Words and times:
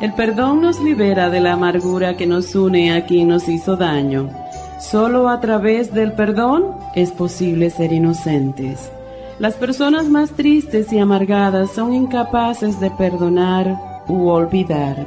El 0.00 0.14
perdón 0.14 0.62
nos 0.62 0.80
libera 0.80 1.28
de 1.28 1.40
la 1.40 1.52
amargura 1.52 2.16
que 2.16 2.26
nos 2.26 2.54
une 2.54 2.90
a 2.90 3.04
quien 3.04 3.28
nos 3.28 3.46
hizo 3.50 3.76
daño. 3.76 4.30
Solo 4.78 5.28
a 5.28 5.40
través 5.40 5.92
del 5.92 6.14
perdón 6.14 6.74
es 6.94 7.10
posible 7.10 7.68
ser 7.68 7.92
inocentes. 7.92 8.90
Las 9.38 9.54
personas 9.54 10.08
más 10.08 10.30
tristes 10.30 10.90
y 10.90 10.98
amargadas 10.98 11.72
son 11.72 11.92
incapaces 11.92 12.80
de 12.80 12.90
perdonar 12.90 13.78
u 14.08 14.28
olvidar. 14.28 15.06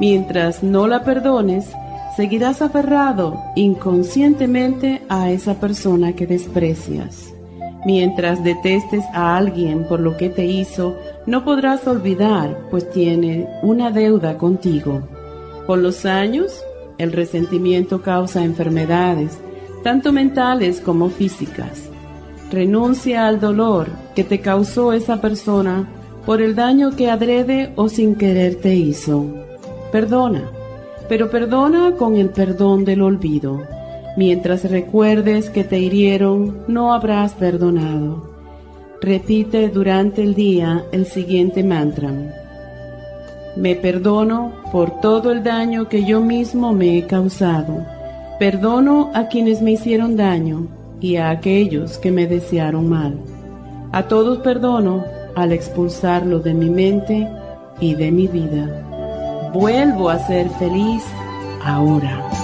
Mientras 0.00 0.62
no 0.62 0.86
la 0.86 1.04
perdones, 1.04 1.70
seguirás 2.16 2.62
aferrado 2.62 3.42
inconscientemente 3.56 5.02
a 5.10 5.30
esa 5.30 5.60
persona 5.60 6.14
que 6.14 6.26
desprecias. 6.26 7.33
Mientras 7.84 8.42
detestes 8.42 9.04
a 9.12 9.36
alguien 9.36 9.84
por 9.84 10.00
lo 10.00 10.16
que 10.16 10.30
te 10.30 10.46
hizo, 10.46 10.96
no 11.26 11.44
podrás 11.44 11.86
olvidar, 11.86 12.58
pues 12.70 12.90
tiene 12.90 13.46
una 13.62 13.90
deuda 13.90 14.38
contigo. 14.38 15.02
Con 15.66 15.82
los 15.82 16.06
años, 16.06 16.62
el 16.96 17.12
resentimiento 17.12 18.00
causa 18.00 18.42
enfermedades, 18.42 19.38
tanto 19.82 20.12
mentales 20.12 20.80
como 20.80 21.10
físicas. 21.10 21.90
Renuncia 22.50 23.26
al 23.26 23.38
dolor 23.38 23.88
que 24.14 24.24
te 24.24 24.40
causó 24.40 24.94
esa 24.94 25.20
persona 25.20 25.86
por 26.24 26.40
el 26.40 26.54
daño 26.54 26.96
que 26.96 27.10
adrede 27.10 27.72
o 27.76 27.90
sin 27.90 28.14
querer 28.14 28.54
te 28.54 28.74
hizo. 28.74 29.26
Perdona, 29.92 30.44
pero 31.06 31.30
perdona 31.30 31.96
con 31.98 32.16
el 32.16 32.30
perdón 32.30 32.86
del 32.86 33.02
olvido 33.02 33.73
Mientras 34.16 34.70
recuerdes 34.70 35.50
que 35.50 35.64
te 35.64 35.80
hirieron, 35.80 36.64
no 36.68 36.94
habrás 36.94 37.32
perdonado. 37.32 38.34
Repite 39.00 39.68
durante 39.68 40.22
el 40.22 40.34
día 40.34 40.84
el 40.92 41.06
siguiente 41.06 41.64
mantra. 41.64 42.10
Me 43.56 43.74
perdono 43.74 44.52
por 44.70 45.00
todo 45.00 45.32
el 45.32 45.42
daño 45.42 45.88
que 45.88 46.04
yo 46.04 46.20
mismo 46.20 46.72
me 46.72 46.98
he 46.98 47.06
causado. 47.06 47.84
Perdono 48.38 49.10
a 49.14 49.28
quienes 49.28 49.60
me 49.62 49.72
hicieron 49.72 50.16
daño 50.16 50.68
y 51.00 51.16
a 51.16 51.30
aquellos 51.30 51.98
que 51.98 52.12
me 52.12 52.26
desearon 52.26 52.88
mal. 52.88 53.18
A 53.92 54.04
todos 54.04 54.38
perdono 54.38 55.04
al 55.34 55.52
expulsarlo 55.52 56.38
de 56.38 56.54
mi 56.54 56.70
mente 56.70 57.28
y 57.80 57.94
de 57.94 58.10
mi 58.12 58.28
vida. 58.28 59.50
Vuelvo 59.52 60.08
a 60.08 60.18
ser 60.18 60.48
feliz 60.50 61.02
ahora. 61.64 62.43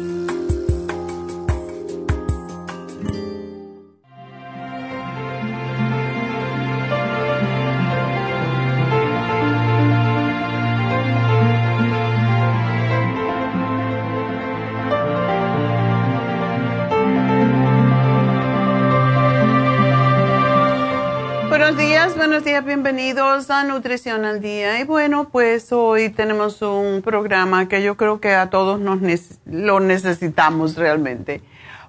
Bienvenidos 22.39 23.49
a 23.51 23.65
Nutrición 23.65 24.23
al 24.23 24.39
Día. 24.39 24.79
Y 24.79 24.85
bueno, 24.85 25.27
pues 25.29 25.73
hoy 25.73 26.09
tenemos 26.09 26.61
un 26.61 27.01
programa 27.01 27.67
que 27.67 27.83
yo 27.83 27.97
creo 27.97 28.21
que 28.21 28.33
a 28.33 28.49
todos 28.49 28.79
nos 28.79 29.01
lo 29.45 29.81
necesitamos 29.81 30.77
realmente, 30.77 31.41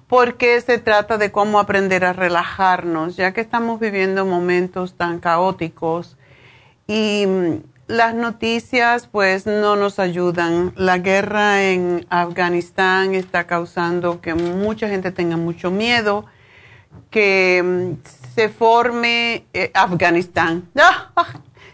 porque 0.09 0.59
se 0.59 0.79
trata 0.79 1.17
de 1.17 1.31
cómo 1.31 1.59
aprender 1.59 2.03
a 2.03 2.11
relajarnos, 2.11 3.15
ya 3.15 3.31
que 3.31 3.39
estamos 3.39 3.79
viviendo 3.79 4.25
momentos 4.25 4.95
tan 4.95 5.19
caóticos 5.19 6.17
y 6.87 7.25
mm, 7.25 7.53
las 7.87 8.13
noticias 8.13 9.07
pues 9.07 9.45
no 9.45 9.77
nos 9.77 9.97
ayudan. 9.97 10.73
La 10.75 10.97
guerra 10.97 11.63
en 11.63 12.05
Afganistán 12.09 13.15
está 13.15 13.47
causando 13.47 14.19
que 14.19 14.33
mucha 14.33 14.89
gente 14.89 15.11
tenga 15.11 15.37
mucho 15.37 15.71
miedo, 15.71 16.25
que 17.09 17.61
mm, 17.63 18.33
se 18.35 18.49
forme 18.49 19.45
eh, 19.53 19.71
Afganistán. 19.73 20.69
Ah, 20.75 21.27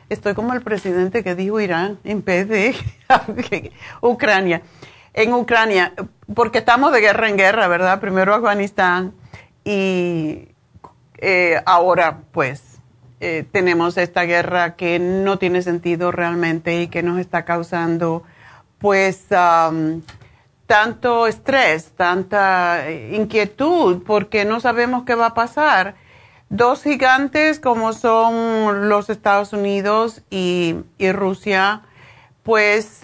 estoy 0.09 0.33
como 0.33 0.53
el 0.53 0.61
presidente 0.61 1.23
que 1.23 1.35
dijo 1.35 1.59
Irán 1.59 1.99
en 2.03 2.23
vez 2.23 2.47
de 2.47 2.75
Ucrania. 4.01 4.61
En 5.13 5.33
Ucrania, 5.33 5.93
porque 6.33 6.59
estamos 6.59 6.91
de 6.91 7.01
guerra 7.01 7.29
en 7.29 7.37
guerra, 7.37 7.67
¿verdad? 7.67 7.99
Primero 7.99 8.33
Afganistán 8.33 9.13
y 9.63 10.49
eh, 11.17 11.61
ahora 11.65 12.19
pues 12.31 12.79
eh, 13.19 13.45
tenemos 13.51 13.97
esta 13.97 14.23
guerra 14.23 14.75
que 14.75 14.99
no 14.99 15.37
tiene 15.37 15.61
sentido 15.61 16.11
realmente 16.11 16.81
y 16.81 16.87
que 16.87 17.03
nos 17.03 17.19
está 17.19 17.43
causando 17.43 18.23
pues 18.77 19.25
tanto 20.69 21.25
estrés, 21.25 21.93
tanta 21.97 22.87
eh, 22.87 23.15
inquietud 23.15 24.03
porque 24.05 24.45
no 24.45 24.59
sabemos 24.59 25.01
qué 25.03 25.15
va 25.15 25.25
a 25.25 25.33
pasar. 25.33 25.95
Dos 26.49 26.83
gigantes 26.83 27.59
como 27.59 27.91
son 27.93 28.87
los 28.87 29.09
Estados 29.09 29.51
Unidos 29.51 30.21
y, 30.29 30.75
Rusia, 30.99 31.81
pues 32.43 33.01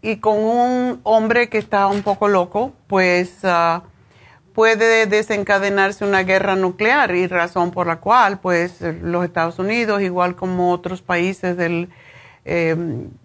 y 0.00 0.16
con 0.18 0.38
un 0.38 1.00
hombre 1.02 1.48
que 1.48 1.58
está 1.58 1.88
un 1.88 2.04
poco 2.04 2.28
loco, 2.28 2.72
pues 2.86 3.38
ah, 3.42 3.82
puede 4.54 5.06
desencadenarse 5.06 6.04
una 6.04 6.22
guerra 6.22 6.54
nuclear 6.54 7.16
y 7.16 7.26
razón 7.26 7.72
por 7.72 7.88
la 7.88 7.96
cual 7.96 8.38
pues 8.38 8.80
los 8.80 9.24
Estados 9.24 9.58
Unidos, 9.58 10.02
igual 10.02 10.36
como 10.36 10.70
otros 10.70 11.02
países 11.02 11.56
del, 11.56 11.88
eh, 12.44 12.76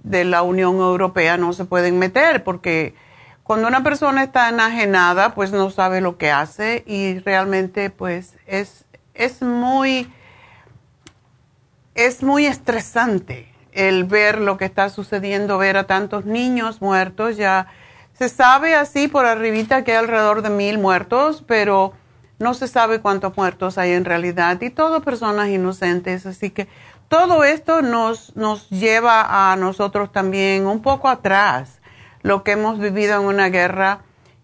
de 0.03 0.25
la 0.25 0.41
Unión 0.41 0.75
Europea, 0.75 1.37
no 1.37 1.53
se 1.53 1.65
pueden 1.65 1.99
meter 1.99 2.43
porque 2.43 2.95
cuando 3.43 3.67
una 3.67 3.83
persona 3.83 4.23
está 4.23 4.49
enajenada 4.49 5.35
pues 5.35 5.51
no 5.51 5.69
sabe 5.69 6.01
lo 6.01 6.17
que 6.17 6.31
hace 6.31 6.83
y 6.85 7.19
realmente 7.19 7.89
pues 7.89 8.35
es, 8.47 8.85
es 9.13 9.41
muy 9.41 10.11
es 11.93 12.23
muy 12.23 12.45
estresante 12.45 13.53
el 13.71 14.03
ver 14.03 14.39
lo 14.39 14.57
que 14.57 14.65
está 14.65 14.89
sucediendo, 14.89 15.57
ver 15.57 15.77
a 15.77 15.85
tantos 15.87 16.25
niños 16.25 16.81
muertos 16.81 17.37
ya 17.37 17.67
se 18.17 18.29
sabe 18.29 18.75
así 18.75 19.07
por 19.07 19.25
arribita 19.25 19.83
que 19.83 19.91
hay 19.91 19.97
alrededor 19.97 20.41
de 20.41 20.49
mil 20.49 20.77
muertos, 20.77 21.43
pero 21.45 21.93
no 22.39 22.53
se 22.53 22.67
sabe 22.67 23.01
cuántos 23.01 23.35
muertos 23.35 23.77
hay 23.77 23.91
en 23.91 24.05
realidad 24.05 24.61
y 24.61 24.69
todo 24.69 25.01
personas 25.01 25.49
inocentes. 25.49 26.25
Así 26.25 26.49
que 26.49 26.67
todo 27.07 27.43
esto 27.43 27.81
nos, 27.81 28.35
nos 28.35 28.69
lleva 28.69 29.51
a 29.51 29.55
nosotros 29.55 30.11
también 30.11 30.65
un 30.65 30.81
poco 30.81 31.07
atrás, 31.07 31.79
lo 32.21 32.43
que 32.43 32.51
hemos 32.51 32.79
vivido 32.79 33.19
en 33.19 33.27
una 33.27 33.49
guerra 33.49 33.99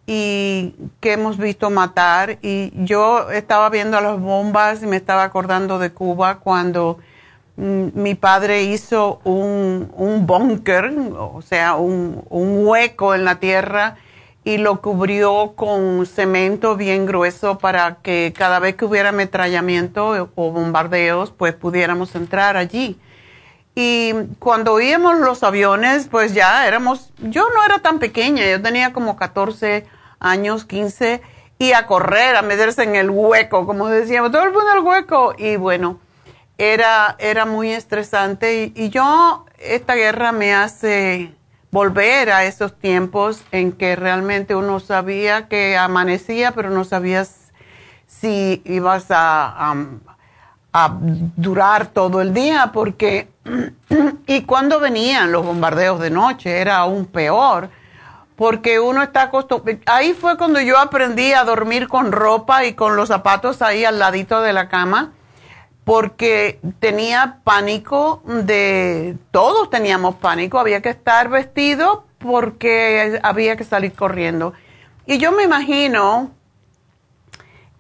y 0.06 0.76
que 1.00 1.14
hemos 1.14 1.38
visto 1.38 1.70
matar. 1.70 2.40
Y 2.42 2.72
yo 2.76 3.32
estaba 3.32 3.70
viendo 3.70 4.00
las 4.02 4.20
bombas 4.20 4.84
y 4.84 4.88
me 4.88 4.98
estaba 4.98 5.24
acordando 5.24 5.80
de 5.80 5.92
Cuba 5.92 6.40
cuando 6.40 7.00
Mm, 7.58 7.90
mi 7.94 8.16
padre 8.16 8.64
hizo 8.64 9.20
un, 9.24 9.92
un 9.96 10.26
búnker, 10.26 10.92
o 11.18 11.42
sea, 11.42 11.76
un, 11.76 12.24
un, 12.30 12.66
hueco 12.66 13.14
en 13.14 13.26
la 13.26 13.40
tierra 13.40 13.98
y 14.44 14.58
lo 14.58 14.82
cubrió 14.82 15.54
con 15.56 16.06
cemento 16.06 16.76
bien 16.76 17.06
grueso 17.06 17.58
para 17.60 17.98
que 18.02 18.34
cada 18.36 18.60
vez 18.60 18.76
que 18.76 18.86
hubiera 18.86 19.10
ametrallamiento 19.10 20.32
o 20.36 20.52
bombardeos, 20.52 21.32
pues 21.32 21.54
pudiéramos 21.54 22.16
entrar 22.16 22.58
allí. 22.58 23.00
Y 23.76 24.14
cuando 24.40 24.74
oíamos 24.74 25.20
los 25.20 25.44
aviones, 25.44 26.08
pues 26.10 26.34
ya 26.34 26.68
éramos, 26.68 27.14
yo 27.20 27.48
no 27.56 27.64
era 27.64 27.80
tan 27.80 28.00
pequeña, 28.00 28.50
yo 28.50 28.62
tenía 28.62 28.92
como 28.92 29.16
14 29.16 29.86
años, 30.20 30.66
15, 30.66 31.22
y 31.58 31.74
a 31.74 31.86
correr, 31.86 32.36
a 32.36 32.42
meterse 32.42 32.84
en 32.84 32.96
el 32.96 33.10
hueco, 33.10 33.66
como 33.68 33.88
decíamos, 33.88 34.32
todo 34.32 34.44
el 34.44 34.52
mundo 34.52 34.72
en 34.72 34.78
el 34.78 34.84
hueco. 34.84 35.36
Y 35.38 35.56
bueno, 35.56 36.00
era, 36.58 37.16
era 37.20 37.46
muy 37.46 37.72
estresante 37.72 38.72
y, 38.76 38.90
yo, 38.90 39.46
esta 39.58 39.96
guerra 39.96 40.32
me 40.32 40.54
hace 40.54 41.34
volver 41.72 42.32
a 42.32 42.44
esos 42.44 42.78
tiempos 42.78 43.42
en 43.52 43.72
que 43.72 43.96
realmente 43.96 44.56
uno 44.56 44.80
sabía 44.80 45.48
que 45.48 45.78
amanecía, 45.78 46.52
pero 46.52 46.70
no 46.70 46.84
sabías 46.84 47.52
si 48.08 48.62
ibas 48.66 49.06
a, 49.10 49.76
durar 51.36 51.88
todo 51.88 52.22
el 52.22 52.34
día, 52.34 52.72
porque, 52.74 53.30
y 54.28 54.44
cuando 54.44 54.80
venían 54.80 55.32
los 55.32 55.46
bombardeos 55.46 56.00
de 56.00 56.10
noche, 56.10 56.62
era 56.62 56.78
aún 56.78 57.06
peor, 57.06 57.70
porque 58.38 58.80
uno 58.80 59.04
está 59.04 59.24
acostumbrado, 59.24 59.80
ahí 59.86 60.14
fue 60.14 60.38
cuando 60.38 60.62
yo 60.62 60.80
aprendí 60.80 61.34
a 61.34 61.44
dormir 61.44 61.90
con 61.90 62.12
ropa 62.12 62.64
y 62.64 62.74
con 62.74 62.96
los 62.96 63.10
zapatos 63.10 63.62
ahí 63.62 63.84
al 63.84 64.00
ladito 64.00 64.42
de 64.42 64.54
la 64.54 64.70
cama, 64.70 65.12
porque 65.84 66.60
tenía 66.80 67.40
pánico 67.44 68.22
de, 68.26 69.18
todos 69.32 69.70
teníamos 69.70 70.16
pánico, 70.16 70.60
había 70.60 70.82
que 70.82 70.90
estar 70.90 71.30
vestido 71.30 72.06
porque 72.20 73.20
había 73.24 73.56
que 73.56 73.64
salir 73.64 73.94
corriendo. 73.94 74.54
Y 75.06 75.18
yo 75.18 75.32
me 75.32 75.44
imagino, 75.44 76.32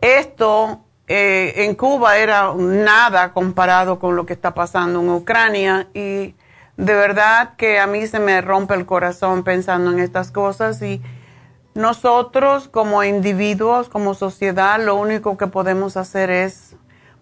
esto 0.01 0.81
eh, 1.07 1.65
en 1.65 1.75
Cuba 1.75 2.17
era 2.17 2.53
nada 2.55 3.33
comparado 3.33 3.99
con 3.99 4.15
lo 4.15 4.25
que 4.25 4.33
está 4.33 4.53
pasando 4.53 5.01
en 5.01 5.09
Ucrania 5.09 5.87
y 5.93 6.35
de 6.77 6.95
verdad 6.95 7.55
que 7.57 7.79
a 7.79 7.85
mí 7.85 8.07
se 8.07 8.19
me 8.19 8.41
rompe 8.41 8.73
el 8.73 8.87
corazón 8.87 9.43
pensando 9.43 9.91
en 9.91 9.99
estas 9.99 10.31
cosas 10.31 10.81
y 10.81 11.01
nosotros 11.75 12.67
como 12.67 13.03
individuos, 13.03 13.87
como 13.87 14.13
sociedad, 14.13 14.83
lo 14.83 14.95
único 14.95 15.37
que 15.37 15.47
podemos 15.47 15.95
hacer 15.95 16.29
es 16.29 16.70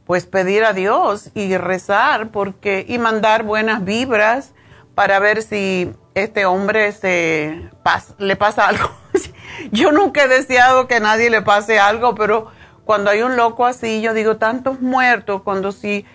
pues 0.10 0.26
pedir 0.26 0.64
a 0.64 0.74
Dios 0.74 1.30
y 1.36 1.56
rezar 1.56 2.30
porque 2.30 2.84
y 2.88 2.98
mandar 2.98 3.44
buenas 3.44 3.86
vibras 3.86 4.54
para 4.96 5.20
ver 5.20 5.44
si 5.44 5.94
este 6.16 6.48
hombre 6.48 6.92
se 6.94 7.70
le 8.18 8.36
pasa 8.36 8.70
algo. 8.70 8.90
yo 9.72 9.92
nunca 9.92 10.24
he 10.24 10.28
deseado 10.28 10.88
que 10.88 11.00
nadie 11.00 11.30
le 11.30 11.44
pase 11.44 11.78
algo, 11.78 12.16
pero 12.16 12.48
cuando 12.86 13.12
hay 13.12 13.22
un 13.22 13.36
loco 13.36 13.68
así, 13.68 14.02
yo 14.02 14.16
digo 14.16 14.38
tantos 14.38 14.82
muertos, 14.82 15.44
cuando 15.44 15.72
si 15.72 16.08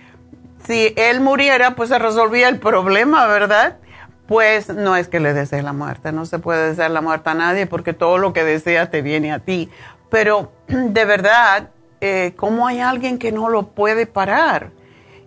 si 0.66 0.92
él 0.96 1.20
muriera, 1.20 1.76
pues 1.76 1.90
se 1.90 1.98
resolvía 2.00 2.48
el 2.48 2.58
problema, 2.58 3.28
¿verdad? 3.28 3.76
Pues 4.26 4.70
no 4.70 4.96
es 4.96 5.06
que 5.06 5.20
le 5.20 5.34
desee 5.34 5.62
la 5.62 5.72
muerte, 5.72 6.10
no 6.10 6.26
se 6.26 6.40
puede 6.40 6.70
desear 6.70 6.90
la 6.90 7.00
muerte 7.00 7.30
a 7.30 7.34
nadie 7.34 7.68
porque 7.68 7.92
todo 7.92 8.18
lo 8.18 8.32
que 8.32 8.42
desea 8.42 8.90
te 8.90 9.02
viene 9.02 9.32
a 9.32 9.38
ti. 9.38 9.70
Pero 10.10 10.50
de 10.66 11.04
verdad, 11.04 11.70
eh, 12.06 12.34
cómo 12.36 12.66
hay 12.66 12.80
alguien 12.80 13.18
que 13.18 13.32
no 13.32 13.48
lo 13.48 13.68
puede 13.68 14.04
parar. 14.04 14.72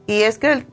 Y 0.05 0.21
es 0.21 0.37
que 0.37 0.63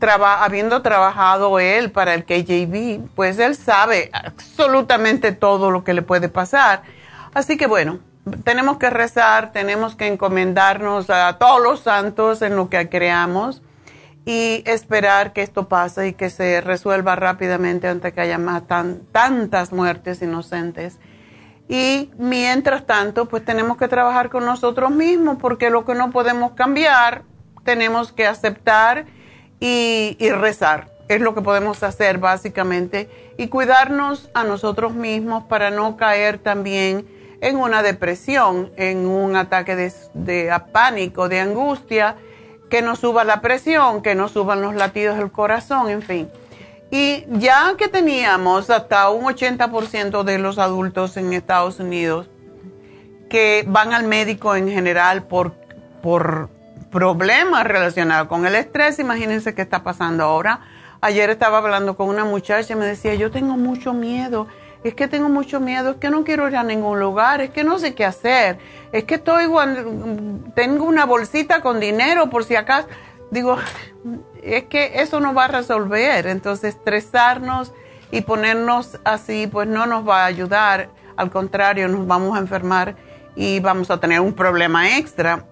habiendo 0.00 0.82
trabajado 0.82 1.60
él 1.60 1.92
para 1.92 2.14
el 2.14 2.24
KJV, 2.24 3.14
pues 3.14 3.38
él 3.38 3.54
sabe 3.54 4.10
absolutamente 4.12 5.30
todo 5.30 5.70
lo 5.70 5.84
que 5.84 5.94
le 5.94 6.02
puede 6.02 6.28
pasar. 6.28 6.82
Así 7.32 7.56
que 7.56 7.68
bueno, 7.68 8.00
tenemos 8.42 8.78
que 8.78 8.90
rezar, 8.90 9.52
tenemos 9.52 9.94
que 9.94 10.08
encomendarnos 10.08 11.10
a 11.10 11.38
todos 11.38 11.62
los 11.62 11.78
santos 11.78 12.42
en 12.42 12.56
lo 12.56 12.68
que 12.68 12.88
creamos 12.88 13.62
y 14.24 14.64
esperar 14.66 15.32
que 15.32 15.42
esto 15.42 15.68
pase 15.68 16.08
y 16.08 16.12
que 16.14 16.28
se 16.28 16.60
resuelva 16.60 17.14
rápidamente 17.14 17.86
antes 17.86 18.12
que 18.12 18.20
haya 18.20 18.38
más 18.38 18.64
tantas 19.12 19.72
muertes 19.72 20.20
inocentes. 20.22 20.98
Y 21.68 22.10
mientras 22.16 22.86
tanto, 22.86 23.26
pues 23.26 23.44
tenemos 23.44 23.76
que 23.76 23.88
trabajar 23.88 24.30
con 24.30 24.44
nosotros 24.44 24.90
mismos 24.90 25.38
porque 25.40 25.70
lo 25.70 25.84
que 25.84 25.94
no 25.94 26.10
podemos 26.10 26.52
cambiar, 26.52 27.22
tenemos 27.64 28.12
que 28.12 28.26
aceptar 28.26 29.06
y, 29.58 30.16
rezar. 30.30 30.88
Es 31.08 31.20
lo 31.20 31.34
que 31.34 31.42
podemos 31.42 31.82
hacer 31.82 32.18
básicamente. 32.18 33.10
Y 33.36 33.48
cuidarnos 33.48 34.30
a 34.34 34.44
nosotros 34.44 34.94
mismos 34.94 35.44
para 35.44 35.70
no 35.70 35.96
caer 35.96 36.38
también 36.38 37.06
en 37.40 37.56
una 37.56 37.82
depresión, 37.82 38.70
en 38.76 39.06
un 39.06 39.36
ataque 39.36 39.76
de, 39.76 40.60
pánico, 40.72 41.28
de 41.28 41.40
angustia, 41.40 42.16
que 42.70 42.82
nos 42.82 43.00
suba 43.00 43.24
la 43.24 43.40
presión, 43.40 44.02
que 44.02 44.14
nos 44.14 44.32
suban 44.32 44.62
los 44.62 44.74
latidos 44.74 45.18
del 45.18 45.30
corazón, 45.30 45.90
en 45.90 46.02
fin. 46.02 46.28
Y 46.90 47.24
ya 47.28 47.74
que 47.76 47.88
teníamos 47.88 48.70
hasta 48.70 49.10
un 49.10 49.24
80% 49.24 50.22
de 50.22 50.38
los 50.38 50.58
adultos 50.58 51.16
en 51.16 51.32
Estados 51.32 51.80
Unidos 51.80 52.28
que 53.28 53.64
van 53.66 53.92
al 53.92 54.04
médico 54.04 54.54
en 54.54 54.68
general 54.68 55.24
por, 55.24 55.54
por 56.02 56.48
problemas 56.92 57.64
relacionados 57.64 58.28
con 58.28 58.46
el 58.46 58.54
estrés, 58.54 59.00
imagínense 59.00 59.54
qué 59.54 59.62
está 59.62 59.82
pasando 59.82 60.24
ahora. 60.24 60.60
Ayer 61.00 61.28
estaba 61.30 61.58
hablando 61.58 61.96
con 61.96 62.08
una 62.08 62.24
muchacha 62.24 62.72
y 62.72 62.76
me 62.76 62.86
decía, 62.86 63.14
yo 63.14 63.30
tengo 63.32 63.56
mucho 63.56 63.92
miedo, 63.92 64.46
es 64.84 64.94
que 64.94 65.08
tengo 65.08 65.28
mucho 65.28 65.58
miedo, 65.58 65.90
es 65.90 65.96
que 65.96 66.08
no 66.08 66.22
quiero 66.22 66.48
ir 66.48 66.56
a 66.56 66.62
ningún 66.62 67.00
lugar, 67.00 67.40
es 67.40 67.50
que 67.50 67.64
no 67.64 67.80
sé 67.80 67.94
qué 67.94 68.04
hacer, 68.04 68.58
es 68.92 69.04
que 69.04 69.16
estoy, 69.16 69.46
tengo 70.54 70.84
una 70.84 71.04
bolsita 71.04 71.60
con 71.60 71.80
dinero 71.80 72.30
por 72.30 72.44
si 72.44 72.54
acaso 72.54 72.86
digo, 73.30 73.56
es 74.54 74.64
que 74.64 75.00
eso 75.00 75.20
no 75.20 75.34
va 75.34 75.46
a 75.46 75.48
resolver. 75.48 76.26
Entonces, 76.26 76.74
estresarnos 76.74 77.72
y 78.10 78.20
ponernos 78.20 78.98
así, 79.04 79.46
pues 79.46 79.68
no 79.68 79.86
nos 79.86 80.08
va 80.08 80.22
a 80.22 80.26
ayudar. 80.26 80.88
Al 81.16 81.30
contrario, 81.30 81.88
nos 81.88 82.06
vamos 82.06 82.36
a 82.36 82.40
enfermar 82.40 82.96
y 83.34 83.60
vamos 83.60 83.90
a 83.90 83.98
tener 83.98 84.20
un 84.20 84.32
problema 84.32 84.96
extra. 84.96 85.44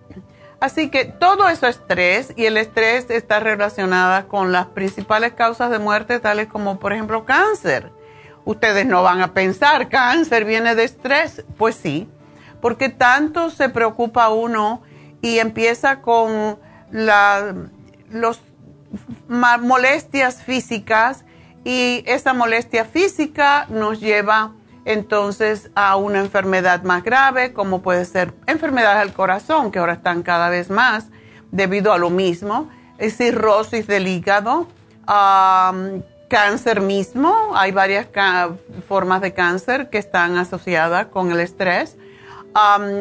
Así 0.61 0.89
que 0.89 1.05
todo 1.05 1.49
eso 1.49 1.67
es 1.67 1.77
estrés 1.77 2.33
y 2.37 2.47
el 2.47 2.57
estrés 2.57 3.11
está 3.11 3.41
relacionado 3.41 4.27
con 4.29 4.53
las 4.53 4.67
principales 4.67 5.35
causas 5.35 5.71
de 5.71 5.79
muerte, 5.79 6.21
tales 6.21 6.47
como, 6.47 6.79
por 6.79 6.93
ejemplo, 6.93 7.25
cáncer. 7.25 7.91
Ustedes 8.47 8.87
no 8.87 9.03
van 9.03 9.21
a 9.21 9.35
pensar, 9.35 9.89
cáncer 9.89 10.45
viene 10.45 10.75
de 10.75 10.85
estrés. 10.85 11.45
Pues 11.59 11.75
sí, 11.75 12.09
porque 12.63 12.89
tanto 12.89 13.51
se 13.51 13.69
preocupa 13.69 14.31
uno 14.31 14.83
y 15.21 15.39
empieza 15.39 16.01
con 16.01 16.59
las 16.91 17.55
molestias 19.29 20.43
físicas 20.43 21.25
y 21.65 22.03
esa 22.07 22.35
molestia 22.35 22.85
física 22.85 23.67
nos 23.69 24.01
lleva 24.01 24.53
entonces 24.85 25.71
a 25.75 25.97
una 25.97 26.21
enfermedad 26.21 26.83
más 26.83 27.03
grave, 27.03 27.53
como 27.53 27.81
puede 27.81 28.05
ser 28.05 28.35
enfermedades 28.47 29.01
del 29.01 29.15
corazón, 29.15 29.71
que 29.73 29.79
ahora 29.79 29.95
están 29.95 30.23
cada 30.23 30.51
vez 30.51 30.69
más 30.71 31.09
debido 31.51 31.93
a 31.93 31.99
lo 31.99 32.11
mismo, 32.11 32.69
cirrosis 32.99 33.87
del 33.87 34.09
hígado, 34.09 34.67
cáncer 36.29 36.81
mismo, 36.81 37.53
hay 37.55 37.73
varias 37.73 38.09
formas 38.89 39.21
de 39.21 39.33
cáncer 39.33 39.89
que 39.89 39.99
están 39.99 40.37
asociadas 40.37 41.07
con 41.07 41.31
el 41.31 41.41
estrés, 41.41 41.97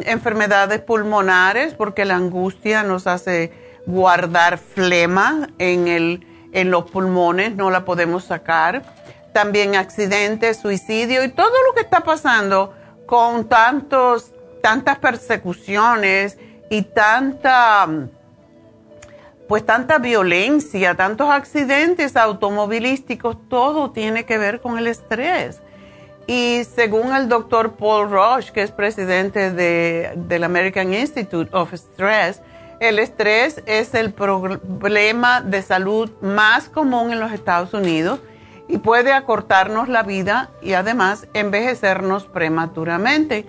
enfermedades 0.05 0.81
pulmonares, 0.81 1.73
porque 1.73 2.05
la 2.05 2.15
angustia 2.15 2.83
nos 2.83 3.07
hace 3.07 3.51
guardar 3.85 4.57
flema 4.57 5.49
en, 5.57 5.87
el, 5.87 6.27
en 6.51 6.71
los 6.71 6.89
pulmones, 6.89 7.55
no 7.55 7.69
la 7.69 7.85
podemos 7.85 8.25
sacar. 8.25 8.83
También 9.33 9.75
accidentes, 9.75 10.57
suicidio 10.57 11.23
y 11.23 11.29
todo 11.29 11.51
lo 11.67 11.73
que 11.73 11.81
está 11.81 12.01
pasando 12.01 12.73
con 13.05 13.49
tantos, 13.49 14.31
tantas 14.61 14.99
persecuciones 14.99 16.37
y 16.69 16.83
tanta, 16.83 17.87
pues 19.47 19.65
tanta 19.65 19.97
violencia, 19.97 20.95
tantos 20.95 21.29
accidentes 21.29 22.15
automovilísticos, 22.15 23.37
todo 23.49 23.91
tiene 23.91 24.25
que 24.25 24.37
ver 24.37 24.61
con 24.61 24.77
el 24.77 24.87
estrés. 24.87 25.61
Y 26.25 26.63
según 26.75 27.13
el 27.13 27.27
doctor 27.27 27.73
Paul 27.73 28.09
Roche, 28.09 28.53
que 28.53 28.61
es 28.61 28.71
presidente 28.71 29.51
de, 29.51 30.13
del 30.15 30.45
American 30.45 30.93
Institute 30.93 31.49
of 31.53 31.73
Stress, 31.73 32.41
el 32.83 32.99
estrés 32.99 33.63
es 33.65 33.93
el 33.93 34.13
problema 34.13 35.41
de 35.41 35.61
salud 35.61 36.11
más 36.21 36.69
común 36.69 37.11
en 37.11 37.19
los 37.19 37.31
Estados 37.31 37.73
Unidos 37.73 38.19
y 38.67 38.77
puede 38.77 39.13
acortarnos 39.13 39.89
la 39.89 40.03
vida 40.03 40.49
y 40.61 40.73
además 40.73 41.27
envejecernos 41.33 42.25
prematuramente. 42.25 43.45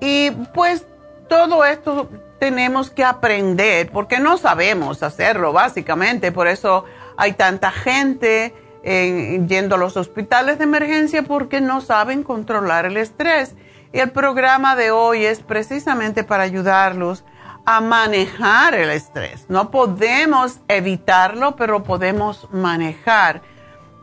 Y 0.00 0.30
pues 0.54 0.86
todo 1.28 1.64
esto 1.64 2.08
tenemos 2.38 2.90
que 2.90 3.04
aprender 3.04 3.90
porque 3.90 4.18
no 4.18 4.38
sabemos 4.38 5.02
hacerlo 5.02 5.52
básicamente, 5.52 6.32
por 6.32 6.48
eso 6.48 6.84
hay 7.16 7.32
tanta 7.32 7.70
gente 7.70 8.54
yendo 8.82 9.76
a 9.76 9.78
los 9.78 9.96
hospitales 9.96 10.58
de 10.58 10.64
emergencia 10.64 11.22
porque 11.22 11.60
no 11.60 11.80
saben 11.80 12.22
controlar 12.22 12.86
el 12.86 12.96
estrés. 12.96 13.54
Y 13.92 14.00
el 14.00 14.10
programa 14.10 14.74
de 14.74 14.90
hoy 14.90 15.24
es 15.24 15.40
precisamente 15.40 16.24
para 16.24 16.42
ayudarlos 16.42 17.24
a 17.64 17.80
manejar 17.80 18.74
el 18.74 18.90
estrés. 18.90 19.46
No 19.48 19.70
podemos 19.70 20.60
evitarlo, 20.68 21.56
pero 21.56 21.82
podemos 21.82 22.48
manejar. 22.52 23.42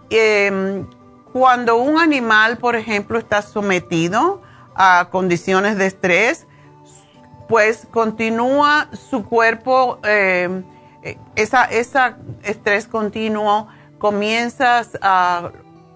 Em, 0.10 0.86
cuando 1.32 1.78
un 1.78 2.00
animal, 2.00 2.58
por 2.58 2.76
ejemplo, 2.76 3.18
está 3.18 3.42
sometido 3.42 4.42
a 4.76 5.08
condiciones 5.12 5.78
de 5.78 5.86
estrés, 5.86 6.48
pues 7.48 7.88
continúa 7.92 8.88
su 8.94 9.26
cuerpo, 9.26 10.00
eh, 10.04 10.64
esa, 11.36 11.66
esa 11.66 12.18
estrés 12.44 12.88
continuo 12.88 13.68
comienzas 13.98 14.98
a 15.02 15.52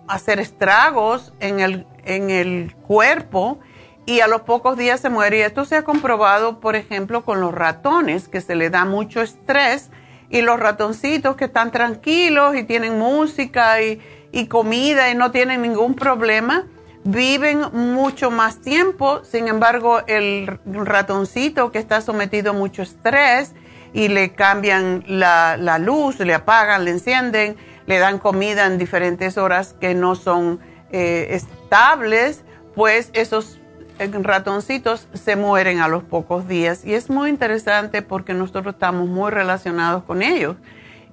hacer 0.07 0.39
estragos 0.39 1.33
en 1.39 1.59
el, 1.59 1.87
en 2.03 2.29
el 2.29 2.75
cuerpo 2.75 3.59
y 4.05 4.19
a 4.19 4.27
los 4.27 4.41
pocos 4.41 4.77
días 4.77 4.99
se 4.99 5.09
muere. 5.09 5.39
Y 5.39 5.41
esto 5.41 5.65
se 5.65 5.75
ha 5.75 5.83
comprobado, 5.83 6.59
por 6.59 6.75
ejemplo, 6.75 7.25
con 7.25 7.41
los 7.41 7.53
ratones, 7.53 8.27
que 8.27 8.41
se 8.41 8.55
le 8.55 8.69
da 8.69 8.85
mucho 8.85 9.21
estrés 9.21 9.89
y 10.29 10.41
los 10.41 10.59
ratoncitos 10.59 11.35
que 11.35 11.45
están 11.45 11.71
tranquilos 11.71 12.55
y 12.55 12.63
tienen 12.63 12.97
música 12.97 13.81
y, 13.81 14.01
y 14.31 14.47
comida 14.47 15.09
y 15.09 15.15
no 15.15 15.31
tienen 15.31 15.61
ningún 15.61 15.95
problema, 15.95 16.65
viven 17.03 17.61
mucho 17.71 18.31
más 18.31 18.61
tiempo. 18.61 19.23
Sin 19.23 19.47
embargo, 19.47 20.01
el 20.07 20.59
ratoncito 20.65 21.71
que 21.71 21.79
está 21.79 22.01
sometido 22.01 22.51
a 22.51 22.53
mucho 22.53 22.81
estrés 22.81 23.53
y 23.93 24.09
le 24.09 24.33
cambian 24.33 25.03
la, 25.07 25.55
la 25.57 25.79
luz, 25.79 26.19
le 26.19 26.33
apagan, 26.33 26.83
le 26.83 26.91
encienden, 26.91 27.55
le 27.85 27.99
dan 27.99 28.19
comida 28.19 28.65
en 28.65 28.77
diferentes 28.77 29.37
horas 29.37 29.73
que 29.79 29.93
no 29.93 30.15
son 30.15 30.59
eh, 30.91 31.27
estables, 31.31 32.43
pues 32.73 33.09
esos 33.13 33.59
ratoncitos 33.97 35.07
se 35.13 35.35
mueren 35.35 35.79
a 35.79 35.87
los 35.87 36.03
pocos 36.03 36.47
días. 36.47 36.85
Y 36.85 36.93
es 36.93 37.09
muy 37.09 37.29
interesante 37.29 38.01
porque 38.01 38.33
nosotros 38.33 38.75
estamos 38.75 39.07
muy 39.07 39.31
relacionados 39.31 40.03
con 40.03 40.21
ellos. 40.21 40.55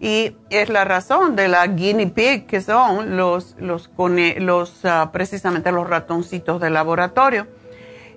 Y 0.01 0.37
es 0.51 0.69
la 0.69 0.85
razón 0.85 1.37
de 1.37 1.47
la 1.47 1.65
guinea 1.69 2.13
pig, 2.13 2.47
que 2.47 2.61
son 2.61 3.17
los, 3.17 3.55
los, 3.61 3.89
los 4.39 4.85
ah, 4.85 5.11
precisamente 5.13 5.71
los 5.71 5.89
ratoncitos 5.89 6.61
de 6.61 6.71
laboratorio. 6.71 7.47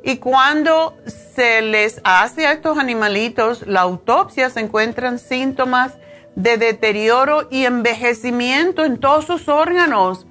Y 0.04 0.18
cuando 0.18 0.96
se 1.06 1.62
les 1.62 2.02
hace 2.04 2.48
a 2.48 2.54
estos 2.54 2.78
animalitos 2.78 3.66
la 3.68 3.82
autopsia, 3.82 4.50
se 4.50 4.62
encuentran 4.62 5.20
síntomas 5.20 5.94
de 6.36 6.58
deterioro 6.58 7.48
y 7.50 7.66
envejecimiento 7.66 8.84
en 8.84 9.00
todos 9.00 9.26
sus 9.26 9.48
órganos. 9.48 10.28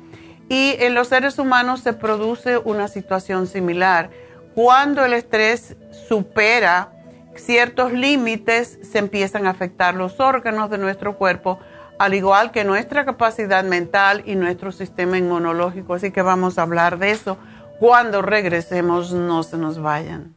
Y 0.54 0.76
en 0.78 0.94
los 0.94 1.08
seres 1.08 1.40
humanos 1.40 1.80
se 1.80 1.94
produce 1.94 2.58
una 2.58 2.86
situación 2.86 3.48
similar. 3.48 4.10
Cuando 4.54 5.04
el 5.04 5.12
estrés 5.12 5.76
supera 6.08 6.92
ciertos 7.34 7.92
límites, 7.92 8.78
se 8.88 9.00
empiezan 9.00 9.48
a 9.48 9.50
afectar 9.50 9.96
los 9.96 10.20
órganos 10.20 10.70
de 10.70 10.78
nuestro 10.78 11.16
cuerpo, 11.16 11.58
al 11.98 12.14
igual 12.14 12.52
que 12.52 12.62
nuestra 12.62 13.04
capacidad 13.04 13.64
mental 13.64 14.22
y 14.26 14.36
nuestro 14.36 14.70
sistema 14.70 15.18
inmunológico. 15.18 15.94
Así 15.94 16.12
que 16.12 16.22
vamos 16.22 16.56
a 16.56 16.62
hablar 16.62 16.98
de 17.00 17.10
eso 17.10 17.36
cuando 17.80 18.22
regresemos, 18.22 19.12
no 19.12 19.42
se 19.42 19.58
nos 19.58 19.82
vayan. 19.82 20.36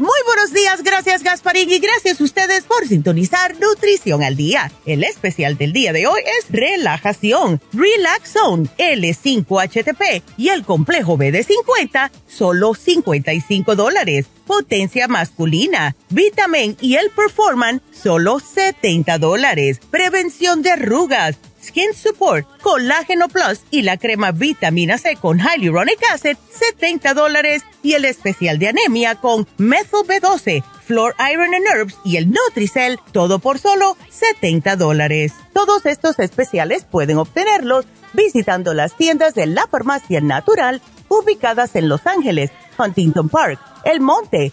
Muy 0.00 0.18
buenos 0.24 0.54
días, 0.54 0.82
gracias 0.82 1.22
Gasparín 1.22 1.70
y 1.70 1.78
gracias 1.78 2.22
a 2.22 2.24
ustedes 2.24 2.64
por 2.64 2.88
sintonizar 2.88 3.60
Nutrición 3.60 4.22
al 4.22 4.34
Día. 4.34 4.72
El 4.86 5.04
especial 5.04 5.58
del 5.58 5.74
día 5.74 5.92
de 5.92 6.06
hoy 6.06 6.22
es 6.38 6.50
relajación, 6.50 7.60
Relax 7.74 8.32
Zone, 8.32 8.66
L5HTP 8.78 10.22
y 10.38 10.48
el 10.48 10.64
complejo 10.64 11.18
B 11.18 11.32
de 11.32 11.42
50, 11.42 12.10
solo 12.26 12.72
55 12.72 13.76
dólares. 13.76 14.24
Potencia 14.46 15.06
masculina, 15.06 15.94
Vitamin 16.08 16.78
y 16.80 16.94
el 16.94 17.10
Performan, 17.10 17.82
solo 17.92 18.40
70 18.40 19.18
dólares. 19.18 19.80
Prevención 19.90 20.62
de 20.62 20.70
arrugas 20.70 21.36
Skin 21.70 21.94
Support, 21.94 22.48
Colágeno 22.62 23.28
Plus 23.28 23.60
y 23.70 23.82
la 23.82 23.96
crema 23.96 24.32
Vitamina 24.32 24.98
C 24.98 25.14
con 25.14 25.38
Hyaluronic 25.38 26.00
Acid, 26.12 26.36
70 26.50 27.14
dólares. 27.14 27.62
Y 27.84 27.92
el 27.92 28.04
especial 28.04 28.58
de 28.58 28.68
anemia 28.68 29.14
con 29.14 29.46
Methyl 29.56 30.00
B12, 30.00 30.64
Floor 30.84 31.14
Iron 31.32 31.54
and 31.54 31.66
Herbs 31.66 31.96
y 32.04 32.16
el 32.16 32.28
Nutricell, 32.32 32.98
todo 33.12 33.38
por 33.38 33.60
solo 33.60 33.96
70 34.10 34.74
dólares. 34.74 35.32
Todos 35.52 35.86
estos 35.86 36.18
especiales 36.18 36.84
pueden 36.90 37.18
obtenerlos 37.18 37.86
visitando 38.14 38.74
las 38.74 38.96
tiendas 38.96 39.36
de 39.36 39.46
la 39.46 39.68
Farmacia 39.68 40.20
Natural 40.20 40.82
ubicadas 41.08 41.76
en 41.76 41.88
Los 41.88 42.04
Ángeles, 42.06 42.50
Huntington 42.78 43.28
Park, 43.28 43.60
El 43.84 44.00
Monte, 44.00 44.52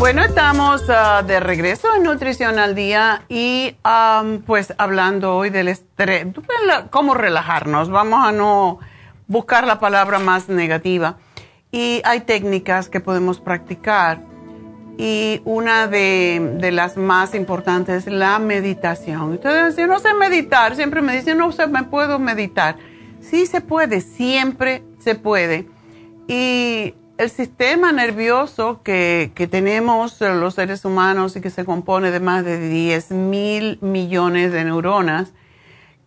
Bueno, 0.00 0.22
estamos 0.24 0.82
ah, 0.88 1.22
de 1.26 1.40
regreso 1.40 1.94
en 1.94 2.04
Nutrición 2.04 2.58
al 2.58 2.74
Día 2.74 3.26
y 3.28 3.76
pues 4.46 4.72
hablando 4.78 5.36
hoy 5.36 5.50
del 5.50 5.68
estrés, 5.68 6.26
cómo 6.88 7.12
relajarnos, 7.12 7.90
vamos 7.90 8.26
a 8.26 8.32
no 8.32 8.78
buscar 9.26 9.66
la 9.66 9.78
palabra 9.78 10.18
más 10.18 10.48
negativa. 10.48 11.18
Y 11.70 12.00
hay 12.04 12.22
técnicas 12.22 12.88
que 12.88 13.00
podemos 13.00 13.40
practicar 13.40 14.22
y 14.96 15.42
una 15.44 15.86
de, 15.86 16.56
de 16.58 16.72
las 16.72 16.96
más 16.96 17.34
importantes 17.34 18.06
es 18.06 18.12
la 18.12 18.38
meditación. 18.38 19.32
Entonces, 19.32 19.74
si 19.74 19.82
no 19.86 19.98
sé 19.98 20.14
meditar, 20.14 20.76
siempre 20.76 21.02
me 21.02 21.14
dicen, 21.14 21.36
no 21.36 21.52
sé, 21.52 21.66
me 21.66 21.82
puedo 21.84 22.18
meditar. 22.18 22.78
Sí 23.20 23.44
se 23.44 23.60
puede, 23.60 24.00
siempre 24.00 24.82
se 24.98 25.14
puede. 25.14 25.68
Y 26.26 26.94
el 27.20 27.28
sistema 27.28 27.92
nervioso 27.92 28.80
que, 28.82 29.30
tenemos 29.50 30.18
los 30.22 30.54
seres 30.54 30.86
humanos 30.86 31.36
y 31.36 31.42
que 31.42 31.50
se 31.50 31.66
compone 31.66 32.10
de 32.10 32.18
más 32.18 32.46
de 32.46 32.58
10 32.58 33.10
mil 33.10 33.78
millones 33.82 34.52
de 34.52 34.64
neuronas 34.64 35.34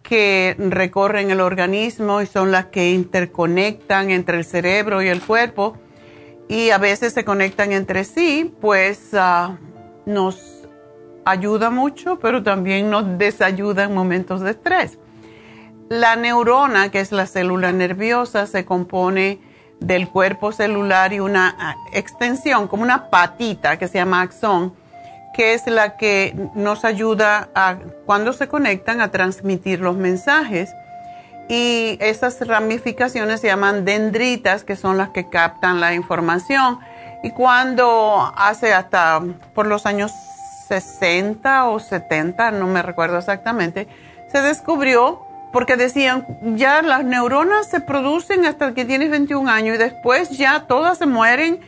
que 0.02 0.56
recorren 0.58 1.30
el 1.30 1.39
organismo 1.39 2.23
y 2.23 2.26
son 2.26 2.52
las 2.52 2.65
que 2.65 2.89
interconectan 2.89 4.10
entre 4.10 4.39
el 4.39 4.43
cerebro 4.43 5.04
y 5.04 5.08
el 5.08 5.21
cuerpo 5.21 5.78
y 6.49 6.71
a 6.71 6.80
veces 6.80 7.13
se 7.13 7.23
conectan 7.23 7.73
entre 7.73 8.06
sí, 8.06 8.52
pues 8.60 9.12
ah, 9.13 9.58
nos 10.08 10.67
ayuda 11.26 11.69
mucho, 11.69 12.17
pero 12.17 12.41
también 12.41 12.89
nos 12.89 13.19
desayuda 13.19 13.84
en 13.84 13.93
momentos 13.93 14.41
de 14.41 14.49
estrés. 14.49 14.97
La 15.89 16.15
neurona, 16.15 16.89
que 16.89 17.02
es 17.02 17.12
la 17.12 17.28
célula 17.28 17.71
nerviosa, 17.71 18.47
se 18.47 18.65
compone 18.65 19.53
del 19.84 20.10
cuerpo 20.10 20.52
celular 20.52 21.13
y 21.13 21.19
una 21.19 21.56
ah, 21.60 21.76
extensión, 21.91 22.67
como 22.67 22.84
una 22.84 23.10
patita 23.10 23.78
que 23.78 23.88
se 23.88 23.98
llama 23.98 24.22
axón, 24.22 24.74
que 25.34 25.54
es 25.54 25.67
la 25.67 25.98
que 25.98 26.36
nos 26.56 26.86
ayuda 26.86 27.50
a, 27.54 27.78
cuando 28.06 28.34
se 28.34 28.48
conectan, 28.48 29.02
a 29.02 29.12
transmitir 29.12 29.80
los 29.80 29.96
mensajes. 29.96 30.74
Y 31.50 31.98
esas 32.00 32.39
ramificaciones 32.48 33.41
se 33.41 33.48
llaman 33.48 33.84
dendritas, 33.84 34.63
que 34.63 34.76
son 34.76 34.98
las 34.98 35.10
que 35.10 35.30
captan 35.30 35.82
la 35.82 35.93
información. 35.93 36.80
Y 37.22 37.32
cuando 37.32 38.32
hace 38.38 38.74
hasta 38.74 39.22
por 39.54 39.67
los 39.67 39.86
años 39.86 40.12
60 40.69 41.65
o 41.65 41.80
70, 41.80 42.52
no 42.52 42.67
me 42.67 42.82
recuerdo 42.82 43.17
exactamente, 43.17 43.88
se 44.32 44.41
descubrió 44.41 45.28
porque 45.54 45.78
decían, 45.78 46.26
ya 46.42 46.82
las 46.82 47.06
neuronas 47.06 47.68
se 47.68 47.80
producen 47.80 48.44
hasta 48.46 48.74
que 48.74 48.86
tienes 48.86 49.12
21 49.12 49.50
años 49.50 49.76
y 49.76 49.78
después 49.78 50.32
ya 50.32 50.66
todas 50.68 50.98
se 50.98 51.06
mueren, 51.06 51.60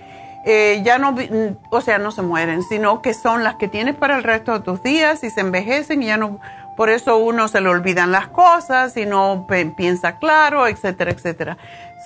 eh, 0.43 0.82
ya 0.84 0.98
no, 0.98 1.15
o 1.69 1.82
sea, 1.82 2.00
no 2.00 2.12
se 2.12 2.24
mueren, 2.24 2.63
sino 2.63 3.04
que 3.04 3.13
son 3.13 3.43
las 3.43 3.56
que 3.56 3.67
tienes 3.67 3.95
para 3.95 4.17
el 4.17 4.24
resto 4.24 4.54
de 4.54 4.60
tus 4.62 4.82
días 4.82 5.24
y 5.24 5.30
se 5.30 5.41
envejecen 5.41 6.02
y 6.02 6.08
ya 6.08 6.17
no, 6.17 6.39
por 6.76 6.89
eso 6.89 7.17
uno 7.17 7.48
se 7.48 7.62
le 7.62 7.69
olvidan 7.69 8.12
las 8.12 8.28
cosas 8.28 8.98
y 8.98 9.06
no 9.06 9.48
piensa 9.78 10.17
claro, 10.17 10.67
etcétera, 10.67 11.12
etcétera. 11.12 11.58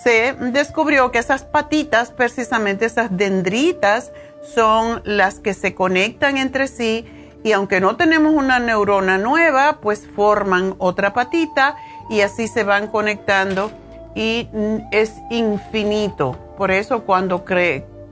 Se 0.03 0.33
descubrió 0.33 1.11
que 1.11 1.19
esas 1.19 1.43
patitas, 1.43 2.11
precisamente 2.11 2.85
esas 2.85 3.15
dendritas, 3.15 4.11
son 4.53 5.01
las 5.05 5.39
que 5.39 5.53
se 5.53 5.75
conectan 5.75 6.37
entre 6.37 6.67
sí 6.67 7.05
y 7.43 7.53
aunque 7.53 7.79
no 7.79 7.95
tenemos 7.95 8.33
una 8.33 8.59
neurona 8.59 9.17
nueva, 9.17 9.79
pues 9.81 10.07
forman 10.15 10.75
otra 10.77 11.13
patita 11.13 11.75
y 12.09 12.21
así 12.21 12.47
se 12.47 12.63
van 12.63 12.87
conectando 12.87 13.71
y 14.15 14.49
es 14.91 15.15
infinito. 15.29 16.37
Por 16.57 16.71
eso 16.71 17.05
cuando 17.05 17.45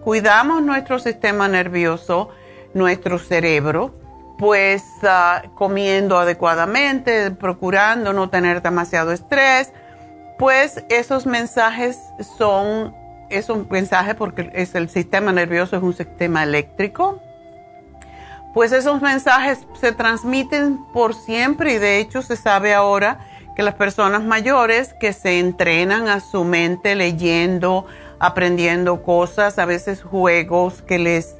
cuidamos 0.03 0.61
nuestro 0.63 0.99
sistema 0.99 1.47
nervioso, 1.47 2.29
nuestro 2.73 3.19
cerebro, 3.19 3.93
pues 4.37 4.83
ah, 5.03 5.43
comiendo 5.55 6.17
adecuadamente, 6.17 7.31
procurando 7.31 8.13
no 8.13 8.29
tener 8.29 8.61
demasiado 8.61 9.11
estrés, 9.11 9.73
pues 10.37 10.83
esos 10.89 11.25
mensajes 11.25 11.99
son, 12.37 12.95
es 13.29 13.49
un 13.49 13.67
mensaje 13.69 14.15
porque 14.15 14.51
es 14.53 14.75
el 14.75 14.89
sistema 14.89 15.31
nervioso 15.31 15.75
es 15.75 15.83
un 15.83 15.93
sistema 15.93 16.43
eléctrico, 16.43 17.19
pues 18.57 18.71
esos 18.71 19.03
mensajes 19.03 19.67
se 19.79 19.91
transmiten 19.91 20.83
por 20.91 21.13
siempre 21.13 21.73
y 21.73 21.77
de 21.77 21.99
hecho 21.99 22.23
se 22.23 22.35
sabe 22.35 22.73
ahora 22.73 23.19
que 23.55 23.61
las 23.61 23.75
personas 23.75 24.23
mayores 24.23 24.95
que 24.99 25.13
se 25.13 25.37
entrenan 25.37 26.07
a 26.07 26.21
su 26.21 26.43
mente 26.43 26.95
leyendo, 26.95 27.85
aprendiendo 28.17 29.03
cosas, 29.03 29.59
a 29.59 29.65
veces 29.65 30.01
juegos 30.01 30.81
que 30.81 30.97
les, 30.97 31.35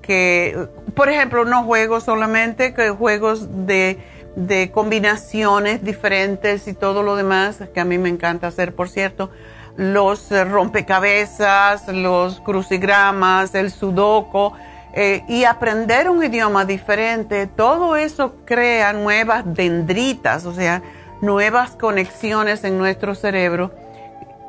que, 0.00 0.68
por 0.94 1.08
ejemplo, 1.08 1.44
no 1.44 1.64
juegos 1.64 2.04
solamente, 2.04 2.72
que 2.72 2.90
juegos 2.90 3.66
de, 3.66 3.98
de 4.36 4.70
combinaciones 4.70 5.82
diferentes 5.82 6.68
y 6.68 6.72
todo 6.72 7.02
lo 7.02 7.16
demás, 7.16 7.58
que 7.74 7.80
a 7.80 7.84
mí 7.84 7.98
me 7.98 8.10
encanta 8.10 8.46
hacer, 8.46 8.76
por 8.76 8.88
cierto, 8.88 9.32
los 9.76 10.30
rompecabezas, 10.30 11.88
los 11.88 12.38
crucigramas, 12.38 13.56
el 13.56 13.72
sudoku, 13.72 14.52
eh, 14.92 15.22
y 15.28 15.44
aprender 15.44 16.10
un 16.10 16.24
idioma 16.24 16.64
diferente, 16.64 17.46
todo 17.46 17.96
eso 17.96 18.34
crea 18.44 18.92
nuevas 18.92 19.44
dendritas, 19.46 20.46
o 20.46 20.52
sea, 20.52 20.82
nuevas 21.20 21.72
conexiones 21.72 22.64
en 22.64 22.78
nuestro 22.78 23.14
cerebro, 23.14 23.72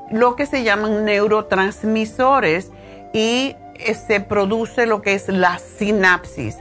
lo 0.09 0.35
que 0.35 0.45
se 0.45 0.63
llaman 0.63 1.05
neurotransmisores 1.05 2.71
y 3.13 3.55
eh, 3.75 3.93
se 3.93 4.19
produce 4.19 4.85
lo 4.87 5.01
que 5.01 5.13
es 5.13 5.27
la 5.27 5.59
sinapsis. 5.59 6.57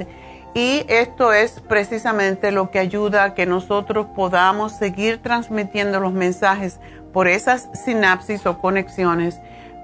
Y 0.52 0.84
esto 0.88 1.32
es 1.32 1.60
precisamente 1.68 2.50
lo 2.50 2.70
que 2.70 2.80
ayuda 2.80 3.22
a 3.22 3.34
que 3.34 3.46
nosotros 3.46 4.08
podamos 4.16 4.72
seguir 4.72 5.22
transmitiendo 5.22 6.00
los 6.00 6.12
mensajes 6.12 6.80
por 7.12 7.28
esas 7.28 7.68
sinapsis 7.84 8.44
o 8.46 8.58
conexiones 8.58 9.40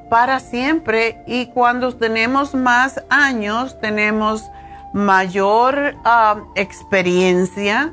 para 0.09 0.41
siempre 0.41 1.23
y 1.27 1.47
cuando 1.47 1.95
tenemos 1.95 2.55
más 2.55 3.03
años 3.09 3.81
tenemos 3.81 4.45
mayor 4.93 5.97
ah, 6.05 6.43
experiencia 6.55 7.93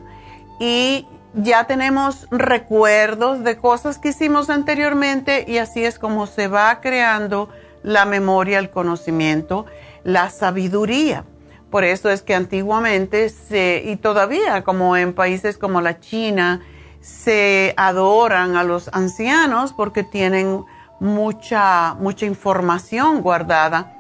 y 0.60 1.08
ya 1.34 1.65
tenemos 1.65 2.28
recuerdos 2.30 3.43
de 3.43 3.58
cosas 3.58 3.97
que 3.97 4.10
hicimos 4.10 4.49
anteriormente 4.49 5.45
y 5.47 5.58
así 5.58 5.84
es 5.84 5.97
como 5.97 6.28
se 6.28 6.47
va 6.47 6.80
creando 6.80 7.49
la 7.82 8.06
memoria, 8.06 8.60
el 8.60 8.69
conocimiento, 8.69 9.65
la 10.04 10.30
sabiduría. 10.30 11.26
Por 11.71 11.84
eso 11.84 12.12
es 12.12 12.21
que 12.21 12.36
antiguamente 12.36 13.30
se, 13.30 13.84
y 13.86 13.95
todavía 13.95 14.63
como 14.63 14.95
en 14.95 15.13
países 15.13 15.58
como 15.58 15.82
la 15.82 15.99
China, 15.99 16.62
se 17.02 17.73
adoran 17.76 18.56
a 18.56 18.63
los 18.63 18.89
ancianos 18.93 19.73
porque 19.73 20.04
tienen 20.04 20.63
mucha, 21.03 21.95
mucha 21.95 22.25
información 22.25 23.21
guardada. 23.21 23.93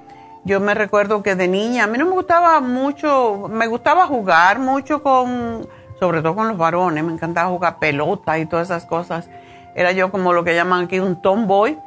Yo 0.45 0.59
me 0.59 0.73
recuerdo 0.73 1.21
que 1.21 1.35
de 1.35 1.47
niña, 1.47 1.83
a 1.83 1.87
mí 1.87 1.97
no 1.97 2.05
me 2.05 2.11
gustaba 2.11 2.59
mucho, 2.61 3.47
me 3.49 3.67
gustaba 3.67 4.07
jugar 4.07 4.59
mucho 4.59 5.03
con, 5.03 5.67
sobre 5.99 6.21
todo 6.21 6.35
con 6.35 6.47
los 6.47 6.57
varones, 6.57 7.03
me 7.03 7.13
encantaba 7.13 7.49
jugar 7.49 7.77
pelota 7.79 8.39
y 8.39 8.45
todas 8.45 8.67
esas 8.67 8.85
cosas. 8.85 9.29
Era 9.75 9.91
yo 9.91 10.11
como 10.11 10.33
lo 10.33 10.43
que 10.43 10.55
llaman 10.55 10.85
aquí 10.85 10.99
un 10.99 11.21
tomboy, 11.21 11.77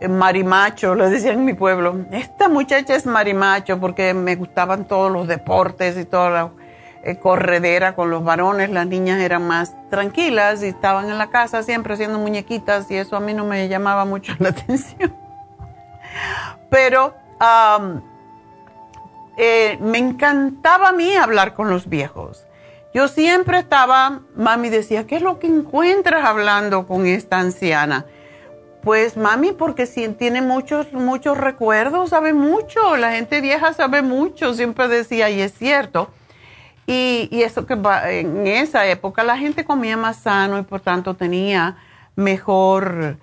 eh, 0.00 0.08
marimacho, 0.08 0.94
lo 0.94 1.10
decían 1.10 1.40
en 1.40 1.44
mi 1.44 1.54
pueblo. 1.54 2.06
Esta 2.12 2.48
muchacha 2.48 2.94
es 2.94 3.06
marimacho 3.06 3.78
porque 3.80 4.14
me 4.14 4.36
gustaban 4.36 4.86
todos 4.86 5.10
los 5.10 5.26
deportes 5.26 5.96
y 5.98 6.04
toda 6.04 6.30
la 6.30 6.50
eh, 7.02 7.16
corredera 7.18 7.94
con 7.94 8.10
los 8.10 8.22
varones. 8.22 8.70
Las 8.70 8.86
niñas 8.86 9.20
eran 9.20 9.46
más 9.46 9.74
tranquilas 9.88 10.62
y 10.62 10.66
estaban 10.66 11.08
en 11.08 11.18
la 11.18 11.30
casa 11.30 11.62
siempre 11.62 11.94
haciendo 11.94 12.18
muñequitas 12.18 12.90
y 12.90 12.96
eso 12.96 13.16
a 13.16 13.20
mí 13.20 13.32
no 13.32 13.44
me 13.44 13.68
llamaba 13.68 14.04
mucho 14.04 14.34
la 14.38 14.48
atención. 14.50 15.14
Pero 16.68 17.14
eh, 19.36 19.78
me 19.80 19.98
encantaba 19.98 20.90
a 20.90 20.92
mí 20.92 21.16
hablar 21.16 21.54
con 21.54 21.70
los 21.70 21.88
viejos. 21.88 22.46
Yo 22.92 23.08
siempre 23.08 23.58
estaba, 23.58 24.20
mami 24.34 24.68
decía, 24.68 25.06
¿qué 25.06 25.16
es 25.16 25.22
lo 25.22 25.38
que 25.38 25.46
encuentras 25.46 26.24
hablando 26.24 26.86
con 26.86 27.06
esta 27.06 27.38
anciana? 27.38 28.04
Pues 28.82 29.16
mami, 29.16 29.52
porque 29.52 29.86
tiene 29.86 30.42
muchos, 30.42 30.92
muchos 30.92 31.38
recuerdos, 31.38 32.10
sabe 32.10 32.32
mucho, 32.32 32.96
la 32.96 33.12
gente 33.12 33.40
vieja 33.40 33.72
sabe 33.74 34.02
mucho, 34.02 34.54
siempre 34.54 34.88
decía, 34.88 35.30
y 35.30 35.40
es 35.40 35.52
cierto. 35.52 36.10
Y, 36.92 37.42
eso 37.44 37.66
que 37.66 37.74
en 37.74 38.48
esa 38.48 38.84
época 38.86 39.22
la 39.22 39.38
gente 39.38 39.64
comía 39.64 39.96
más 39.96 40.16
sano 40.16 40.58
y 40.58 40.62
por 40.62 40.80
tanto 40.80 41.14
tenía 41.14 41.76
mejor, 42.16 43.16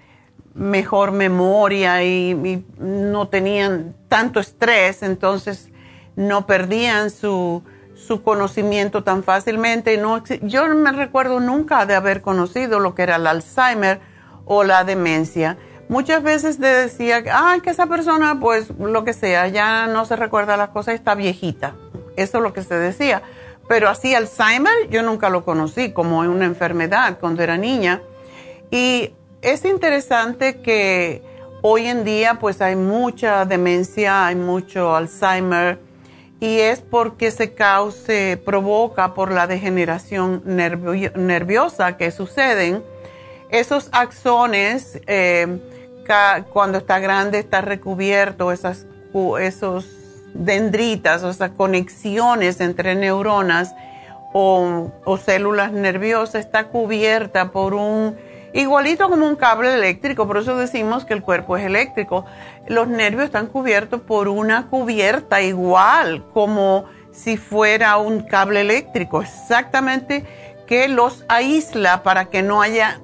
mejor 0.53 1.11
memoria 1.11 2.01
y 2.01 2.63
no 2.79 3.27
tenían 3.27 3.93
tanto 4.07 4.39
estrés, 4.39 5.03
entonces 5.03 5.69
no 6.15 6.47
perdían 6.47 7.09
su, 7.09 7.61
su 7.93 8.23
conocimiento 8.23 9.03
tan 9.03 9.21
fácilmente. 9.21 9.97
No, 9.97 10.23
yo 10.43 10.69
no 10.69 10.75
me 10.75 10.93
recuerdo 10.93 11.41
nunca 11.41 11.85
de 11.85 11.95
haber 11.95 12.21
conocido 12.21 12.79
lo 12.79 12.95
que 12.95 13.03
era 13.03 13.17
el 13.17 13.27
Alzheimer 13.27 13.99
o 14.45 14.63
la 14.63 14.85
demencia. 14.85 15.57
Muchas 15.89 16.23
veces 16.23 16.57
decía, 16.57 17.21
ay, 17.33 17.59
que 17.59 17.71
esa 17.71 17.87
persona, 17.87 18.39
pues 18.39 18.69
lo 18.79 19.03
que 19.03 19.11
sea, 19.11 19.49
ya 19.49 19.87
no 19.87 20.05
se 20.05 20.15
recuerda 20.15 20.55
las 20.55 20.69
cosas, 20.69 20.95
está 20.95 21.15
viejita. 21.15 21.75
Eso 22.15 22.37
es 22.37 22.43
lo 22.43 22.53
que 22.53 22.63
se 22.63 22.75
decía. 22.75 23.21
Pero 23.67 23.89
así 23.89 24.15
Alzheimer 24.15 24.89
yo 24.89 25.03
nunca 25.03 25.29
lo 25.29 25.43
conocí 25.43 25.91
como 25.91 26.19
una 26.19 26.45
enfermedad 26.45 27.19
cuando 27.19 27.43
era 27.43 27.57
niña. 27.57 28.01
Y 28.71 29.13
es 29.41 29.65
interesante 29.65 30.61
que 30.61 31.21
hoy 31.61 31.85
en 31.85 32.03
día 32.03 32.35
pues 32.39 32.61
hay 32.61 32.75
mucha 32.75 33.45
demencia, 33.45 34.27
hay 34.27 34.35
mucho 34.35 34.95
Alzheimer 34.95 35.79
y 36.39 36.59
es 36.59 36.81
porque 36.81 37.31
se 37.31 37.53
causa, 37.53 38.13
provoca 38.45 39.13
por 39.13 39.31
la 39.31 39.47
degeneración 39.47 40.43
nerviosa 40.45 41.97
que 41.97 42.11
suceden. 42.11 42.83
Esos 43.49 43.89
axones, 43.91 45.01
eh, 45.07 45.59
cuando 46.53 46.77
está 46.77 46.99
grande, 46.99 47.39
está 47.39 47.61
recubierto, 47.61 48.51
esas, 48.51 48.85
esos 49.39 49.96
dendritas, 50.37 51.23
o 51.23 51.29
esas 51.29 51.51
conexiones 51.51 52.61
entre 52.61 52.95
neuronas 52.95 53.75
o, 54.33 54.91
o 55.05 55.17
células 55.17 55.71
nerviosas, 55.71 56.45
está 56.45 56.65
cubierta 56.65 57.51
por 57.51 57.73
un 57.73 58.15
igualito 58.53 59.09
como 59.09 59.27
un 59.27 59.35
cable 59.35 59.73
eléctrico, 59.73 60.27
por 60.27 60.37
eso 60.37 60.57
decimos 60.57 61.05
que 61.05 61.13
el 61.13 61.21
cuerpo 61.21 61.57
es 61.57 61.65
eléctrico. 61.65 62.25
Los 62.67 62.87
nervios 62.87 63.25
están 63.25 63.47
cubiertos 63.47 64.01
por 64.01 64.27
una 64.27 64.67
cubierta 64.67 65.41
igual 65.41 66.25
como 66.33 66.85
si 67.11 67.37
fuera 67.37 67.97
un 67.97 68.21
cable 68.21 68.61
eléctrico, 68.61 69.21
exactamente 69.21 70.25
que 70.67 70.87
los 70.87 71.23
aísla 71.29 72.03
para 72.03 72.25
que 72.25 72.43
no 72.43 72.61
haya 72.61 72.99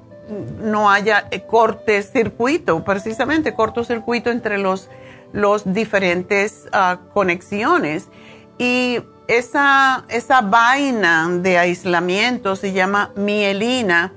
no 0.62 0.90
haya 0.90 1.28
cortocircuito, 1.46 2.82
precisamente 2.84 3.54
cortocircuito 3.54 4.30
entre 4.30 4.58
los, 4.58 4.88
los 5.34 5.74
diferentes 5.74 6.68
ah, 6.72 7.00
conexiones. 7.12 8.08
Y 8.56 9.00
esa, 9.26 10.06
esa 10.08 10.40
vaina 10.40 11.28
de 11.28 11.58
aislamiento 11.58 12.56
se 12.56 12.72
llama 12.72 13.12
mielina 13.16 14.12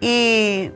y 0.00 0.70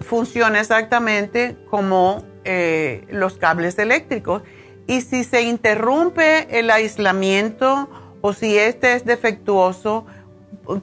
funciona 0.00 0.60
exactamente 0.60 1.56
como 1.70 2.24
eh, 2.44 3.06
los 3.08 3.38
cables 3.38 3.78
eléctricos. 3.78 4.42
Y 4.86 5.00
si 5.00 5.24
se 5.24 5.42
interrumpe 5.42 6.58
el 6.58 6.70
aislamiento 6.70 7.88
o 8.20 8.32
si 8.32 8.58
este 8.58 8.94
es 8.94 9.04
defectuoso, 9.04 10.06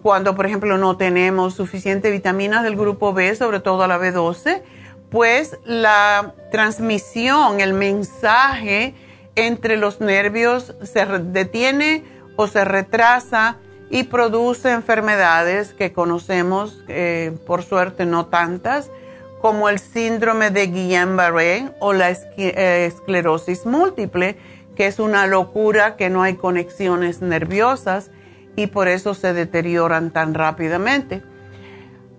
cuando 0.02 0.36
por 0.36 0.46
ejemplo 0.46 0.78
no 0.78 0.96
tenemos 0.96 1.56
suficiente 1.56 2.12
vitaminas 2.12 2.64
del 2.64 2.78
grupo 2.78 3.14
B, 3.14 3.36
sobre 3.36 3.60
todo 3.60 3.86
la 3.88 4.00
B12, 4.00 4.62
pues 5.12 5.60
la 5.66 6.34
transmisión, 6.52 7.60
el 7.60 7.74
mensaje 7.74 8.96
entre 9.36 9.78
los 9.78 10.00
nervios 10.00 10.74
se 10.84 11.06
detiene 11.06 12.04
o 12.38 12.48
se 12.48 12.64
retrasa 12.64 13.58
y 13.90 14.04
produce 14.04 14.72
enfermedades 14.72 15.74
que 15.74 15.92
conocemos, 15.92 16.82
eh, 16.88 17.38
por 17.46 17.62
suerte 17.62 18.06
no 18.06 18.28
tantas, 18.28 18.90
como 19.42 19.68
el 19.68 19.80
síndrome 19.80 20.50
de 20.50 20.72
Guillain-Barré 20.72 21.74
o 21.80 21.92
la 21.92 22.12
eh, 22.12 22.86
esclerosis 22.86 23.66
múltiple, 23.66 24.38
que 24.76 24.88
es 24.88 25.00
una 25.00 25.28
locura 25.28 25.98
que 25.98 26.10
no 26.10 26.24
hay 26.24 26.36
conexiones 26.36 27.22
nerviosas 27.22 28.12
y 28.56 28.68
por 28.68 28.88
eso 28.88 29.14
se 29.14 29.34
deterioran 29.34 30.12
tan 30.12 30.34
rápidamente. 30.34 31.22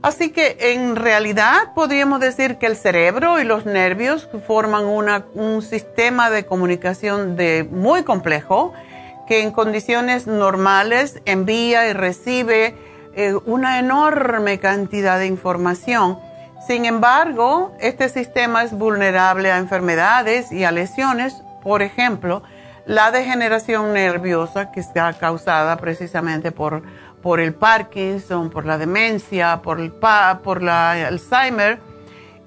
Así 0.03 0.31
que 0.31 0.57
en 0.59 0.97
realidad 0.97 1.75
podríamos 1.77 2.19
decir 2.19 2.59
que 2.59 2.67
el 2.67 2.77
cerebro 2.77 3.41
y 3.41 3.45
los 3.45 3.67
nervios 3.67 4.29
forman 4.49 4.85
un 4.85 5.63
sistema 5.63 6.29
de 6.29 6.45
comunicación 6.45 7.37
de, 7.37 7.63
muy 7.71 8.03
complejo 8.03 8.73
que 9.29 9.43
en 9.43 9.53
condiciones 9.53 10.27
normales 10.27 11.23
envía 11.25 11.89
y 11.89 11.93
recibe 11.93 12.75
eh, 13.15 13.35
una 13.47 13.79
enorme 13.79 14.59
cantidad 14.59 15.21
de 15.21 15.27
información. 15.27 16.19
Sin 16.67 16.85
embargo, 16.85 17.73
este 17.81 18.09
sistema 18.09 18.65
es 18.65 18.73
vulnerable 18.73 19.53
a 19.53 19.59
enfermedades 19.59 20.51
y 20.51 20.65
a 20.65 20.73
lesiones, 20.73 21.43
por 21.63 21.81
ejemplo, 21.81 22.43
la 22.87 23.13
degeneración 23.13 23.93
nerviosa 23.93 24.73
que 24.73 24.81
está 24.81 25.13
causada 25.13 25.77
precisamente 25.77 26.51
por, 26.51 26.83
por 27.23 27.41
el 27.41 27.55
Parkinson, 27.55 28.51
por 28.51 28.67
la 28.67 28.79
demencia, 28.79 29.61
por 29.63 29.81
el, 29.81 29.93
por 29.93 30.63
la 30.63 30.93
Alzheimer 31.07 31.79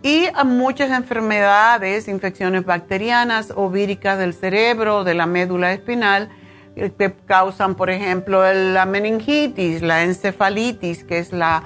y 0.05 0.27
a 0.35 0.43
muchas 0.43 0.91
enfermedades, 0.91 2.07
infecciones 2.07 2.63
bacterianas 2.63 3.51
o 3.55 3.71
víricas 3.71 4.19
del 4.19 4.35
cerebro, 4.35 5.03
de 5.03 5.15
la 5.15 5.25
médula 5.25 5.73
espinal, 5.73 6.29
que 6.75 7.15
causan, 7.25 7.73
por 7.73 7.89
ejemplo, 7.89 8.43
la 8.53 8.85
meningitis, 8.85 9.81
la 9.81 10.03
encefalitis, 10.03 11.03
que 11.03 11.17
es 11.17 11.33
la, 11.33 11.63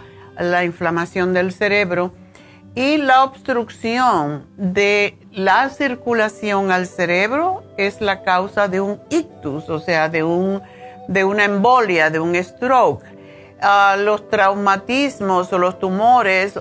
inflamación 0.64 1.34
del 1.34 1.52
cerebro, 1.52 2.14
y 2.76 2.96
la 2.96 3.26
obstrucción 3.26 4.46
de 4.56 5.18
la 5.34 5.68
circulación 5.70 6.72
al 6.72 6.88
cerebro 6.88 7.64
es 7.76 8.00
la 8.00 8.24
causa 8.24 8.70
de 8.70 8.80
un 8.80 9.02
ictus, 9.10 9.68
o 9.68 9.80
sea, 9.80 10.08
de, 10.08 10.24
un, 10.24 10.62
de 11.10 11.24
una 11.24 11.44
embolia, 11.44 12.12
de 12.12 12.20
un 12.20 12.36
stroke. 12.36 13.04
Ah, 13.62 13.98
los 13.98 14.30
traumatismos 14.30 15.52
o 15.52 15.58
los 15.58 15.80
tumores 15.80 16.58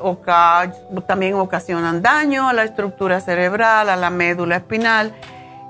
también 1.07 1.35
ocasionan 1.35 2.03
daño 2.03 2.49
a 2.49 2.53
la 2.55 2.65
estructura 2.65 3.21
cerebral, 3.21 3.89
a 3.89 3.97
la 3.97 4.11
médula 4.11 4.57
espinal 4.57 5.15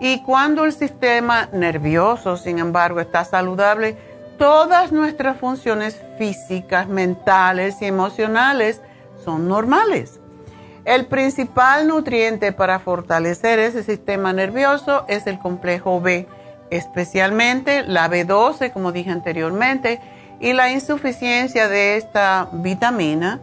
y 0.00 0.22
cuando 0.22 0.64
el 0.64 0.72
sistema 0.72 1.48
nervioso, 1.52 2.36
sin 2.36 2.60
embargo, 2.60 3.00
está 3.00 3.24
saludable, 3.24 3.96
todas 4.38 4.92
nuestras 4.92 5.36
funciones 5.36 6.00
físicas, 6.16 6.88
mentales 6.88 7.82
y 7.82 7.86
emocionales 7.86 8.80
son 9.22 9.48
normales. 9.48 10.20
El 10.84 11.06
principal 11.06 11.88
nutriente 11.88 12.52
para 12.52 12.78
fortalecer 12.78 13.58
ese 13.58 13.82
sistema 13.82 14.32
nervioso 14.32 15.04
es 15.08 15.26
el 15.26 15.40
complejo 15.40 16.00
B, 16.00 16.26
especialmente 16.70 17.82
la 17.82 18.08
B12, 18.08 18.72
como 18.72 18.92
dije 18.92 19.10
anteriormente, 19.10 20.00
Y 20.40 20.52
la 20.52 20.70
insuficiencia 20.70 21.68
de 21.68 21.96
esta 21.96 22.48
vitamina, 22.52 23.40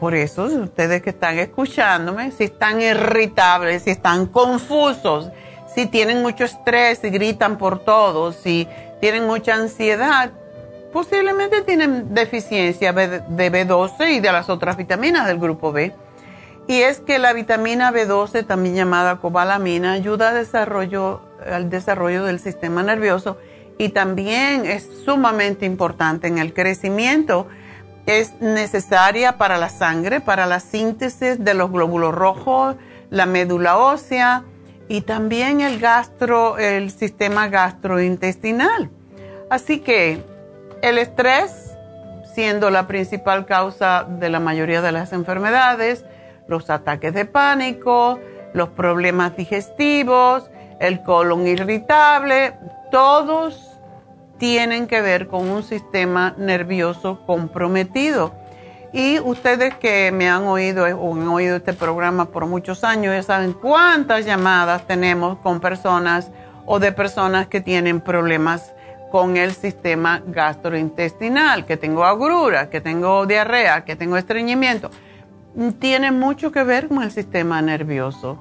por 0.00 0.14
eso 0.14 0.44
ustedes 0.44 1.00
que 1.00 1.10
están 1.10 1.38
escuchándome, 1.38 2.32
si 2.32 2.44
están 2.44 2.80
irritables, 2.80 3.84
si 3.84 3.90
están 3.90 4.26
confusos, 4.26 5.30
si 5.72 5.86
tienen 5.86 6.22
mucho 6.22 6.44
estrés, 6.44 6.98
si 6.98 7.10
gritan 7.10 7.56
por 7.56 7.78
todo, 7.84 8.32
si 8.32 8.66
tienen 9.00 9.26
mucha 9.26 9.54
ansiedad, 9.54 10.32
posiblemente 10.92 11.62
tienen 11.62 12.14
deficiencia 12.14 12.92
de 12.92 13.52
B12 13.52 14.16
y 14.16 14.20
de 14.20 14.32
las 14.32 14.48
otras 14.48 14.76
vitaminas 14.76 15.26
del 15.26 15.38
grupo 15.38 15.72
B. 15.72 15.92
Y 16.66 16.80
es 16.80 17.00
que 17.00 17.18
la 17.18 17.32
vitamina 17.32 17.92
B12, 17.92 18.46
también 18.46 18.74
llamada 18.74 19.16
cobalamina, 19.16 19.92
ayuda 19.92 20.30
al 20.30 20.36
desarrollo, 20.36 21.20
al 21.50 21.70
desarrollo 21.70 22.24
del 22.24 22.40
sistema 22.40 22.82
nervioso 22.82 23.38
y 23.78 23.90
también 23.90 24.66
es 24.66 24.88
sumamente 25.04 25.66
importante 25.66 26.28
en 26.28 26.38
el 26.38 26.54
crecimiento. 26.54 27.48
Es 28.06 28.40
necesaria 28.40 29.38
para 29.38 29.56
la 29.58 29.68
sangre, 29.68 30.20
para 30.20 30.46
la 30.46 30.60
síntesis 30.60 31.42
de 31.42 31.54
los 31.54 31.70
glóbulos 31.70 32.14
rojos, 32.14 32.76
la 33.10 33.26
médula 33.26 33.78
ósea 33.78 34.44
y 34.88 35.00
también 35.00 35.60
el 35.60 35.80
gastro, 35.80 36.58
el 36.58 36.90
sistema 36.90 37.48
gastrointestinal. 37.48 38.90
Así 39.50 39.80
que 39.80 40.22
el 40.82 40.98
estrés, 40.98 41.74
siendo 42.34 42.70
la 42.70 42.86
principal 42.86 43.46
causa 43.46 44.04
de 44.04 44.28
la 44.28 44.40
mayoría 44.40 44.82
de 44.82 44.92
las 44.92 45.12
enfermedades, 45.12 46.04
los 46.46 46.68
ataques 46.68 47.14
de 47.14 47.24
pánico, 47.24 48.18
los 48.52 48.68
problemas 48.68 49.36
digestivos, 49.36 50.50
el 50.86 51.02
colon 51.02 51.46
irritable, 51.46 52.54
todos 52.90 53.78
tienen 54.38 54.86
que 54.86 55.00
ver 55.00 55.28
con 55.28 55.48
un 55.48 55.62
sistema 55.62 56.34
nervioso 56.38 57.24
comprometido. 57.26 58.34
Y 58.92 59.18
ustedes 59.18 59.74
que 59.74 60.12
me 60.12 60.28
han 60.28 60.44
oído 60.44 60.84
o 60.84 61.14
han 61.14 61.26
oído 61.28 61.56
este 61.56 61.72
programa 61.72 62.26
por 62.26 62.46
muchos 62.46 62.84
años 62.84 63.14
ya 63.14 63.22
saben 63.22 63.52
cuántas 63.52 64.24
llamadas 64.24 64.86
tenemos 64.86 65.38
con 65.38 65.60
personas 65.60 66.30
o 66.64 66.78
de 66.78 66.92
personas 66.92 67.48
que 67.48 67.60
tienen 67.60 68.00
problemas 68.00 68.72
con 69.10 69.36
el 69.36 69.52
sistema 69.52 70.22
gastrointestinal, 70.26 71.66
que 71.66 71.76
tengo 71.76 72.04
agrura, 72.04 72.70
que 72.70 72.80
tengo 72.80 73.26
diarrea, 73.26 73.84
que 73.84 73.96
tengo 73.96 74.16
estreñimiento 74.16 74.90
tiene 75.78 76.10
mucho 76.10 76.52
que 76.52 76.64
ver 76.64 76.88
con 76.88 77.02
el 77.02 77.10
sistema 77.10 77.62
nervioso. 77.62 78.38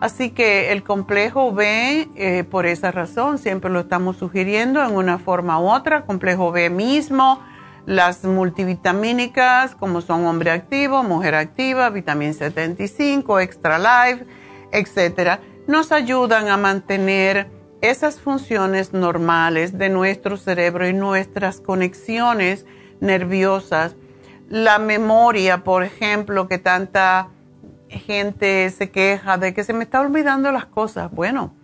Así 0.00 0.30
que 0.30 0.72
el 0.72 0.82
complejo 0.82 1.52
B, 1.52 2.08
eh, 2.16 2.44
por 2.44 2.66
esa 2.66 2.90
razón, 2.90 3.38
siempre 3.38 3.70
lo 3.70 3.80
estamos 3.80 4.16
sugiriendo 4.18 4.84
en 4.84 4.94
una 4.94 5.18
forma 5.18 5.58
u 5.58 5.70
otra, 5.70 6.04
complejo 6.04 6.52
B 6.52 6.68
mismo, 6.68 7.42
las 7.86 8.24
multivitamínicas 8.24 9.74
como 9.74 10.00
son 10.00 10.26
hombre 10.26 10.50
activo, 10.50 11.02
mujer 11.02 11.34
activa, 11.34 11.88
vitamina 11.88 12.32
75, 12.32 13.40
extra 13.40 13.78
life, 13.78 14.26
etcétera, 14.72 15.40
nos 15.66 15.92
ayudan 15.92 16.48
a 16.48 16.56
mantener 16.56 17.48
esas 17.80 18.20
funciones 18.20 18.92
normales 18.92 19.78
de 19.78 19.88
nuestro 19.88 20.36
cerebro 20.36 20.88
y 20.88 20.92
nuestras 20.92 21.60
conexiones 21.60 22.66
nerviosas. 23.00 23.96
La 24.48 24.78
memoria, 24.78 25.64
por 25.64 25.84
ejemplo, 25.84 26.48
que 26.48 26.58
tanta 26.58 27.30
gente 27.98 28.70
se 28.70 28.90
queja 28.90 29.38
de 29.38 29.54
que 29.54 29.64
se 29.64 29.72
me 29.72 29.84
está 29.84 30.00
olvidando 30.00 30.52
las 30.52 30.66
cosas. 30.66 31.10
Bueno, 31.10 31.54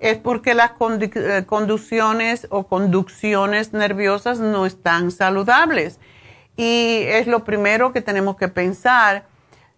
es 0.00 0.18
porque 0.18 0.54
las 0.54 0.72
eh, 0.80 1.44
conducciones 1.46 2.46
o 2.50 2.66
conducciones 2.66 3.72
nerviosas 3.72 4.38
no 4.38 4.66
están 4.66 5.10
saludables. 5.10 5.98
Y 6.56 7.02
es 7.06 7.26
lo 7.26 7.44
primero 7.44 7.92
que 7.92 8.00
tenemos 8.00 8.36
que 8.36 8.48
pensar. 8.48 9.26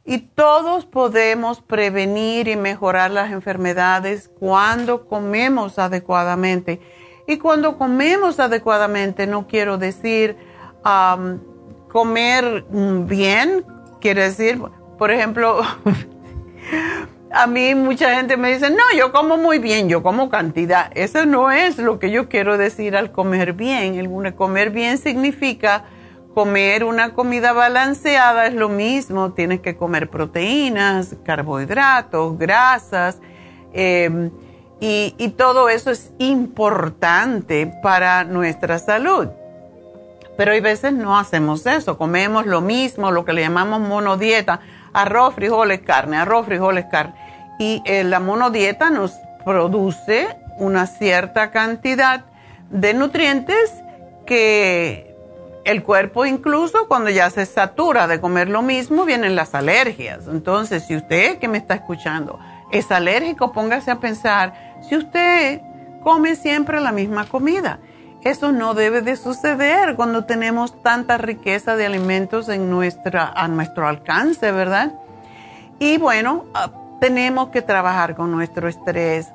Y 0.05 0.19
todos 0.19 0.87
podemos 0.87 1.61
prevenir 1.61 2.49
y 2.49 2.57
mejorar 2.57 3.11
las 3.11 3.33
enfermedades 3.33 4.31
cuando 4.39 5.07
comemos 5.07 5.79
adecuadamente. 5.79 6.81
Y 7.27 7.39
cuando 7.39 7.79
comemos 7.79 8.41
adecuadamente, 8.41 9.27
no 9.27 9.47
quiero 9.47 9.79
decir 9.79 10.37
comer 11.89 12.65
bien, 12.71 13.65
quiere 14.01 14.23
decir, 14.23 14.61
por 15.01 15.11
ejemplo, 15.11 15.63
a 17.33 17.47
mí 17.47 17.75
mucha 17.75 18.15
gente 18.17 18.37
me 18.37 18.53
dice, 18.53 18.69
no, 18.69 18.83
yo 18.95 19.13
como 19.13 19.39
muy 19.39 19.59
bien, 19.59 19.89
yo 19.89 20.03
como 20.03 20.29
cantidad. 20.29 20.93
Eso 20.95 21.25
no 21.25 21.51
es 21.51 21.79
lo 21.79 21.99
que 21.99 22.11
yo 22.11 22.29
quiero 22.29 22.59
decir 22.59 22.95
al 22.95 23.11
comer 23.11 23.55
bien. 23.55 23.95
El 23.95 24.35
comer 24.35 24.69
bien 24.69 24.99
significa 24.99 25.85
comer 26.35 26.85
una 26.85 27.15
comida 27.15 27.55
balanceada, 27.55 28.47
es 28.47 28.53
lo 28.53 28.69
mismo. 28.69 29.33
Tienes 29.33 29.61
que 29.61 29.75
comer 29.75 30.11
proteínas, 30.11 31.17
carbohidratos, 31.25 32.37
grasas. 32.37 33.21
Em, 33.73 34.31
y, 34.81 35.15
y 35.17 35.31
todo 35.31 35.71
eso 35.71 35.91
es 35.91 36.13
importante 36.19 37.73
para 37.83 38.25
nuestra 38.25 38.79
salud. 38.79 39.29
Pero 40.37 40.53
hay 40.53 40.61
veces 40.61 40.93
no 40.93 41.19
hacemos 41.19 41.67
eso, 41.67 41.97
comemos 41.97 42.45
lo 42.45 42.61
mismo, 42.61 43.11
lo 43.11 43.25
que 43.25 43.33
le 43.33 43.43
llamamos 43.43 43.81
monodieta, 43.81 44.61
arroz, 44.93 45.35
frijoles, 45.35 45.81
carne, 45.81 46.17
arroz, 46.17 46.47
frijoles, 46.47 46.87
carne. 46.87 47.15
Y 47.59 47.83
eh, 47.85 48.05
la 48.05 48.21
monodieta 48.21 48.91
nos 48.91 49.13
produce 49.45 50.37
una 50.59 50.87
cierta 50.87 51.51
cantidad 51.51 52.25
de 52.71 52.95
nutrientes 52.95 53.73
que 54.27 55.15
el 55.65 55.83
cuerpo 55.83 56.25
incluso 56.25 56.89
cuando 56.89 57.11
ya 57.11 57.29
se 57.31 57.45
satura 57.45 58.07
de 58.07 58.21
comer 58.21 58.49
lo 58.49 58.63
mismo 58.63 59.05
vienen 59.05 59.37
las 59.37 59.55
alergias. 59.55 60.27
Entonces, 60.29 60.85
si 60.85 60.97
usted 60.97 61.39
que 61.39 61.49
me 61.49 61.59
está 61.59 61.75
escuchando 61.75 62.39
es 62.71 62.91
alérgico, 62.91 63.53
póngase 63.53 63.91
a 63.91 64.01
pensar 64.01 64.79
si 64.89 64.97
usted 64.97 65.61
come 66.03 66.37
siempre 66.37 66.81
la 66.81 66.93
misma 66.93 67.27
comida 67.27 67.81
eso 68.23 68.53
no 68.53 68.75
debe 68.75 69.01
de 69.01 69.17
suceder 69.17 69.97
cuando 69.97 70.25
tenemos 70.25 70.83
tanta 70.83 71.17
riqueza 71.17 71.77
de 71.77 71.87
alimentos 71.87 72.49
en 72.49 72.69
nuestra, 72.69 73.33
a 73.35 73.49
nuestro 73.49 73.89
alcance, 73.89 74.53
¿verdad? 74.53 74.93
Y 75.79 75.97
bueno, 75.97 76.45
ah, 76.53 76.71
tenemos 77.01 77.49
que 77.49 77.63
trabajar 77.63 78.15
con 78.15 78.31
nuestro 78.31 78.69
estrés. 78.69 79.33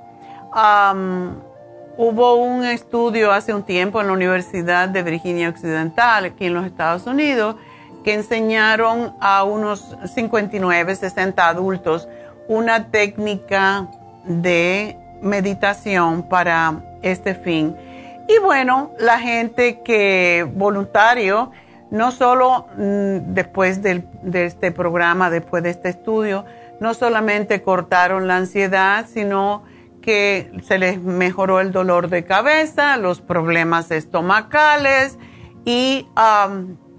hubo 1.97 2.35
un 2.35 2.63
estudio 2.65 3.31
hace 3.31 3.53
un 3.53 3.63
tiempo 3.63 4.01
en 4.01 4.07
la 4.07 4.13
Universidad 4.13 4.87
de 4.87 5.01
Virginia 5.01 5.49
Occidental, 5.49 6.25
aquí 6.25 6.45
en 6.45 6.53
los 6.53 6.65
Estados 6.65 7.07
Unidos, 7.07 7.55
que 8.03 8.13
enseñaron 8.13 9.15
a 9.19 9.43
unos 9.43 9.97
59, 10.13 10.95
60 10.95 11.47
adultos 11.47 12.07
una 12.47 12.91
técnica 12.91 13.87
de 14.25 14.95
meditación 15.23 16.21
para 16.21 16.83
este 17.01 17.33
fin 17.33 17.75
y 18.27 18.39
bueno, 18.39 18.91
la 18.99 19.19
gente 19.19 19.81
que 19.83 20.47
voluntario, 20.55 21.51
no 21.91 22.11
solo 22.11 22.67
mm, 22.77 23.33
después 23.33 23.81
de 23.81 24.03
este 24.33 24.71
programa, 24.71 25.29
después 25.29 25.63
de 25.63 25.69
este 25.69 25.89
estudio, 25.89 26.45
no 26.79 26.93
solamente 26.93 27.61
cortaron 27.61 28.27
la 28.27 28.37
ansiedad, 28.37 29.05
sino 29.07 29.63
que 30.01 30.51
se 30.63 30.77
les 30.77 31.01
mejoró 31.01 31.59
el 31.59 31.71
dolor 31.71 32.09
de 32.09 32.25
cabeza, 32.25 32.95
los 32.97 33.21
problemas 33.21 33.89
estomacales 33.89 35.17
y 35.65 36.07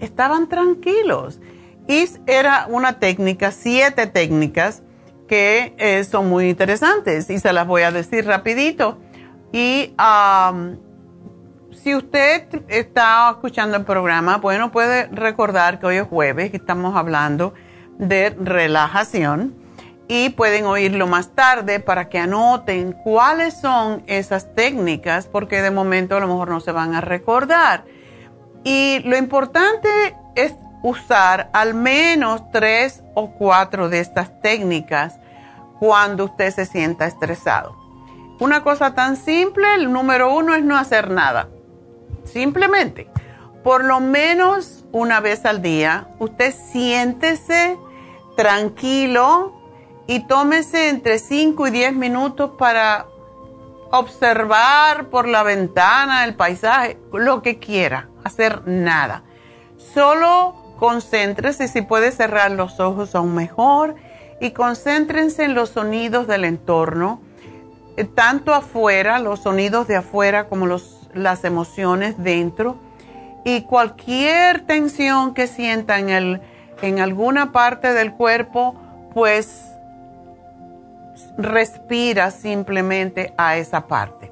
estaban 0.01 0.49
tranquilos. 0.49 1.39
Y 1.87 2.05
era 2.25 2.67
una 2.69 2.99
técnica, 2.99 3.51
siete 3.51 4.07
técnicas 4.07 4.83
que 5.27 5.73
eh, 5.77 6.03
son 6.03 6.27
muy 6.29 6.49
interesantes 6.49 7.29
y 7.29 7.39
se 7.39 7.53
las 7.53 7.65
voy 7.65 7.83
a 7.83 7.91
decir 7.91 8.25
rapidito. 8.25 8.97
Y 9.53 9.93
si 11.87 11.95
usted 11.95 12.63
está 12.67 13.29
escuchando 13.31 13.77
el 13.77 13.85
programa, 13.85 14.39
bueno, 14.39 14.73
puede 14.73 15.07
recordar 15.07 15.79
que 15.79 15.85
hoy 15.85 15.95
es 15.95 16.03
jueves, 16.05 16.51
que 16.51 16.57
estamos 16.57 16.97
hablando 16.97 17.53
de 17.97 18.35
relajación 18.37 19.55
y 20.09 20.31
pueden 20.31 20.65
oírlo 20.65 21.07
más 21.07 21.33
tarde 21.33 21.79
para 21.79 22.09
que 22.09 22.19
anoten 22.19 22.91
cuáles 22.91 23.57
son 23.61 24.03
esas 24.05 24.53
técnicas, 24.53 25.27
porque 25.27 25.61
de 25.61 25.71
momento 25.71 26.17
a 26.17 26.19
lo 26.19 26.27
mejor 26.27 26.49
no 26.49 26.59
se 26.59 26.73
van 26.73 26.93
a 26.93 26.99
recordar. 26.99 27.85
Y 28.65 28.99
lo 29.05 29.15
importante 29.15 29.87
es 30.35 30.55
usar 30.83 31.49
al 31.53 31.73
menos 31.73 32.51
tres 32.51 33.01
o 33.13 33.31
cuatro 33.31 33.87
de 33.87 34.01
estas 34.01 34.41
técnicas 34.41 35.21
cuando 35.79 36.25
usted 36.25 36.51
se 36.51 36.65
sienta 36.65 37.07
estresado. 37.07 37.77
Una 38.41 38.61
cosa 38.61 38.93
tan 38.93 39.15
simple, 39.15 39.75
el 39.75 39.89
número 39.89 40.35
uno 40.35 40.53
es 40.53 40.65
no 40.65 40.77
hacer 40.77 41.09
nada 41.11 41.47
Simplemente, 42.31 43.09
por 43.63 43.83
lo 43.83 43.99
menos 43.99 44.85
una 44.91 45.19
vez 45.19 45.45
al 45.45 45.61
día, 45.61 46.09
usted 46.19 46.53
siéntese 46.71 47.77
tranquilo 48.35 49.53
y 50.07 50.25
tómese 50.27 50.89
entre 50.89 51.19
5 51.19 51.67
y 51.67 51.71
10 51.71 51.93
minutos 51.93 52.51
para 52.57 53.07
observar 53.91 55.09
por 55.09 55.27
la 55.27 55.43
ventana 55.43 56.25
el 56.25 56.35
paisaje, 56.35 56.99
lo 57.13 57.41
que 57.41 57.59
quiera. 57.59 58.09
hacer 58.23 58.67
nada. 58.67 59.23
Solo 59.77 60.53
concéntrese, 60.77 61.69
si 61.69 61.81
puede 61.81 62.11
cerrar 62.11 62.51
los 62.51 62.79
ojos 62.81 63.15
aún 63.15 63.33
mejor, 63.35 63.95
y 64.39 64.51
concéntrense 64.51 65.45
en 65.45 65.55
los 65.55 65.69
sonidos 65.69 66.27
del 66.27 66.43
entorno, 66.43 67.21
eh, 67.95 68.03
tanto 68.03 68.53
afuera, 68.53 69.19
los 69.19 69.39
sonidos 69.39 69.87
de 69.87 69.95
afuera 69.95 70.47
como 70.47 70.67
los, 70.67 70.96
las 71.17 71.43
emociones 71.43 72.15
dentro, 72.17 72.77
y 73.43 73.61
cualquier 73.61 74.65
tensión 74.65 75.33
que 75.33 75.47
sienta 75.47 75.99
en, 75.99 76.09
el, 76.09 76.41
en 76.81 76.99
alguna 76.99 77.51
parte 77.51 77.93
del 77.93 78.13
cuerpo, 78.13 78.75
pues 79.13 79.71
respira 81.37 82.31
simplemente 82.31 83.33
a 83.37 83.57
esa 83.57 83.87
parte. 83.87 84.31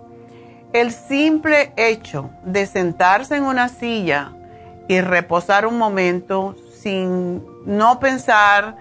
El 0.74 0.92
simple 0.92 1.72
hecho 1.78 2.30
de 2.44 2.66
sentarse 2.66 3.38
en 3.38 3.44
una 3.44 3.70
silla 3.70 4.34
y 4.88 5.00
reposar 5.00 5.66
un 5.66 5.78
momento 5.78 6.56
sin 6.82 7.42
no 7.66 8.00
pensar, 8.00 8.76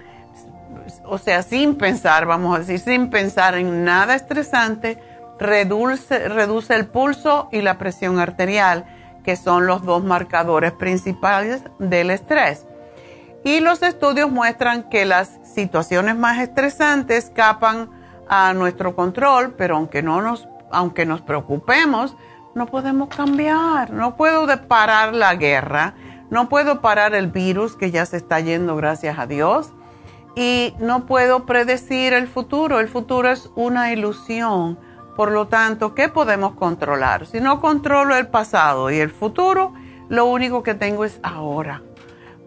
o 1.04 1.18
sea, 1.18 1.42
sin 1.42 1.76
pensar, 1.76 2.26
vamos 2.26 2.56
a 2.56 2.58
decir, 2.60 2.80
sin 2.80 3.08
pensar 3.08 3.54
en 3.54 3.84
nada 3.84 4.14
estresante, 4.14 4.98
reduce, 5.38 6.28
reduce 6.28 6.74
el 6.74 6.86
pulso 6.86 7.48
y 7.52 7.62
la 7.62 7.78
presión 7.78 8.18
arterial, 8.18 8.84
que 9.24 9.36
son 9.36 9.66
los 9.66 9.82
dos 9.82 10.04
marcadores 10.04 10.72
principales 10.72 11.62
del 11.78 12.10
estrés. 12.10 12.66
Y 13.42 13.60
los 13.60 13.82
estudios 13.82 14.30
muestran 14.30 14.88
que 14.88 15.04
las 15.04 15.38
situaciones 15.42 16.16
más 16.16 16.38
estresantes 16.38 17.24
escapan 17.24 17.90
a 18.28 18.54
nuestro 18.54 18.96
control, 18.96 19.52
pero 19.52 19.76
aunque 19.76 20.02
no 20.02 20.22
nos, 20.22 20.48
aunque 20.70 21.04
nos 21.04 21.20
preocupemos, 21.20 22.16
no 22.54 22.66
podemos 22.66 23.08
cambiar. 23.08 23.90
No 23.90 24.16
puedo 24.16 24.46
parar 24.66 25.14
la 25.14 25.34
guerra, 25.34 25.94
no 26.30 26.48
puedo 26.48 26.80
parar 26.80 27.14
el 27.14 27.28
virus 27.28 27.76
que 27.76 27.90
ya 27.90 28.06
se 28.06 28.16
está 28.16 28.40
yendo, 28.40 28.76
gracias 28.76 29.18
a 29.18 29.26
Dios, 29.26 29.72
y 30.34 30.74
no 30.78 31.06
puedo 31.06 31.46
predecir 31.46 32.12
el 32.12 32.26
futuro. 32.26 32.80
El 32.80 32.88
futuro 32.88 33.30
es 33.30 33.50
una 33.54 33.92
ilusión. 33.92 34.78
Por 35.16 35.30
lo 35.30 35.46
tanto, 35.48 35.94
¿qué 35.94 36.08
podemos 36.08 36.54
controlar? 36.54 37.26
Si 37.26 37.40
no 37.40 37.60
controlo 37.60 38.16
el 38.16 38.28
pasado 38.28 38.90
y 38.90 38.98
el 38.98 39.10
futuro, 39.10 39.72
lo 40.08 40.26
único 40.26 40.62
que 40.62 40.74
tengo 40.74 41.04
es 41.04 41.20
ahora. 41.22 41.82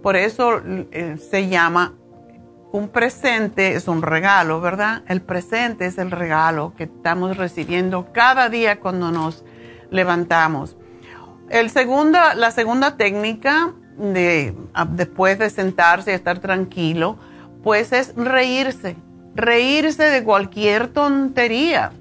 Por 0.04 0.16
eso 0.16 0.62
eh, 0.66 1.18
se 1.18 1.48
llama 1.48 1.94
un 2.72 2.90
presente 2.90 3.76
es 3.76 3.88
un 3.88 4.02
regalo, 4.02 4.60
¿verdad? 4.60 5.04
El 5.08 5.22
presente 5.22 5.86
es 5.86 5.98
el 5.98 6.12
regalo 6.12 6.74
que 6.78 6.84
estamos 6.84 7.38
recibiendo 7.38 8.12
cada 8.12 8.50
día 8.50 8.80
cuando 8.80 9.12
nos 9.12 9.44
levantamos. 9.90 10.76
El 11.50 11.72
la 12.36 12.52
segunda 12.52 12.98
técnica 12.98 13.74
de, 13.98 14.54
después 14.90 15.40
de 15.40 15.50
sentarse 15.50 16.12
y 16.12 16.14
estar 16.14 16.40
tranquilo, 16.40 17.18
pues 17.64 17.94
es 17.94 18.14
reírse, 18.16 18.98
reírse 19.34 20.04
de 20.04 20.24
cualquier 20.24 20.90
tontería. 20.90 21.92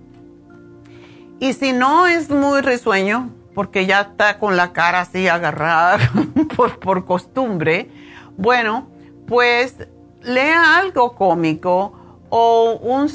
Y 1.39 1.53
si 1.53 1.73
no 1.73 2.07
es 2.07 2.31
muy 2.31 2.61
risueño, 2.63 3.31
porque 3.55 3.87
ya 3.87 4.03
está 4.03 4.39
con 4.39 4.57
la 4.57 4.73
cara 4.73 5.01
así 5.01 5.29
agarrada 5.29 5.99
por, 6.57 6.79
por 6.79 7.05
costumbre, 7.05 7.91
bueno, 8.37 8.89
pues 9.27 9.87
lea 10.23 10.79
algo 10.79 11.15
cómico 11.15 11.93
o 12.29 12.79
un, 12.83 13.11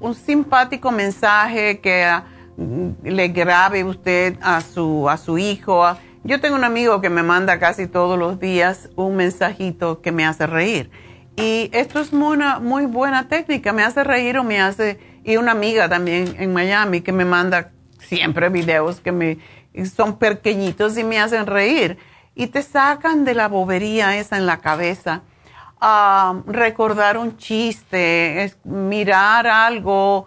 un 0.00 0.14
simpático 0.14 0.90
mensaje 0.90 1.80
que 1.80 2.04
ah, 2.04 2.24
le 3.02 3.28
grabe 3.28 3.84
usted 3.84 4.36
a 4.42 4.60
su, 4.60 5.08
a 5.08 5.16
su 5.16 5.38
hijo. 5.38 5.84
Yo 6.24 6.40
tengo 6.40 6.56
un 6.56 6.64
amigo 6.64 7.00
que 7.00 7.10
me 7.10 7.22
manda 7.22 7.58
casi 7.58 7.86
todos 7.86 8.18
los 8.18 8.40
días 8.40 8.88
un 8.96 9.16
mensajito 9.16 10.00
que 10.00 10.12
me 10.12 10.24
hace 10.24 10.46
reír. 10.46 10.90
Y 11.36 11.70
esto 11.72 12.00
es 12.00 12.12
una 12.12 12.60
muy 12.60 12.86
buena 12.86 13.28
técnica, 13.28 13.72
me 13.72 13.82
hace 13.82 14.02
reír 14.04 14.38
o 14.38 14.44
me 14.44 14.60
hace... 14.60 15.15
Y 15.26 15.38
una 15.38 15.50
amiga 15.50 15.88
también 15.88 16.36
en 16.38 16.52
Miami 16.52 17.00
que 17.00 17.10
me 17.10 17.24
manda 17.24 17.72
siempre 17.98 18.48
videos 18.48 19.00
que 19.00 19.10
me 19.10 19.38
son 19.92 20.18
pequeñitos 20.18 20.96
y 20.96 21.02
me 21.02 21.18
hacen 21.18 21.46
reír. 21.46 21.98
Y 22.36 22.46
te 22.46 22.62
sacan 22.62 23.24
de 23.24 23.34
la 23.34 23.48
bobería 23.48 24.16
esa 24.16 24.36
en 24.36 24.46
la 24.46 24.60
cabeza 24.60 25.22
recordar 26.46 27.18
un 27.18 27.36
chiste, 27.38 28.54
mirar 28.62 29.48
algo 29.48 30.26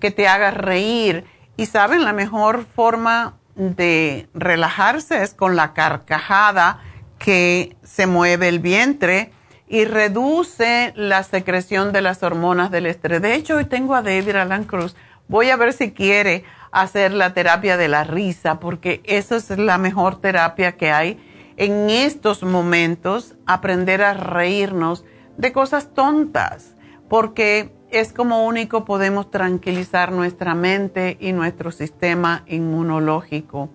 que 0.00 0.10
te 0.10 0.26
haga 0.26 0.50
reír. 0.50 1.26
Y 1.58 1.66
saben, 1.66 2.02
la 2.02 2.14
mejor 2.14 2.64
forma 2.74 3.34
de 3.54 4.30
relajarse 4.32 5.22
es 5.22 5.34
con 5.34 5.56
la 5.56 5.74
carcajada 5.74 6.80
que 7.18 7.76
se 7.82 8.06
mueve 8.06 8.48
el 8.48 8.60
vientre 8.60 9.30
y 9.68 9.84
reduce 9.84 10.92
la 10.96 11.22
secreción 11.22 11.92
de 11.92 12.02
las 12.02 12.22
hormonas 12.22 12.70
del 12.70 12.86
estrés. 12.86 13.20
De 13.20 13.34
hecho, 13.34 13.56
hoy 13.56 13.64
tengo 13.64 13.94
a 13.94 14.02
David 14.02 14.36
Alan 14.36 14.64
Cruz. 14.64 14.96
Voy 15.28 15.50
a 15.50 15.56
ver 15.56 15.72
si 15.72 15.92
quiere 15.92 16.44
hacer 16.70 17.12
la 17.12 17.34
terapia 17.34 17.76
de 17.76 17.88
la 17.88 18.04
risa, 18.04 18.60
porque 18.60 19.02
esa 19.04 19.36
es 19.36 19.50
la 19.50 19.78
mejor 19.78 20.20
terapia 20.20 20.76
que 20.76 20.90
hay 20.90 21.18
en 21.58 21.90
estos 21.90 22.42
momentos 22.42 23.34
aprender 23.44 24.02
a 24.02 24.14
reírnos 24.14 25.04
de 25.36 25.52
cosas 25.52 25.92
tontas, 25.92 26.76
porque 27.08 27.74
es 27.90 28.12
como 28.12 28.46
único 28.46 28.84
podemos 28.84 29.30
tranquilizar 29.30 30.12
nuestra 30.12 30.54
mente 30.54 31.16
y 31.20 31.32
nuestro 31.32 31.70
sistema 31.72 32.44
inmunológico. 32.46 33.70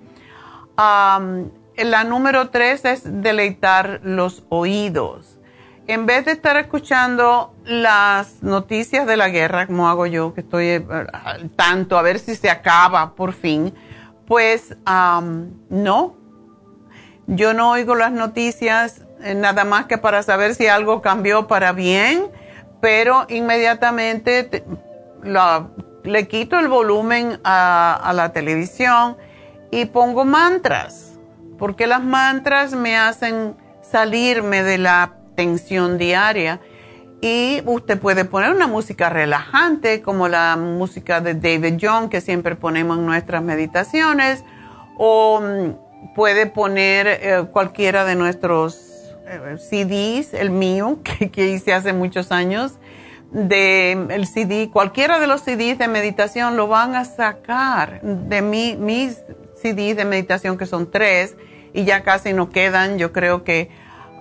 la 0.77 2.03
número 2.08 2.49
tres 2.49 2.86
es 2.86 3.21
deleitar 3.21 4.01
los 4.03 4.43
oídos. 4.49 5.39
En 5.86 6.06
vez 6.06 6.26
de 6.26 6.32
estar 6.32 6.56
escuchando 6.58 7.54
las 7.65 8.41
noticias 8.41 9.06
de 9.06 9.17
la 9.17 9.30
guerra, 9.30 9.67
como 9.67 9.89
hago 9.89 10.06
yo, 10.06 10.34
que 10.34 10.41
estoy 10.41 10.65
eh, 10.67 10.86
tanto 11.58 11.98
a 11.98 12.02
ver 12.02 12.19
si 12.19 12.36
se 12.36 12.50
acaba 12.50 13.15
por 13.15 13.34
fin, 13.34 13.74
pues 14.26 14.78
no, 15.69 16.15
yo 17.28 17.54
no 17.54 17.72
oigo 17.72 17.96
las 17.96 18.12
noticias 18.12 19.02
eh, 19.24 19.36
nada 19.36 19.63
más 19.63 19.86
que 19.86 19.98
para 19.98 20.22
saber 20.22 20.54
si 20.54 20.67
algo 20.67 21.02
cambió 21.02 21.48
para 21.48 21.72
bien, 21.72 22.30
pero 22.82 23.26
inmediatamente 23.30 24.63
le 26.04 26.28
quito 26.28 26.60
el 26.60 26.67
volumen 26.67 27.39
a, 27.46 28.12
la 28.13 28.34
televisión 28.34 29.15
y 29.72 29.86
pongo 29.86 30.26
mantras, 30.26 31.17
porque 31.58 31.88
las 31.88 32.04
mantras 32.04 32.74
me 32.74 32.98
hacen 32.98 33.56
salirme 33.82 34.63
de 34.63 34.78
la 34.78 35.13
tensión 35.36 35.98
diaria. 35.98 36.60
Y 37.22 37.62
usted 37.65 38.00
puede 38.00 38.26
poner 38.26 38.52
una 38.52 38.67
música 38.67 39.10
relajante, 39.10 40.02
como 40.02 40.28
la 40.28 40.58
música 40.58 41.22
de 41.22 41.36
David 41.36 41.78
Young, 41.78 42.10
que 42.10 42.19
siempre 42.19 42.56
ponemos 42.56 42.98
en 42.98 43.06
nuestras 43.06 43.41
meditaciones, 43.41 44.43
o 44.98 45.39
mm, 45.41 46.13
puede 46.15 46.48
poner 46.48 47.08
eh, 47.08 47.46
cualquiera 47.52 48.04
de 48.04 48.15
nuestros 48.15 49.15
eh, 49.26 49.58
CDs, 49.58 50.34
el 50.34 50.50
mío, 50.50 51.00
que, 51.32 51.48
hice 51.48 51.74
hace 51.74 51.93
muchos 51.93 52.32
años, 52.32 52.74
de 53.32 53.93
el 53.93 54.28
CD, 54.28 54.69
cualquiera 54.72 55.19
de 55.19 55.26
los 55.26 55.41
CDs 55.41 55.80
de 55.80 55.88
meditación 55.88 56.56
lo 56.56 56.67
van 56.67 56.93
a 56.93 57.04
sacar 57.06 58.02
de 58.02 58.41
mi, 58.41 58.76
mis 58.76 59.22
CDs 59.56 59.96
de 59.96 60.06
meditación, 60.06 60.58
que 60.58 60.65
son 60.65 60.91
tres, 60.91 61.36
y 61.74 61.86
ya 61.86 62.04
casi 62.04 62.34
no 62.34 62.50
quedan. 62.50 62.98
Yo 62.98 63.12
creo 63.12 63.43
que 63.43 63.72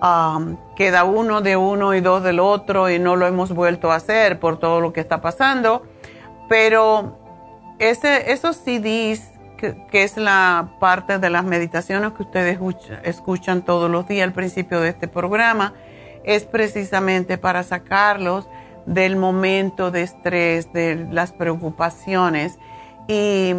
um, 0.03 0.57
queda 0.75 1.05
uno 1.05 1.41
de 1.41 1.55
uno 1.55 1.95
y 1.95 2.01
dos 2.01 2.21
del 2.23 2.39
otro, 2.39 2.89
y 2.89 2.99
no 2.99 3.15
lo 3.15 3.25
hemos 3.25 3.51
vuelto 3.53 3.91
a 3.91 3.95
hacer 3.95 4.39
por 4.39 4.59
todo 4.59 4.81
lo 4.81 4.93
que 4.93 4.99
está 4.99 5.21
pasando. 5.21 5.83
Pero 6.49 7.17
ese, 7.79 8.31
esos 8.31 8.57
CDs 8.57 9.31
que, 9.57 10.03
es 10.03 10.17
la 10.17 10.75
parte 10.79 11.19
de 11.19 11.29
las 11.29 11.45
meditaciones 11.45 12.11
que 12.13 12.23
ustedes 12.23 12.59
escuchan 13.03 13.63
todos 13.63 13.89
los 13.89 14.07
días 14.07 14.27
al 14.27 14.33
principio 14.33 14.81
de 14.81 14.89
este 14.89 15.07
programa, 15.07 15.73
es 16.25 16.43
precisamente 16.43 17.37
para 17.37 17.63
sacarlos 17.63 18.47
del 18.85 19.15
momento 19.15 19.91
de 19.91 20.03
estrés, 20.03 20.71
de 20.73 21.07
las 21.11 21.31
preocupaciones. 21.31 22.59
Y 23.07 23.53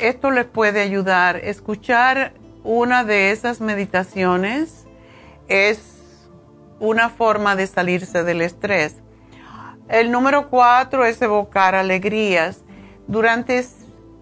esto 0.00 0.30
les 0.30 0.46
puede 0.46 0.80
ayudar. 0.80 1.36
Escuchar 1.36 2.32
una 2.64 3.04
de 3.04 3.30
esas 3.30 3.60
meditaciones 3.60 4.81
es 5.52 6.28
una 6.80 7.10
forma 7.10 7.54
de 7.56 7.66
salirse 7.66 8.24
del 8.24 8.40
estrés. 8.40 8.96
El 9.88 10.10
número 10.10 10.48
cuatro 10.48 11.04
es 11.04 11.20
evocar 11.20 11.74
alegrías. 11.74 12.64
Durante 13.06 13.62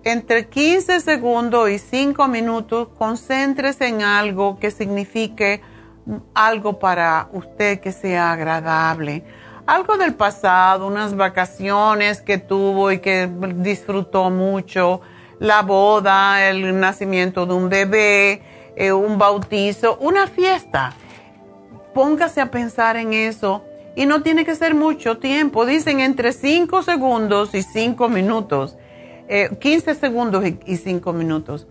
entre 0.02 0.48
15 0.48 1.00
segundos 1.00 1.70
y 1.70 1.78
5 1.78 2.26
minutos, 2.26 2.88
concéntrese 2.98 3.86
en 3.86 4.02
algo 4.02 4.58
que 4.58 4.72
signifique 4.72 5.62
algo 6.34 6.80
para 6.80 7.28
usted 7.32 7.78
que 7.80 7.92
sea 7.92 8.32
agradable. 8.32 9.22
Algo 9.66 9.96
del 9.98 10.14
pasado, 10.14 10.88
unas 10.88 11.14
vacaciones 11.14 12.22
que 12.22 12.38
tuvo 12.38 12.90
y 12.90 12.98
que 12.98 13.30
disfrutó 13.54 14.30
mucho, 14.30 15.00
la 15.38 15.62
boda, 15.62 16.48
el 16.48 16.80
nacimiento 16.80 17.46
de 17.46 17.54
un 17.54 17.68
bebé, 17.68 18.42
eh, 18.74 18.90
un 18.90 19.16
bautizo, 19.16 19.96
una 20.00 20.26
fiesta. 20.26 20.94
Póngase 21.94 22.40
a 22.40 22.50
pensar 22.50 22.96
en 22.96 23.12
eso 23.12 23.64
y 23.96 24.06
no 24.06 24.22
tiene 24.22 24.44
que 24.44 24.54
ser 24.54 24.74
mucho 24.74 25.18
tiempo. 25.18 25.66
Dicen 25.66 26.00
entre 26.00 26.32
5 26.32 26.82
segundos 26.82 27.54
y 27.54 27.62
5 27.62 28.08
minutos. 28.08 28.76
15 29.28 29.90
eh, 29.90 29.94
segundos 29.94 30.44
y 30.66 30.76
5 30.76 31.12
minutos. 31.12 31.66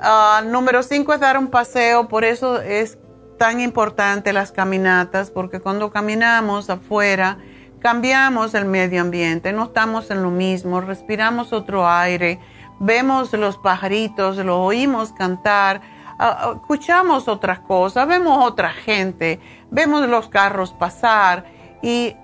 Ah, 0.00 0.42
número 0.44 0.82
5 0.82 1.14
es 1.14 1.20
dar 1.20 1.38
un 1.38 1.48
paseo, 1.48 2.08
por 2.08 2.24
eso 2.24 2.60
es 2.60 2.98
tan 3.38 3.60
importante 3.60 4.32
las 4.32 4.52
caminatas, 4.52 5.30
porque 5.30 5.60
cuando 5.60 5.90
caminamos 5.90 6.68
afuera, 6.68 7.38
cambiamos 7.80 8.54
el 8.54 8.64
medio 8.64 9.00
ambiente, 9.00 9.52
no 9.52 9.64
estamos 9.64 10.10
en 10.10 10.22
lo 10.22 10.30
mismo, 10.30 10.80
respiramos 10.80 11.52
otro 11.52 11.88
aire, 11.88 12.40
vemos 12.80 13.32
los 13.32 13.58
pajaritos, 13.58 14.36
los 14.38 14.58
oímos 14.58 15.12
cantar, 15.12 15.80
ah, 16.18 16.38
ah, 16.40 16.52
escuchamos 16.56 17.28
otras 17.28 17.60
cosas, 17.60 18.06
vemos 18.06 18.44
otra 18.44 18.70
gente, 18.70 19.40
vemos 19.70 20.08
los 20.08 20.28
carros 20.28 20.72
pasar 20.72 21.44
y 21.82 22.16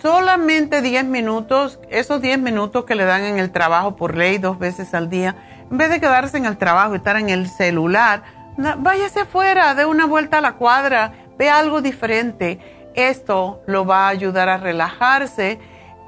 solamente 0.00 0.82
10 0.82 1.04
minutos, 1.04 1.80
esos 1.90 2.20
10 2.20 2.38
minutos 2.38 2.84
que 2.84 2.94
le 2.94 3.04
dan 3.04 3.24
en 3.24 3.38
el 3.38 3.50
trabajo 3.50 3.96
por 3.96 4.16
ley 4.16 4.38
dos 4.38 4.58
veces 4.58 4.94
al 4.94 5.08
día, 5.08 5.36
en 5.70 5.78
vez 5.78 5.90
de 5.90 6.00
quedarse 6.00 6.36
en 6.36 6.46
el 6.46 6.58
trabajo 6.58 6.94
y 6.94 6.98
estar 6.98 7.16
en 7.16 7.30
el 7.30 7.48
celular, 7.48 8.22
váyase 8.56 9.20
afuera, 9.20 9.74
dé 9.74 9.86
una 9.86 10.06
vuelta 10.06 10.38
a 10.38 10.40
la 10.40 10.52
cuadra, 10.54 11.12
ve 11.38 11.48
algo 11.48 11.80
diferente. 11.80 12.58
Esto 12.94 13.62
lo 13.66 13.86
va 13.86 14.06
a 14.06 14.08
ayudar 14.08 14.48
a 14.50 14.58
relajarse 14.58 15.58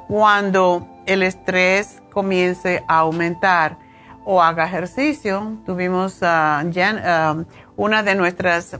cuando 0.08 0.86
el 1.06 1.22
estrés 1.22 2.02
comience 2.12 2.84
a 2.88 2.98
aumentar 2.98 3.78
o 4.24 4.42
haga 4.42 4.64
ejercicio. 4.64 5.58
Tuvimos 5.66 6.20
uh, 6.22 7.44
una 7.76 8.02
de 8.02 8.14
nuestras, 8.14 8.78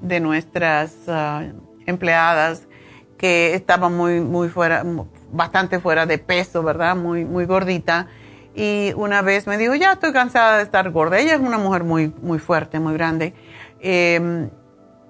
de 0.00 0.20
nuestras 0.20 0.96
empleadas 1.86 2.68
que 3.18 3.54
estaba 3.54 3.88
muy, 3.88 4.20
muy 4.20 4.48
fuera, 4.48 4.84
bastante 5.32 5.80
fuera 5.80 6.06
de 6.06 6.18
peso, 6.18 6.62
¿verdad? 6.62 6.96
Muy, 6.96 7.24
muy 7.24 7.44
gordita. 7.44 8.06
Y 8.54 8.92
una 8.96 9.22
vez 9.22 9.46
me 9.46 9.58
dijo, 9.58 9.74
ya 9.74 9.92
estoy 9.92 10.12
cansada 10.12 10.56
de 10.56 10.62
estar 10.62 10.90
gorda. 10.90 11.18
Ella 11.18 11.34
es 11.34 11.40
una 11.40 11.58
mujer 11.58 11.84
muy, 11.84 12.12
muy 12.22 12.38
fuerte, 12.38 12.80
muy 12.80 12.94
grande. 12.94 13.34
Em, 13.80 14.50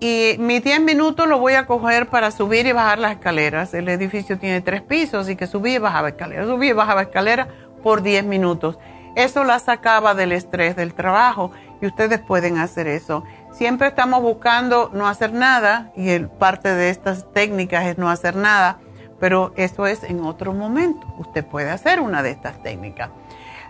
y 0.01 0.37
mis 0.39 0.63
10 0.63 0.81
minutos 0.83 1.27
lo 1.27 1.39
voy 1.39 1.55
a 1.55 1.67
coger 1.67 2.09
para 2.09 2.31
subir 2.31 2.67
y 2.67 2.73
bajar 2.73 2.99
las 2.99 3.13
escaleras. 3.13 3.75
El 3.75 3.89
edificio 3.89 4.39
tiene 4.39 4.61
tres 4.61 4.83
pisos, 4.83 5.23
así 5.27 5.37
que 5.37 5.47
subí 5.47 5.75
y 5.75 5.79
bajaba 5.79 6.09
escaleras, 6.11 6.47
subí 6.47 6.69
y 6.69 6.73
bajaba 6.73 7.03
escaleras 7.03 7.49
por 7.83 8.03
10 8.03 8.25
minutos. 8.25 8.79
Eso 9.19 9.43
la 9.43 9.59
sacaba 9.59 10.15
del 10.15 10.31
estrés 10.31 10.77
del 10.77 10.95
trabajo 10.95 11.51
y 11.81 11.87
ustedes 11.87 12.21
pueden 12.21 12.57
hacer 12.57 12.87
eso. 12.87 13.25
Siempre 13.51 13.89
estamos 13.89 14.23
buscando 14.23 14.93
no 14.95 15.09
hacer 15.09 15.33
nada 15.33 15.91
y 15.97 16.11
el, 16.11 16.29
parte 16.29 16.73
de 16.73 16.91
estas 16.91 17.27
técnicas 17.33 17.85
es 17.87 17.99
no 17.99 18.09
hacer 18.11 18.37
nada, 18.37 18.79
pero 19.19 19.53
eso 19.57 19.89
es 19.89 20.05
en 20.05 20.21
otro 20.21 20.53
momento. 20.53 21.05
Usted 21.19 21.45
puede 21.45 21.69
hacer 21.69 21.99
una 21.99 22.23
de 22.23 22.31
estas 22.31 22.63
técnicas. 22.63 23.11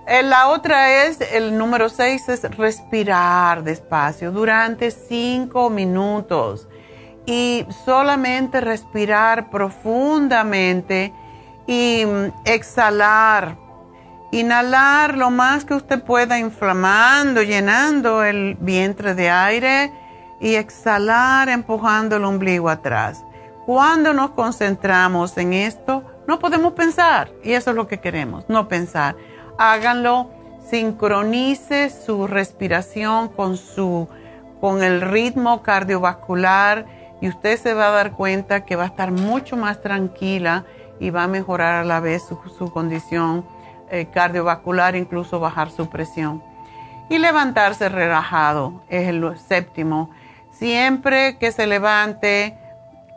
Eh, 0.07 0.23
la 0.23 0.49
otra 0.49 1.07
es, 1.07 1.19
el 1.33 1.57
número 1.57 1.89
6 1.89 2.29
es 2.29 2.43
respirar 2.55 3.65
despacio 3.65 4.31
durante 4.33 4.91
5 4.91 5.71
minutos 5.71 6.69
y 7.25 7.65
solamente 7.87 8.61
respirar 8.61 9.49
profundamente 9.49 11.15
y 11.67 12.05
mm, 12.05 12.33
exhalar 12.45 13.68
Inhalar 14.31 15.17
lo 15.17 15.31
más 15.31 15.65
que 15.65 15.75
usted 15.75 16.03
pueda, 16.03 16.39
inflamando, 16.39 17.43
llenando 17.43 18.23
el 18.25 18.57
vientre 18.61 19.15
de 19.15 19.31
aire 19.31 19.93
y 20.39 20.55
exhalar 20.55 21.49
empujando 21.49 22.17
el 22.17 22.25
ombligo 22.25 22.69
atrás. 22.69 23.25
Cuando 23.65 24.13
nos 24.13 24.31
concentramos 24.31 25.37
en 25.39 25.55
esto, 25.55 26.03
no 26.27 26.39
podemos 26.39 26.75
pensar 26.75 27.31
y 27.43 27.53
eso 27.53 27.71
es 27.71 27.77
lo 27.77 27.89
que 27.89 28.01
queremos, 28.01 28.45
no 28.49 28.69
pensar. 28.69 29.17
Háganlo, 29.59 30.31
sincronice 30.69 31.89
su 31.89 32.27
respiración 32.27 33.29
con 33.29 33.57
su 33.57 34.09
con 34.61 34.83
el 34.83 35.01
ritmo 35.01 35.63
cardiovascular 35.63 36.85
y 37.21 37.29
usted 37.29 37.59
se 37.59 37.75
va 37.75 37.89
a 37.89 37.93
dar 37.93 38.13
cuenta 38.13 38.65
que 38.65 38.77
va 38.77 38.85
a 38.85 38.87
estar 38.89 39.11
mucho 39.11 39.57
más 39.57 39.81
tranquila 39.81 40.65
y 41.01 41.11
va 41.11 41.25
a 41.25 41.29
mejorar 41.29 41.75
a 41.77 41.85
la 41.85 42.01
vez 42.01 42.25
su, 42.27 42.39
su 42.59 42.71
condición 42.73 43.45
eh, 43.91 44.07
cardiovascular, 44.13 44.97
incluso 44.97 45.41
bajar 45.41 45.71
su 45.71 45.89
presión. 45.89 46.43
Y 47.09 47.19
levantarse 47.19 47.89
relajado 47.89 48.83
es 48.89 49.09
el 49.09 49.39
séptimo. 49.39 50.11
Siempre 50.53 51.39
que 51.39 51.53
se 51.53 51.67
levante, 51.67 52.59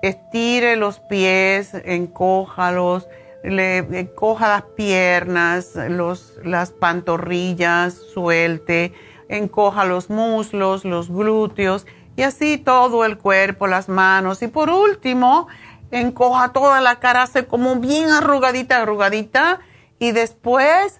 estire 0.01 0.75
los 0.75 0.99
pies, 0.99 1.73
encójalos, 1.85 3.07
le 3.43 3.77
encoja 3.99 4.47
las 4.47 4.63
piernas, 4.75 5.75
los, 5.75 6.37
las 6.43 6.71
pantorrillas, 6.71 7.95
suelte, 8.13 8.93
encoja 9.29 9.85
los 9.85 10.09
muslos, 10.09 10.85
los 10.85 11.09
glúteos 11.09 11.87
y 12.15 12.23
así 12.23 12.57
todo 12.57 13.05
el 13.05 13.17
cuerpo, 13.17 13.67
las 13.67 13.89
manos. 13.89 14.41
Y 14.41 14.47
por 14.47 14.69
último, 14.69 15.47
encoja 15.91 16.53
toda 16.53 16.81
la 16.81 16.97
cara, 16.99 17.23
hace 17.23 17.45
como 17.45 17.75
bien 17.77 18.09
arrugadita, 18.09 18.81
arrugadita 18.81 19.59
y 20.01 20.11
después, 20.13 20.99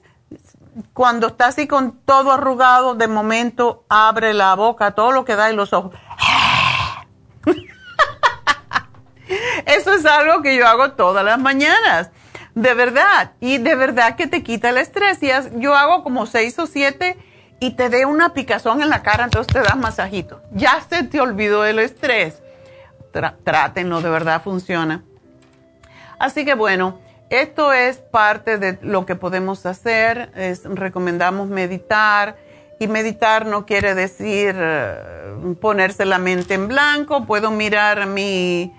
cuando 0.94 1.30
está 1.30 1.48
así 1.48 1.68
con 1.68 1.98
todo 2.06 2.32
arrugado, 2.32 2.94
de 2.94 3.08
momento 3.08 3.84
abre 3.90 4.32
la 4.36 4.54
boca, 4.54 4.92
todo 4.92 5.12
lo 5.12 5.26
que 5.26 5.36
da 5.36 5.52
y 5.52 5.56
los 5.56 5.74
ojos. 5.74 5.96
Eso 9.66 9.94
es 9.96 10.06
algo 10.06 10.44
que 10.44 10.56
yo 10.56 10.68
hago 10.68 10.92
todas 10.92 11.26
las 11.26 11.40
mañanas, 11.40 12.12
de 12.54 12.76
verdad. 12.76 13.32
Y 13.40 13.58
de 13.58 13.74
verdad 13.74 14.16
que 14.16 14.28
te 14.28 14.44
quita 14.44 14.70
el 14.70 14.78
estrés. 14.78 15.18
Y 15.24 15.32
yo 15.56 15.74
hago 15.76 16.04
como 16.04 16.28
seis 16.28 16.60
o 16.60 16.68
siete 16.68 17.18
y 17.60 17.72
te 17.72 17.90
dé 17.90 18.06
una 18.06 18.36
picazón 18.36 18.84
en 18.84 18.92
la 18.92 19.02
cara, 19.02 19.24
entonces 19.24 19.52
te 19.52 19.62
das 19.62 19.78
masajito. 19.78 20.44
Ya 20.52 20.80
se 20.88 21.06
te 21.06 21.20
olvidó 21.20 21.66
el 21.66 21.80
estrés. 21.80 22.44
trátenlo, 23.44 24.00
de 24.04 24.12
verdad 24.12 24.44
funciona. 24.44 25.04
Así 26.20 26.46
que 26.46 26.54
bueno, 26.54 27.00
esto 27.32 27.72
es 27.72 27.98
parte 27.98 28.58
de 28.58 28.78
lo 28.82 29.06
que 29.06 29.16
podemos 29.16 29.66
hacer. 29.66 30.32
recomendamos 30.66 31.48
meditar. 31.48 32.36
Y 32.78 32.88
meditar 32.88 33.46
no 33.46 33.66
quiere 33.66 33.96
decir 33.96 34.56
eh, 34.58 35.56
ponerse 35.62 36.04
la 36.04 36.18
mente 36.18 36.56
en 36.56 36.68
blanco. 36.68 37.26
Puedo 37.26 37.50
mirar 37.50 38.06
mi, 38.08 38.74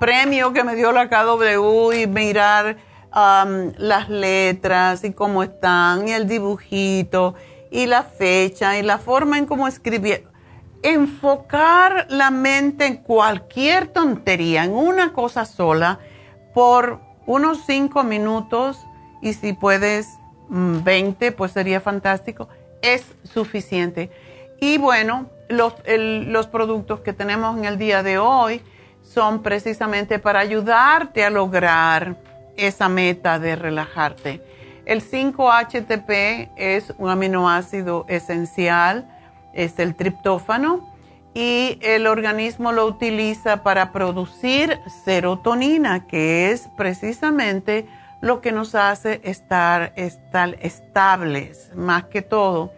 premio 0.00 0.54
que 0.54 0.64
me 0.64 0.74
dio 0.74 0.90
la 0.92 1.10
KW 1.10 1.92
y 1.92 2.06
mirar 2.06 2.78
las 3.12 4.08
letras 4.08 5.04
y 5.04 5.12
cómo 5.12 5.42
están, 5.42 6.06
y 6.06 6.12
el 6.12 6.28
dibujito, 6.28 7.34
y 7.70 7.86
la 7.86 8.02
fecha, 8.04 8.78
y 8.78 8.82
la 8.82 8.98
forma 8.98 9.38
en 9.38 9.46
cómo 9.46 9.66
escribir. 9.66 10.28
Enfocar 10.82 12.06
la 12.10 12.30
mente 12.30 12.86
en 12.86 12.96
cualquier 12.98 13.88
tontería, 13.88 14.64
en 14.64 14.72
una 14.72 15.12
cosa 15.12 15.46
sola, 15.46 15.98
por 16.54 17.05
unos 17.26 17.64
5 17.66 18.04
minutos 18.04 18.86
y 19.20 19.34
si 19.34 19.52
puedes 19.52 20.18
20, 20.48 21.30
mm, 21.30 21.34
pues 21.34 21.52
sería 21.52 21.80
fantástico, 21.80 22.48
es 22.82 23.04
suficiente. 23.24 24.10
Y 24.60 24.78
bueno, 24.78 25.26
los, 25.48 25.74
los 25.86 26.46
productos 26.46 27.00
que 27.00 27.12
tenemos 27.12 27.56
en 27.58 27.64
el 27.64 27.78
día 27.78 28.02
de 28.02 28.18
hoy 28.18 28.62
son 29.02 29.42
precisamente 29.42 30.18
para 30.18 30.40
ayudarte 30.40 31.24
a 31.24 31.30
lograr 31.30 32.16
esa 32.56 32.88
meta 32.88 33.38
de 33.38 33.56
relajarte. 33.56 34.42
El 34.84 35.02
5-HTP 35.02 36.50
es 36.56 36.94
un 36.98 37.10
aminoácido 37.10 38.06
esencial, 38.08 39.08
es 39.52 39.78
el 39.78 39.94
triptófano 39.94 40.95
y 41.36 41.78
el 41.82 42.06
organismo 42.06 42.72
lo 42.72 42.86
utiliza 42.86 43.62
para 43.62 43.92
producir 43.92 44.80
serotonina, 45.04 46.06
que 46.06 46.50
es 46.50 46.70
precisamente 46.78 47.86
lo 48.22 48.40
que 48.40 48.52
nos 48.52 48.74
hace 48.74 49.20
estar, 49.22 49.92
estables, 49.94 51.72
más 51.74 52.04
que 52.04 52.22
todo. 52.22 52.72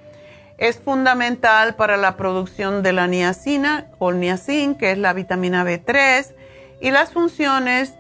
Es 0.57 0.81
fundamental 0.81 1.77
para 1.77 1.97
la 1.97 2.17
producción 2.17 2.83
de 2.83 2.93
la 2.93 3.07
niacina 3.07 3.87
o 4.01 4.11
niacin, 4.11 4.75
que 4.75 4.91
es 4.91 4.99
la 4.99 5.13
vitamina 5.13 5.65
B3, 5.65 6.35
y 6.81 6.91
las 6.91 7.13
funciones 7.13 7.95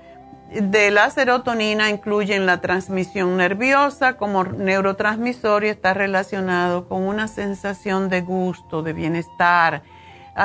de 0.50 0.90
la 0.90 1.09
serotonina 1.11 1.88
incluyen 1.88 2.46
la 2.46 2.61
transmisión 2.61 3.36
nerviosa 3.36 4.16
como 4.16 4.42
neurotransmisor 4.42 5.62
y 5.62 5.68
está 5.68 5.94
relacionado 5.94 6.88
con 6.88 7.04
una 7.04 7.28
sensación 7.28 8.09
de 8.09 8.22
gusto, 8.22 8.82
de 8.82 8.92
bienestar, 8.92 9.84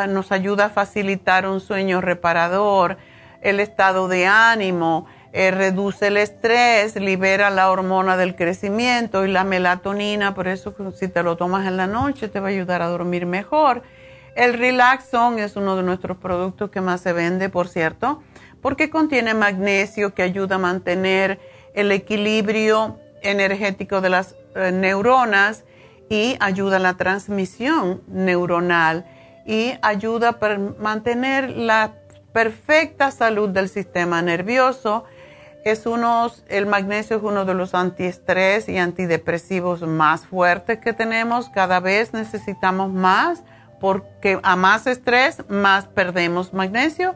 nos 0.07 0.31
ayuda 0.31 0.65
a 0.65 0.69
facilitar 0.69 1.47
un 1.47 1.59
sueño 1.59 2.01
reparador, 2.01 2.97
el 3.41 3.59
estado 3.59 4.07
de 4.07 4.25
ánimo, 4.25 5.05
eh, 5.33 5.51
reduce 5.51 6.07
el 6.07 6.17
estrés, 6.17 6.95
libera 6.95 7.49
la 7.49 7.71
hormona 7.71 8.17
del 8.17 8.35
crecimiento 8.35 9.25
y 9.25 9.31
la 9.31 9.43
melatonina, 9.43 10.33
por 10.33 10.47
eso 10.47 10.75
si 10.95 11.07
te 11.07 11.23
lo 11.23 11.37
tomas 11.37 11.67
en 11.67 11.75
la 11.75 11.87
noche 11.87 12.27
te 12.27 12.39
va 12.39 12.47
a 12.47 12.51
ayudar 12.51 12.81
a 12.81 12.87
dormir 12.87 13.25
mejor. 13.25 13.83
El 14.35 14.53
Relaxon 14.53 15.39
es 15.39 15.55
uno 15.55 15.75
de 15.75 15.83
nuestros 15.83 16.17
productos 16.17 16.69
que 16.69 16.81
más 16.81 17.01
se 17.01 17.13
vende, 17.13 17.49
por 17.49 17.67
cierto, 17.67 18.21
porque 18.61 18.89
contiene 18.89 19.33
magnesio 19.33 20.13
que 20.13 20.23
ayuda 20.23 20.55
a 20.55 20.59
mantener 20.59 21.39
el 21.73 21.91
equilibrio 21.91 22.99
energético 23.21 24.01
de 24.01 24.09
las 24.09 24.35
eh, 24.55 24.71
neuronas 24.71 25.65
y 26.09 26.37
ayuda 26.39 26.77
a 26.77 26.79
la 26.79 26.93
transmisión 26.95 28.01
neuronal 28.07 29.05
y 29.45 29.73
ayuda 29.81 30.37
a 30.39 30.57
mantener 30.79 31.49
la 31.49 31.93
perfecta 32.31 33.11
salud 33.11 33.49
del 33.49 33.69
sistema 33.69 34.21
nervioso 34.21 35.05
es 35.63 35.85
uno, 35.85 36.29
el 36.49 36.65
magnesio 36.65 37.17
es 37.17 37.23
uno 37.23 37.45
de 37.45 37.53
los 37.53 37.73
antiestrés 37.73 38.67
y 38.67 38.77
antidepresivos 38.77 39.81
más 39.81 40.25
fuertes 40.25 40.79
que 40.79 40.91
tenemos. 40.91 41.49
Cada 41.49 41.79
vez 41.79 42.13
necesitamos 42.13 42.91
más 42.91 43.43
porque 43.79 44.39
a 44.43 44.55
más 44.55 44.87
estrés, 44.87 45.41
más 45.47 45.85
perdemos 45.85 46.53
magnesio 46.53 47.15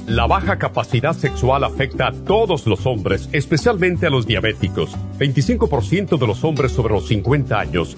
La 0.07 0.27
baja 0.27 0.57
capacidad 0.57 1.13
sexual 1.13 1.63
afecta 1.65 2.07
a 2.07 2.11
todos 2.11 2.67
los 2.67 2.85
hombres, 2.85 3.27
especialmente 3.33 4.07
a 4.07 4.09
los 4.09 4.25
diabéticos. 4.25 4.95
25% 5.19 6.17
de 6.17 6.27
los 6.27 6.45
hombres 6.45 6.71
sobre 6.71 6.93
los 6.93 7.07
50 7.07 7.59
años 7.59 7.97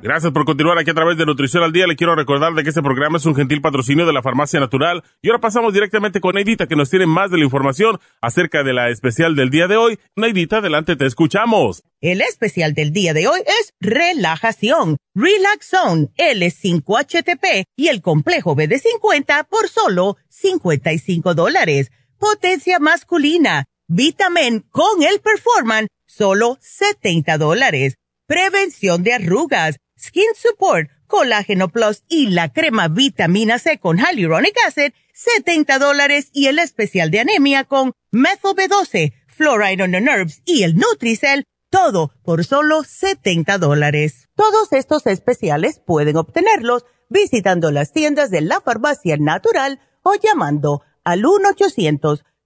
Gracias 0.00 0.32
por 0.32 0.44
continuar 0.44 0.78
aquí 0.78 0.90
a 0.90 0.94
través 0.94 1.18
de 1.18 1.26
Nutrición 1.26 1.64
al 1.64 1.72
Día. 1.72 1.88
Le 1.88 1.96
quiero 1.96 2.14
recordar 2.14 2.54
de 2.54 2.62
que 2.62 2.68
este 2.68 2.82
programa 2.82 3.18
es 3.18 3.26
un 3.26 3.34
gentil 3.34 3.60
patrocinio 3.60 4.06
de 4.06 4.12
la 4.12 4.22
Farmacia 4.22 4.60
Natural. 4.60 5.02
Y 5.22 5.28
ahora 5.28 5.40
pasamos 5.40 5.74
directamente 5.74 6.20
con 6.20 6.36
Neidita, 6.36 6.68
que 6.68 6.76
nos 6.76 6.88
tiene 6.88 7.06
más 7.06 7.32
de 7.32 7.38
la 7.38 7.44
información 7.44 7.98
acerca 8.20 8.62
de 8.62 8.72
la 8.72 8.90
especial 8.90 9.34
del 9.34 9.50
día 9.50 9.66
de 9.66 9.76
hoy. 9.76 9.98
Neidita, 10.14 10.58
adelante, 10.58 10.94
te 10.94 11.04
escuchamos. 11.04 11.82
El 12.00 12.20
especial 12.20 12.74
del 12.74 12.92
día 12.92 13.12
de 13.12 13.26
hoy 13.26 13.40
es 13.40 13.72
relajación, 13.80 14.98
Relax 15.16 15.66
Zone, 15.66 16.08
L5HTP 16.16 17.64
y 17.76 17.88
el 17.88 18.00
complejo 18.00 18.54
BD50 18.54 19.48
por 19.48 19.68
solo 19.68 20.16
55 20.28 21.34
dólares. 21.34 21.90
Potencia 22.18 22.78
masculina, 22.78 23.64
Vitamin 23.88 24.60
con 24.70 25.02
el 25.02 25.18
Performan, 25.18 25.88
solo 26.06 26.56
70 26.60 27.36
dólares. 27.36 27.96
Prevención 28.28 29.02
de 29.02 29.14
arrugas 29.14 29.78
Skin 29.98 30.30
Support, 30.36 30.90
Colágeno 31.08 31.70
Plus 31.70 32.04
y 32.08 32.28
la 32.28 32.52
crema 32.52 32.86
vitamina 32.88 33.58
C 33.58 33.78
con 33.78 33.98
Hyaluronic 33.98 34.54
Acid, 34.66 34.92
70 35.12 35.78
dólares 35.78 36.30
y 36.32 36.46
el 36.46 36.58
especial 36.60 37.10
de 37.10 37.20
anemia 37.20 37.64
con 37.64 37.92
Methyl 38.12 38.54
B12, 38.54 39.12
Fluoride 39.26 39.82
on 39.82 39.90
the 39.90 40.00
Nerves 40.00 40.40
y 40.44 40.62
el 40.62 40.76
Nutricell, 40.76 41.44
todo 41.70 42.12
por 42.22 42.44
solo 42.44 42.84
70 42.84 43.58
dólares. 43.58 44.28
Todos 44.36 44.72
estos 44.72 45.06
especiales 45.06 45.80
pueden 45.84 46.16
obtenerlos 46.16 46.86
visitando 47.08 47.72
las 47.72 47.92
tiendas 47.92 48.30
de 48.30 48.42
la 48.42 48.60
farmacia 48.60 49.16
natural 49.18 49.80
o 50.02 50.14
llamando 50.14 50.82
al 51.02 51.24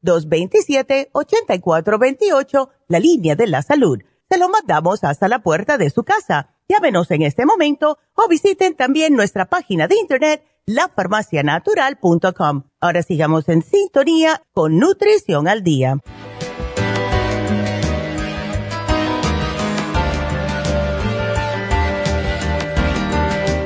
1-800-227-8428, 0.03 2.71
la 2.89 2.99
línea 2.99 3.37
de 3.37 3.47
la 3.47 3.63
salud. 3.63 3.99
Se 4.31 4.39
lo 4.39 4.49
mandamos 4.49 5.05
hasta 5.05 5.29
la 5.29 5.41
puerta 5.41 5.77
de 5.77 5.91
su 5.91 6.05
casa 6.05 6.52
Llámenos 6.69 7.11
en 7.11 7.23
este 7.23 7.47
momento 7.47 7.99
o 8.15 8.29
visiten 8.29 8.77
también 8.77 9.15
nuestra 9.15 9.47
página 9.47 9.89
de 9.89 9.97
internet 9.97 10.45
lafarmacianatural.com. 10.67 12.63
Ahora 12.81 13.03
sigamos 13.03 13.49
en 13.49 13.63
sintonía 13.63 14.43
con 14.53 14.79
Nutrición 14.79 15.49
al 15.49 15.63
Día. 15.63 15.99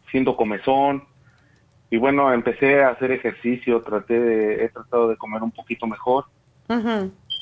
siendo 0.10 0.38
comezón. 0.38 1.04
Y 1.90 1.98
bueno, 1.98 2.34
empecé 2.34 2.82
a 2.82 2.90
hacer 2.90 3.12
ejercicio, 3.12 3.82
traté 3.82 4.20
de, 4.20 4.66
he 4.66 4.70
tratado 4.70 5.10
de 5.10 5.18
comer 5.18 5.44
un 5.44 5.52
poquito 5.52 5.88
mejor, 5.88 6.26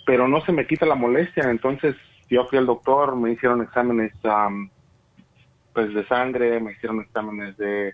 pero 0.06 0.28
no 0.28 0.42
se 0.42 0.52
me 0.52 0.68
quita 0.68 0.86
la 0.86 0.96
molestia. 0.96 1.50
Entonces 1.50 1.96
yo 2.30 2.46
fui 2.46 2.58
al 2.58 2.66
doctor, 2.66 3.16
me 3.16 3.32
hicieron 3.32 3.62
exámenes 3.62 4.12
pues 5.74 5.94
de 5.94 6.06
sangre, 6.08 6.60
me 6.60 6.72
hicieron 6.72 7.02
exámenes 7.02 7.58
de 7.58 7.94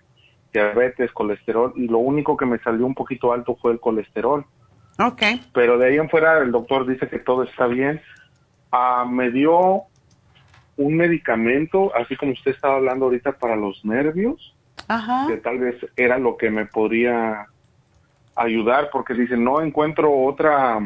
diabetes, 0.53 1.11
colesterol, 1.11 1.73
y 1.75 1.87
lo 1.87 1.99
único 1.99 2.37
que 2.37 2.45
me 2.45 2.59
salió 2.59 2.85
un 2.85 2.95
poquito 2.95 3.33
alto 3.33 3.57
fue 3.61 3.71
el 3.71 3.79
colesterol. 3.79 4.45
Ok. 4.99 5.21
Pero 5.53 5.77
de 5.77 5.87
ahí 5.87 5.97
en 5.97 6.09
fuera 6.09 6.39
el 6.39 6.51
doctor 6.51 6.87
dice 6.87 7.07
que 7.07 7.19
todo 7.19 7.43
está 7.43 7.67
bien. 7.67 8.01
Ah, 8.71 9.05
me 9.09 9.31
dio 9.31 9.83
un 10.77 10.95
medicamento, 10.95 11.95
así 11.95 12.15
como 12.15 12.31
usted 12.31 12.51
estaba 12.51 12.75
hablando 12.75 13.05
ahorita, 13.05 13.33
para 13.33 13.55
los 13.55 13.83
nervios, 13.85 14.55
que 15.27 15.37
tal 15.37 15.59
vez 15.59 15.75
era 15.95 16.17
lo 16.17 16.37
que 16.37 16.49
me 16.49 16.65
podría 16.65 17.47
ayudar, 18.35 18.89
porque 18.91 19.13
dice, 19.13 19.37
no 19.37 19.61
encuentro 19.61 20.11
otra, 20.11 20.79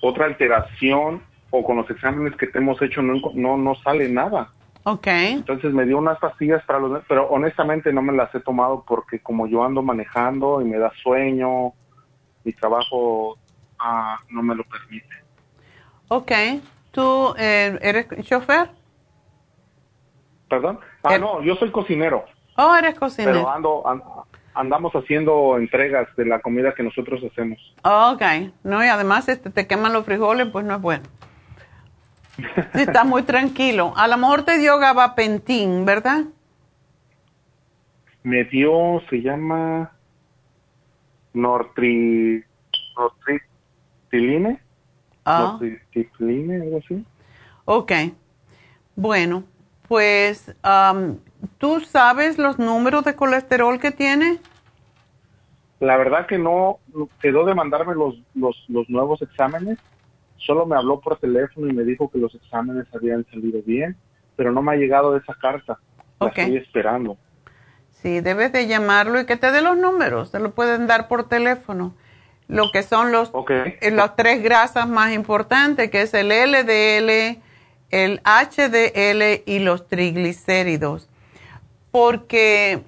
otra 0.00 0.26
alteración 0.26 1.22
o 1.50 1.64
con 1.64 1.76
los 1.76 1.90
exámenes 1.90 2.36
que 2.36 2.46
te 2.46 2.58
hemos 2.58 2.80
hecho 2.82 3.02
no, 3.02 3.20
no, 3.34 3.56
no 3.56 3.74
sale 3.76 4.08
nada. 4.08 4.52
Ok. 4.88 5.06
Entonces 5.08 5.72
me 5.72 5.84
dio 5.84 5.98
unas 5.98 6.16
pastillas 6.20 6.64
para 6.64 6.78
los... 6.78 7.04
Pero 7.08 7.26
honestamente 7.28 7.92
no 7.92 8.02
me 8.02 8.12
las 8.12 8.32
he 8.32 8.38
tomado 8.38 8.84
porque 8.86 9.18
como 9.18 9.48
yo 9.48 9.64
ando 9.64 9.82
manejando 9.82 10.62
y 10.62 10.64
me 10.64 10.78
da 10.78 10.92
sueño, 11.02 11.72
mi 12.44 12.52
trabajo 12.52 13.36
ah, 13.80 14.20
no 14.30 14.44
me 14.44 14.54
lo 14.54 14.62
permite. 14.62 15.12
Ok. 16.06 16.30
¿Tú 16.92 17.34
eh, 17.36 17.76
eres 17.82 18.06
chofer? 18.24 18.70
¿Perdón? 20.48 20.78
Ah, 21.02 21.18
no, 21.18 21.42
yo 21.42 21.56
soy 21.56 21.72
cocinero. 21.72 22.24
Oh, 22.56 22.72
eres 22.76 22.96
cocinero. 22.96 23.38
Pero 23.38 23.50
ando, 23.50 23.82
andamos 24.54 24.92
haciendo 24.92 25.58
entregas 25.58 26.06
de 26.14 26.26
la 26.26 26.38
comida 26.38 26.72
que 26.76 26.84
nosotros 26.84 27.20
hacemos. 27.28 27.58
ok. 27.82 28.22
No, 28.62 28.84
y 28.84 28.86
además 28.86 29.28
este, 29.28 29.50
te 29.50 29.66
queman 29.66 29.92
los 29.92 30.04
frijoles, 30.04 30.46
pues 30.46 30.64
no 30.64 30.76
es 30.76 30.80
bueno. 30.80 31.02
Está 32.74 33.04
muy 33.04 33.22
tranquilo. 33.22 33.92
A 33.96 34.08
lo 34.08 34.16
mejor 34.16 34.44
te 34.44 34.58
dio 34.58 34.78
gabapentín, 34.78 35.84
¿verdad? 35.84 36.24
Me 38.22 38.44
dio, 38.44 39.00
se 39.08 39.22
llama 39.22 39.92
Nortri, 41.32 42.44
Nortritiline. 42.96 44.60
Ah. 45.24 45.58
Nortritiline, 45.60 46.62
algo 46.62 46.78
así. 46.78 47.04
Ok. 47.64 47.92
Bueno, 48.96 49.44
pues, 49.88 50.54
¿tú 51.58 51.80
sabes 51.80 52.38
los 52.38 52.58
números 52.58 53.04
de 53.04 53.14
colesterol 53.14 53.78
que 53.78 53.90
tiene? 53.92 54.38
La 55.80 55.96
verdad 55.96 56.26
que 56.26 56.38
no, 56.38 56.78
quedó 57.20 57.44
de 57.44 57.54
mandarme 57.54 57.94
los, 57.94 58.16
los, 58.34 58.56
los 58.68 58.88
nuevos 58.88 59.20
exámenes. 59.20 59.78
Solo 60.38 60.66
me 60.66 60.76
habló 60.76 61.00
por 61.00 61.18
teléfono 61.18 61.68
y 61.68 61.72
me 61.72 61.84
dijo 61.84 62.10
que 62.10 62.18
los 62.18 62.34
exámenes 62.34 62.86
habían 62.94 63.24
salido 63.30 63.62
bien, 63.62 63.96
pero 64.36 64.52
no 64.52 64.62
me 64.62 64.72
ha 64.72 64.76
llegado 64.76 65.16
esa 65.16 65.34
carta. 65.34 65.78
La 66.20 66.28
estoy 66.28 66.56
esperando. 66.56 67.16
Sí, 67.90 68.20
debes 68.20 68.52
de 68.52 68.66
llamarlo 68.66 69.20
y 69.20 69.26
que 69.26 69.36
te 69.36 69.50
dé 69.50 69.62
los 69.62 69.76
números, 69.76 70.30
te 70.30 70.38
lo 70.38 70.52
pueden 70.52 70.86
dar 70.86 71.08
por 71.08 71.28
teléfono. 71.28 71.94
Lo 72.48 72.70
que 72.70 72.84
son 72.84 73.10
los, 73.10 73.32
eh, 73.48 73.90
las 73.90 74.14
tres 74.14 74.42
grasas 74.42 74.88
más 74.88 75.12
importantes, 75.12 75.90
que 75.90 76.02
es 76.02 76.14
el 76.14 76.28
LDL, 76.28 77.40
el 77.90 78.20
HDL 78.24 79.42
y 79.46 79.58
los 79.58 79.88
triglicéridos. 79.88 81.08
Porque 81.90 82.84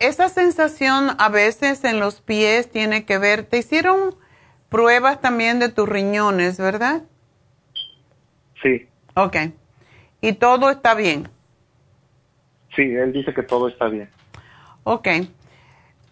esa 0.00 0.28
sensación 0.28 1.10
a 1.18 1.28
veces 1.28 1.84
en 1.84 2.00
los 2.00 2.20
pies 2.20 2.70
tiene 2.70 3.04
que 3.04 3.16
ver, 3.16 3.44
te 3.44 3.58
hicieron 3.58 4.14
pruebas 4.70 5.20
también 5.20 5.58
de 5.58 5.68
tus 5.68 5.88
riñones, 5.88 6.56
¿verdad? 6.56 7.02
Sí. 8.62 8.88
Ok. 9.14 9.36
¿Y 10.22 10.32
todo 10.34 10.70
está 10.70 10.94
bien? 10.94 11.28
Sí, 12.74 12.82
él 12.82 13.12
dice 13.12 13.34
que 13.34 13.42
todo 13.42 13.68
está 13.68 13.88
bien. 13.88 14.08
Ok. 14.84 15.08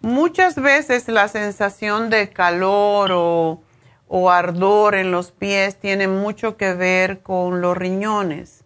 Muchas 0.00 0.61
veces 0.61 1.09
la 1.09 1.28
sensación 1.28 2.11
de 2.11 2.30
calor 2.30 3.11
o, 3.12 3.62
ardor 4.30 4.94
en 4.94 5.11
los 5.11 5.32
pies 5.32 5.78
tiene 5.78 6.09
mucho 6.09 6.56
que 6.56 6.74
ver 6.74 7.20
con 7.20 7.61
los 7.61 7.76
riñones. 7.76 8.64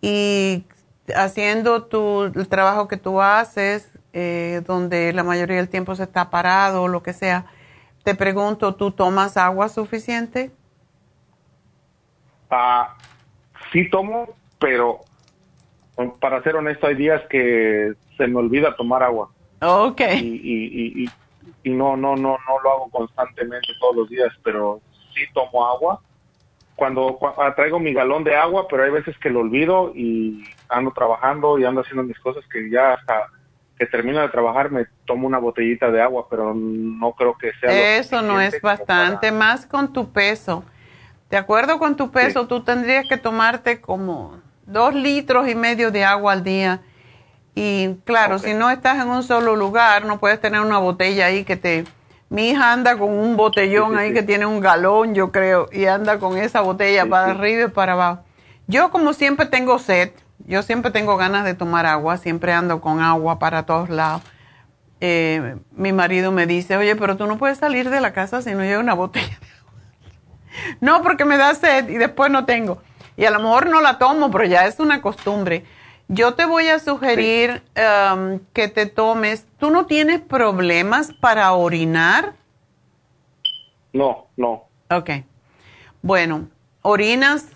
Y 0.00 0.64
haciendo 1.14 1.84
tu, 1.84 2.24
el 2.24 2.48
trabajo 2.48 2.88
que 2.88 2.96
tú 2.96 3.20
haces, 3.20 3.90
eh, 4.12 4.62
donde 4.66 5.12
la 5.12 5.22
mayoría 5.22 5.56
del 5.56 5.68
tiempo 5.68 5.94
se 5.94 6.04
está 6.04 6.30
parado 6.30 6.82
o 6.82 6.88
lo 6.88 7.02
que 7.02 7.12
sea, 7.12 7.46
te 8.06 8.14
pregunto, 8.14 8.76
¿tú 8.76 8.92
tomas 8.92 9.36
agua 9.36 9.68
suficiente? 9.68 10.52
Ah, 12.48 12.96
sí 13.72 13.90
tomo, 13.90 14.28
pero 14.60 15.00
para 16.20 16.40
ser 16.44 16.54
honesto, 16.54 16.86
hay 16.86 16.94
días 16.94 17.20
que 17.28 17.94
se 18.16 18.28
me 18.28 18.36
olvida 18.36 18.76
tomar 18.76 19.02
agua. 19.02 19.28
Ok. 19.60 20.02
Y, 20.22 21.08
y, 21.64 21.70
no, 21.70 21.96
no, 21.96 22.14
no, 22.14 22.38
no 22.46 22.60
lo 22.62 22.70
hago 22.70 22.90
constantemente 22.92 23.72
todos 23.80 23.96
los 23.96 24.08
días, 24.08 24.32
pero 24.44 24.80
sí 25.12 25.22
tomo 25.34 25.66
agua. 25.66 26.00
Cuando, 26.76 27.18
ah, 27.38 27.54
traigo 27.56 27.80
mi 27.80 27.92
galón 27.92 28.22
de 28.22 28.36
agua, 28.36 28.68
pero 28.68 28.84
hay 28.84 28.90
veces 28.92 29.18
que 29.18 29.30
lo 29.30 29.40
olvido 29.40 29.90
y 29.96 30.44
ando 30.68 30.92
trabajando 30.92 31.58
y 31.58 31.64
ando 31.64 31.80
haciendo 31.80 32.04
mis 32.04 32.20
cosas 32.20 32.44
que 32.52 32.70
ya 32.70 32.92
hasta 32.92 33.32
que 33.78 33.86
termino 33.86 34.20
de 34.20 34.28
trabajar 34.28 34.70
me 34.70 34.86
tomo 35.04 35.26
una 35.26 35.38
botellita 35.38 35.90
de 35.90 36.00
agua, 36.00 36.26
pero 36.30 36.54
no 36.54 37.12
creo 37.12 37.36
que 37.36 37.52
sea. 37.60 37.96
Eso 37.98 38.22
no 38.22 38.40
es 38.40 38.60
bastante, 38.60 39.32
más 39.32 39.66
con 39.66 39.92
tu 39.92 40.10
peso. 40.10 40.64
De 41.30 41.36
acuerdo 41.36 41.78
con 41.78 41.96
tu 41.96 42.10
peso, 42.10 42.46
tú 42.46 42.62
tendrías 42.62 43.04
que 43.08 43.16
tomarte 43.16 43.80
como 43.80 44.40
dos 44.64 44.94
litros 44.94 45.48
y 45.48 45.54
medio 45.54 45.90
de 45.90 46.04
agua 46.04 46.32
al 46.32 46.44
día. 46.44 46.80
Y 47.54 47.96
claro, 48.04 48.38
si 48.38 48.54
no 48.54 48.70
estás 48.70 49.02
en 49.02 49.08
un 49.08 49.22
solo 49.22 49.56
lugar, 49.56 50.04
no 50.04 50.18
puedes 50.18 50.40
tener 50.40 50.60
una 50.60 50.78
botella 50.78 51.26
ahí 51.26 51.44
que 51.44 51.56
te... 51.56 51.84
Mi 52.28 52.50
hija 52.50 52.72
anda 52.72 52.98
con 52.98 53.10
un 53.10 53.36
botellón 53.36 53.96
ahí 53.96 54.12
que 54.12 54.22
tiene 54.22 54.46
un 54.46 54.60
galón, 54.60 55.14
yo 55.14 55.30
creo, 55.30 55.68
y 55.70 55.86
anda 55.86 56.18
con 56.18 56.36
esa 56.36 56.60
botella 56.60 57.06
para 57.06 57.30
arriba 57.30 57.66
y 57.66 57.68
para 57.68 57.92
abajo. 57.92 58.24
Yo 58.66 58.90
como 58.90 59.12
siempre 59.12 59.46
tengo 59.46 59.78
sed, 59.78 60.10
yo 60.46 60.62
siempre 60.62 60.90
tengo 60.90 61.16
ganas 61.16 61.44
de 61.44 61.54
tomar 61.54 61.86
agua, 61.86 62.16
siempre 62.18 62.52
ando 62.52 62.80
con 62.80 63.00
agua 63.00 63.38
para 63.38 63.66
todos 63.66 63.90
lados. 63.90 64.22
Eh, 65.00 65.56
mi 65.72 65.92
marido 65.92 66.32
me 66.32 66.46
dice, 66.46 66.76
oye, 66.76 66.96
pero 66.96 67.16
tú 67.16 67.26
no 67.26 67.36
puedes 67.36 67.58
salir 67.58 67.90
de 67.90 68.00
la 68.00 68.12
casa 68.12 68.40
si 68.42 68.52
no 68.54 68.62
lleva 68.62 68.80
una 68.80 68.94
botella 68.94 69.38
de 69.40 69.46
agua. 69.58 69.82
no, 70.80 71.02
porque 71.02 71.24
me 71.24 71.36
da 71.36 71.54
sed 71.54 71.88
y 71.88 71.96
después 71.96 72.30
no 72.30 72.44
tengo. 72.46 72.80
Y 73.16 73.24
a 73.24 73.30
lo 73.30 73.40
mejor 73.40 73.66
no 73.68 73.80
la 73.80 73.98
tomo, 73.98 74.30
pero 74.30 74.44
ya 74.44 74.66
es 74.66 74.78
una 74.78 75.02
costumbre. 75.02 75.64
Yo 76.08 76.34
te 76.34 76.44
voy 76.44 76.68
a 76.68 76.78
sugerir 76.78 77.62
um, 77.76 78.38
que 78.52 78.68
te 78.68 78.86
tomes. 78.86 79.46
¿Tú 79.58 79.70
no 79.70 79.86
tienes 79.86 80.20
problemas 80.20 81.12
para 81.20 81.52
orinar? 81.52 82.34
No, 83.92 84.28
no. 84.36 84.68
Ok. 84.90 85.10
Bueno, 86.02 86.48
¿orinas 86.82 87.46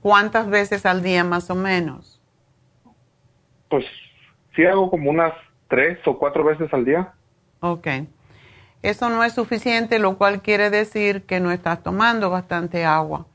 cuántas 0.00 0.48
veces 0.48 0.86
al 0.86 1.02
día 1.02 1.24
más 1.24 1.50
o 1.50 1.54
menos? 1.54 2.20
Pues 3.68 3.84
sí 4.54 4.64
hago 4.64 4.90
como 4.90 5.10
unas 5.10 5.32
tres 5.68 5.98
o 6.06 6.18
cuatro 6.18 6.44
veces 6.44 6.72
al 6.72 6.84
día. 6.84 7.12
Ok. 7.60 7.88
Eso 8.82 9.08
no 9.08 9.22
es 9.22 9.34
suficiente, 9.34 9.98
lo 9.98 10.18
cual 10.18 10.42
quiere 10.42 10.68
decir 10.68 11.22
que 11.22 11.40
no 11.40 11.52
estás 11.52 11.82
tomando 11.82 12.30
bastante 12.30 12.84
agua. 12.84 13.26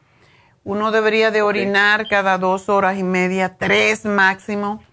Uno 0.63 0.91
debería 0.91 1.31
de 1.31 1.41
orinar 1.41 2.07
cada 2.09 2.37
dos 2.37 2.67
horas 2.67 2.97
y 2.97 3.03
media, 3.03 3.55
tres 3.57 4.05
máximo, 4.05 4.83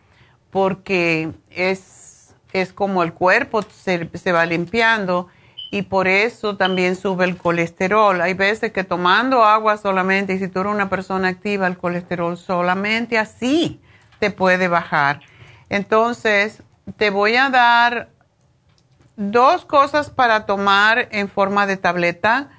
porque 0.50 1.32
es, 1.50 2.36
es 2.52 2.72
como 2.72 3.02
el 3.02 3.12
cuerpo 3.12 3.62
se, 3.62 4.08
se 4.16 4.30
va 4.30 4.46
limpiando 4.46 5.26
y 5.74 5.82
por 5.82 6.06
eso 6.06 6.56
también 6.56 6.94
sube 6.94 7.24
el 7.24 7.36
colesterol. 7.36 8.20
Hay 8.20 8.34
veces 8.34 8.70
que 8.70 8.84
tomando 8.84 9.42
agua 9.42 9.76
solamente, 9.76 10.32
y 10.34 10.38
si 10.38 10.46
tú 10.46 10.60
eres 10.60 10.72
una 10.72 10.88
persona 10.88 11.26
activa, 11.26 11.66
el 11.66 11.76
colesterol 11.76 12.38
solamente 12.38 13.18
así 13.18 13.80
te 14.20 14.30
puede 14.30 14.68
bajar. 14.68 15.18
Entonces, 15.68 16.62
te 16.96 17.10
voy 17.10 17.34
a 17.34 17.50
dar 17.50 18.08
dos 19.16 19.64
cosas 19.64 20.10
para 20.10 20.46
tomar 20.46 21.08
en 21.10 21.28
forma 21.28 21.66
de 21.66 21.76
tableta. 21.76 22.50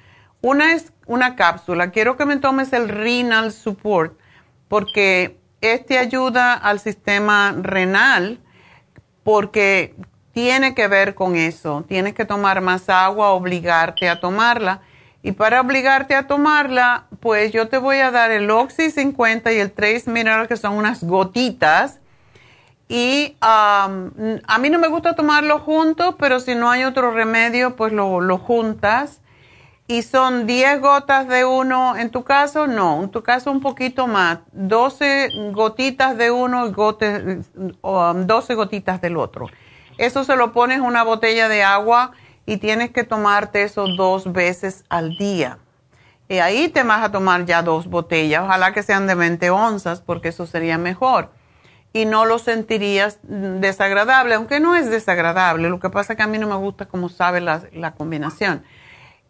Una 0.42 0.74
es 0.74 0.92
una 1.06 1.38
cápsula. 1.38 1.92
Quiero 1.92 2.18
que 2.18 2.26
me 2.26 2.36
tomes 2.36 2.74
el 2.74 2.90
Renal 2.90 3.54
Support 3.54 4.20
porque 4.68 5.40
este 5.62 6.00
ayuda 6.00 6.54
al 6.54 6.82
sistema 6.82 7.56
renal 7.62 8.42
porque 9.24 9.96
tiene 10.36 10.76
que 10.76 10.90
ver 10.90 11.16
con 11.16 11.38
eso. 11.38 11.86
Tienes 11.88 12.14
que 12.14 12.26
tomar 12.26 12.60
más 12.60 12.90
agua, 12.90 13.30
obligarte 13.30 14.10
a 14.10 14.20
tomarla. 14.20 14.82
Y 15.24 15.32
para 15.32 15.62
obligarte 15.62 16.14
a 16.14 16.28
tomarla, 16.28 17.06
pues 17.22 17.54
yo 17.54 17.70
te 17.70 17.78
voy 17.78 18.00
a 18.00 18.12
dar 18.12 18.32
el 18.32 18.52
Oxy 18.52 18.92
50 18.92 19.54
y 19.54 19.60
el 19.60 19.72
Trace 19.72 20.12
Mineral, 20.12 20.50
que 20.50 20.58
son 20.58 20.74
unas 20.74 21.06
gotitas. 21.06 22.02
Y 22.90 23.38
a 23.40 23.88
mí 24.60 24.70
no 24.70 24.78
me 24.78 24.90
gusta 24.90 25.16
tomarlo 25.16 25.60
juntos, 25.60 26.16
pero 26.20 26.42
si 26.42 26.54
no 26.54 26.70
hay 26.70 26.84
otro 26.84 27.12
remedio, 27.12 27.78
pues 27.78 27.94
lo, 27.94 28.20
lo 28.20 28.38
juntas. 28.38 29.22
Y 29.88 30.02
son 30.02 30.48
10 30.48 30.82
gotas 30.82 31.30
de 31.30 31.46
uno, 31.46 31.96
en 31.96 32.10
tu 32.10 32.26
caso 32.26 32.68
no, 32.68 33.04
en 33.04 33.10
tu 33.10 33.24
caso 33.24 33.52
un 33.52 33.62
poquito 33.62 34.08
más, 34.08 34.40
12 34.52 35.52
gotitas 35.54 36.18
de 36.18 36.30
uno 36.30 36.68
y 36.68 36.72
12 36.74 38.56
gotitas 38.56 39.00
del 39.00 39.16
otro. 39.16 39.48
Eso 39.98 40.24
se 40.24 40.36
lo 40.36 40.52
pones 40.52 40.82
una 40.82 41.04
botella 41.04 41.48
de 41.48 41.64
agua 41.64 42.12
y 42.46 42.58
tienes 42.58 42.92
que 42.92 43.04
tomarte 43.04 43.64
eso 43.64 43.88
dos 43.88 44.32
veces 44.32 44.84
al 44.90 45.18
día. 45.18 45.60
Y 46.28 46.40
ahí 46.40 46.70
te 46.70 46.84
vas 46.84 47.04
a 47.04 47.12
tomar 47.12 47.46
ya 47.46 47.62
dos 47.62 47.88
botellas, 47.88 48.44
ojalá 48.44 48.74
que 48.74 48.84
sean 48.84 49.08
de 49.08 49.16
20 49.16 49.50
onzas, 49.52 50.02
porque 50.02 50.30
eso 50.30 50.46
sería 50.48 50.78
mejor. 50.78 51.30
Y 51.94 52.06
no 52.06 52.26
lo 52.26 52.40
sentirías 52.40 53.20
desagradable, 53.24 54.36
aunque 54.36 54.60
no 54.60 54.76
es 54.76 54.90
desagradable. 54.90 55.70
Lo 55.70 55.80
que 55.80 55.90
pasa 55.90 56.14
es 56.14 56.18
que 56.18 56.24
a 56.24 56.28
mí 56.28 56.38
no 56.38 56.48
me 56.48 56.56
gusta 56.56 56.88
cómo 56.88 57.10
sabe 57.10 57.42
la, 57.42 57.62
la 57.74 57.94
combinación. 57.94 58.64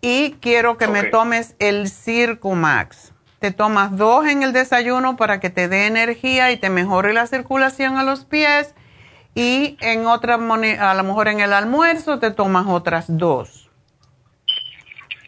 Y 0.01 0.38
quiero 0.41 0.78
que 0.78 0.88
me 0.88 1.03
tomes 1.03 1.55
el 1.59 1.89
Circumax. 1.89 3.11
Te 3.39 3.51
tomas 3.51 3.95
dos 3.97 4.26
en 4.26 4.41
el 4.41 4.53
desayuno 4.53 5.18
para 5.18 5.39
que 5.39 5.49
te 5.49 5.68
dé 5.68 5.86
energía 5.86 6.51
y 6.51 6.57
te 6.57 6.70
mejore 6.70 7.13
la 7.13 7.28
circulación 7.28 7.97
a 7.97 8.03
los 8.03 8.26
pies 8.26 8.74
y 9.36 9.78
en 9.82 10.08
otra, 10.08 10.36
a 10.36 10.94
lo 10.94 11.04
mejor 11.04 11.28
en 11.28 11.42
el 11.42 11.52
almuerzo 11.52 12.20
te 12.20 12.32
tomas 12.32 12.68
otras 12.68 13.06
dos. 13.10 13.70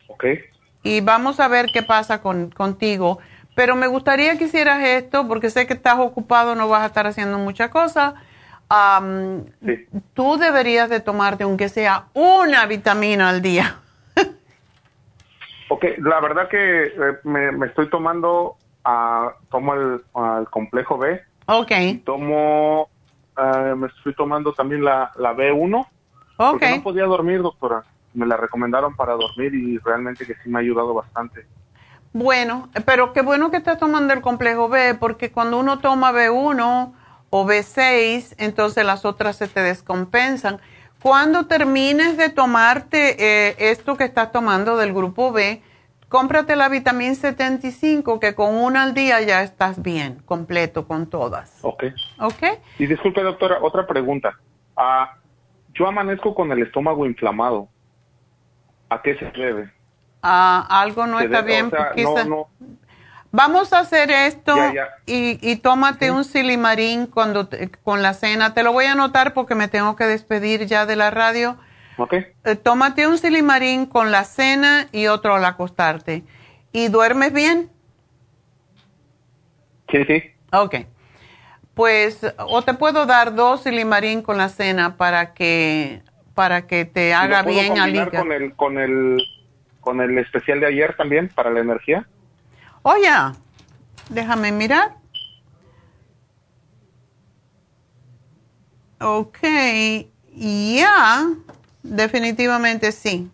Ok. 0.08 0.26
Y 0.82 1.01
vamos 1.01 1.41
a 1.41 1.49
ver 1.49 1.68
qué 1.74 1.84
pasa 1.84 2.22
con, 2.22 2.49
contigo. 2.49 3.20
Pero 3.53 3.76
me 3.76 3.88
gustaría 3.88 4.38
que 4.38 4.45
hicieras 4.45 4.82
esto 4.82 5.28
porque 5.28 5.49
sé 5.49 5.68
que 5.68 5.74
estás 5.74 5.99
ocupado, 5.99 6.55
no 6.55 6.70
vas 6.70 6.84
a 6.84 6.86
estar 6.86 7.05
haciendo 7.05 7.38
mucha 7.38 7.70
cosa. 7.70 8.16
sí. 9.66 9.88
Tú 10.14 10.38
deberías 10.38 10.89
de 10.89 11.01
tomarte 11.01 11.43
aunque 11.43 11.68
sea 11.68 12.05
una 12.14 12.66
vitamina 12.66 13.28
al 13.28 13.41
día. 13.41 13.80
ok, 15.70 15.84
la 15.97 16.22
verdad 16.22 16.47
que 16.47 16.84
eh, 16.84 17.18
me, 17.24 17.66
estoy 17.66 17.89
tomando, 17.89 18.55
uh, 18.86 19.32
tomo 19.51 19.74
el, 19.74 20.01
complejo 20.49 20.97
B. 20.97 21.22
Ok. 21.47 21.72
tomo 22.05 22.89
Ah, 23.38 23.75
me 23.77 23.88
estoy 23.88 24.15
tomando 24.15 24.51
también 24.53 24.83
la, 24.83 25.11
la 25.15 25.33
B1. 25.35 25.88
Porque 26.35 26.77
no 26.77 26.83
podía 26.83 27.05
dormir, 27.05 27.41
doctora. 27.41 27.83
Me 28.13 28.25
la 28.25 28.35
recomendaron 28.35 28.95
para 28.95 29.13
dormir 29.13 29.53
y 29.53 29.77
realmente 29.77 30.25
que 30.25 30.33
sí 30.35 30.49
me 30.49 30.59
ha 30.59 30.61
ayudado 30.61 30.93
bastante. 30.93 31.45
Bueno, 32.13 32.69
pero 32.85 33.13
qué 33.13 33.21
bueno 33.21 33.51
que 33.51 33.57
estás 33.57 33.77
tomando 33.77 34.13
el 34.13 34.21
complejo 34.21 34.69
B, 34.69 34.95
porque 34.95 35.31
cuando 35.31 35.59
uno 35.59 35.79
toma 35.79 36.11
B1 36.11 36.93
o 37.29 37.45
B6, 37.45 38.35
entonces 38.39 38.85
las 38.85 39.05
otras 39.05 39.35
se 39.35 39.47
te 39.47 39.61
descompensan. 39.61 40.59
Cuando 41.01 41.45
termines 41.45 42.17
de 42.17 42.29
tomarte 42.29 43.17
eh, 43.19 43.55
esto 43.59 43.97
que 43.97 44.05
estás 44.05 44.31
tomando 44.31 44.77
del 44.77 44.93
grupo 44.93 45.31
B, 45.31 45.61
cómprate 46.10 46.55
la 46.55 46.70
vitamina 46.70 47.16
75, 47.16 48.20
que 48.20 48.36
con 48.36 48.55
una 48.55 48.84
al 48.84 48.93
día 48.93 49.22
ya 49.22 49.43
estás 49.43 49.82
bien, 49.82 50.22
completo 50.26 50.88
con 50.88 51.10
todas. 51.10 51.60
Ok. 51.62 51.86
Ok. 52.20 52.43
Y 52.80 52.88
disculpe, 52.88 53.22
doctora, 53.22 53.60
otra 53.62 53.86
pregunta. 53.86 54.38
Ah, 54.76 55.16
yo 55.74 55.88
amanezco 55.88 56.34
con 56.34 56.51
el 56.51 56.64
estómago 56.64 57.05
inflamado. 57.05 57.68
¿A 58.89 59.01
qué 59.01 59.18
se 59.18 59.26
debe? 59.32 59.72
Ah, 60.22 60.66
algo 60.70 61.08
no 61.08 61.20
está 61.20 61.41
bien. 61.41 61.72
Vamos 63.32 63.74
a 63.74 63.80
hacer 63.80 64.10
esto 64.10 64.55
Y, 65.05 65.55
tómate 65.58 66.12
un 66.12 66.24
silimarín 66.24 67.08
cuando 67.08 67.49
con 67.84 68.01
la 68.01 68.14
cena. 68.14 68.53
Te 68.53 68.64
lo 68.64 68.72
voy 68.72 68.86
a 68.86 68.93
anotar 68.93 69.34
porque 69.34 69.55
me 69.55 69.68
tengo 69.68 69.95
que 69.95 70.05
despedir 70.05 70.66
ya 70.66 70.86
de 70.86 70.95
la 70.95 71.12
radio 71.12 71.58
eh, 72.12 72.56
tómate 72.56 73.08
un 73.08 73.18
silimarín 73.18 73.86
con 73.86 74.12
la 74.12 74.24
cena 74.24 74.88
y 74.91 75.08
otro 75.08 75.36
al 75.36 75.45
acostarte. 75.45 76.24
¿Y 76.72 76.89
duermes 76.89 77.34
bien? 77.34 77.70
Sí, 79.89 80.04
sí. 80.06 80.24
Ok. 80.52 80.76
Pues, 81.74 82.22
o 82.38 82.62
te 82.62 82.74
puedo 82.74 83.06
dar 83.06 83.36
dos 83.36 83.64
silimarín 83.64 84.22
con 84.22 84.38
la 84.38 84.50
cena 84.50 84.98
para 84.98 85.34
que 85.34 86.02
para 86.34 86.68
que 86.68 86.86
te 86.86 87.16
haga 87.16 87.41
bien 87.41 87.80
al 87.80 88.12
con 88.12 88.32
el 88.32 88.56
con 88.56 88.78
el 88.78 89.18
con 89.80 90.02
el 90.02 90.18
especial 90.18 90.60
de 90.60 90.68
ayer 90.68 90.95
también 90.95 91.30
para 91.30 91.50
la 91.50 91.62
energía? 91.62 92.08
Oye, 92.84 93.10
déjame 94.10 94.52
mirar. 94.52 94.95
Ok, 99.00 99.39
ya. 100.34 101.28
Definitivamente 101.88 102.91
sí. 102.91 103.31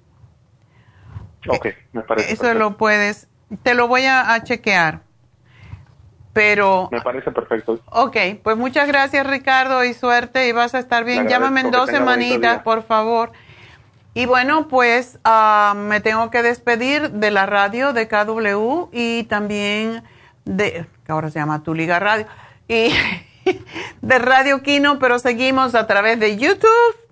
Ok, 1.48 1.68
me 1.92 2.02
parece. 2.02 2.34
Eso 2.34 2.54
lo 2.54 2.78
puedes, 2.78 3.28
te 3.64 3.74
lo 3.74 3.88
voy 3.88 4.06
a, 4.06 4.42
chequear. 4.44 5.02
Pero. 6.34 6.90
Me 6.92 7.02
parece 7.02 7.32
perfecto. 7.32 7.80
Ok, 7.88 8.18
pues 8.44 8.58
muchas 8.58 8.88
gracias 8.88 9.26
Ricardo 9.28 9.84
y 9.84 9.94
suerte 9.94 10.48
y 10.48 10.52
vas 10.52 10.74
a 10.76 10.80
estar 10.80 11.04
bien. 11.04 11.28
Llámame 11.28 11.62
en 11.62 11.72
dos 11.72 11.90
semanitas, 11.90 12.62
por 12.62 12.84
favor. 12.84 13.32
Y 14.16 14.28
bueno, 14.28 14.68
pues 14.68 15.20
ah, 15.24 15.74
me 15.76 16.00
tengo 16.00 16.30
que 16.30 16.44
despedir 16.44 17.12
de 17.12 17.32
la 17.32 17.48
radio 17.48 17.94
de 17.94 18.08
KW 18.08 18.90
y 18.92 19.24
también 19.24 20.04
de, 20.46 20.86
que 21.06 21.12
ahora 21.12 21.32
se 21.32 21.40
llama 21.40 21.64
Tu 21.64 21.74
Liga 21.74 22.00
Radio, 22.00 22.28
y 22.68 22.94
de 24.02 24.20
Radio 24.20 24.62
Kino, 24.62 25.00
pero 25.00 25.18
seguimos 25.18 25.74
a 25.74 25.88
través 25.88 26.20
de 26.20 26.38
YouTube 26.38 27.03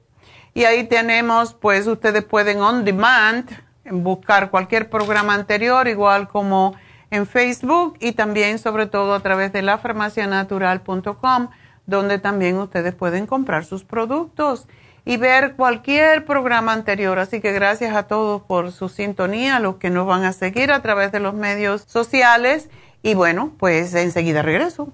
y 0.53 0.65
ahí 0.65 0.83
tenemos, 0.85 1.53
pues 1.53 1.87
ustedes 1.87 2.23
pueden 2.23 2.61
on 2.61 2.83
demand 2.83 3.49
buscar 3.85 4.51
cualquier 4.51 4.89
programa 4.89 5.33
anterior, 5.33 5.87
igual 5.87 6.27
como 6.27 6.75
en 7.09 7.25
Facebook 7.25 7.97
y 7.99 8.13
también 8.13 8.59
sobre 8.59 8.85
todo 8.85 9.13
a 9.13 9.19
través 9.21 9.53
de 9.53 9.61
lafarmacianatural.com, 9.61 11.49
donde 11.85 12.19
también 12.19 12.57
ustedes 12.57 12.93
pueden 12.93 13.27
comprar 13.27 13.65
sus 13.65 13.83
productos 13.83 14.67
y 15.03 15.17
ver 15.17 15.55
cualquier 15.55 16.25
programa 16.25 16.73
anterior. 16.73 17.17
Así 17.19 17.41
que 17.41 17.51
gracias 17.51 17.95
a 17.95 18.03
todos 18.03 18.41
por 18.43 18.71
su 18.71 18.89
sintonía, 18.89 19.59
los 19.59 19.77
que 19.77 19.89
nos 19.89 20.05
van 20.05 20.23
a 20.23 20.33
seguir 20.33 20.71
a 20.71 20.81
través 20.81 21.11
de 21.11 21.19
los 21.19 21.33
medios 21.33 21.83
sociales. 21.87 22.69
Y 23.01 23.15
bueno, 23.15 23.51
pues 23.57 23.93
enseguida 23.95 24.41
regreso. 24.41 24.93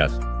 Yes. 0.01 0.40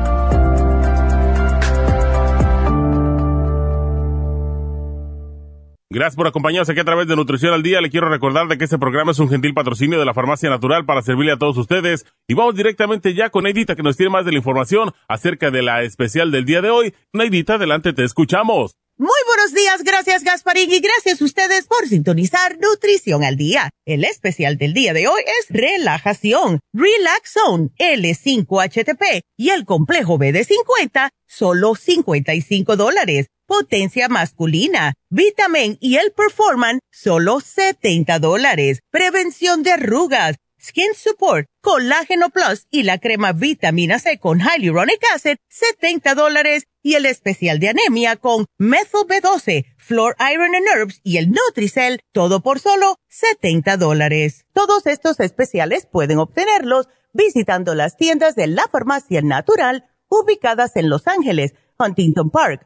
Gracias 5.93 6.15
por 6.15 6.25
acompañarnos 6.25 6.69
aquí 6.69 6.79
a 6.79 6.85
través 6.85 7.05
de 7.05 7.17
Nutrición 7.17 7.53
al 7.53 7.63
Día. 7.63 7.81
Le 7.81 7.89
quiero 7.89 8.07
recordar 8.07 8.47
de 8.47 8.57
que 8.57 8.63
este 8.63 8.79
programa 8.79 9.11
es 9.11 9.19
un 9.19 9.27
gentil 9.27 9.53
patrocinio 9.53 9.99
de 9.99 10.05
la 10.05 10.13
Farmacia 10.13 10.49
Natural 10.49 10.85
para 10.85 11.01
servirle 11.01 11.33
a 11.33 11.37
todos 11.37 11.57
ustedes. 11.57 12.05
Y 12.29 12.33
vamos 12.33 12.55
directamente 12.55 13.13
ya 13.13 13.29
con 13.29 13.43
Neidita 13.43 13.75
que 13.75 13.83
nos 13.83 13.97
tiene 13.97 14.09
más 14.09 14.23
de 14.23 14.31
la 14.31 14.37
información 14.37 14.93
acerca 15.09 15.51
de 15.51 15.61
la 15.61 15.83
especial 15.83 16.31
del 16.31 16.45
día 16.45 16.61
de 16.61 16.69
hoy. 16.69 16.95
Neidita, 17.11 17.55
adelante, 17.55 17.91
te 17.91 18.05
escuchamos. 18.05 18.77
Muy 18.97 19.19
buenos 19.25 19.53
días, 19.53 19.83
gracias 19.83 20.23
Gasparín 20.23 20.71
y 20.71 20.79
gracias 20.79 21.21
a 21.21 21.25
ustedes 21.25 21.67
por 21.67 21.87
sintonizar 21.87 22.57
Nutrición 22.59 23.25
al 23.25 23.35
Día. 23.35 23.69
El 23.83 24.05
especial 24.05 24.57
del 24.57 24.73
día 24.73 24.93
de 24.93 25.09
hoy 25.09 25.21
es 25.39 25.47
relajación, 25.49 26.59
Relax 26.71 27.33
Zone, 27.33 27.69
L5HTP 27.79 29.23
y 29.37 29.49
el 29.49 29.65
complejo 29.65 30.17
B 30.17 30.31
de 30.31 30.45
50, 30.45 31.09
solo 31.27 31.75
55 31.75 32.77
dólares. 32.77 33.27
Potencia 33.51 34.07
masculina, 34.07 34.93
Vitamin 35.09 35.77
y 35.81 35.97
el 35.97 36.13
Performan, 36.13 36.79
solo 36.89 37.41
70 37.41 38.19
dólares. 38.19 38.79
Prevención 38.91 39.61
de 39.61 39.73
arrugas, 39.73 40.37
Skin 40.57 40.93
Support, 40.95 41.47
Colágeno 41.59 42.29
Plus 42.29 42.65
y 42.71 42.83
la 42.83 42.99
crema 42.99 43.33
Vitamina 43.33 43.99
C 43.99 44.19
con 44.19 44.39
Hyaluronic 44.39 45.01
Acid, 45.13 45.35
70 45.49 46.15
dólares. 46.15 46.63
Y 46.81 46.93
el 46.93 47.05
especial 47.05 47.59
de 47.59 47.67
anemia 47.67 48.15
con 48.15 48.45
Methyl 48.57 49.01
B12, 49.05 49.65
Floor 49.75 50.15
Iron 50.31 50.55
and 50.55 50.67
Herbs 50.73 51.01
y 51.03 51.17
el 51.17 51.29
Nutricell, 51.31 51.99
todo 52.13 52.41
por 52.41 52.59
solo 52.61 52.95
70 53.09 53.75
dólares. 53.75 54.45
Todos 54.53 54.87
estos 54.87 55.19
especiales 55.19 55.85
pueden 55.91 56.19
obtenerlos 56.19 56.87
visitando 57.11 57.75
las 57.75 57.97
tiendas 57.97 58.35
de 58.35 58.47
la 58.47 58.69
Farmacia 58.71 59.21
Natural 59.21 59.89
ubicadas 60.07 60.77
en 60.77 60.89
Los 60.89 61.05
Ángeles, 61.09 61.53
Huntington 61.77 62.29
Park, 62.29 62.65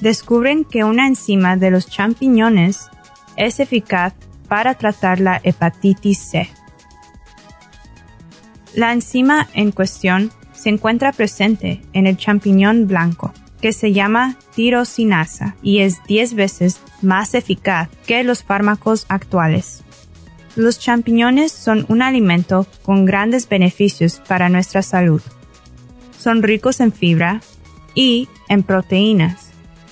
Descubren 0.00 0.64
que 0.64 0.84
una 0.84 1.06
enzima 1.06 1.56
de 1.56 1.70
los 1.70 1.88
champiñones 1.88 2.88
es 3.36 3.60
eficaz 3.60 4.14
para 4.48 4.74
tratar 4.74 5.20
la 5.20 5.40
hepatitis 5.42 6.18
C. 6.18 6.48
La 8.74 8.92
enzima 8.92 9.48
en 9.54 9.72
cuestión 9.72 10.30
se 10.52 10.68
encuentra 10.68 11.12
presente 11.12 11.82
en 11.92 12.06
el 12.06 12.16
champiñón 12.16 12.86
blanco, 12.86 13.32
que 13.60 13.72
se 13.72 13.92
llama 13.92 14.36
tirosinasa 14.54 15.56
y 15.62 15.78
es 15.78 16.02
10 16.04 16.34
veces 16.34 16.80
más 17.02 17.34
eficaz 17.34 17.88
que 18.06 18.22
los 18.22 18.42
fármacos 18.42 19.06
actuales. 19.08 19.82
Los 20.56 20.78
champiñones 20.78 21.52
son 21.52 21.84
un 21.88 22.00
alimento 22.00 22.66
con 22.82 23.04
grandes 23.04 23.48
beneficios 23.48 24.22
para 24.26 24.48
nuestra 24.48 24.82
salud. 24.82 25.20
Son 26.18 26.42
ricos 26.42 26.80
en 26.80 26.92
fibra 26.92 27.40
y 27.94 28.28
en 28.48 28.62
proteínas 28.62 29.45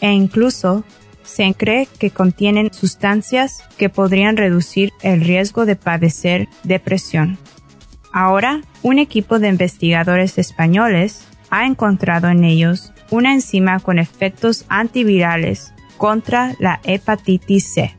e 0.05 0.13
incluso 0.13 0.85
se 1.23 1.55
cree 1.55 1.89
que 1.99 2.11
contienen 2.11 2.75
sustancias 2.75 3.65
que 3.79 3.89
podrían 3.89 4.37
reducir 4.37 4.93
el 5.01 5.23
riesgo 5.23 5.65
de 5.65 5.77
padecer 5.77 6.47
depresión. 6.63 7.39
Ahora, 8.13 8.61
un 8.83 8.99
equipo 8.99 9.39
de 9.39 9.49
investigadores 9.49 10.37
españoles 10.37 11.27
ha 11.49 11.65
encontrado 11.65 12.29
en 12.29 12.45
ellos 12.45 12.93
una 13.11 13.33
enzima 13.33 13.81
con 13.81 13.99
efectos 13.99 14.67
antivirales 14.69 15.73
contra 15.97 16.55
la 16.59 16.81
hepatitis 16.85 17.73
C. 17.73 17.97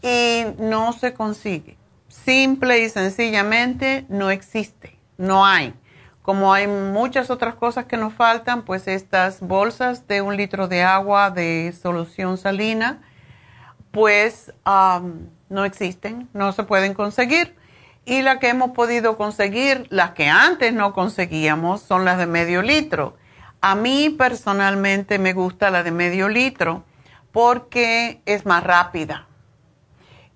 Y 0.02 0.44
no 0.58 0.92
se 0.92 1.14
consigue. 1.14 1.76
Simple 2.08 2.80
y 2.80 2.88
sencillamente 2.88 4.06
no 4.08 4.30
existe, 4.30 4.98
no 5.16 5.44
hay. 5.44 5.74
Como 6.22 6.54
hay 6.54 6.66
muchas 6.66 7.28
otras 7.28 7.54
cosas 7.54 7.84
que 7.84 7.96
nos 7.96 8.14
faltan, 8.14 8.62
pues 8.62 8.88
estas 8.88 9.40
bolsas 9.40 10.06
de 10.06 10.22
un 10.22 10.36
litro 10.36 10.68
de 10.68 10.82
agua 10.82 11.30
de 11.30 11.74
solución 11.80 12.38
salina, 12.38 13.02
pues 13.90 14.52
no 14.64 15.64
existen, 15.64 16.28
no 16.32 16.52
se 16.52 16.62
pueden 16.62 16.94
conseguir. 16.94 17.56
Y 18.06 18.22
las 18.22 18.38
que 18.38 18.48
hemos 18.48 18.70
podido 18.70 19.16
conseguir, 19.16 19.86
las 19.90 20.12
que 20.12 20.28
antes 20.28 20.72
no 20.72 20.92
conseguíamos, 20.92 21.82
son 21.82 22.04
las 22.04 22.18
de 22.18 22.26
medio 22.26 22.62
litro. 22.62 23.16
A 23.66 23.74
mí 23.74 24.10
personalmente 24.10 25.18
me 25.18 25.32
gusta 25.32 25.70
la 25.70 25.82
de 25.82 25.90
medio 25.90 26.28
litro 26.28 26.84
porque 27.32 28.20
es 28.26 28.44
más 28.44 28.62
rápida. 28.62 29.26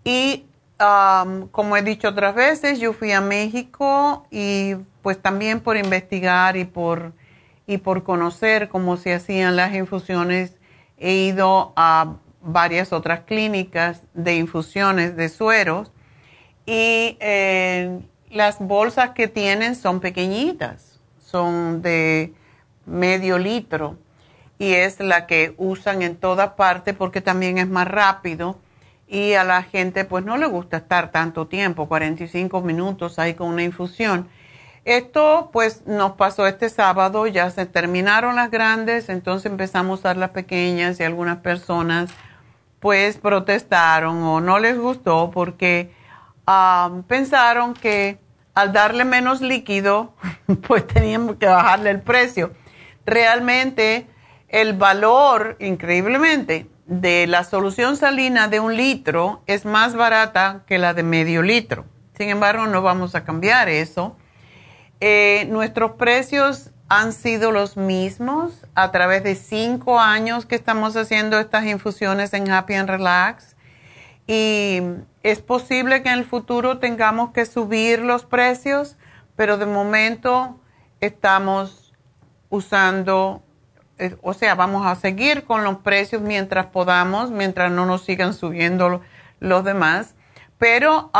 Y 0.03 0.47
como 0.79 1.77
he 1.77 1.83
dicho 1.83 2.09
otras 2.09 2.35
veces, 2.35 2.81
yo 2.81 2.95
fui 2.95 3.13
a 3.13 3.21
México 3.21 4.27
y 4.31 4.77
pues 5.03 5.21
también 5.21 5.61
por 5.61 5.77
investigar 5.77 6.57
y 6.57 6.65
por, 6.65 7.13
y 7.67 7.77
por 7.77 8.03
conocer 8.03 8.71
cómo 8.71 8.97
se 8.97 9.13
hacían 9.13 9.57
las 9.57 9.75
infusiones, 9.75 10.59
he 10.97 11.13
ido 11.13 11.75
a 11.77 12.15
varias 12.41 12.95
otras 12.95 13.25
clínicas 13.27 14.05
de 14.15 14.37
infusiones 14.37 15.17
de 15.17 15.29
sueros 15.29 15.93
y 16.65 17.19
eh, 17.21 18.01
las 18.31 18.59
bolsas 18.59 19.11
que 19.11 19.29
tienen 19.29 19.77
son 19.77 20.01
pequeñitas, 20.01 20.99
son 21.19 21.83
de 21.83 22.33
medio 22.89 23.39
litro 23.39 23.99
y 24.59 24.73
es 24.73 25.01
la 25.01 25.27
que 25.27 25.55
usan 25.57 26.03
en 26.03 26.17
toda 26.17 26.57
parte 26.57 26.95
porque 26.95 27.21
también 27.21 27.59
es 27.59 27.69
más 27.69 27.87
rápido 27.87 28.59
y 29.07 29.35
a 29.35 29.45
la 29.45 29.63
gente 29.63 30.05
pues 30.05 30.25
no 30.25 30.37
le 30.37 30.47
gusta 30.47 30.79
estar 30.79 31.11
tanto 31.11 31.47
tiempo, 31.47 31.89
45 31.89 32.61
minutos 32.61 33.19
ahí 33.19 33.35
con 33.35 33.49
una 33.49 33.63
infusión. 33.63 34.29
Esto 34.85 35.51
pues 35.53 35.87
nos 35.87 36.13
pasó 36.13 36.47
este 36.47 36.69
sábado, 36.69 37.27
ya 37.27 37.51
se 37.51 37.67
terminaron 37.67 38.37
las 38.37 38.51
grandes, 38.51 39.09
entonces 39.09 39.51
empezamos 39.51 39.99
a 39.99 40.01
usar 40.01 40.17
las 40.17 40.31
pequeñas 40.31 40.99
y 41.01 41.05
algunas 41.05 41.39
personas 41.39 42.11
pues 42.81 43.17
protestaron 43.17 44.23
o 44.23 44.41
no 44.41 44.59
les 44.59 44.79
gustó 44.79 45.31
porque 45.31 45.91
pensaron 47.07 47.75
que 47.75 48.19
al 48.55 48.73
darle 48.73 49.05
menos 49.05 49.41
líquido 49.41 50.15
pues 50.67 50.87
teníamos 50.87 51.37
que 51.37 51.47
bajarle 51.47 51.91
el 51.91 52.01
precio. 52.01 52.53
Realmente 53.09 54.07
el 54.49 54.75
valor, 54.75 55.57
increíblemente, 55.61 56.69
de 56.85 57.27
la 57.27 57.43
solución 57.43 57.97
salina 57.97 58.49
de 58.49 58.61
un 58.61 58.77
litro 58.77 59.43
es 59.47 59.65
más 59.65 59.95
barata 59.95 60.63
que 60.67 60.77
la 60.77 60.93
de 60.93 61.05
medio 61.05 61.41
litro. 61.41 61.87
Sin 62.19 62.29
embargo, 62.29 62.67
no 62.67 62.83
vamos 62.83 63.15
a 63.15 63.25
cambiar 63.25 63.71
eso. 63.71 64.15
Eh, 65.01 65.47
nuestros 65.49 65.93
precios 65.93 66.69
han 66.91 67.15
sido 67.15 67.51
los 67.51 67.79
mismos 67.79 68.67
a 68.75 68.91
través 68.91 69.25
de 69.25 69.37
cinco 69.37 69.99
años 69.99 70.45
que 70.45 70.57
estamos 70.57 70.95
haciendo 70.95 71.39
estas 71.39 71.65
infusiones 71.65 72.35
en 72.35 72.51
Happy 72.51 72.75
and 72.75 72.91
Relax. 72.91 73.57
Y 74.27 74.83
es 75.23 75.41
posible 75.41 76.03
que 76.03 76.11
en 76.11 76.19
el 76.19 76.25
futuro 76.27 76.77
tengamos 76.77 77.31
que 77.31 77.47
subir 77.47 78.01
los 78.01 78.27
precios, 78.27 78.99
pero 79.35 79.57
de 79.57 79.65
momento 79.65 80.61
estamos 81.01 81.88
usando 82.51 83.43
eh, 83.99 84.17
o 84.23 84.33
sea, 84.33 84.55
vamos 84.55 84.87
a 84.87 84.95
seguir 84.95 85.43
con 85.43 85.65
los 85.65 85.79
precios 85.79 86.23
mientras 86.23 86.67
podamos, 86.67 87.33
mientras 87.33 87.73
no 87.73 87.85
nos 87.85 88.05
sigan 88.05 88.33
subiendo 88.33 89.01
los 89.41 89.65
demás, 89.65 90.15
pero 90.57 91.11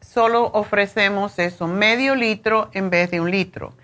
solo 0.00 0.46
ofrecemos 0.52 1.38
eso, 1.40 1.66
medio 1.66 2.14
litro 2.14 2.70
en 2.72 2.90
vez 2.90 3.10
de 3.10 3.20
un 3.20 3.30
litro. 3.30 3.74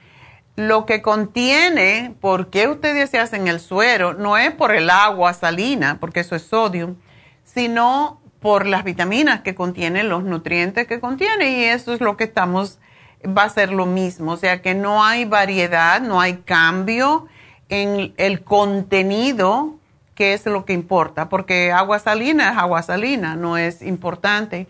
Lo 0.54 0.86
que 0.86 1.02
contiene, 1.02 2.14
¿por 2.20 2.50
qué 2.50 2.68
ustedes 2.68 3.10
se 3.10 3.18
hacen 3.18 3.48
el 3.48 3.60
suero? 3.60 4.14
No 4.14 4.36
es 4.36 4.52
por 4.52 4.72
el 4.74 4.88
agua 4.90 5.32
salina, 5.32 5.98
porque 5.98 6.20
eso 6.20 6.36
es 6.36 6.42
sodio, 6.42 6.96
sino 7.44 8.20
por 8.40 8.66
las 8.66 8.84
vitaminas 8.84 9.40
que 9.40 9.54
contiene, 9.54 10.04
los 10.04 10.22
nutrientes 10.22 10.86
que 10.86 11.00
contiene, 11.00 11.58
y 11.58 11.64
eso 11.64 11.92
es 11.92 12.00
lo 12.00 12.16
que 12.16 12.24
estamos 12.24 12.78
va 13.26 13.44
a 13.44 13.48
ser 13.48 13.72
lo 13.72 13.86
mismo. 13.86 14.32
O 14.32 14.36
sea 14.36 14.62
que 14.62 14.74
no 14.74 15.04
hay 15.04 15.24
variedad, 15.24 16.00
no 16.00 16.20
hay 16.20 16.38
cambio 16.38 17.26
en 17.68 18.14
el 18.16 18.42
contenido, 18.42 19.76
que 20.14 20.34
es 20.34 20.44
lo 20.46 20.64
que 20.64 20.72
importa, 20.72 21.28
porque 21.28 21.72
agua 21.72 21.98
salina 21.98 22.52
es 22.52 22.58
agua 22.58 22.82
salina, 22.82 23.36
no 23.36 23.56
es 23.56 23.80
importante. 23.80 24.66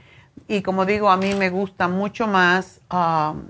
Y 0.46 0.62
como 0.62 0.84
digo, 0.84 1.10
a 1.10 1.16
mí 1.16 1.34
me 1.34 1.50
gusta 1.50 1.88
mucho 1.88 2.26
más 2.26 2.80
um, 2.92 3.42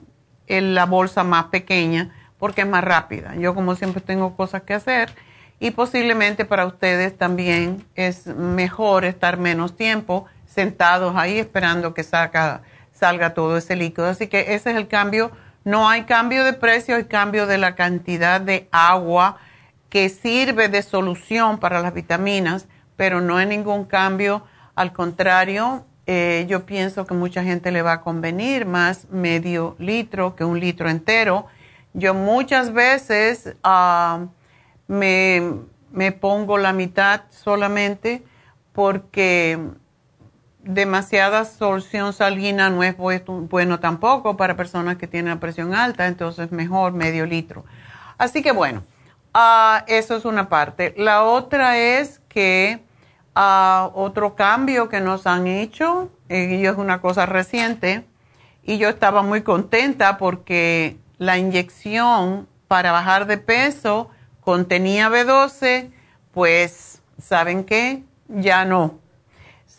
la 0.47 0.87
bolsa 0.87 1.25
más 1.25 1.47
pequeña 1.47 2.15
porque 2.39 2.63
es 2.63 2.67
más 2.67 2.83
rápida. 2.83 3.35
Yo 3.37 3.55
como 3.55 3.75
siempre 3.75 4.01
tengo 4.01 4.37
cosas 4.37 4.63
que 4.63 4.75
hacer 4.75 5.13
y 5.61 5.73
posiblemente 5.73 6.45
para 6.45 6.67
ustedes 6.67 7.17
también 7.17 7.85
es 7.95 8.27
mejor 8.27 9.05
estar 9.05 9.37
menos 9.37 9.77
tiempo 9.77 10.27
sentados 10.47 11.15
ahí 11.17 11.39
esperando 11.39 11.95
que 11.95 12.03
saca 12.03 12.63
salga 13.01 13.35
todo 13.35 13.57
ese 13.57 13.75
líquido. 13.75 14.07
Así 14.07 14.29
que 14.29 14.55
ese 14.55 14.71
es 14.71 14.77
el 14.77 14.87
cambio. 14.87 15.33
No 15.65 15.89
hay 15.89 16.05
cambio 16.05 16.45
de 16.45 16.53
precio, 16.53 16.97
hay 16.97 17.05
cambio 17.05 17.47
de 17.47 17.59
la 17.59 17.75
cantidad 17.75 18.41
de 18.41 18.69
agua 18.71 19.39
que 19.89 20.09
sirve 20.09 20.69
de 20.69 20.83
solución 20.83 21.59
para 21.59 21.81
las 21.81 21.93
vitaminas, 21.93 22.69
pero 22.97 23.21
no 23.21 23.37
hay 23.37 23.47
ningún 23.47 23.85
cambio. 23.85 24.45
Al 24.75 24.93
contrario, 24.93 25.85
eh, 26.07 26.47
yo 26.49 26.65
pienso 26.65 27.07
que 27.07 27.15
mucha 27.15 27.43
gente 27.43 27.73
le 27.73 27.83
va 27.83 27.95
a 27.95 28.01
convenir 28.03 28.67
más 28.67 29.09
medio 29.11 29.75
litro 29.79 30.37
que 30.37 30.45
un 30.45 30.61
litro 30.61 30.89
entero. 30.89 31.47
Yo 31.93 32.15
muchas 32.15 32.73
veces 32.73 33.55
ah, 33.65 34.27
me, 34.87 35.55
me 35.91 36.13
pongo 36.13 36.57
la 36.57 36.73
mitad 36.73 37.23
solamente 37.31 38.23
porque 38.73 39.59
demasiada 40.63 41.45
solución 41.45 42.13
salina 42.13 42.71
no 42.71 42.83
es 42.83 42.95
bueno 42.97 43.81
tampoco 43.81 44.37
para 44.37 44.57
personas 44.57 44.97
que 44.97 45.07
tienen 45.07 45.35
la 45.35 45.41
presión 45.41 45.75
alta, 45.75 46.07
entonces 46.07 46.53
mejor 46.53 46.93
medio 46.93 47.27
litro. 47.27 47.65
Así 48.19 48.43
que 48.43 48.53
bueno, 48.53 48.83
ah, 49.33 49.85
eso 49.87 50.17
es 50.17 50.25
una 50.25 50.49
parte. 50.49 50.95
La 50.97 51.25
otra 51.25 51.79
es 51.79 52.21
que 52.29 52.81
uh, 53.35 53.91
otro 53.95 54.35
cambio 54.35 54.89
que 54.89 55.01
nos 55.01 55.27
han 55.27 55.47
hecho, 55.47 56.11
eh, 56.29 56.59
y 56.61 56.67
es 56.67 56.77
una 56.77 57.01
cosa 57.01 57.27
reciente, 57.27 58.05
y 58.63 58.79
yo 58.79 58.89
estaba 58.89 59.23
muy 59.23 59.43
contenta 59.43 60.19
porque 60.19 60.99
la 61.19 61.39
inyección 61.39 62.47
para 62.69 62.93
bajar 62.93 63.27
de 63.27 63.39
peso 63.39 64.11
contenía 64.43 65.09
B12, 65.09 65.91
pues, 66.33 67.03
¿saben 67.19 67.65
qué? 67.65 68.05
Ya 68.29 68.65
no 68.65 69.01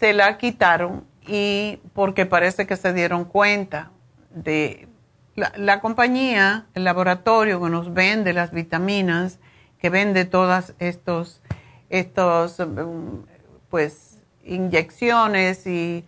se 0.01 0.13
la 0.13 0.39
quitaron 0.39 1.05
y 1.27 1.77
porque 1.93 2.25
parece 2.25 2.65
que 2.65 2.75
se 2.75 2.91
dieron 2.91 3.23
cuenta 3.23 3.91
de 4.31 4.87
la, 5.35 5.79
compañía, 5.79 6.65
el 6.73 6.85
laboratorio 6.85 7.61
que 7.61 7.69
nos 7.69 7.93
vende 7.93 8.33
las 8.33 8.51
vitaminas, 8.51 9.37
que 9.77 9.91
vende 9.91 10.25
todas 10.25 10.73
estos, 10.79 11.43
estos 11.91 12.57
um, 12.57 13.25
pues, 13.69 14.17
inyecciones 14.43 15.67
y, 15.67 16.03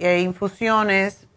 e 0.00 0.18
infusiones 0.18 1.28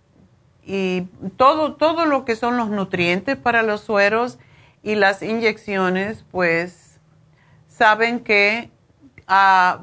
y 0.65 1.03
todo, 1.37 1.75
todo 1.75 2.07
lo 2.07 2.25
que 2.25 2.35
son 2.35 2.57
los 2.57 2.69
nutrientes 2.69 3.37
para 3.37 3.61
los 3.61 3.81
sueros 3.81 4.39
y 4.81 4.95
las 4.95 5.21
inyecciones, 5.21 6.25
pues 6.31 6.99
saben 7.67 8.21
que 8.21 8.71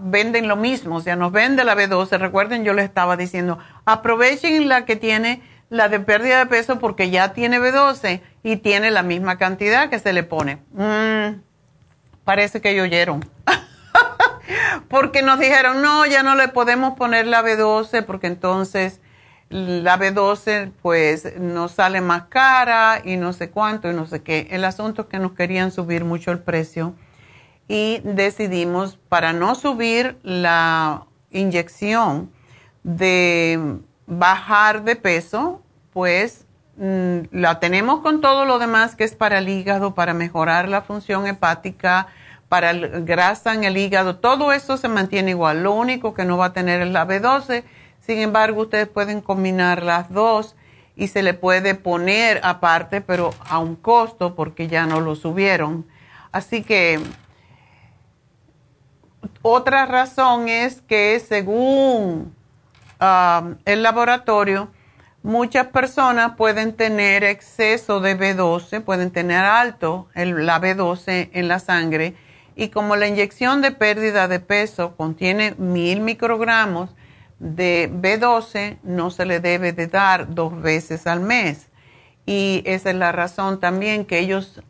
venden 0.01 0.47
lo 0.47 0.57
mismo, 0.57 0.97
o 0.97 1.01
sea, 1.01 1.17
nos 1.17 1.33
vende 1.33 1.65
la 1.65 1.75
B12. 1.75 2.19
Recuerden, 2.19 2.65
yo 2.65 2.75
les 2.75 2.85
estaba 2.85 3.17
diciendo, 3.17 3.59
aprovechen 3.87 4.69
la 4.69 4.85
que 4.85 4.97
tiene 4.97 5.43
la 5.71 5.89
de 5.89 6.01
pérdida 6.01 6.39
de 6.39 6.47
peso 6.47 6.79
porque 6.79 7.11
ya 7.11 7.33
tiene 7.33 7.59
B12 7.59 8.21
y 8.43 8.57
tiene 8.57 8.91
la 8.91 9.03
misma 9.03 9.39
cantidad 9.39 9.89
que 9.89 9.99
se 9.99 10.13
le 10.13 10.23
pone. 10.23 10.59
Mm, 10.73 11.41
parece 12.25 12.61
que 12.61 12.81
oyeron. 12.81 13.25
porque 14.89 15.23
nos 15.23 15.39
dijeron, 15.39 15.83
no, 15.83 16.05
ya 16.07 16.23
no 16.23 16.35
le 16.35 16.49
podemos 16.49 16.97
poner 16.97 17.27
la 17.27 17.43
B12 17.43 18.05
porque 18.05 18.27
entonces 18.27 19.01
la 19.49 19.99
B12 19.99 20.73
pues 20.83 21.39
nos 21.39 21.73
sale 21.73 22.03
más 22.03 22.25
cara 22.25 23.01
y 23.03 23.17
no 23.17 23.33
sé 23.33 23.51
cuánto 23.51 23.91
y 23.91 23.95
no 23.95 24.07
sé 24.07 24.23
qué. 24.23 24.49
El 24.51 24.65
asunto 24.65 25.03
es 25.03 25.09
que 25.09 25.19
nos 25.19 25.33
querían 25.33 25.71
subir 25.71 26.05
mucho 26.05 26.33
el 26.33 26.41
precio 26.41 26.95
y 27.69 28.01
decidimos 28.03 28.99
para 29.09 29.33
no 29.33 29.55
subir 29.55 30.19
la 30.23 31.05
inyección 31.31 32.31
de 32.83 33.79
bajar 34.07 34.83
de 34.85 34.97
peso, 34.97 35.63
pues 35.93 36.47
mm, 36.79 37.19
la 37.31 37.61
tenemos 37.61 38.01
con 38.01 38.21
todo 38.21 38.47
lo 38.47 38.59
demás 38.59 38.97
que 38.97 39.05
es 39.05 39.15
para 39.15 39.39
el 39.39 39.49
hígado, 39.49 39.95
para 39.95 40.15
mejorar 40.15 40.69
la 40.69 40.83
función 40.83 41.27
hepática, 41.27 42.09
para 42.49 42.71
el 42.71 43.05
grasa 43.05 43.53
en 43.53 43.65
el 43.65 43.77
hígado, 43.77 44.17
todo 44.17 44.53
eso 44.53 44.79
se 44.79 44.89
mantiene 44.89 45.33
igual. 45.33 45.63
Lo 45.63 45.73
único 45.73 46.15
que 46.15 46.25
no 46.25 46.39
va 46.39 46.47
a 46.47 46.53
tener 46.55 46.81
es 46.81 46.89
la 46.89 47.07
B12 47.07 47.65
sin 48.09 48.21
embargo, 48.21 48.63
ustedes 48.63 48.89
pueden 48.89 49.21
combinar 49.21 49.83
las 49.83 50.11
dos 50.11 50.57
y 50.97 51.09
se 51.09 51.23
le 51.23 51.35
puede 51.35 51.75
poner 51.75 52.41
aparte, 52.43 53.03
pero 53.03 53.35
a 53.47 53.59
un 53.59 53.77
costo 53.77 54.35
porque 54.35 54.67
ya 54.67 54.87
no 54.87 55.01
lo 55.01 55.15
subieron. 55.15 55.87
Así 56.33 56.63
que 56.63 57.01
otra 59.43 59.87
razón 59.87 60.49
es 60.49 60.81
que 60.83 61.21
según 61.21 62.35
um, 63.01 63.57
el 63.65 63.83
laboratorio, 63.83 64.69
muchas 65.23 65.69
personas 65.69 66.37
pueden 66.37 66.75
tener 66.75 67.25
exceso 67.25 68.01
de 68.01 68.19
B12, 68.19 68.83
pueden 68.83 69.11
tener 69.11 69.45
alto 69.45 70.09
la 70.15 70.61
B12 70.61 71.31
en 71.33 71.49
la 71.49 71.59
sangre 71.59 72.15
y 72.59 72.71
como 72.71 72.97
la 72.97 73.07
inyección 73.07 73.63
de 73.63 73.71
pérdida 73.71 74.27
de 74.27 74.41
peso 74.41 74.97
contiene 74.97 75.55
mil 75.59 76.01
microgramos, 76.01 76.91
de 77.39 77.89
B12 77.93 78.79
no 78.83 79.11
se 79.11 79.27
le 79.27 79.39
debe 79.39 79.73
de 79.73 79.87
dar 79.87 80.35
dos 80.35 80.61
veces 80.61 81.07
al 81.07 81.21
mes. 81.21 81.69
Y 82.27 82.63
esa 82.67 82.91
es 82.91 82.97
la 82.97 83.13
razón 83.13 83.61
también 83.61 84.05
que 84.05 84.19
ellos 84.19 84.61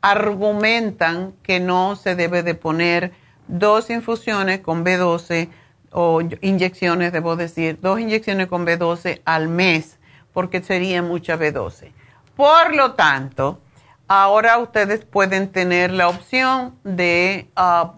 argumentan 0.00 1.34
que 1.42 1.60
no 1.60 1.96
se 1.96 2.14
debe 2.14 2.42
de 2.42 2.54
poner 2.54 3.12
dos 3.46 3.90
infusiones 3.90 4.60
con 4.60 4.84
B12 4.84 5.48
o 5.90 6.20
inyecciones, 6.40 7.12
debo 7.12 7.36
decir, 7.36 7.78
dos 7.80 7.98
inyecciones 7.98 8.46
con 8.46 8.66
B12 8.66 9.22
al 9.24 9.48
mes, 9.48 9.98
porque 10.32 10.62
sería 10.62 11.02
mucha 11.02 11.38
B12. 11.38 11.92
Por 12.36 12.74
lo 12.74 12.92
tanto, 12.92 13.60
ahora 14.06 14.58
ustedes 14.58 15.04
pueden 15.04 15.50
tener 15.50 15.90
la 15.92 16.08
opción 16.08 16.78
de 16.84 17.48
ah, 17.56 17.94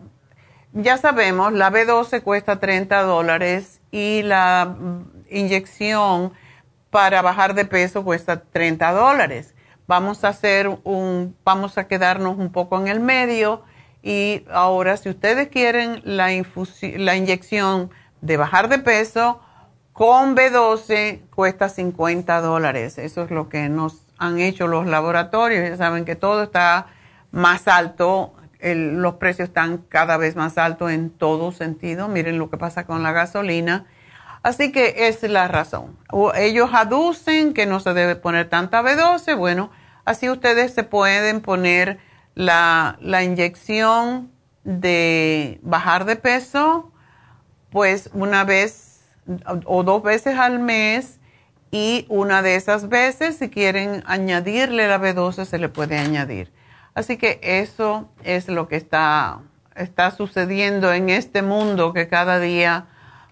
ya 0.73 0.97
sabemos, 0.99 1.53
la 1.53 1.71
B12 1.71 2.23
cuesta 2.23 2.61
30 2.61 3.03
dólares 3.03 3.81
y 3.91 4.23
la 4.23 4.77
inyección 5.29 6.33
para 6.91 7.23
bajar 7.23 7.55
de 7.55 7.65
peso 7.65 8.05
cuesta 8.05 8.43
30 8.43 8.93
dólares. 8.93 9.55
Vamos 9.91 10.23
a 10.23 10.29
hacer 10.29 10.69
un, 10.85 11.35
vamos 11.45 11.77
a 11.77 11.89
quedarnos 11.89 12.39
un 12.39 12.53
poco 12.53 12.79
en 12.79 12.87
el 12.87 13.01
medio 13.01 13.65
y 14.05 14.45
ahora 14.49 14.97
si 14.97 15.09
ustedes 15.09 15.49
quieren 15.49 16.01
la, 16.05 16.29
la 16.97 17.17
inyección 17.17 17.91
de 18.21 18.37
bajar 18.37 18.69
de 18.69 18.79
peso 18.79 19.41
con 19.93 20.37
B12 20.37 21.23
cuesta 21.35 21.69
50 21.69 22.41
dólares. 22.41 22.99
Eso 22.99 23.25
es 23.25 23.33
lo 23.33 23.49
que 23.49 23.69
nos 23.69 24.07
han 24.17 24.39
hecho 24.39 24.69
los 24.69 24.87
laboratorios. 24.87 25.69
Ya 25.69 25.77
saben 25.77 26.05
que 26.05 26.15
todo 26.15 26.45
está 26.45 26.87
más 27.33 27.67
alto 27.67 28.35
los 28.63 29.15
precios 29.15 29.49
están 29.49 29.79
cada 29.89 30.19
vez 30.19 30.37
más 30.37 30.57
altos 30.57 30.93
en 30.93 31.11
todo 31.11 31.51
sentido. 31.51 32.07
Miren 32.07 32.39
lo 32.39 32.49
que 32.49 32.59
pasa 32.59 32.87
con 32.87 33.03
la 33.03 33.11
gasolina. 33.11 33.87
Así 34.45 34.71
que 34.71 35.09
es 35.09 35.21
la 35.25 35.49
razón. 35.49 35.97
ellos 36.37 36.71
aducen 36.73 37.55
que 37.55 37.67
no 37.67 37.81
se 37.81 37.93
debe 37.93 38.15
poner 38.15 38.49
tanta 38.49 38.83
B12. 38.83 39.37
Bueno, 39.37 39.73
así 40.11 40.29
ustedes 40.29 40.75
se 40.75 40.83
pueden 40.83 41.41
poner 41.41 41.99
la, 42.35 42.99
la 43.01 43.23
inyección 43.23 44.31
de 44.65 45.61
bajar 45.63 46.05
de 46.05 46.17
peso, 46.17 46.93
pues 47.71 48.11
una 48.13 48.45
vez 48.45 49.05
o 49.65 49.85
dos 49.85 50.03
veces 50.03 50.37
al 50.37 50.59
mes 50.59 51.21
y 51.71 52.07
una 52.09 52.43
de 52.43 52.57
esas 52.57 52.89
veces, 52.89 53.37
si 53.37 53.49
quieren 53.49 54.03
añadirle 54.07 54.89
la 54.89 54.99
B12, 55.01 55.45
se 55.45 55.59
le 55.59 55.69
puede 55.69 55.97
añadir. 55.99 56.53
Así 56.95 57.17
que 57.17 57.39
eso 57.43 58.11
es 58.25 58.49
lo 58.49 58.67
que 58.67 58.75
está, 58.75 59.43
está 59.77 60.11
sucediendo 60.11 60.93
en 60.93 61.09
este 61.09 61.43
mundo 61.43 61.93
que 61.93 62.09
cada 62.09 62.41
día 62.41 62.87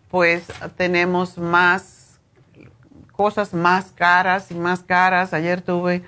pues 0.09 0.45
tenemos 0.77 1.39
más 1.39 2.21
cosas 3.13 3.53
más 3.53 3.87
caras 3.91 4.53
y 4.53 4.55
más 4.55 4.85
caras. 4.85 5.35
Ayer 5.35 5.61
tuve 5.61 6.05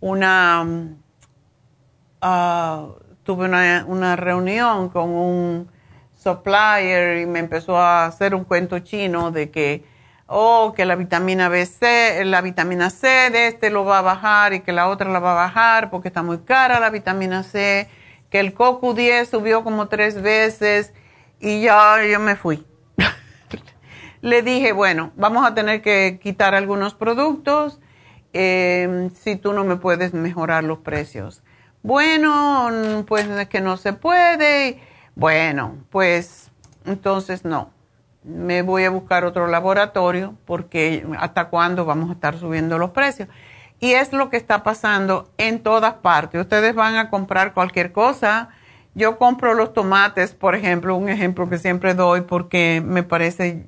una, 0.00 0.66
ah, 2.20 2.88
tuve 3.22 3.46
una, 3.46 3.84
una 3.86 4.16
reunión 4.16 4.88
con 4.88 5.10
un 5.10 5.70
supplier 6.14 7.18
y 7.18 7.26
me 7.26 7.38
empezó 7.38 7.78
a 7.78 8.06
hacer 8.06 8.34
un 8.34 8.44
cuento 8.44 8.78
chino 8.80 9.30
de 9.30 9.50
que 9.50 9.84
oh, 10.32 10.72
que 10.76 10.84
la 10.84 10.94
vitamina 10.94 11.48
B, 11.48 11.66
C, 11.66 12.24
la 12.24 12.40
vitamina 12.40 12.88
C 12.90 13.30
de 13.30 13.48
este 13.48 13.68
lo 13.68 13.84
va 13.84 13.98
a 13.98 14.02
bajar 14.02 14.52
y 14.54 14.60
que 14.60 14.72
la 14.72 14.88
otra 14.88 15.10
la 15.10 15.18
va 15.18 15.32
a 15.32 15.46
bajar 15.46 15.90
porque 15.90 16.08
está 16.08 16.22
muy 16.22 16.38
cara 16.38 16.78
la 16.78 16.90
vitamina 16.90 17.42
C, 17.42 17.88
que 18.30 18.38
el 18.38 18.54
CoQ10 18.54 19.26
subió 19.26 19.64
como 19.64 19.88
tres 19.88 20.22
veces 20.22 20.92
y 21.40 21.62
ya 21.62 21.96
yo 22.04 22.20
me 22.20 22.36
fui. 22.36 22.64
Le 24.20 24.42
dije, 24.42 24.72
bueno, 24.72 25.10
vamos 25.16 25.44
a 25.44 25.52
tener 25.52 25.82
que 25.82 26.20
quitar 26.22 26.54
algunos 26.54 26.94
productos 26.94 27.80
em, 28.32 29.10
si 29.10 29.36
tú 29.36 29.52
no 29.52 29.64
me 29.64 29.76
puedes 29.76 30.14
mejorar 30.14 30.64
los 30.64 30.78
precios. 30.78 31.42
Bueno, 31.82 33.04
pues 33.06 33.26
es 33.26 33.48
que 33.48 33.60
no 33.60 33.76
se 33.76 33.92
puede. 33.92 34.80
Bueno, 35.14 35.78
pues 35.90 36.50
entonces 36.84 37.44
no 37.44 37.70
me 38.22 38.62
voy 38.62 38.84
a 38.84 38.90
buscar 38.90 39.24
otro 39.24 39.46
laboratorio 39.46 40.34
porque 40.44 41.06
hasta 41.18 41.48
cuándo 41.48 41.84
vamos 41.84 42.10
a 42.10 42.14
estar 42.14 42.38
subiendo 42.38 42.78
los 42.78 42.90
precios. 42.90 43.28
Y 43.78 43.92
es 43.92 44.12
lo 44.12 44.28
que 44.28 44.36
está 44.36 44.62
pasando 44.62 45.30
en 45.38 45.62
todas 45.62 45.94
partes. 45.94 46.40
Ustedes 46.40 46.74
van 46.74 46.96
a 46.96 47.08
comprar 47.08 47.54
cualquier 47.54 47.92
cosa. 47.92 48.50
Yo 48.94 49.16
compro 49.16 49.54
los 49.54 49.72
tomates, 49.72 50.34
por 50.34 50.54
ejemplo, 50.54 50.96
un 50.96 51.08
ejemplo 51.08 51.48
que 51.48 51.58
siempre 51.58 51.94
doy 51.94 52.22
porque 52.22 52.82
me 52.84 53.02
parece 53.02 53.66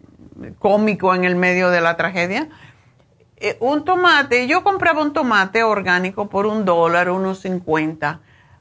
cómico 0.59 1.15
en 1.15 1.25
el 1.25 1.35
medio 1.35 1.71
de 1.71 1.81
la 1.81 1.97
tragedia. 1.97 2.49
Eh, 3.45 3.57
un 3.59 3.85
tomate, 3.85 4.47
yo 4.47 4.63
compraba 4.63 5.03
un 5.03 5.13
tomate 5.13 5.65
orgánico 5.65 6.29
por 6.29 6.47
un 6.47 6.65
dólar, 6.65 7.11
unos 7.11 7.41
cincuenta. 7.41 8.21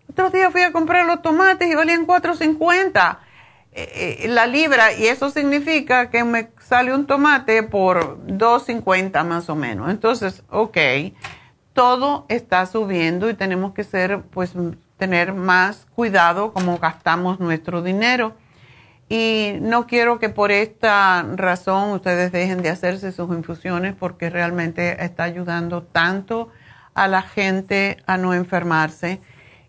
Otro 0.09 0.31
día 0.31 0.49
fui 0.49 0.61
a 0.61 0.71
comprar 0.71 1.05
los 1.05 1.21
tomates 1.21 1.69
y 1.69 1.75
valían 1.75 2.07
cuatro 2.07 2.35
cincuenta 2.35 3.19
eh, 3.73 4.25
la 4.27 4.47
libra 4.47 4.91
y 4.91 5.05
eso 5.05 5.29
significa 5.29 6.09
que 6.09 6.23
me 6.23 6.49
sale 6.59 6.93
un 6.93 7.05
tomate 7.05 7.63
por 7.63 8.17
2.50 8.25 9.23
más 9.23 9.49
o 9.49 9.55
menos. 9.55 9.91
Entonces, 9.91 10.43
ok, 10.49 10.77
todo 11.73 12.25
está 12.27 12.65
subiendo 12.65 13.29
y 13.29 13.35
tenemos 13.35 13.73
que 13.73 13.83
ser, 13.83 14.23
pues, 14.23 14.53
tener 14.97 15.33
más 15.33 15.85
cuidado 15.95 16.53
como 16.53 16.79
gastamos 16.79 17.39
nuestro 17.39 17.81
dinero. 17.83 18.33
Y 19.13 19.57
no 19.59 19.87
quiero 19.87 20.19
que 20.19 20.29
por 20.29 20.53
esta 20.53 21.23
razón 21.35 21.89
ustedes 21.91 22.31
dejen 22.31 22.61
de 22.61 22.69
hacerse 22.69 23.11
sus 23.11 23.29
infusiones 23.31 23.93
porque 23.93 24.29
realmente 24.29 25.03
está 25.03 25.23
ayudando 25.23 25.83
tanto 25.83 26.47
a 26.93 27.09
la 27.09 27.21
gente 27.21 27.97
a 28.05 28.15
no 28.15 28.33
enfermarse. 28.33 29.19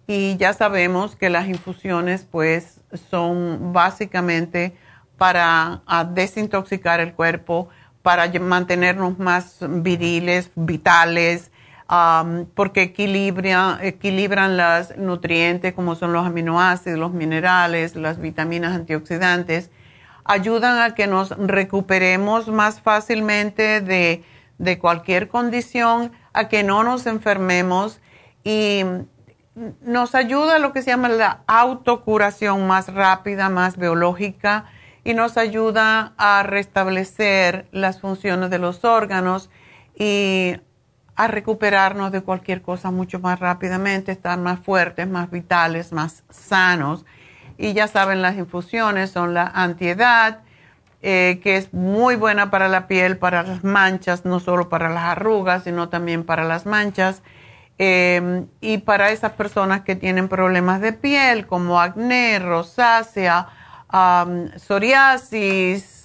Y 0.06 0.36
ya 0.36 0.52
sabemos 0.52 1.16
que 1.16 1.28
las 1.28 1.48
infusiones 1.48 2.24
pues 2.30 2.82
son 3.10 3.72
básicamente 3.72 4.76
para 5.18 5.82
desintoxicar 6.14 7.00
el 7.00 7.12
cuerpo, 7.12 7.68
para 8.02 8.30
mantenernos 8.38 9.18
más 9.18 9.56
viriles, 9.60 10.52
vitales, 10.54 11.50
porque 12.54 12.82
equilibran 12.82 14.56
los 14.56 14.96
nutrientes 14.96 15.74
como 15.74 15.94
son 15.94 16.14
los 16.14 16.26
aminoácidos, 16.26 16.98
los 16.98 17.12
minerales, 17.12 17.96
las 17.96 18.18
vitaminas 18.18 18.74
antioxidantes, 18.74 19.70
ayudan 20.24 20.78
a 20.78 20.94
que 20.94 21.06
nos 21.06 21.30
recuperemos 21.36 22.48
más 22.48 22.80
fácilmente 22.80 23.82
de, 23.82 24.24
de 24.56 24.78
cualquier 24.78 25.28
condición, 25.28 26.12
a 26.32 26.48
que 26.48 26.62
no 26.62 26.82
nos 26.82 27.06
enfermemos 27.06 28.00
y 28.42 28.84
nos 29.82 30.14
ayuda 30.14 30.56
a 30.56 30.58
lo 30.58 30.72
que 30.72 30.80
se 30.80 30.92
llama 30.92 31.10
la 31.10 31.42
autocuración 31.46 32.66
más 32.66 32.94
rápida, 32.94 33.50
más 33.50 33.76
biológica 33.76 34.64
y 35.04 35.12
nos 35.12 35.36
ayuda 35.36 36.14
a 36.16 36.42
restablecer 36.42 37.66
las 37.70 38.00
funciones 38.00 38.48
de 38.48 38.58
los 38.58 38.82
órganos 38.82 39.50
y 39.94 40.56
a 41.14 41.26
recuperarnos 41.26 42.10
de 42.12 42.22
cualquier 42.22 42.62
cosa 42.62 42.90
mucho 42.90 43.20
más 43.20 43.38
rápidamente, 43.40 44.12
estar 44.12 44.38
más 44.38 44.60
fuertes, 44.60 45.08
más 45.08 45.30
vitales, 45.30 45.92
más 45.92 46.24
sanos. 46.30 47.04
Y 47.58 47.74
ya 47.74 47.86
saben, 47.86 48.22
las 48.22 48.36
infusiones 48.36 49.10
son 49.10 49.34
la 49.34 49.46
antiedad, 49.46 50.40
eh, 51.02 51.40
que 51.42 51.56
es 51.56 51.74
muy 51.74 52.16
buena 52.16 52.50
para 52.50 52.68
la 52.68 52.86
piel, 52.86 53.18
para 53.18 53.42
las 53.42 53.62
manchas, 53.64 54.24
no 54.24 54.40
solo 54.40 54.68
para 54.68 54.88
las 54.88 55.04
arrugas, 55.04 55.64
sino 55.64 55.88
también 55.88 56.24
para 56.24 56.44
las 56.44 56.64
manchas. 56.64 57.22
Em, 57.78 58.46
y 58.60 58.78
para 58.78 59.10
esas 59.10 59.32
personas 59.32 59.82
que 59.82 59.96
tienen 59.96 60.28
problemas 60.28 60.80
de 60.80 60.92
piel 60.92 61.46
como 61.46 61.80
acné, 61.80 62.38
rosácea, 62.38 63.48
psoriasis, 64.56 66.04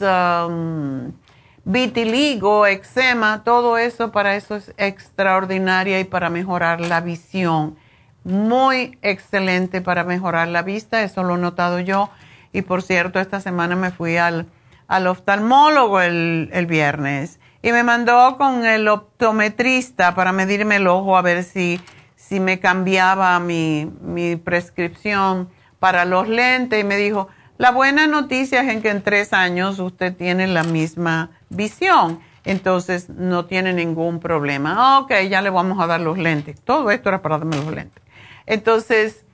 vitiligo, 1.67 2.65
eczema, 2.65 3.43
todo 3.43 3.77
eso 3.77 4.13
para 4.13 4.37
eso 4.37 4.55
es 4.55 4.73
extraordinaria 4.77 5.99
y 5.99 6.05
para 6.05 6.29
mejorar 6.29 6.79
la 6.79 7.01
visión. 7.01 7.75
Muy 8.23 8.97
excelente 9.01 9.81
para 9.81 10.05
mejorar 10.05 10.47
la 10.47 10.61
vista, 10.61 11.03
eso 11.03 11.23
lo 11.23 11.35
he 11.35 11.37
notado 11.37 11.81
yo. 11.81 12.09
Y 12.53 12.61
por 12.61 12.81
cierto, 12.83 13.19
esta 13.19 13.41
semana 13.41 13.75
me 13.75 13.91
fui 13.91 14.15
al, 14.15 14.47
al 14.87 15.07
oftalmólogo 15.07 15.99
el, 15.99 16.49
el, 16.53 16.67
viernes 16.67 17.37
y 17.61 17.73
me 17.73 17.83
mandó 17.83 18.37
con 18.37 18.65
el 18.65 18.87
optometrista 18.87 20.15
para 20.15 20.31
medirme 20.31 20.77
el 20.77 20.87
ojo 20.87 21.17
a 21.17 21.21
ver 21.21 21.43
si, 21.43 21.81
si 22.15 22.39
me 22.39 22.61
cambiaba 22.61 23.37
mi, 23.41 23.91
mi 24.01 24.37
prescripción 24.37 25.49
para 25.79 26.05
los 26.05 26.29
lentes 26.29 26.79
y 26.79 26.85
me 26.85 26.95
dijo, 26.95 27.27
la 27.57 27.71
buena 27.71 28.07
noticia 28.07 28.61
es 28.61 28.69
en 28.69 28.81
que 28.81 28.89
en 28.89 29.01
tres 29.01 29.33
años 29.33 29.79
usted 29.79 30.15
tiene 30.15 30.47
la 30.47 30.63
misma 30.63 31.31
visión, 31.49 32.19
entonces 32.43 33.09
no 33.09 33.45
tiene 33.45 33.73
ningún 33.73 34.19
problema. 34.19 34.99
Ok, 34.99 35.11
ya 35.29 35.41
le 35.41 35.49
vamos 35.49 35.79
a 35.79 35.87
dar 35.87 35.99
los 36.01 36.17
lentes. 36.17 36.61
Todo 36.61 36.91
esto 36.91 37.09
era 37.09 37.21
para 37.21 37.37
darme 37.37 37.57
los 37.57 37.73
lentes. 37.73 38.03
Entonces, 38.45 39.25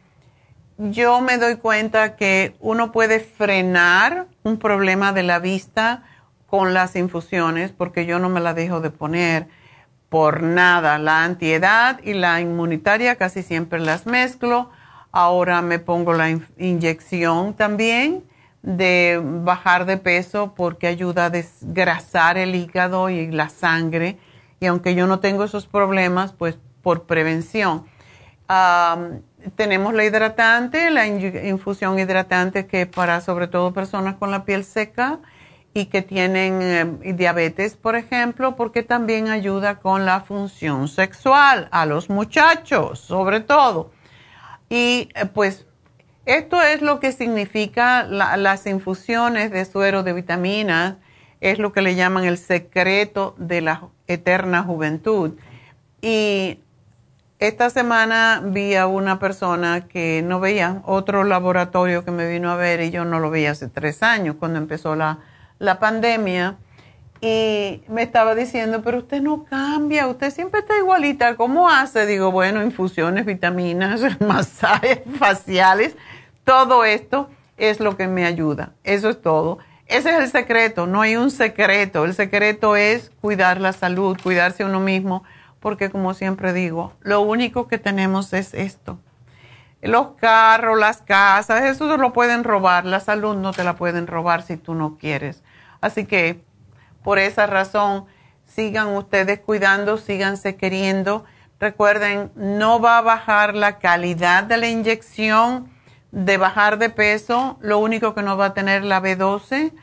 yo 0.77 1.22
me 1.22 1.38
doy 1.38 1.57
cuenta 1.57 2.15
que 2.15 2.56
uno 2.60 2.91
puede 2.91 3.19
frenar 3.19 4.27
un 4.44 4.57
problema 4.57 5.14
de 5.14 5.23
la 5.23 5.40
vista 5.40 6.03
con 6.48 6.73
las 6.73 6.95
infusiones, 6.95 7.72
porque 7.72 8.06
yo 8.06 8.19
no 8.19 8.30
me 8.30 8.40
la 8.40 8.53
dejo 8.53 8.80
de 8.80 8.90
poner 8.90 9.48
por 10.10 10.44
nada. 10.44 10.98
La 10.98 11.23
antiedad 11.23 11.99
y 12.03 12.14
la 12.14 12.41
inmunitaria 12.41 13.15
casi 13.15 13.44
siempre 13.44 13.80
las 13.80 14.06
mezclo 14.06 14.69
Ahora 15.15 15.61
me 15.61 15.77
pongo 15.77 16.14
la 16.14 16.31
inyección 16.57 17.53
también 17.53 18.23
de 18.64 19.22
bajar 19.22 19.85
de 19.85 19.98
peso 19.98 20.53
porque 20.56 20.88
ayuda 20.88 21.26
a 21.26 21.30
desgrasar 21.30 22.38
el 22.38 22.56
hígado 22.56 23.10
y 23.10 23.30
la 23.30 23.49
sangre. 23.49 24.18
Y 24.60 24.65
aunque 24.65 24.95
yo 24.95 25.06
no 25.06 25.19
tengo 25.19 25.44
esos 25.44 25.68
problemas, 25.68 26.31
pues 26.34 26.57
por 26.81 27.03
prevención. 27.03 27.85
tenemos 29.56 29.94
la 29.94 30.06
hidratante, 30.06 30.91
la 30.91 31.07
infusión 31.07 31.99
hidratante 31.99 32.65
que 32.65 32.85
para 32.85 33.22
sobre 33.22 33.48
todo 33.48 33.73
personas 33.73 34.15
con 34.15 34.31
la 34.31 34.45
piel 34.45 34.64
seca 34.64 35.19
y 35.73 35.85
que 35.85 36.02
tienen 36.02 36.61
eh, 36.61 37.14
diabetes, 37.14 37.76
por 37.76 37.95
ejemplo, 37.95 38.56
porque 38.56 38.84
también 38.84 39.30
ayuda 39.30 39.80
con 39.80 40.06
la 40.06 40.22
función 40.22 40.88
sexual 40.88 41.68
a 41.72 41.85
los 41.85 42.10
muchachos, 42.10 42.99
sobre 42.99 43.40
todo. 43.40 43.91
Y 44.69 45.10
eh, 45.15 45.26
pues 45.26 45.65
esto 46.26 46.62
es 46.62 46.82
lo 46.82 47.00
que 47.00 47.12
significa 47.12 48.04
las 48.04 48.66
infusiones 48.66 49.52
de 49.52 49.66
suero 49.66 50.04
de 50.04 50.14
vitaminas, 50.14 50.95
es 51.41 51.60
lo 51.60 51.74
que 51.74 51.82
le 51.82 51.95
llaman 51.95 52.24
el 52.24 52.38
secreto 52.38 53.36
de 53.38 53.62
la 53.62 53.90
eterna 54.08 54.64
juventud. 54.64 55.34
Y 56.02 56.60
esta 57.40 57.70
semana 57.70 58.41
vi 58.41 58.76
a 58.76 58.88
una 58.88 59.20
persona 59.20 59.88
que 59.88 60.22
no 60.24 60.40
veía, 60.40 60.82
otro 60.86 61.26
laboratorio 61.26 62.06
que 62.06 62.12
me 62.12 62.30
vino 62.30 62.50
a 62.50 62.56
ver 62.56 62.80
y 62.80 62.90
yo 62.90 63.04
no 63.04 63.20
lo 63.20 63.30
veía 63.30 63.52
hace 63.52 63.68
tres 63.68 64.02
años 64.02 64.38
cuando 64.40 64.60
empezó 64.60 64.95
la, 64.95 65.20
la 65.60 65.80
pandemia 65.80 66.58
y 67.26 67.82
me 67.88 68.04
estaba 68.04 68.36
diciendo, 68.36 68.82
pero 68.82 68.98
usted 68.98 69.22
no 69.22 69.45
cambia, 69.45 70.08
usted 70.08 70.30
siempre 70.30 70.60
está 70.60 70.78
igualita, 70.78 71.38
¿cómo 71.38 71.70
hace? 71.70 72.06
Digo, 72.06 72.34
bueno, 72.34 72.62
infusiones, 72.62 73.26
vitaminas, 73.26 74.02
masajes 74.20 75.00
faciales, 75.18 75.95
todo 76.44 76.86
esto 76.86 77.30
es 77.57 77.80
lo 77.80 77.98
que 77.98 78.07
me 78.07 78.26
ayuda, 78.26 78.74
eso 78.84 79.10
es 79.10 79.22
todo. 79.22 79.60
Ese 79.88 80.11
es 80.11 80.20
el 80.20 80.32
secreto, 80.32 80.88
no 80.88 81.02
hay 81.02 81.18
un 81.18 81.30
secreto, 81.30 82.06
el 82.06 82.14
secreto 82.14 82.76
es 82.76 83.11
cuidar 83.22 83.60
la 83.60 83.74
salud, 83.74 84.18
cuidarse 84.22 84.64
uno 84.64 84.80
mismo, 84.80 85.24
porque 85.60 85.90
como 85.90 86.14
siempre 86.14 86.53
digo, 86.53 86.94
lo 87.02 87.22
único 87.22 87.68
que 87.68 87.78
tenemos 87.78 88.34
es 88.34 88.53
esto. 88.53 88.98
Los 89.82 90.14
carros, 90.20 90.80
las 90.80 91.02
casas, 91.02 91.64
eso 91.64 91.98
lo 91.98 92.14
pueden 92.14 92.45
robar, 92.45 92.86
la 92.86 93.02
salud 93.02 93.36
no 93.36 93.52
te 93.52 93.65
la 93.65 93.76
pueden 93.76 94.07
robar 94.07 94.41
si 94.41 94.56
tú 94.56 94.74
no 94.74 94.98
quieres. 94.98 95.44
Así 95.82 96.06
que 96.06 96.41
por 97.03 97.20
esa 97.20 97.45
razón, 97.45 98.06
sigan 98.45 98.95
ustedes 98.95 99.40
cuidando, 99.40 99.98
síganse 99.98 100.56
queriendo. 100.56 101.26
Recuerden, 101.60 102.32
no 102.36 102.80
va 102.80 102.98
a 102.98 103.02
bajar 103.02 103.56
la 103.56 103.78
calidad 103.78 104.44
de 104.44 104.57
la 104.57 104.70
inyección 104.70 105.70
de 106.14 106.38
bajar 106.38 106.77
de 106.77 106.90
peso. 106.90 107.57
Lo 107.60 107.80
único 107.80 108.14
que 108.14 108.22
no 108.22 108.38
va 108.38 108.48
a 108.48 108.53
tener 108.53 108.84
la 108.84 109.02
B12, 109.02 109.73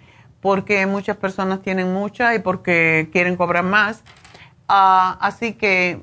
porque 0.41 0.87
muchas 0.87 1.17
personas 1.17 1.61
tienen 1.61 1.93
mucha 1.93 2.35
y 2.35 2.39
porque 2.39 3.11
quieren 3.13 3.37
cobrar 3.37 3.65
más. 3.65 4.05
Ah, 4.69 5.19
así 5.21 5.55
que 5.55 6.01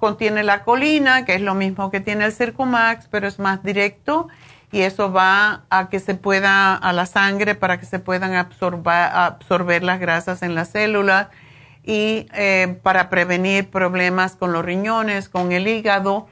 contiene 0.00 0.42
la 0.42 0.64
colina, 0.64 1.26
que 1.26 1.34
es 1.34 1.42
lo 1.42 1.54
mismo 1.54 1.90
que 1.90 2.00
tiene 2.00 2.24
el 2.24 2.32
Circumax, 2.32 3.06
pero 3.08 3.28
es 3.28 3.38
más 3.38 3.62
directo 3.62 4.28
y 4.72 4.80
eso 4.80 5.12
va 5.12 5.64
a 5.70 5.88
que 5.90 6.00
se 6.00 6.14
pueda, 6.14 6.74
a 6.74 6.92
la 6.92 7.06
sangre 7.06 7.54
para 7.54 7.78
que 7.78 7.86
se 7.86 7.98
puedan 7.98 8.34
absorber, 8.34 9.82
las 9.84 10.00
grasas 10.00 10.42
en 10.42 10.54
las 10.54 10.70
células 10.70 11.28
y 11.84 12.26
eh, 12.32 12.78
para 12.82 13.08
prevenir 13.10 13.70
problemas 13.70 14.36
con 14.36 14.52
los 14.52 14.64
riñones, 14.64 15.28
con 15.28 15.52
el 15.52 15.68
hígado. 15.68 16.26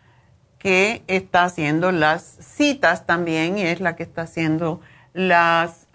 que 0.59 1.03
está 1.07 1.43
haciendo 1.43 1.91
las 1.91 2.37
citas 2.41 3.05
también 3.05 3.57
y 3.57 3.63
es 3.63 3.79
la 3.79 3.95
que 3.95 4.03
está 4.03 4.21
haciendo 4.23 4.81
las, 5.13 5.87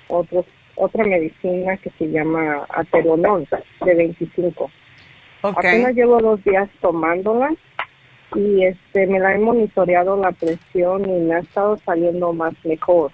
otro 0.09 0.45
otra 0.77 1.05
medicina 1.05 1.77
que 1.77 1.91
se 1.91 2.11
llama 2.11 2.67
ateronol 2.69 3.47
de 3.85 3.95
25. 3.95 4.71
Okay. 5.43 5.71
Apenas 5.71 5.95
llevo 5.95 6.21
dos 6.21 6.43
días 6.45 6.69
tomándola 6.81 7.53
y 8.35 8.65
este 8.65 9.07
me 9.07 9.19
la 9.19 9.35
he 9.35 9.39
monitoreado 9.39 10.17
la 10.17 10.33
presión 10.33 11.09
y 11.09 11.21
me 11.21 11.35
ha 11.35 11.39
estado 11.41 11.77
saliendo 11.79 12.33
más 12.33 12.55
mejor. 12.65 13.13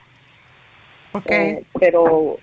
Okay. 1.13 1.51
Eh, 1.51 1.65
pero 1.79 2.39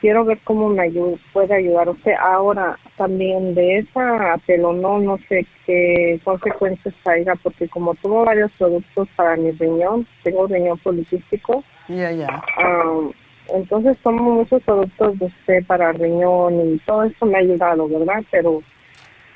quiero 0.00 0.24
ver 0.24 0.38
cómo 0.44 0.68
me 0.68 0.82
ayuda, 0.82 1.16
puede 1.32 1.54
ayudar 1.54 1.88
usted. 1.88 2.12
Ahora 2.20 2.78
también 2.96 3.54
de 3.54 3.78
esa 3.78 4.34
ateronol 4.34 5.04
no 5.04 5.18
sé 5.28 5.46
qué 5.66 6.20
consecuencias 6.24 6.94
traiga 7.02 7.34
porque 7.36 7.68
como 7.68 7.94
tomo 7.96 8.24
varios 8.24 8.50
productos 8.52 9.08
para 9.16 9.36
mi 9.36 9.50
riñón, 9.52 10.06
tengo 10.22 10.46
riñón 10.46 10.78
policístico. 10.78 11.64
Ya, 11.88 12.10
ya. 12.12 12.42
Um, 12.58 13.12
entonces 13.52 13.96
tomo 14.02 14.34
muchos 14.34 14.62
productos 14.62 15.18
de 15.18 15.32
té 15.46 15.62
para 15.62 15.92
riñón 15.92 16.74
y 16.74 16.78
todo 16.80 17.04
eso 17.04 17.26
me 17.26 17.36
ha 17.36 17.40
ayudado, 17.40 17.88
¿verdad? 17.88 18.24
Pero 18.30 18.62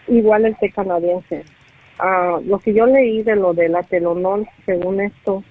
igual 0.08 0.46
el 0.46 0.56
té 0.56 0.70
canadiense. 0.70 1.44
Ah, 1.98 2.38
lo 2.44 2.58
que 2.58 2.72
yo 2.72 2.86
leí 2.86 3.22
de 3.22 3.36
lo 3.36 3.52
del 3.52 3.74
atelonol, 3.76 4.48
según 4.64 5.00
esto, 5.00 5.44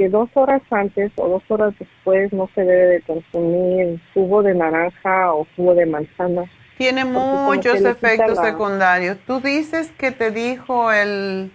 que 0.00 0.08
dos 0.08 0.30
horas 0.32 0.62
antes 0.70 1.12
o 1.16 1.28
dos 1.28 1.42
horas 1.50 1.74
después 1.78 2.32
no 2.32 2.48
se 2.54 2.62
debe 2.62 2.86
de 2.86 3.02
consumir 3.02 4.00
jugo 4.14 4.42
de 4.42 4.54
naranja 4.54 5.34
o 5.34 5.46
jugo 5.54 5.74
de 5.74 5.84
manzana. 5.84 6.50
Tiene 6.78 7.04
muchos 7.04 7.84
efectos 7.84 8.38
secundarios. 8.38 9.18
Tú 9.26 9.40
dices 9.40 9.92
que 9.98 10.10
te 10.10 10.30
dijo 10.30 10.90
el 10.90 11.50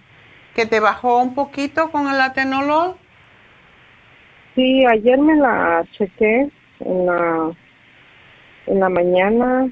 que 0.54 0.64
te 0.64 0.78
bajó 0.78 1.20
un 1.20 1.34
poquito 1.34 1.90
con 1.90 2.08
el 2.08 2.20
atenolol. 2.20 2.94
Sí, 4.54 4.86
ayer 4.86 5.18
me 5.18 5.34
la 5.34 5.84
chequé 5.98 6.48
en 6.78 7.06
la, 7.06 7.50
en 8.66 8.78
la 8.78 8.88
mañana 8.88 9.68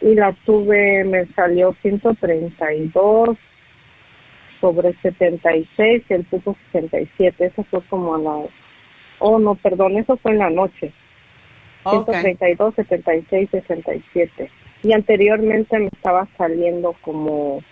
y 0.00 0.14
la 0.14 0.32
tuve, 0.46 1.04
me 1.04 1.26
salió 1.34 1.76
132 1.82 3.36
sobre 4.60 4.94
76 5.00 6.02
y 6.08 6.12
el 6.12 6.24
punto 6.24 6.56
67. 6.72 7.46
Eso 7.46 7.64
fue 7.70 7.80
como 7.88 8.14
a 8.14 8.18
la... 8.18 8.48
Oh, 9.18 9.38
no, 9.38 9.54
perdón, 9.54 9.96
eso 9.96 10.16
fue 10.18 10.32
en 10.32 10.38
la 10.38 10.50
noche. 10.50 10.92
132, 11.88 12.74
76, 12.74 13.48
67. 13.50 14.50
Y 14.82 14.92
anteriormente 14.92 15.78
me 15.78 15.86
estaba 15.86 16.26
saliendo 16.36 16.94
como 17.02 17.62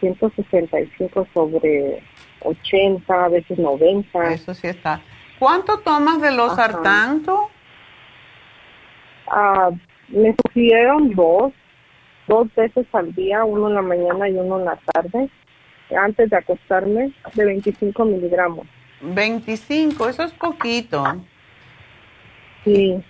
165 0.00 1.26
sobre 1.32 2.02
80, 2.40 3.24
a 3.24 3.28
veces 3.28 3.58
90. 3.58 4.32
Eso 4.32 4.54
sí 4.54 4.68
está. 4.68 5.00
¿Cuánto 5.38 5.78
tomas 5.80 6.20
de 6.20 6.32
los 6.32 6.54
sartanto? 6.54 7.50
Ah, 9.28 9.70
me 10.08 10.34
sugirieron 10.44 11.14
dos, 11.14 11.52
dos 12.28 12.54
veces 12.54 12.86
al 12.92 13.14
día, 13.14 13.44
uno 13.44 13.68
en 13.68 13.74
la 13.74 13.82
mañana 13.82 14.28
y 14.28 14.34
uno 14.34 14.58
en 14.58 14.64
la 14.66 14.76
tarde, 14.92 15.30
antes 15.94 16.30
de 16.30 16.36
acostarme, 16.36 17.12
de 17.34 17.44
25 17.44 18.04
miligramos. 18.04 18.66
25, 19.00 20.08
eso 20.08 20.22
es 20.22 20.32
poquito. 20.32 21.04
Sí. 22.64 23.02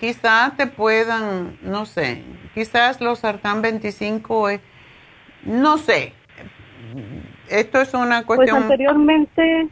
Quizás 0.00 0.56
te 0.56 0.66
puedan, 0.66 1.58
no 1.62 1.86
sé, 1.86 2.22
quizás 2.54 3.00
los 3.00 3.20
sartán 3.20 3.62
25, 3.62 4.50
eh, 4.50 4.60
no 5.44 5.78
sé, 5.78 6.12
esto 7.48 7.80
es 7.80 7.94
una 7.94 8.22
pues 8.22 8.38
cuestión... 8.38 8.56
Pues 8.56 8.70
anteriormente, 8.70 9.68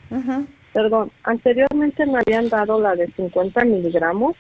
perdón, 0.73 1.11
anteriormente 1.25 2.07
me 2.07 2.19
habían 2.19 2.49
dado 2.49 2.81
la 2.81 2.95
de 2.95 3.09
50 3.09 3.65
miligramos, 3.65 4.37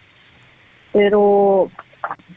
pero 0.93 1.71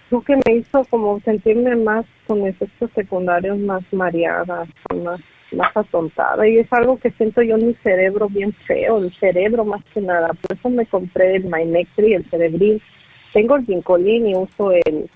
lo 0.10 0.22
que 0.22 0.36
me 0.36 0.56
hizo 0.56 0.86
como 0.86 1.20
sentirme 1.22 1.76
más 1.76 2.06
con 2.28 2.46
efectos 2.46 2.90
secundarios, 2.96 3.58
más 3.60 3.82
mareada, 3.92 4.66
más, 5.04 5.20
más 5.54 5.76
atontada. 5.76 6.48
Y 6.48 6.58
es 6.58 6.72
algo 6.72 6.98
que 6.98 7.12
siento 7.12 7.42
yo 7.42 7.56
en 7.56 7.68
mi 7.68 7.74
cerebro 7.76 8.28
bien 8.30 8.54
feo, 8.68 9.00
el 9.00 9.14
cerebro 9.20 9.66
más 9.66 9.84
que 9.94 10.02
nada. 10.02 10.30
Por 10.34 10.58
eso 10.58 10.70
me 10.70 10.86
compré 10.86 11.36
el 11.36 11.46
Mynectri, 11.46 12.14
el 12.14 12.30
Cerebril. 12.30 12.82
Tengo 13.34 13.56
el 13.56 13.66
Ginkolin 13.66 14.28
y 14.28 14.36
uso 14.36 14.72
el, 14.72 15.10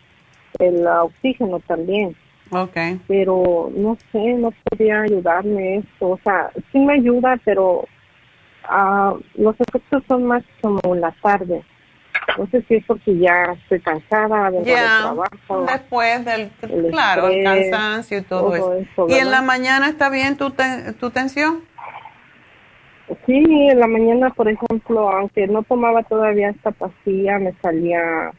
el 0.59 0.87
oxígeno 0.87 1.59
también. 1.61 2.15
Okay. 2.49 2.99
Pero 3.07 3.71
no 3.75 3.97
sé, 4.11 4.33
no 4.35 4.53
podría 4.63 5.01
ayudarme 5.01 5.77
esto. 5.77 6.09
O 6.11 6.19
sea, 6.23 6.49
sí 6.71 6.79
me 6.79 6.93
ayuda, 6.93 7.39
pero 7.43 7.85
uh, 8.69 9.19
los 9.35 9.55
efectos 9.59 10.03
son 10.07 10.25
más 10.25 10.43
como 10.61 10.79
en 10.85 11.01
la 11.01 11.11
tarde. 11.21 11.61
No 12.37 12.47
sé 12.47 12.63
si 12.67 12.75
es 12.75 12.85
porque 12.85 13.17
ya 13.17 13.55
estoy 13.63 13.79
cansada 13.79 14.51
de 14.51 14.63
trabajo. 14.63 15.65
Después 15.65 16.25
del, 16.25 16.49
claro, 16.91 17.27
el 17.27 17.43
cansancio 17.43 18.19
y 18.19 18.21
todo, 18.21 18.75
eso. 18.75 19.07
¿Y 19.09 19.13
en 19.15 19.31
la 19.31 19.41
mañana 19.41 19.89
está 19.89 20.09
bien 20.09 20.37
tu, 20.37 20.53
tu 20.99 21.09
tensión? 21.09 21.63
Sí, 23.25 23.43
en 23.69 23.79
la 23.79 23.87
mañana, 23.87 24.29
por 24.31 24.49
ejemplo, 24.49 25.09
aunque 25.09 25.47
no 25.47 25.63
tomaba 25.63 26.03
todavía 26.03 26.49
esta 26.49 26.71
pastilla, 26.71 27.39
me 27.39 27.53
salía, 27.61 28.31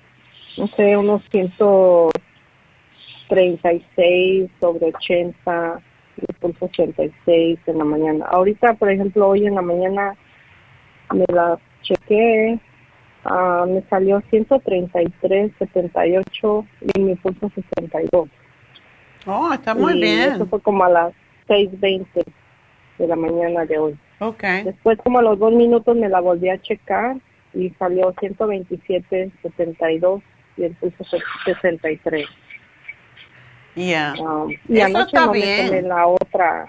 no 0.59 0.67
sé, 0.69 0.97
unos 0.97 1.23
ciento 1.31 2.11
36 3.29 4.51
sobre 4.61 4.87
80, 4.87 5.81
pulso 6.41 6.67
86 6.67 7.59
en 7.67 7.79
la 7.79 7.85
mañana. 7.85 8.27
Ahorita, 8.27 8.75
por 8.75 8.91
ejemplo, 8.91 9.29
hoy 9.29 9.47
en 9.47 9.55
la 9.55 9.63
mañana 9.63 10.15
me 11.15 11.25
la 11.29 11.59
chequé, 11.83 12.59
uh, 13.31 13.67
me 13.67 13.83
salió 13.89 14.23
133, 14.31 15.53
78 15.59 16.67
y 16.95 17.01
mi 17.01 17.15
pulso 17.17 17.51
62. 17.55 18.29
Oh, 19.27 19.53
está 19.53 19.75
muy 19.75 19.95
bien. 19.95 20.33
Eso 20.35 20.47
fue 20.47 20.61
como 20.61 20.85
a 20.85 20.89
las 20.89 21.13
6.20 21.49 22.07
de 22.99 23.07
la 23.07 23.17
mañana 23.17 23.65
de 23.65 23.79
hoy. 23.79 23.99
Okay. 24.21 24.65
Después, 24.65 24.99
como 25.05 25.19
a 25.21 25.23
los 25.23 25.39
dos 25.39 25.53
minutos, 25.53 25.97
me 25.97 26.09
la 26.09 26.21
volví 26.21 26.49
a 26.49 26.61
checar 26.61 27.17
y 27.55 27.71
salió 27.79 28.15
127, 28.19 29.31
72 29.43 30.23
y 30.57 30.65
el 30.65 30.75
pulso 30.75 31.05
63. 31.45 32.27
Um, 33.79 34.51
y 34.69 34.81
anoche 34.81 35.17
no 35.17 35.33
me 35.33 35.67
tomé 35.67 35.83
la 35.83 36.07
otra. 36.07 36.67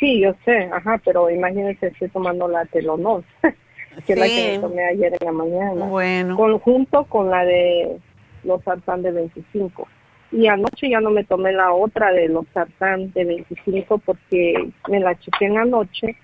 Sí, 0.00 0.20
yo 0.20 0.34
sé, 0.44 0.68
ajá, 0.72 1.00
pero 1.04 1.30
imagínense, 1.30 1.88
estoy 1.88 2.08
tomando 2.08 2.48
la 2.48 2.64
telonol, 2.66 3.24
que 4.04 4.12
es 4.12 4.18
la 4.18 4.26
que 4.26 4.58
tomé 4.60 4.84
ayer 4.84 5.16
en 5.18 5.26
la 5.26 5.32
mañana. 5.32 5.86
Bueno. 5.86 6.36
Conjunto 6.36 7.04
con 7.04 7.30
la 7.30 7.44
de 7.44 7.98
los 8.44 8.62
sartán 8.62 9.02
de 9.02 9.12
25. 9.12 9.88
y 10.32 10.46
anoche 10.48 10.90
ya 10.90 11.00
no 11.00 11.10
me 11.10 11.24
tomé 11.24 11.52
la 11.52 11.72
otra 11.72 12.12
de 12.12 12.28
los 12.28 12.46
sartán 12.52 13.12
de 13.12 13.24
25 13.24 13.98
porque 13.98 14.70
me 14.88 15.00
la 15.00 15.18
chequé 15.18 15.46
en 15.46 15.54
la 15.54 15.64
noche 15.64 16.16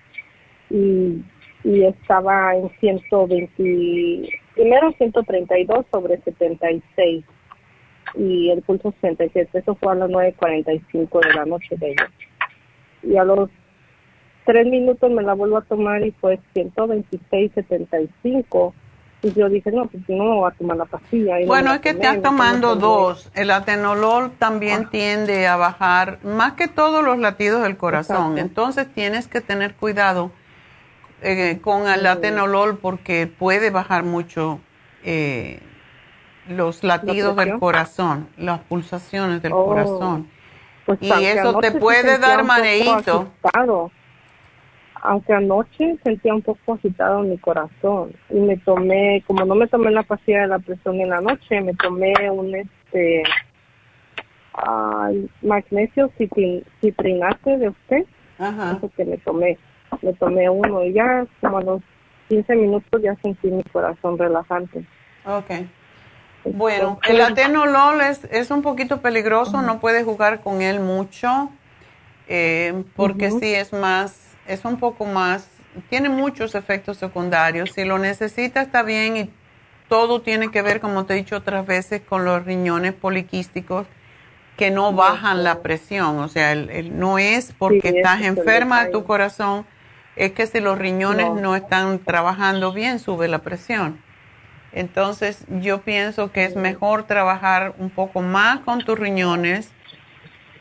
y, 0.69 1.23
y 1.63 1.83
estaba 1.83 2.55
en 2.55 2.69
120, 2.79 4.29
primero 4.55 4.91
132 4.93 5.85
sobre 5.91 6.21
76 6.21 7.25
y 8.15 8.49
el 8.51 8.61
pulso 8.61 8.93
67, 9.01 9.57
eso 9.57 9.75
fue 9.75 9.93
a 9.93 9.95
las 9.95 10.09
9.45 10.09 11.25
de 11.25 11.33
la 11.33 11.45
noche 11.45 11.75
de 11.77 11.91
ella. 11.91 12.11
Y 13.01 13.17
a 13.17 13.23
los 13.23 13.49
tres 14.45 14.67
minutos 14.67 15.09
me 15.11 15.23
la 15.23 15.33
vuelvo 15.33 15.57
a 15.57 15.61
tomar 15.61 16.05
y 16.05 16.11
fue 16.11 16.39
126.75 16.55 18.73
y 19.23 19.33
yo 19.33 19.47
dije, 19.47 19.71
no, 19.71 19.87
pues 19.87 20.03
no 20.09 20.25
me 20.25 20.35
voy 20.35 20.51
a 20.51 20.53
tomar 20.53 20.75
la 20.75 20.85
pastilla. 20.85 21.37
bueno, 21.47 21.73
es 21.73 21.79
que 21.79 21.89
estás 21.89 22.21
tomando 22.21 22.75
dos. 22.75 23.31
El 23.33 23.51
atenolol 23.51 24.31
también 24.31 24.83
ah. 24.85 24.89
tiende 24.91 25.47
a 25.47 25.55
bajar 25.55 26.19
más 26.23 26.53
que 26.53 26.67
todos 26.67 27.05
los 27.05 27.17
latidos 27.17 27.63
del 27.63 27.77
corazón. 27.77 28.37
Entonces 28.37 28.93
tienes 28.93 29.29
que 29.29 29.39
tener 29.39 29.75
cuidado 29.75 30.31
eh, 31.21 31.59
con 31.61 31.87
el 31.87 32.05
atenolol 32.05 32.77
porque 32.77 33.27
puede 33.27 33.69
bajar 33.69 34.03
mucho 34.03 34.59
eh, 35.05 35.61
los 36.49 36.83
latidos 36.83 37.37
del 37.37 37.59
corazón, 37.59 38.27
las 38.35 38.59
pulsaciones 38.59 39.41
del 39.41 39.53
oh. 39.53 39.65
corazón. 39.65 40.29
Pues 40.85 41.01
y 41.01 41.09
eso 41.09 41.59
te 41.59 41.71
puede 41.71 42.17
dar 42.17 42.43
mareíto 42.43 43.31
aunque 45.03 45.33
anoche 45.33 45.97
sentía 46.01 46.33
un 46.33 46.41
poco 46.41 46.73
agitado 46.73 47.21
mi 47.23 47.37
corazón 47.37 48.13
y 48.29 48.39
me 48.39 48.55
tomé, 48.57 49.21
como 49.27 49.43
no 49.43 49.53
me 49.53 49.67
tomé 49.67 49.91
la 49.91 50.03
pastilla 50.03 50.43
de 50.43 50.47
la 50.47 50.59
presión 50.59 50.99
en 51.01 51.09
la 51.09 51.19
noche, 51.19 51.59
me 51.61 51.73
tomé 51.73 52.13
un 52.31 52.55
este 52.55 53.23
magnesio 55.41 56.09
citrinate 56.17 57.57
de 57.57 57.69
usted, 57.69 58.05
Ajá. 58.39 58.77
eso 58.77 58.89
que 58.95 59.03
me 59.03 59.17
tomé, 59.17 59.57
me 60.01 60.13
tomé 60.13 60.49
uno 60.49 60.85
y 60.85 60.93
ya 60.93 61.25
como 61.41 61.57
a 61.57 61.63
los 61.63 61.81
15 62.29 62.55
minutos 62.55 63.01
ya 63.01 63.13
sentí 63.21 63.49
mi 63.49 63.63
corazón 63.63 64.17
relajante. 64.17 64.85
Okay. 65.25 65.69
Bueno, 66.45 66.99
el 67.09 67.19
atenolol 67.19 67.99
es, 68.01 68.23
es 68.31 68.51
un 68.51 68.61
poquito 68.61 69.01
peligroso, 69.01 69.61
no 69.61 69.81
puedes 69.81 70.05
jugar 70.05 70.39
con 70.39 70.61
él 70.61 70.79
mucho, 70.79 71.49
eh, 72.29 72.83
porque 72.95 73.31
sí 73.31 73.53
es 73.53 73.73
más 73.73 74.22
es 74.47 74.65
un 74.65 74.77
poco 74.77 75.05
más, 75.05 75.47
tiene 75.89 76.09
muchos 76.09 76.55
efectos 76.55 76.97
secundarios. 76.97 77.71
Si 77.71 77.83
lo 77.83 77.97
necesita 77.97 78.61
está 78.61 78.83
bien 78.83 79.17
y 79.17 79.29
todo 79.89 80.21
tiene 80.21 80.51
que 80.51 80.61
ver, 80.61 80.79
como 80.79 81.05
te 81.05 81.13
he 81.13 81.17
dicho 81.17 81.37
otras 81.37 81.65
veces, 81.65 82.01
con 82.01 82.25
los 82.25 82.45
riñones 82.45 82.93
poliquísticos 82.93 83.87
que 84.57 84.71
no 84.71 84.93
bajan 84.93 85.43
la 85.43 85.61
presión. 85.61 86.19
O 86.19 86.27
sea, 86.27 86.51
el, 86.51 86.97
no 86.99 87.17
es 87.17 87.53
porque 87.57 87.89
estás 87.89 88.21
enferma 88.21 88.85
de 88.85 88.91
tu 88.91 89.03
corazón, 89.03 89.65
es 90.15 90.31
que 90.31 90.45
si 90.45 90.59
los 90.59 90.77
riñones 90.77 91.31
no. 91.31 91.55
están 91.55 91.99
trabajando 91.99 92.71
bien, 92.71 92.99
sube 92.99 93.27
la 93.27 93.39
presión. 93.39 93.99
Entonces, 94.71 95.45
yo 95.61 95.81
pienso 95.81 96.31
que 96.31 96.45
es 96.45 96.55
mejor 96.55 97.03
trabajar 97.03 97.75
un 97.77 97.89
poco 97.89 98.21
más 98.21 98.59
con 98.59 98.83
tus 98.83 98.97
riñones 98.97 99.71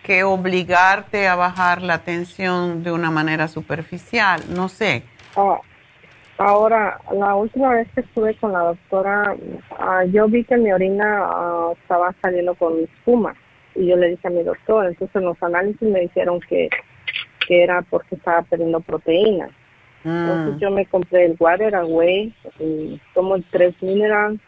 que 0.02 0.24
obligarte 0.24 1.28
a 1.28 1.36
bajar 1.36 1.80
la 1.82 1.98
tensión 1.98 2.82
de 2.82 2.92
una 2.92 3.10
manera 3.10 3.48
superficial, 3.48 4.42
no 4.48 4.68
sé. 4.68 5.04
Ah, 5.36 5.60
ahora, 6.38 6.98
la 7.12 7.34
última 7.36 7.70
vez 7.70 7.88
que 7.94 8.00
estuve 8.00 8.34
con 8.36 8.52
la 8.52 8.60
doctora, 8.60 9.36
ah, 9.78 10.04
yo 10.04 10.26
vi 10.26 10.44
que 10.44 10.56
mi 10.56 10.72
orina 10.72 11.20
ah, 11.22 11.72
estaba 11.80 12.14
saliendo 12.20 12.54
con 12.56 12.80
espuma 12.80 13.34
y 13.74 13.86
yo 13.86 13.96
le 13.96 14.10
dije 14.10 14.26
a 14.26 14.30
mi 14.30 14.42
doctor, 14.42 14.86
entonces 14.86 15.22
los 15.22 15.40
análisis 15.42 15.88
me 15.88 16.00
dijeron 16.00 16.40
que, 16.48 16.68
que 17.46 17.62
era 17.62 17.82
porque 17.82 18.16
estaba 18.16 18.42
perdiendo 18.42 18.80
proteínas. 18.80 19.50
Entonces 20.04 20.56
mm. 20.56 20.58
yo 20.58 20.70
me 20.72 20.84
compré 20.86 21.26
el 21.26 21.36
Water 21.38 21.76
Away, 21.76 22.34
y 22.58 23.00
tomo 23.14 23.36
el 23.36 23.44
3 23.44 23.80
Mineral 23.82 24.40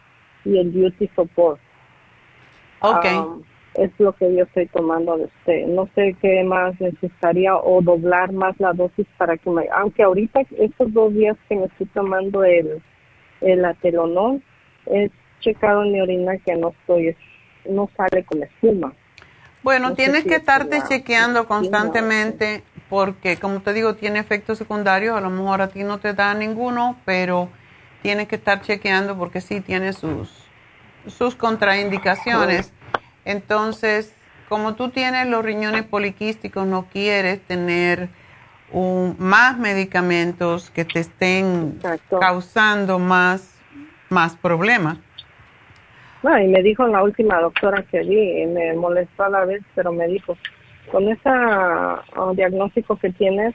y 0.43 0.59
el 0.59 0.69
Beauty 0.69 1.09
Support. 1.15 1.61
Okay 2.81 3.17
es 3.77 3.91
lo 3.99 4.13
que 4.13 4.33
yo 4.33 4.43
estoy 4.43 4.67
tomando 4.67 5.17
de 5.17 5.25
usted. 5.25 5.67
No 5.67 5.89
sé 5.95 6.15
qué 6.21 6.43
más 6.43 6.79
necesitaría 6.79 7.55
o 7.55 7.81
doblar 7.81 8.31
más 8.31 8.59
la 8.59 8.73
dosis 8.73 9.05
para 9.17 9.37
que 9.37 9.49
me... 9.49 9.67
Aunque 9.73 10.03
ahorita 10.03 10.41
estos 10.57 10.93
dos 10.93 11.13
días 11.13 11.37
que 11.49 11.55
me 11.55 11.65
estoy 11.65 11.87
tomando 11.87 12.43
el, 12.43 12.81
el 13.41 13.65
atelonol, 13.65 14.41
he 14.87 15.09
checado 15.41 15.83
en 15.83 15.91
mi 15.91 16.01
orina 16.01 16.37
que 16.37 16.55
no 16.55 16.69
estoy, 16.69 17.15
no 17.69 17.89
sale 17.97 18.23
con 18.23 18.43
espuma. 18.43 18.93
Bueno, 19.63 19.95
tienes 19.95 20.23
que 20.23 20.35
estarte 20.35 20.79
chequeando 20.87 21.47
constantemente 21.47 22.63
porque, 22.87 23.37
como 23.37 23.61
te 23.61 23.73
digo, 23.73 23.95
tiene 23.95 24.19
efectos 24.19 24.59
secundarios. 24.59 25.17
A 25.17 25.21
lo 25.21 25.31
mejor 25.31 25.61
a 25.61 25.69
ti 25.69 25.83
no 25.83 25.99
te 25.99 26.13
da 26.13 26.33
ninguno, 26.35 26.97
pero 27.03 27.49
tienes 28.03 28.27
que 28.27 28.35
estar 28.35 28.61
chequeando 28.61 29.17
porque 29.17 29.41
sí 29.41 29.61
tiene 29.61 29.91
sus, 29.93 30.31
sus 31.07 31.35
contraindicaciones. 31.35 32.71
Entonces, 33.25 34.15
como 34.47 34.75
tú 34.75 34.89
tienes 34.89 35.27
los 35.27 35.43
riñones 35.43 35.83
poliquísticos, 35.83 36.65
no 36.65 36.85
quieres 36.85 37.41
tener 37.41 38.09
más 39.17 39.57
medicamentos 39.57 40.69
que 40.69 40.85
te 40.85 40.99
estén 40.99 41.79
causando 42.19 42.99
más, 42.99 43.59
más 44.09 44.35
problemas. 44.35 44.97
No, 46.23 46.39
y 46.39 46.47
me 46.47 46.61
dijo 46.63 46.87
la 46.87 47.03
última 47.03 47.39
doctora 47.39 47.83
que 47.83 47.99
vi, 47.99 48.45
me 48.47 48.73
molestó 48.73 49.25
a 49.25 49.29
la 49.29 49.45
vez, 49.45 49.61
pero 49.75 49.91
me 49.91 50.07
dijo, 50.07 50.35
con 50.91 51.07
ese 51.07 51.21
ah, 51.25 52.01
diagnóstico 52.33 52.97
que 52.97 53.11
tienes, 53.11 53.53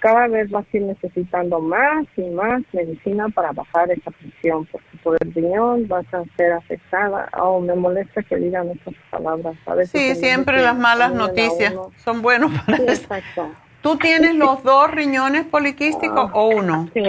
cada 0.00 0.26
vez 0.28 0.50
vas 0.50 0.64
a 0.72 0.76
ir 0.76 0.82
necesitando 0.82 1.60
más 1.60 2.06
y 2.16 2.22
más 2.30 2.62
medicina 2.72 3.28
para 3.28 3.52
bajar 3.52 3.90
esa 3.90 4.10
presión, 4.10 4.66
porque 4.66 4.88
por 5.02 5.16
el 5.20 5.32
riñón 5.32 5.86
vas 5.86 6.06
a 6.12 6.24
ser 6.36 6.52
afectada. 6.52 7.28
Oh, 7.38 7.60
me 7.60 7.74
molesta 7.74 8.22
que 8.22 8.36
digan 8.36 8.68
estas 8.70 8.94
palabras. 9.10 9.56
sí, 9.90 10.14
siempre 10.16 10.62
las 10.62 10.76
malas 10.76 11.12
noticias 11.12 11.74
son 11.96 12.22
buenos 12.22 12.50
para 12.52 12.78
sí, 12.78 12.82
exacto. 12.88 13.50
¿Tú 13.82 13.96
tienes 13.96 14.34
los 14.34 14.62
dos 14.62 14.90
riñones 14.90 15.46
poliquísticos 15.46 16.30
o 16.34 16.48
uno? 16.48 16.90
Sí, 16.92 17.02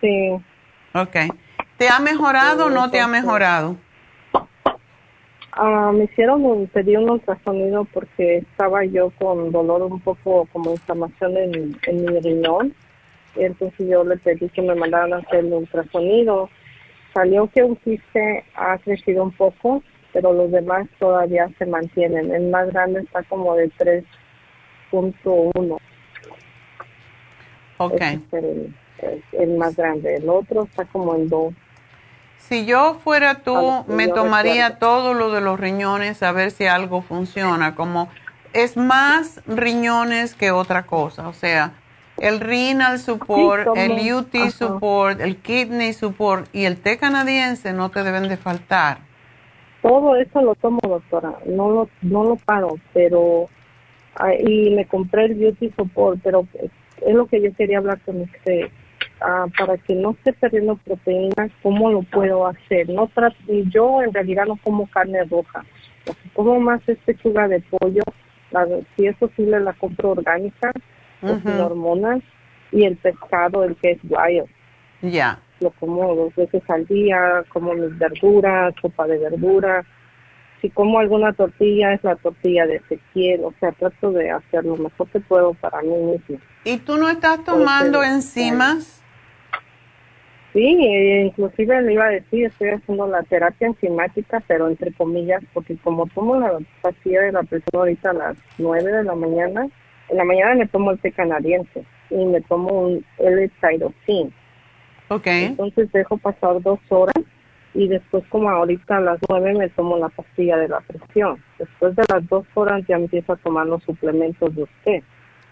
sí. 0.00 0.30
Ok. 0.94 1.16
¿Te 1.76 1.88
ha 1.88 2.00
mejorado 2.00 2.66
o 2.66 2.70
no 2.70 2.90
te 2.90 3.00
ha 3.00 3.06
mejorado? 3.06 3.76
Ah, 5.60 5.90
me 5.92 6.04
hicieron 6.04 6.44
un, 6.44 6.68
pedí 6.68 6.94
un 6.94 7.10
ultrasonido 7.10 7.84
porque 7.92 8.36
estaba 8.36 8.84
yo 8.84 9.10
con 9.18 9.50
dolor 9.50 9.82
un 9.82 9.98
poco 9.98 10.46
como 10.52 10.70
inflamación 10.70 11.36
en, 11.36 11.76
en 11.84 12.04
mi 12.04 12.20
riñón. 12.20 12.72
Entonces 13.34 13.88
yo 13.88 14.04
le 14.04 14.18
pedí 14.18 14.48
que 14.50 14.62
me 14.62 14.76
mandaran 14.76 15.14
a 15.14 15.16
hacer 15.16 15.40
el 15.40 15.52
ultrasonido. 15.52 16.48
Salió 17.12 17.48
que 17.48 17.64
un 17.64 17.74
quiste 17.74 18.44
ha 18.54 18.78
crecido 18.78 19.24
un 19.24 19.32
poco, 19.32 19.82
pero 20.12 20.32
los 20.32 20.52
demás 20.52 20.86
todavía 21.00 21.50
se 21.58 21.66
mantienen. 21.66 22.32
El 22.32 22.50
más 22.50 22.72
grande 22.72 23.00
está 23.00 23.24
como 23.24 23.56
de 23.56 23.68
3.1. 24.92 25.76
Ok. 27.78 28.00
es 28.00 28.20
el, 28.32 28.72
el, 29.32 29.56
más 29.56 29.74
grande. 29.74 30.14
El 30.14 30.28
otro 30.28 30.62
está 30.66 30.84
como 30.84 31.16
en 31.16 31.28
2. 31.28 31.52
Si 32.38 32.64
yo 32.64 32.98
fuera 33.04 33.40
tú, 33.42 33.84
me 33.88 34.08
tomaría 34.08 34.78
todo 34.78 35.12
lo 35.12 35.30
de 35.30 35.40
los 35.40 35.60
riñones 35.60 36.22
a 36.22 36.32
ver 36.32 36.50
si 36.50 36.66
algo 36.66 37.02
funciona. 37.02 37.74
Como 37.74 38.08
es 38.52 38.76
más 38.76 39.42
riñones 39.46 40.34
que 40.34 40.50
otra 40.50 40.84
cosa. 40.84 41.28
O 41.28 41.32
sea, 41.34 41.72
el 42.18 42.40
renal 42.40 42.98
support, 42.98 43.68
el 43.76 44.12
UT 44.12 44.34
support, 44.50 45.20
el 45.20 45.36
kidney 45.36 45.92
support 45.92 46.48
y 46.54 46.64
el 46.64 46.76
té 46.78 46.98
canadiense 46.98 47.72
no 47.72 47.90
te 47.90 48.02
deben 48.02 48.28
de 48.28 48.36
faltar. 48.36 48.98
Todo 49.82 50.16
eso 50.16 50.42
lo 50.42 50.54
tomo, 50.56 50.80
doctora. 50.82 51.34
No 51.46 51.70
lo, 51.70 51.88
no 52.02 52.24
lo 52.24 52.36
paro, 52.36 52.76
pero 52.92 53.48
ah, 54.16 54.34
y 54.34 54.70
me 54.70 54.86
compré 54.86 55.26
el 55.26 55.34
beauty 55.34 55.70
support, 55.76 56.18
pero 56.22 56.46
es 57.06 57.14
lo 57.14 57.26
que 57.26 57.40
yo 57.40 57.54
quería 57.54 57.78
hablar 57.78 58.00
con 58.00 58.22
usted 58.22 58.70
Ah, 59.20 59.46
para 59.58 59.76
que 59.76 59.96
no 59.96 60.12
esté 60.12 60.32
perdiendo 60.32 60.76
proteínas, 60.76 61.50
¿cómo 61.62 61.90
lo 61.90 62.02
puedo 62.02 62.46
hacer? 62.46 62.88
No 62.88 63.10
yo 63.68 64.02
en 64.02 64.14
realidad 64.14 64.46
no 64.46 64.56
como 64.62 64.86
carne 64.86 65.24
roja, 65.24 65.64
como 66.34 66.60
más 66.60 66.80
este 66.86 67.14
pechuga 67.14 67.48
de 67.48 67.60
pollo, 67.60 68.02
la, 68.52 68.66
si 68.96 69.06
es 69.06 69.16
posible 69.16 69.58
la 69.58 69.72
compro 69.72 70.10
orgánica, 70.10 70.70
sin 71.20 71.60
hormonas, 71.60 72.20
y 72.70 72.84
el 72.84 72.96
pescado, 72.96 73.64
el 73.64 73.74
que 73.76 73.92
es 73.92 73.98
wild. 74.04 74.48
Ya. 75.02 75.40
Lo 75.60 75.70
como 75.72 76.14
dos 76.14 76.34
veces 76.36 76.62
al 76.68 76.86
día, 76.86 77.44
como 77.48 77.74
mis 77.74 77.98
verduras, 77.98 78.72
sopa 78.80 79.08
de 79.08 79.18
verduras. 79.18 79.84
Si 80.60 80.70
como 80.70 81.00
alguna 81.00 81.32
tortilla, 81.32 81.94
es 81.94 82.04
la 82.04 82.14
tortilla 82.16 82.66
de 82.66 82.76
Ezequiel, 82.76 83.44
o 83.44 83.54
sea, 83.58 83.72
trato 83.72 84.12
de 84.12 84.30
hacer 84.30 84.64
lo 84.64 84.76
mejor 84.76 85.08
que 85.08 85.20
puedo 85.20 85.54
para 85.54 85.82
mí 85.82 85.96
mismo. 85.96 86.38
¿Y 86.64 86.78
tú 86.78 86.96
no 86.96 87.08
estás 87.08 87.42
tomando 87.42 88.04
enzimas? 88.04 88.97
Sí, 90.58 90.76
inclusive 91.24 91.82
le 91.82 91.92
iba 91.92 92.06
a 92.06 92.10
decir, 92.10 92.46
estoy 92.46 92.70
haciendo 92.70 93.06
la 93.06 93.22
terapia 93.22 93.68
enzimática, 93.68 94.42
pero 94.48 94.66
entre 94.66 94.92
comillas, 94.92 95.40
porque 95.54 95.76
como 95.76 96.06
tomo 96.08 96.34
la 96.34 96.58
pastilla 96.82 97.22
de 97.22 97.30
la 97.30 97.44
presión 97.44 97.70
ahorita 97.74 98.10
a 98.10 98.14
las 98.14 98.36
9 98.58 98.90
de 98.90 99.04
la 99.04 99.14
mañana, 99.14 99.68
en 100.08 100.16
la 100.16 100.24
mañana 100.24 100.56
me 100.56 100.66
tomo 100.66 100.90
el 100.90 100.98
té 100.98 101.12
canadiense 101.12 101.84
y 102.10 102.24
me 102.24 102.40
tomo 102.40 102.72
un 102.72 103.04
L-tyrosine. 103.18 104.32
Ok. 105.06 105.26
Entonces 105.28 105.92
dejo 105.92 106.16
pasar 106.18 106.60
dos 106.60 106.80
horas 106.88 107.24
y 107.72 107.86
después 107.86 108.24
como 108.28 108.50
ahorita 108.50 108.96
a 108.96 109.00
las 109.00 109.20
9 109.28 109.54
me 109.54 109.68
tomo 109.68 109.96
la 109.96 110.08
pastilla 110.08 110.56
de 110.56 110.66
la 110.66 110.80
presión. 110.80 111.40
Después 111.60 111.94
de 111.94 112.02
las 112.12 112.28
dos 112.28 112.44
horas 112.54 112.82
ya 112.88 112.96
empiezo 112.96 113.32
a 113.34 113.36
tomar 113.36 113.68
los 113.68 113.80
suplementos 113.84 114.52
de 114.56 114.64
usted. 114.64 115.02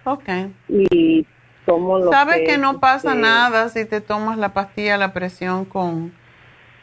Ok. 0.02 0.28
Y 0.68 1.24
tomo 1.66 1.98
lo 1.98 2.10
Sabes 2.10 2.42
que, 2.46 2.56
no 2.56 2.80
pasa 2.80 3.10
este, 3.10 3.20
nada 3.20 3.68
si 3.68 3.84
te 3.84 4.00
tomas 4.00 4.38
la 4.38 4.54
pastilla 4.54 4.96
la 4.96 5.12
presión 5.12 5.64
con, 5.66 6.12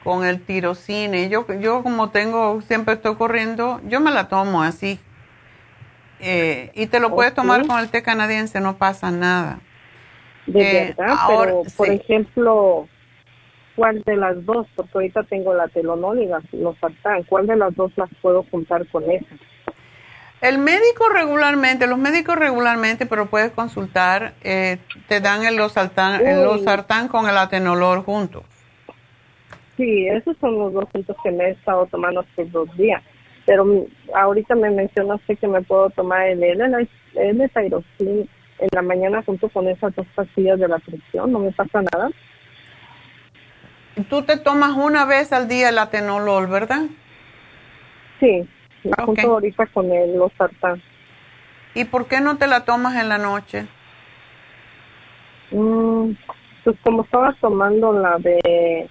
con 0.04 0.26
el 0.26 0.42
tirocine. 0.42 1.30
Yo, 1.30 1.48
yo 1.60 1.82
como 1.82 2.12
tengo, 2.12 2.62
siempre 2.62 2.94
estoy 2.96 3.16
corriendo, 3.16 3.82
yo 3.88 4.00
me 4.00 4.12
la 4.12 4.28
tomo 4.28 4.62
así. 4.62 5.00
Eh, 6.20 6.72
y 6.76 6.88
te 6.88 7.00
lo 7.00 7.16
puedes 7.16 7.34
tomar 7.34 7.66
con 7.66 7.80
el 7.80 7.90
té 7.90 8.04
canadiense, 8.04 8.60
no 8.62 8.78
pasa 8.78 9.10
nada. 9.12 9.60
De 10.46 10.62
Eh, 10.62 10.94
verdad, 10.98 11.16
ahora- 11.20 11.46
pero 11.52 11.64
por 11.76 11.88
sí. 11.88 11.94
ejemplo, 11.94 12.88
¿cuál 13.76 14.04
de 14.04 14.16
las 14.18 14.46
dos? 14.46 14.68
Porque 14.76 14.92
ahorita 14.94 15.24
tengo 15.24 15.54
la 15.54 15.70
las- 16.28 16.54
los 16.54 16.78
sartán. 16.80 17.24
¿Cuál 17.24 17.48
de 17.48 17.56
las 17.56 17.76
dos 17.76 17.92
las 17.98 18.10
puedo 18.22 18.44
juntar 18.52 18.88
con 18.88 19.10
esa? 19.10 19.36
El 20.44 20.58
médico 20.58 21.08
regularmente, 21.08 21.88
los 21.88 21.98
médicos 21.98 22.36
regularmente, 22.36 23.06
pero 23.06 23.28
puedes 23.28 23.54
consultar, 23.54 24.34
eh, 24.44 24.78
te 25.08 25.22
dan 25.22 25.46
el 25.46 25.56
losartán, 25.56 26.20
el 26.20 26.40
Uy. 26.40 26.44
losartán 26.44 27.08
con 27.08 27.30
el 27.30 27.38
atenolol 27.38 28.02
juntos. 28.02 28.44
Sí, 29.78 30.06
esos 30.06 30.36
son 30.42 30.60
los 30.60 30.74
dos 30.74 30.84
juntos 30.92 31.16
que 31.24 31.32
me 31.32 31.46
he 31.46 31.52
estado 31.52 31.86
tomando 31.86 32.20
estos 32.20 32.52
dos 32.52 32.76
días. 32.76 33.02
Pero 33.46 33.66
ahorita 34.14 34.54
me 34.56 34.70
mencionaste 34.70 35.38
que 35.38 35.48
me 35.48 35.62
puedo 35.62 35.90
tomar 35.92 36.28
el 36.28 36.44
L, 36.44 36.90
el 37.16 37.52
tyrosine 37.52 38.28
en 38.60 38.70
la 38.74 38.82
mañana 38.82 39.24
junto 39.26 39.48
con 39.48 39.70
esas 39.70 39.96
dos 39.96 40.06
pastillas 40.14 40.60
de 40.60 40.68
la 40.68 40.80
presión. 40.80 41.32
¿No 41.32 41.40
me 41.40 41.54
pasa 41.54 41.82
nada? 41.84 42.10
Tú 44.10 44.24
te 44.24 44.36
tomas 44.36 44.72
una 44.76 45.06
vez 45.06 45.32
al 45.32 45.48
día 45.48 45.70
el 45.70 45.78
atenolol, 45.78 46.48
¿verdad? 46.48 46.82
Sí, 48.20 48.46
la 48.84 48.96
Ok. 49.00 49.06
junto 49.06 49.34
ahorita 49.34 49.66
con 49.68 49.92
el 49.92 50.18
losartán. 50.18 50.82
¿Y 51.76 51.86
por 51.86 52.08
qué 52.08 52.22
no 52.22 52.38
te 52.38 52.48
la 52.48 52.66
tomas 52.66 52.96
en 52.96 53.10
la 53.10 53.18
noche? 53.18 53.66
Mm, 55.52 56.12
pues 56.64 56.76
como 56.84 57.04
estaba 57.04 57.34
tomando 57.40 57.94
la 57.94 58.18
de 58.20 58.90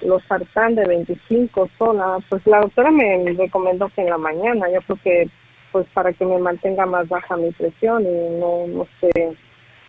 los 0.00 0.22
sartán 0.24 0.74
de 0.74 0.86
25 0.86 1.70
sola, 1.78 2.18
pues 2.28 2.46
la 2.46 2.60
doctora 2.60 2.90
me 2.90 3.34
recomendó 3.38 3.88
que 3.88 4.02
en 4.02 4.10
la 4.10 4.18
mañana, 4.18 4.66
yo 4.72 4.80
creo 4.82 4.98
que 5.02 5.30
pues 5.72 5.86
para 5.92 6.12
que 6.12 6.24
me 6.24 6.38
mantenga 6.38 6.86
más 6.86 7.08
baja 7.08 7.36
mi 7.36 7.50
presión 7.50 8.02
y 8.02 8.38
no, 8.38 8.66
no 8.68 8.84
esté 8.84 9.36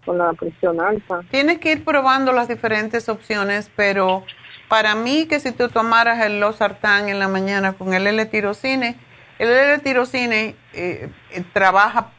con 0.04 0.18
la 0.18 0.34
presión 0.34 0.82
alta. 0.82 1.22
Tienes 1.30 1.60
que 1.60 1.74
ir 1.74 1.84
probando 1.84 2.32
las 2.32 2.48
diferentes 2.48 3.08
opciones, 3.08 3.72
pero 3.76 4.24
para 4.68 4.96
mí 4.96 5.28
que 5.28 5.40
si 5.40 5.52
tú 5.52 5.70
tomaras 5.70 6.26
el 6.26 6.40
losartán 6.40 7.10
en 7.10 7.20
la 7.20 7.28
mañana 7.28 7.74
con 7.74 7.94
el 7.94 8.08
L-tirocine, 8.08 8.96
el 9.40 9.50
L-tirocine 9.50 10.56
eh, 10.74 11.10
trabaja, 11.54 12.12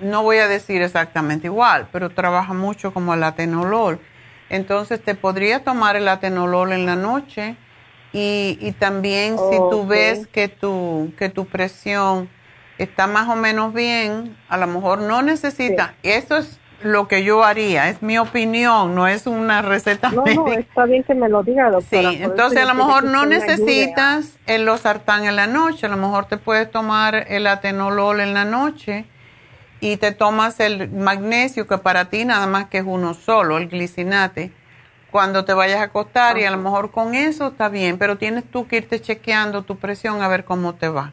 no 0.00 0.22
voy 0.22 0.38
a 0.38 0.48
decir 0.48 0.82
exactamente 0.82 1.46
igual, 1.46 1.88
pero 1.92 2.10
trabaja 2.10 2.54
mucho 2.54 2.92
como 2.92 3.14
el 3.14 3.22
atenolol. 3.22 4.00
Entonces 4.48 5.02
te 5.02 5.14
podría 5.14 5.64
tomar 5.64 5.96
el 5.96 6.08
atenolol 6.08 6.72
en 6.72 6.86
la 6.86 6.96
noche 6.96 7.56
y, 8.12 8.58
y 8.60 8.72
también 8.72 9.38
si 9.38 9.56
tú 9.70 9.86
ves 9.86 10.26
que 10.26 10.48
tu, 10.48 11.12
que 11.18 11.28
tu 11.30 11.46
presión 11.46 12.28
está 12.78 13.06
más 13.06 13.28
o 13.28 13.36
menos 13.36 13.72
bien, 13.72 14.36
a 14.48 14.56
lo 14.56 14.66
mejor 14.66 15.00
no 15.00 15.22
necesita, 15.22 15.94
eso 16.02 16.36
es 16.36 16.58
lo 16.84 17.08
que 17.08 17.24
yo 17.24 17.44
haría, 17.44 17.88
es 17.88 18.02
mi 18.02 18.18
opinión, 18.18 18.94
no 18.94 19.06
es 19.08 19.26
una 19.26 19.62
receta 19.62 20.10
No, 20.10 20.24
no, 20.26 20.44
médica. 20.46 20.60
está 20.60 20.84
bien 20.86 21.02
que 21.04 21.14
me 21.14 21.28
lo 21.28 21.42
diga, 21.42 21.66
Sí, 21.70 21.72
doctora. 21.72 22.10
eso 22.10 22.24
entonces 22.24 22.58
a 22.62 22.66
lo 22.66 22.74
mejor 22.74 23.04
no 23.04 23.22
a- 23.22 23.26
necesitas 23.26 24.38
el 24.46 24.64
losartán 24.64 25.24
en 25.24 25.36
la 25.36 25.46
noche, 25.46 25.86
a 25.86 25.88
lo 25.88 25.96
mejor 25.96 26.26
te 26.26 26.36
puedes 26.36 26.70
tomar 26.70 27.26
el 27.28 27.46
atenolol 27.46 28.20
en 28.20 28.34
la 28.34 28.44
noche 28.44 29.04
y 29.80 29.96
te 29.96 30.12
tomas 30.12 30.60
el 30.60 30.90
magnesio 30.90 31.66
que 31.66 31.78
para 31.78 32.06
ti 32.06 32.24
nada 32.24 32.46
más 32.46 32.66
que 32.66 32.78
es 32.78 32.84
uno 32.86 33.14
solo, 33.14 33.58
el 33.58 33.68
glicinate, 33.68 34.52
cuando 35.10 35.44
te 35.44 35.52
vayas 35.54 35.80
a 35.80 35.84
acostar 35.84 36.38
y 36.38 36.44
a 36.44 36.50
lo 36.50 36.56
mejor 36.56 36.90
con 36.90 37.14
eso 37.14 37.48
está 37.48 37.68
bien, 37.68 37.98
pero 37.98 38.16
tienes 38.16 38.44
tú 38.44 38.66
que 38.66 38.76
irte 38.78 39.00
chequeando 39.00 39.62
tu 39.62 39.76
presión 39.76 40.22
a 40.22 40.28
ver 40.28 40.44
cómo 40.44 40.74
te 40.74 40.88
va. 40.88 41.12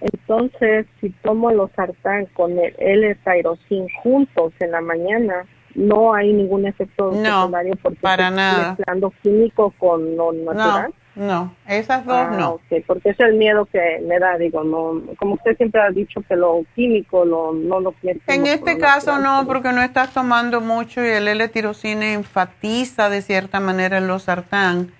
Entonces, 0.00 0.86
si 1.00 1.10
tomo 1.22 1.50
los 1.50 1.70
sartán 1.72 2.26
con 2.34 2.58
el 2.58 2.74
L-tyrosine 2.78 3.88
juntos 4.02 4.52
en 4.60 4.70
la 4.72 4.80
mañana, 4.80 5.44
no 5.74 6.14
hay 6.14 6.32
ningún 6.32 6.66
efecto 6.66 7.10
No, 7.12 7.22
secundario 7.40 7.74
porque 7.82 7.98
para 8.00 8.24
estoy 8.28 8.36
nada. 8.36 8.68
mezclando 8.76 9.12
químico 9.22 9.72
con 9.78 10.16
lo 10.16 10.32
natural. 10.32 10.92
No, 11.16 11.26
no, 11.26 11.54
esas 11.68 12.04
dos 12.04 12.14
Ah, 12.16 12.36
no. 12.38 12.50
ok, 12.54 12.84
porque 12.86 13.10
es 13.10 13.20
el 13.20 13.34
miedo 13.34 13.64
que 13.66 14.00
me 14.06 14.18
da, 14.18 14.36
digo, 14.36 14.62
no, 14.64 15.02
como 15.16 15.34
usted 15.34 15.56
siempre 15.56 15.80
ha 15.80 15.90
dicho 15.90 16.20
que 16.28 16.36
lo 16.36 16.64
químico 16.74 17.24
lo, 17.24 17.52
no 17.52 17.80
lo 17.80 17.94
En 18.26 18.46
este 18.46 18.78
caso 18.78 19.12
natural, 19.18 19.22
no, 19.42 19.46
porque 19.46 19.72
no 19.72 19.82
estás 19.82 20.12
tomando 20.12 20.60
mucho 20.60 21.04
y 21.04 21.08
el 21.08 21.28
L-tirocine 21.28 22.14
enfatiza 22.14 23.08
de 23.08 23.22
cierta 23.22 23.58
manera 23.60 23.98
el 23.98 24.06
losartán, 24.08 24.92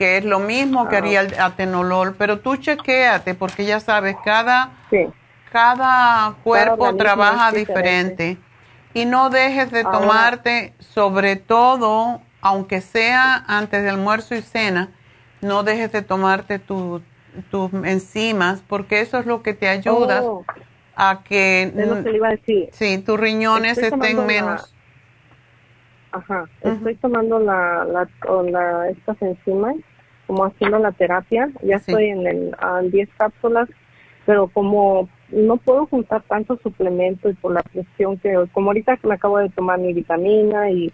que 0.00 0.16
es 0.16 0.24
lo 0.24 0.38
mismo 0.38 0.88
que 0.88 0.96
Ah. 0.96 0.98
haría 1.00 1.20
el 1.20 1.38
atenolol, 1.38 2.14
pero 2.16 2.38
tú 2.38 2.56
chequéate 2.56 3.34
porque 3.34 3.66
ya 3.66 3.80
sabes, 3.80 4.16
cada, 4.24 4.70
Sí, 4.88 5.06
cada 5.52 6.36
cuerpo 6.42 6.96
trabaja 6.96 7.52
diferente. 7.52 8.14
diferente. 8.24 8.38
Y 8.94 9.04
no 9.04 9.28
dejes 9.28 9.70
de 9.70 9.84
tomarte, 9.84 10.72
sobre 10.78 11.36
todo, 11.36 12.22
aunque 12.40 12.80
sea 12.80 13.44
antes 13.46 13.82
de 13.82 13.90
almuerzo 13.90 14.34
y 14.34 14.40
cena, 14.40 14.88
no 15.42 15.64
dejes 15.64 15.92
de 15.92 16.00
tomarte 16.00 16.58
tu- 16.58 17.02
tus 17.50 17.70
enzimas, 17.84 18.62
porque 18.66 19.02
eso 19.02 19.18
es 19.18 19.26
lo 19.26 19.42
que 19.42 19.52
te 19.52 19.68
ayuda 19.68 20.22
Oh, 20.22 20.46
a 20.96 21.22
que 21.22 21.70
que 21.74 22.10
le 22.10 22.16
iba 22.16 22.28
a 22.28 22.30
decir. 22.30 22.70
Sí, 22.72 22.96
tus 23.04 23.20
riñones 23.20 23.76
Estoy 23.76 23.98
estén 24.00 24.16
la- 24.16 24.24
menos. 24.24 24.74
Ajá, 26.12 26.46
estoy 26.62 26.96
tomando 26.96 27.38
la, 27.38 27.84
la, 27.84 28.88
estas 28.88 29.20
enzimas, 29.20 29.76
como 30.30 30.44
haciendo 30.44 30.78
la 30.78 30.92
terapia, 30.92 31.50
ya 31.60 31.80
Sí. 31.80 31.90
estoy 31.90 32.04
en 32.06 32.24
el, 32.24 32.54
a 32.60 32.82
10 32.82 33.08
cápsulas, 33.18 33.68
pero 34.26 34.46
como 34.46 35.08
no 35.30 35.56
puedo 35.56 35.86
juntar 35.86 36.22
tantos 36.22 36.60
suplementos 36.62 37.32
y 37.32 37.34
por 37.34 37.52
la 37.52 37.64
presión 37.64 38.16
que, 38.18 38.32
como 38.52 38.70
ahorita 38.70 38.96
me 39.02 39.14
acabo 39.14 39.38
de 39.38 39.48
tomar 39.48 39.80
mi 39.80 39.92
vitamina 39.92 40.70
y, 40.70 40.92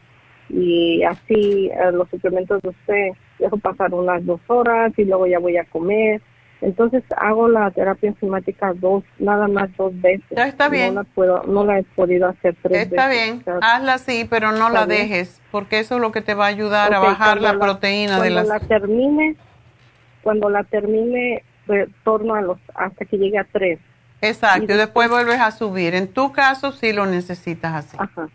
y 0.48 1.02
así 1.02 1.70
eh, 1.70 1.92
los 1.92 2.08
suplementos 2.08 2.62
de 2.62 2.70
usted, 2.70 3.08
dejo 3.38 3.58
pasar 3.58 3.92
unas 3.92 4.24
dos 4.24 4.40
horas 4.46 4.94
y 4.96 5.04
luego 5.04 5.26
ya 5.26 5.38
voy 5.38 5.58
a 5.58 5.64
comer. 5.64 6.22
Entonces 6.62 7.04
hago 7.18 7.48
la 7.48 7.70
terapia 7.70 8.08
enzimática 8.08 8.72
dos, 8.74 9.04
nada 9.18 9.46
más 9.46 9.68
dos 9.76 9.92
veces. 10.00 10.24
Ya 10.30 10.48
está 10.48 10.68
bien. 10.68 10.94
No 10.94 11.02
la 11.02 11.04
puedo, 11.14 11.42
no 11.44 11.64
la 11.64 11.78
he 11.78 11.82
podido 11.82 12.28
hacer 12.28 12.56
tres 12.62 12.82
Está 12.88 13.08
veces. 13.08 13.24
bien, 13.24 13.40
O 13.40 13.60
sea, 13.60 13.74
hazla 13.74 13.94
así, 13.94 14.26
pero 14.28 14.52
no 14.52 14.68
¿Está 14.68 14.70
la 14.80 14.86
bien? 14.86 15.02
dejes, 15.02 15.40
porque 15.50 15.78
eso 15.80 15.96
es 15.96 16.00
lo 16.00 16.12
que 16.12 16.22
te 16.22 16.34
va 16.34 16.46
a 16.46 16.48
ayudar 16.48 16.94
a 16.94 16.98
bajar 16.98 17.40
la 17.42 17.50
cuando 17.50 17.64
proteína 17.66 18.14
de 18.20 18.30
cuando 18.32 18.50
las... 18.52 18.62
la 18.62 18.66
termine, 18.68 19.36
cuando 20.22 20.48
la 20.48 20.64
termine, 20.64 21.42
retorno 21.66 22.34
a 22.34 22.40
los, 22.40 22.58
hasta 22.74 23.04
que 23.04 23.18
llegue 23.18 23.38
a 23.38 23.44
tres. 23.44 23.78
Exacto, 24.22 24.62
y 24.64 24.66
después 24.76 25.08
después- 25.08 25.10
vuelves 25.10 25.40
a 25.40 25.50
subir. 25.50 25.94
En 25.94 26.08
tu 26.08 26.32
caso 26.32 26.72
sí 26.72 26.92
lo 26.92 27.04
necesitas 27.06 27.74
así. 27.74 27.96
Ajá. 28.00 28.28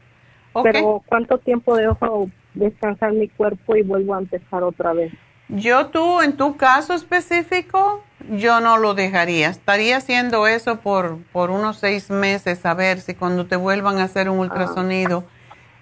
Pero 0.64 1.02
¿cuánto 1.08 1.38
tiempo 1.40 1.76
dejo 1.76 2.30
descansar 2.54 3.14
mi 3.14 3.30
cuerpo 3.30 3.76
y 3.78 3.82
vuelvo 3.84 4.14
a 4.14 4.20
empezar 4.20 4.62
otra 4.64 4.94
vez? 4.94 5.12
Yo 5.48 5.88
tú, 5.88 6.22
en 6.22 6.38
tu 6.38 6.56
caso 6.56 6.94
específico, 6.94 8.04
yo 8.30 8.60
no 8.62 8.78
lo 8.78 8.94
dejaría. 8.94 9.50
Estaría 9.50 9.98
haciendo 9.98 10.48
eso 10.48 10.80
por, 10.80 11.18
por 11.32 11.50
unos 11.50 11.78
seis 11.78 12.10
meses, 12.10 12.66
a 12.66 12.74
ver 12.74 13.00
si 13.00 13.14
cuando 13.16 13.46
te 13.46 13.56
vuelvan 13.56 13.98
a 14.00 14.04
hacer 14.04 14.30
un 14.30 14.38
Ah. 14.38 14.42
ultrasonido, 14.42 15.24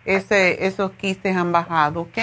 ese, 0.05 0.65
esos 0.65 0.91
quistes 0.91 1.35
han 1.35 1.51
bajado, 1.51 2.01
¿ok? 2.01 2.17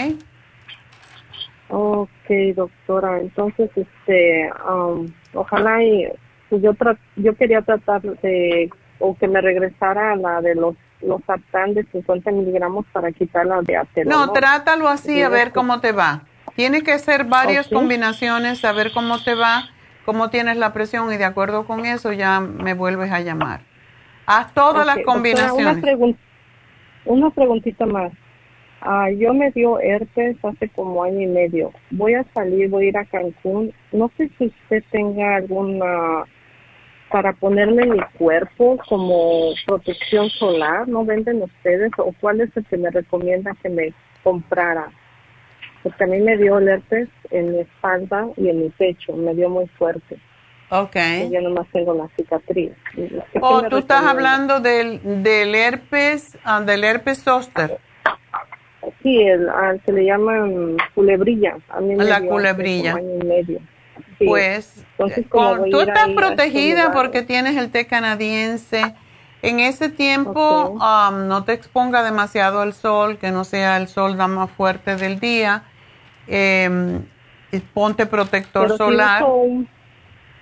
Ok, 1.68 2.08
doctora. 2.54 3.20
Entonces, 3.20 3.70
este, 3.76 4.50
um, 4.70 5.06
ojalá 5.34 5.82
y 5.82 6.06
pues 6.48 6.62
yo 6.62 6.72
tra- 6.74 6.98
yo 7.16 7.34
quería 7.34 7.62
tratar 7.62 8.02
de 8.02 8.70
o 8.98 9.16
que 9.16 9.26
me 9.28 9.40
regresara 9.40 10.12
a 10.12 10.16
la 10.16 10.40
de 10.40 10.54
los 10.54 10.74
los 11.02 11.20
sartán 11.26 11.74
de 11.74 11.84
50 11.92 12.30
miligramos 12.30 12.86
para 12.92 13.12
quitarla 13.12 13.60
de 13.62 13.76
aterol. 13.76 14.10
No, 14.10 14.32
trátalo 14.32 14.88
así 14.88 15.20
a 15.22 15.28
ver 15.28 15.52
cómo 15.52 15.80
te 15.80 15.92
va. 15.92 16.22
Tiene 16.54 16.82
que 16.82 16.98
ser 16.98 17.24
varias 17.24 17.66
Ok. 17.66 17.74
combinaciones, 17.74 18.64
a 18.64 18.72
ver 18.72 18.92
cómo 18.94 19.22
te 19.22 19.34
va, 19.34 19.68
cómo 20.06 20.30
tienes 20.30 20.56
la 20.56 20.72
presión 20.72 21.12
y 21.12 21.18
de 21.18 21.24
acuerdo 21.26 21.66
con 21.66 21.84
eso 21.84 22.12
ya 22.14 22.40
me 22.40 22.72
vuelves 22.72 23.12
a 23.12 23.20
llamar. 23.20 23.60
Haz 24.24 24.54
todas 24.54 24.86
las 24.86 24.98
combinaciones. 25.04 25.76
una, 25.76 25.92
pregun- 25.92 26.16
una 27.04 27.30
preguntita 27.30 27.84
más. 27.84 28.12
Ah, 28.80 29.10
yo 29.10 29.34
me 29.34 29.50
dio 29.50 29.80
herpes 29.80 30.36
hace 30.44 30.68
como 30.68 31.02
año 31.02 31.20
y 31.20 31.26
medio. 31.26 31.72
Voy 31.90 32.14
a 32.14 32.24
salir, 32.34 32.68
voy 32.70 32.86
a 32.86 32.88
ir 32.88 32.98
a 32.98 33.04
Cancún. 33.04 33.72
No 33.92 34.10
sé 34.16 34.30
si 34.38 34.46
usted 34.46 34.82
tenga 34.90 35.36
alguna 35.36 36.24
para 37.10 37.32
ponerme 37.32 37.82
en 37.84 37.90
mi 37.92 38.00
cuerpo 38.18 38.78
como 38.88 39.52
protección 39.66 40.28
solar. 40.30 40.86
¿No 40.88 41.04
venden 41.04 41.42
ustedes? 41.42 41.90
¿O 41.98 42.12
cuál 42.20 42.40
es 42.40 42.56
el 42.56 42.64
que 42.66 42.76
me 42.76 42.90
recomienda 42.90 43.52
que 43.62 43.68
me 43.68 43.92
comprara? 44.22 44.88
Porque 45.86 46.02
a 46.02 46.06
mí 46.08 46.18
me 46.20 46.36
dio 46.36 46.58
el 46.58 46.66
herpes 46.66 47.08
en 47.30 47.52
mi 47.52 47.60
espalda 47.60 48.26
y 48.36 48.48
en 48.48 48.58
mi 48.62 48.70
pecho. 48.70 49.12
Me 49.12 49.34
dio 49.34 49.48
muy 49.48 49.68
fuerte. 49.78 50.18
Ok. 50.70 50.96
Y 50.96 51.30
yo 51.30 51.40
nomás 51.42 51.68
tengo 51.72 51.94
la 51.94 52.08
cicatriz. 52.16 52.72
¿O 53.40 53.62
tú 53.68 53.76
estás 53.76 54.02
hablando 54.02 54.58
del, 54.58 55.22
del 55.22 55.54
herpes, 55.54 56.36
ah, 56.42 56.60
del 56.60 56.82
herpes 56.82 57.22
zóster? 57.22 57.78
Sí, 59.00 59.22
el, 59.22 59.48
al 59.48 59.80
que 59.82 59.92
le 59.92 60.04
llaman 60.06 60.76
culebrilla. 60.96 61.56
A 61.68 61.80
mí 61.80 61.94
me 61.94 62.02
La 62.04 62.04
dio 62.04 62.14
hace 62.16 62.28
culebrilla. 62.28 62.92
como 62.94 63.04
año 63.04 63.18
y 63.22 63.26
medio. 63.26 63.58
Sí. 64.18 64.26
Pues 64.26 64.84
Entonces, 64.98 65.26
con- 65.28 65.58
voy 65.60 65.70
tú 65.70 65.80
estás 65.82 66.08
protegida 66.08 66.90
porque 66.92 67.22
tienes 67.22 67.56
el 67.56 67.70
té 67.70 67.86
canadiense. 67.86 68.92
En 69.42 69.60
ese 69.60 69.88
tiempo 69.88 70.70
um, 70.70 71.28
no 71.28 71.44
te 71.44 71.52
exponga 71.52 72.02
demasiado 72.02 72.60
al 72.60 72.72
sol, 72.72 73.18
que 73.18 73.30
no 73.30 73.44
sea 73.44 73.76
el 73.76 73.86
sol 73.86 74.16
la 74.18 74.26
más 74.26 74.50
fuerte 74.50 74.96
del 74.96 75.20
día. 75.20 75.62
Eh, 76.28 77.00
ponte 77.72 78.06
protector 78.06 78.64
Pero 78.64 78.76
solar. 78.76 79.22
un- 79.24 79.68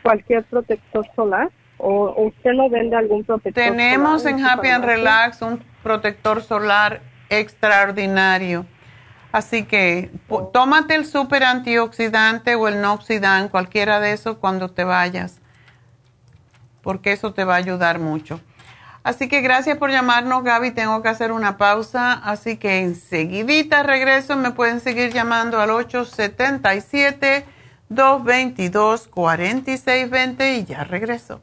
cualquier 0.03 0.45
protector 0.45 1.07
solar 1.17 1.51
o, 1.79 2.05
o 2.07 2.27
usted 2.29 2.53
no 2.53 2.69
vende 2.69 2.97
algún 2.97 3.25
protector 3.25 3.63
Tenemos 3.63 4.23
solar 4.23 4.39
en 4.39 4.45
Happy 4.47 4.69
and? 4.69 4.85
Relax 4.85 5.43
un 5.43 5.63
protector 5.83 6.43
solar 6.43 7.01
extraordinario. 7.31 8.67
Así 9.33 9.65
que 9.65 10.11
po- 10.29 10.47
tómate 10.49 10.95
el 10.95 11.05
super 11.07 11.43
antioxidante 11.43 12.55
o 12.55 12.69
el 12.69 12.81
noxidant, 12.81 13.51
cualquiera 13.51 13.99
de 13.99 14.13
esos 14.13 14.37
cuando 14.37 14.71
te 14.71 14.85
vayas, 14.85 15.41
porque 16.83 17.13
eso 17.13 17.33
te 17.33 17.45
va 17.45 17.55
a 17.55 17.59
ayudar 17.59 17.99
mucho. 17.99 18.41
Así 19.05 19.29
que 19.29 19.43
gracias 19.43 19.77
por 19.77 19.91
llamarnos, 19.91 20.43
Gaby. 20.43 20.71
Tengo 20.71 21.03
que 21.03 21.11
hacer 21.11 21.31
una 21.31 21.59
pausa, 21.59 22.15
así 22.15 22.57
que 22.57 22.81
enseguidita 22.81 23.83
regreso. 23.83 24.35
Me 24.37 24.51
pueden 24.51 24.81
seguir 24.81 25.13
llamando 25.13 25.61
al 25.61 25.69
877-222-4620 27.91 30.59
y 30.59 30.65
ya 30.65 30.85
regreso. 30.85 31.43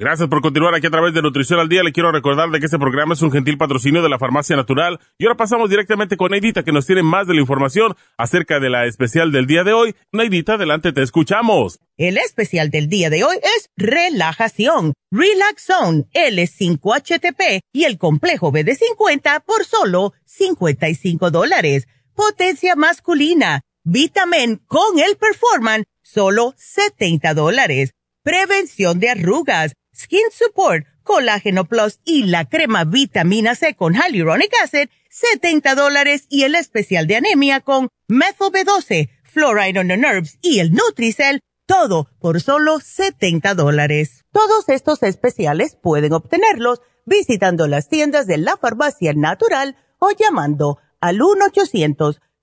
Gracias 0.00 0.28
por 0.28 0.40
continuar 0.42 0.76
aquí 0.76 0.86
a 0.86 0.90
través 0.90 1.12
de 1.12 1.22
Nutrición 1.22 1.58
al 1.58 1.68
Día. 1.68 1.82
Le 1.82 1.90
quiero 1.90 2.12
recordar 2.12 2.48
de 2.50 2.60
que 2.60 2.66
este 2.66 2.78
programa 2.78 3.14
es 3.14 3.22
un 3.22 3.32
gentil 3.32 3.58
patrocinio 3.58 4.00
de 4.00 4.08
la 4.08 4.20
Farmacia 4.20 4.54
Natural. 4.54 5.00
Y 5.18 5.24
ahora 5.24 5.36
pasamos 5.36 5.70
directamente 5.70 6.16
con 6.16 6.30
Neidita, 6.30 6.62
que 6.62 6.70
nos 6.70 6.86
tiene 6.86 7.02
más 7.02 7.26
de 7.26 7.34
la 7.34 7.40
información 7.40 7.96
acerca 8.16 8.60
de 8.60 8.70
la 8.70 8.86
especial 8.86 9.32
del 9.32 9.46
día 9.46 9.64
de 9.64 9.72
hoy. 9.72 9.96
Neidita, 10.12 10.54
adelante, 10.54 10.92
te 10.92 11.02
escuchamos. 11.02 11.80
El 11.96 12.16
especial 12.16 12.70
del 12.70 12.88
día 12.88 13.10
de 13.10 13.24
hoy 13.24 13.38
es 13.56 13.70
relajación, 13.76 14.92
Relax 15.10 15.64
Zone, 15.64 16.04
L5HTP 16.14 17.62
y 17.72 17.82
el 17.82 17.98
complejo 17.98 18.52
BD50 18.52 19.42
por 19.44 19.64
solo 19.64 20.12
55 20.26 21.32
dólares. 21.32 21.88
Potencia 22.14 22.76
masculina, 22.76 23.62
Vitamin 23.82 24.60
con 24.68 25.00
el 25.00 25.16
Performan, 25.16 25.86
solo 26.02 26.54
70 26.56 27.34
dólares. 27.34 27.94
Prevención 28.22 29.00
de 29.00 29.08
arrugas, 29.08 29.72
Skin 29.98 30.30
Support, 30.30 30.86
Colágeno 31.02 31.64
Plus 31.64 31.98
y 32.04 32.24
la 32.24 32.44
crema 32.44 32.84
Vitamina 32.84 33.54
C 33.56 33.74
con 33.74 33.94
Hyaluronic 33.94 34.52
Acid, 34.62 34.90
70 35.10 35.74
dólares 35.74 36.26
y 36.28 36.44
el 36.44 36.54
especial 36.54 37.08
de 37.08 37.16
anemia 37.16 37.60
con 37.60 37.88
Methyl 38.06 38.52
B12, 38.52 39.08
Fluoride 39.24 39.80
on 39.80 39.88
the 39.88 39.96
Nerves 39.96 40.38
y 40.40 40.60
el 40.60 40.72
Nutricel, 40.72 41.40
todo 41.66 42.08
por 42.20 42.40
solo 42.40 42.78
70 42.78 43.54
dólares. 43.54 44.24
Todos 44.32 44.68
estos 44.68 45.02
especiales 45.02 45.76
pueden 45.82 46.12
obtenerlos 46.12 46.80
visitando 47.04 47.66
las 47.66 47.88
tiendas 47.88 48.28
de 48.28 48.38
la 48.38 48.56
farmacia 48.56 49.14
natural 49.14 49.76
o 49.98 50.12
llamando 50.12 50.78
al 51.00 51.18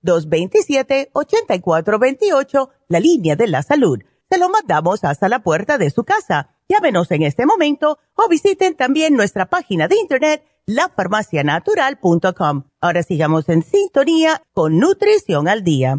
1-800-227-8428, 0.04 2.70
la 2.88 3.00
línea 3.00 3.36
de 3.36 3.46
la 3.46 3.62
salud. 3.62 4.00
Se 4.30 4.38
lo 4.38 4.50
mandamos 4.50 5.04
hasta 5.04 5.28
la 5.28 5.42
puerta 5.42 5.76
de 5.78 5.90
su 5.90 6.04
casa. 6.04 6.55
Llámenos 6.68 7.10
en 7.12 7.22
este 7.22 7.46
momento 7.46 7.98
o 8.14 8.28
visiten 8.28 8.74
también 8.76 9.14
nuestra 9.14 9.46
página 9.46 9.86
de 9.86 9.96
internet 10.00 10.44
lafarmacianatural.com. 10.66 12.64
Ahora 12.80 13.04
sigamos 13.04 13.48
en 13.48 13.62
sintonía 13.62 14.42
con 14.52 14.78
Nutrición 14.78 15.46
al 15.46 15.62
Día. 15.62 15.98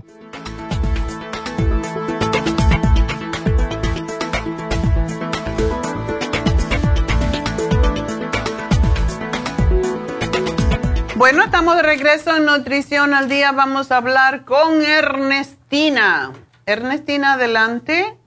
Bueno, 11.15 11.43
estamos 11.43 11.77
de 11.77 11.81
regreso 11.81 12.35
en 12.35 12.45
Nutrición 12.45 13.13
al 13.13 13.29
Día. 13.29 13.53
Vamos 13.53 13.91
a 13.91 13.97
hablar 13.97 14.43
con 14.43 14.83
Ernestina. 14.83 16.33
Ernestina, 16.65 17.33
adelante. 17.33 18.17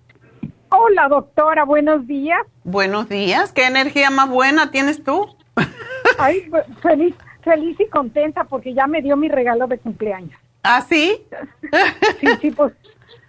Hola, 0.73 1.09
doctora, 1.09 1.65
buenos 1.65 2.07
días. 2.07 2.41
Buenos 2.63 3.09
días. 3.09 3.53
¿Qué 3.53 3.67
energía 3.67 4.09
más 4.11 4.29
buena 4.29 4.71
tienes 4.71 5.03
tú? 5.03 5.37
Ay, 6.19 6.47
pues, 6.49 6.65
feliz, 6.81 7.15
feliz 7.43 7.79
y 7.81 7.89
contenta 7.89 8.45
porque 8.45 8.73
ya 8.73 8.87
me 8.87 9.03
dio 9.03 9.17
mi 9.17 9.29
regalo 9.29 9.67
de 9.67 9.79
cumpleaños. 9.79 10.39
¿Ah, 10.63 10.83
sí? 10.89 11.27
Sí, 12.21 12.27
sí, 12.41 12.51
pues 12.53 12.73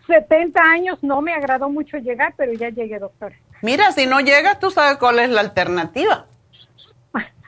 70 0.06 0.62
años 0.62 1.00
no 1.02 1.22
me 1.22 1.34
agradó 1.34 1.70
mucho 1.70 1.98
llegar, 1.98 2.34
pero 2.38 2.54
ya 2.54 2.70
llegué, 2.70 3.00
doctora. 3.00 3.36
Mira, 3.62 3.92
si 3.92 4.06
no 4.06 4.20
llegas, 4.20 4.60
tú 4.60 4.70
sabes 4.70 4.98
cuál 4.98 5.20
es 5.20 5.30
la 5.30 5.42
alternativa. 5.42 6.26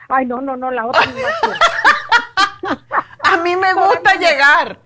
Ay, 0.08 0.26
no, 0.26 0.40
no, 0.40 0.56
no, 0.56 0.70
la 0.70 0.86
otra 0.86 1.06
no. 1.06 2.72
A 3.22 3.36
mí 3.38 3.56
me 3.56 3.74
gusta 3.74 4.14
llegar. 4.14 4.78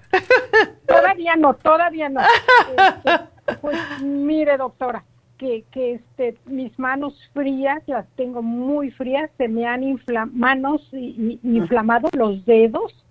Todavía 0.87 1.37
no, 1.37 1.55
todavía 1.55 2.09
no. 2.09 2.21
Este, 2.21 3.38
pues 3.61 3.77
mire, 4.03 4.57
doctora, 4.57 5.05
que, 5.37 5.65
que 5.71 5.95
este, 5.95 6.37
mis 6.47 6.77
manos 6.79 7.15
frías, 7.33 7.83
las 7.87 8.07
tengo 8.17 8.43
muy 8.43 8.91
frías, 8.91 9.31
se 9.39 9.49
me 9.49 9.67
han 9.67 9.83
infla- 9.83 10.31
manos 10.33 10.89
y, 10.93 11.39
y- 11.43 11.57
inflamado 11.57 12.09
los 12.13 12.45
dedos 12.45 13.05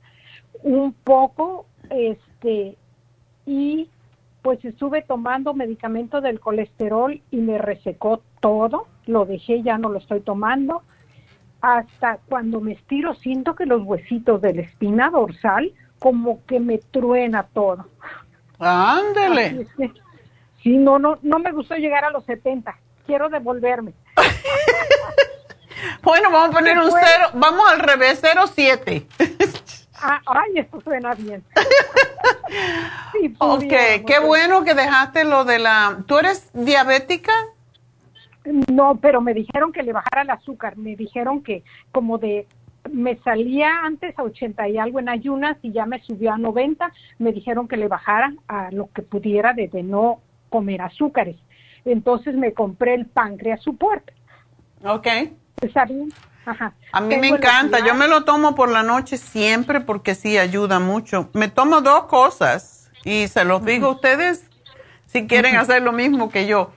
un 0.63 0.93
poco, 0.93 1.65
este, 1.89 2.75
y 3.45 3.89
pues 4.41 4.63
estuve 4.65 5.01
tomando 5.01 5.53
medicamento 5.53 6.21
del 6.21 6.39
colesterol 6.39 7.19
y 7.31 7.37
me 7.37 7.57
resecó 7.57 8.21
todo, 8.39 8.87
lo 9.05 9.25
dejé, 9.25 9.61
ya 9.61 9.77
no 9.77 9.89
lo 9.89 9.97
estoy 9.99 10.19
tomando. 10.21 10.83
Hasta 11.59 12.19
cuando 12.29 12.61
me 12.61 12.73
estiro 12.73 13.13
siento 13.15 13.55
que 13.55 13.65
los 13.65 13.83
huesitos 13.83 14.41
de 14.41 14.53
la 14.53 14.61
espina 14.61 15.09
dorsal 15.09 15.73
como 15.99 16.45
que 16.45 16.59
me 16.59 16.77
truena 16.77 17.43
todo. 17.51 17.87
Ándele. 18.59 19.65
Sí, 20.67 20.77
no, 20.77 20.99
no, 20.99 21.17
no 21.21 21.39
me 21.39 21.51
gustó 21.51 21.75
llegar 21.75 22.03
a 22.03 22.11
los 22.11 22.25
70. 22.25 22.77
Quiero 23.05 23.29
devolverme. 23.29 23.93
bueno, 26.03 26.29
vamos 26.29 26.49
a 26.49 26.59
poner 26.59 26.77
un 26.77 26.91
cero, 26.91 27.29
vamos 27.33 27.63
al 27.71 27.79
revés, 27.79 28.21
07. 28.21 29.07
ah, 30.01 30.21
ay, 30.25 30.51
esto 30.55 30.81
suena 30.81 31.15
bien. 31.15 31.43
sí, 33.13 33.33
ok, 33.37 34.05
qué 34.05 34.19
bueno 34.25 34.63
que 34.65 34.73
dejaste 34.73 35.23
lo 35.23 35.45
de 35.45 35.59
la... 35.59 36.03
¿Tú 36.05 36.17
eres 36.17 36.49
diabética? 36.53 37.31
No, 38.71 38.97
pero 38.97 39.21
me 39.21 39.33
dijeron 39.33 39.71
que 39.71 39.83
le 39.83 39.93
bajara 39.93 40.23
el 40.23 40.29
azúcar. 40.29 40.77
Me 40.77 40.95
dijeron 40.95 41.43
que 41.43 41.63
como 41.91 42.17
de 42.17 42.47
me 42.91 43.17
salía 43.17 43.81
antes 43.83 44.17
a 44.17 44.23
80 44.23 44.69
y 44.69 44.77
algo 44.77 44.99
en 44.99 45.09
ayunas 45.09 45.57
y 45.61 45.71
ya 45.71 45.85
me 45.85 46.01
subió 46.01 46.33
a 46.33 46.37
90. 46.37 46.91
Me 47.19 47.31
dijeron 47.31 47.67
que 47.67 47.77
le 47.77 47.87
bajara 47.87 48.33
a 48.47 48.71
lo 48.71 48.89
que 48.93 49.01
pudiera 49.01 49.53
de, 49.53 49.69
no 49.83 50.21
comer 50.49 50.81
azúcares. 50.81 51.37
Entonces 51.85 52.35
me 52.35 52.53
compré 52.53 52.95
el 52.95 53.05
páncreas 53.05 53.61
support. 53.61 54.11
Ok. 54.83 55.07
¿Está 55.61 55.85
bien? 55.85 56.11
Ajá. 56.45 56.73
A 56.91 57.01
mí 57.01 57.17
me 57.17 57.27
encanta. 57.27 57.79
Yo 57.85 57.93
me 57.95 58.07
lo 58.07 58.23
tomo 58.23 58.55
por 58.55 58.69
la 58.69 58.83
noche 58.83 59.17
siempre 59.17 59.81
porque 59.81 60.15
sí 60.15 60.37
ayuda 60.37 60.79
mucho. 60.79 61.29
Me 61.33 61.49
tomo 61.49 61.81
dos 61.81 62.05
cosas 62.05 62.89
y 63.03 63.27
se 63.27 63.43
los 63.43 63.63
digo 63.65 63.87
a 63.87 63.91
ustedes 63.91 64.49
si 65.07 65.27
quieren 65.27 65.57
hacer 65.57 65.81
lo 65.81 65.91
mismo 65.91 66.29
que 66.29 66.47
yo. 66.47 66.71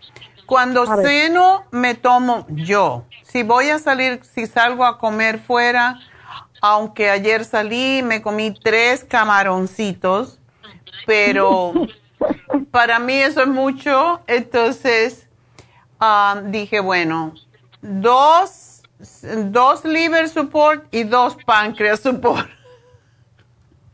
Cuando 0.47 0.85
ceno, 1.03 1.65
me 1.71 1.95
tomo 1.95 2.47
yo. 2.49 3.05
Si 3.23 3.45
voy 3.45 3.71
a 3.71 3.79
salir, 3.79 4.21
si 4.25 4.47
salgo 4.47 4.85
a 4.85 4.99
comer 4.99 5.39
fuera, 5.39 6.01
aunque 6.61 7.09
ayer 7.11 7.45
salí, 7.45 8.03
me 8.03 8.23
comí 8.23 8.53
tres 8.53 9.05
camaroncitos, 9.05 10.41
pero 11.07 11.73
para 12.71 12.99
mí 12.99 13.15
eso 13.15 13.43
es 13.43 13.49
mucho. 13.49 14.21
Entonces 14.27 15.29
ah, 15.99 16.43
dije, 16.47 16.81
bueno, 16.81 17.35
dos, 17.83 18.83
dos 19.51 19.85
liver 19.85 20.29
support 20.29 20.87
y 20.93 21.05
dos 21.05 21.37
páncreas 21.45 22.01
support. 22.01 22.49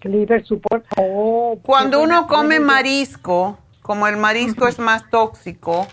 Liver 0.03 0.45
support. 0.47 0.85
Oh, 0.97 1.59
Cuando 1.63 2.01
uno 2.01 2.27
come 2.27 2.61
marisco, 2.61 3.59
como 3.83 4.07
el 4.07 4.17
marisco 4.17 4.69
es 4.69 4.79
más 4.79 5.09
tóxico, 5.11 5.87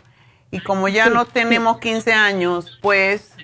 y 0.51 0.60
como 0.60 0.88
ya 0.88 1.10
no 1.10 1.26
tenemos 1.26 1.80
15 1.80 2.14
años, 2.14 2.77
pues 2.80 3.35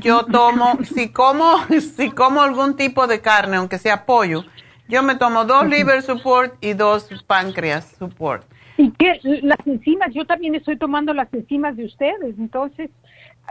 yo 0.00 0.26
tomo, 0.26 0.78
si 0.94 1.08
como, 1.08 1.56
si 1.96 2.10
como 2.10 2.42
algún 2.42 2.76
tipo 2.76 3.06
de 3.06 3.22
carne, 3.22 3.56
aunque 3.56 3.78
sea 3.78 4.04
pollo, 4.04 4.44
yo 4.88 5.02
me 5.02 5.14
tomo 5.16 5.44
dos 5.44 5.66
liver 5.66 6.02
support 6.02 6.54
y 6.60 6.72
dos 6.72 7.08
páncreas 7.26 7.94
support. 7.98 8.44
¿Y 8.76 8.90
qué? 8.92 9.20
Las 9.42 9.58
enzimas, 9.66 10.14
yo 10.14 10.24
también 10.24 10.54
estoy 10.54 10.76
tomando 10.76 11.12
las 11.12 11.32
enzimas 11.32 11.76
de 11.76 11.84
ustedes, 11.84 12.38
entonces 12.38 12.90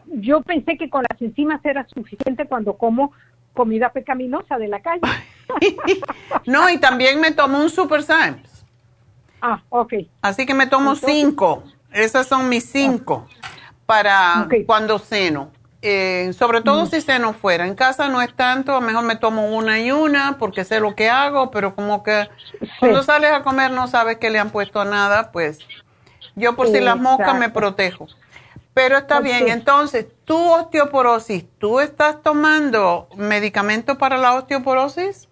yo 0.05 0.41
pensé 0.41 0.77
que 0.77 0.89
con 0.89 1.03
las 1.09 1.21
enzimas 1.21 1.63
era 1.65 1.87
suficiente 1.87 2.45
cuando 2.45 2.77
como 2.77 3.11
comida 3.53 3.89
pecaminosa 3.91 4.57
de 4.57 4.67
la 4.67 4.81
calle. 4.81 5.01
no, 6.45 6.69
y 6.69 6.77
también 6.79 7.19
me 7.19 7.31
tomo 7.31 7.59
un 7.59 7.69
Super 7.69 8.03
Symes. 8.03 8.65
Ah, 9.41 9.61
ok. 9.69 9.93
Así 10.21 10.45
que 10.45 10.53
me 10.53 10.67
tomo 10.67 10.95
cinco. 10.95 11.63
Esas 11.91 12.27
son 12.27 12.49
mis 12.49 12.65
cinco 12.65 13.27
para 13.85 14.47
cuando 14.65 14.99
ceno. 14.99 15.51
Eh, 15.89 16.33
sobre 16.33 16.59
todo 16.59 16.83
mm. 16.83 16.87
si 16.87 16.99
ceno 16.99 17.31
fuera. 17.31 17.65
En 17.65 17.73
casa 17.73 18.09
no 18.09 18.21
es 18.21 18.33
tanto, 18.33 18.75
a 18.75 18.81
lo 18.81 18.85
mejor 18.85 19.05
me 19.05 19.15
tomo 19.15 19.55
una 19.55 19.79
y 19.79 19.89
una 19.91 20.37
porque 20.37 20.65
sé 20.65 20.81
lo 20.81 20.95
que 20.95 21.09
hago, 21.09 21.49
pero 21.49 21.75
como 21.75 22.03
que 22.03 22.27
cuando 22.81 23.03
sales 23.03 23.31
a 23.31 23.41
comer 23.41 23.71
no 23.71 23.87
sabes 23.87 24.17
que 24.17 24.29
le 24.29 24.37
han 24.37 24.49
puesto 24.49 24.83
nada, 24.83 25.31
pues 25.31 25.59
yo 26.35 26.57
por 26.57 26.67
si 26.67 26.81
las 26.81 26.97
moscas 26.97 27.39
me 27.39 27.49
protejo. 27.49 28.07
Pero 28.73 28.97
está 28.97 29.21
bien, 29.21 29.47
entonces, 29.47 30.07
tu 30.25 30.37
osteoporosis, 30.37 31.45
¿tú 31.57 31.79
estás 31.79 32.21
tomando 32.21 33.07
medicamento 33.15 33.97
para 33.97 34.17
la 34.17 34.33
osteoporosis? 34.33 35.29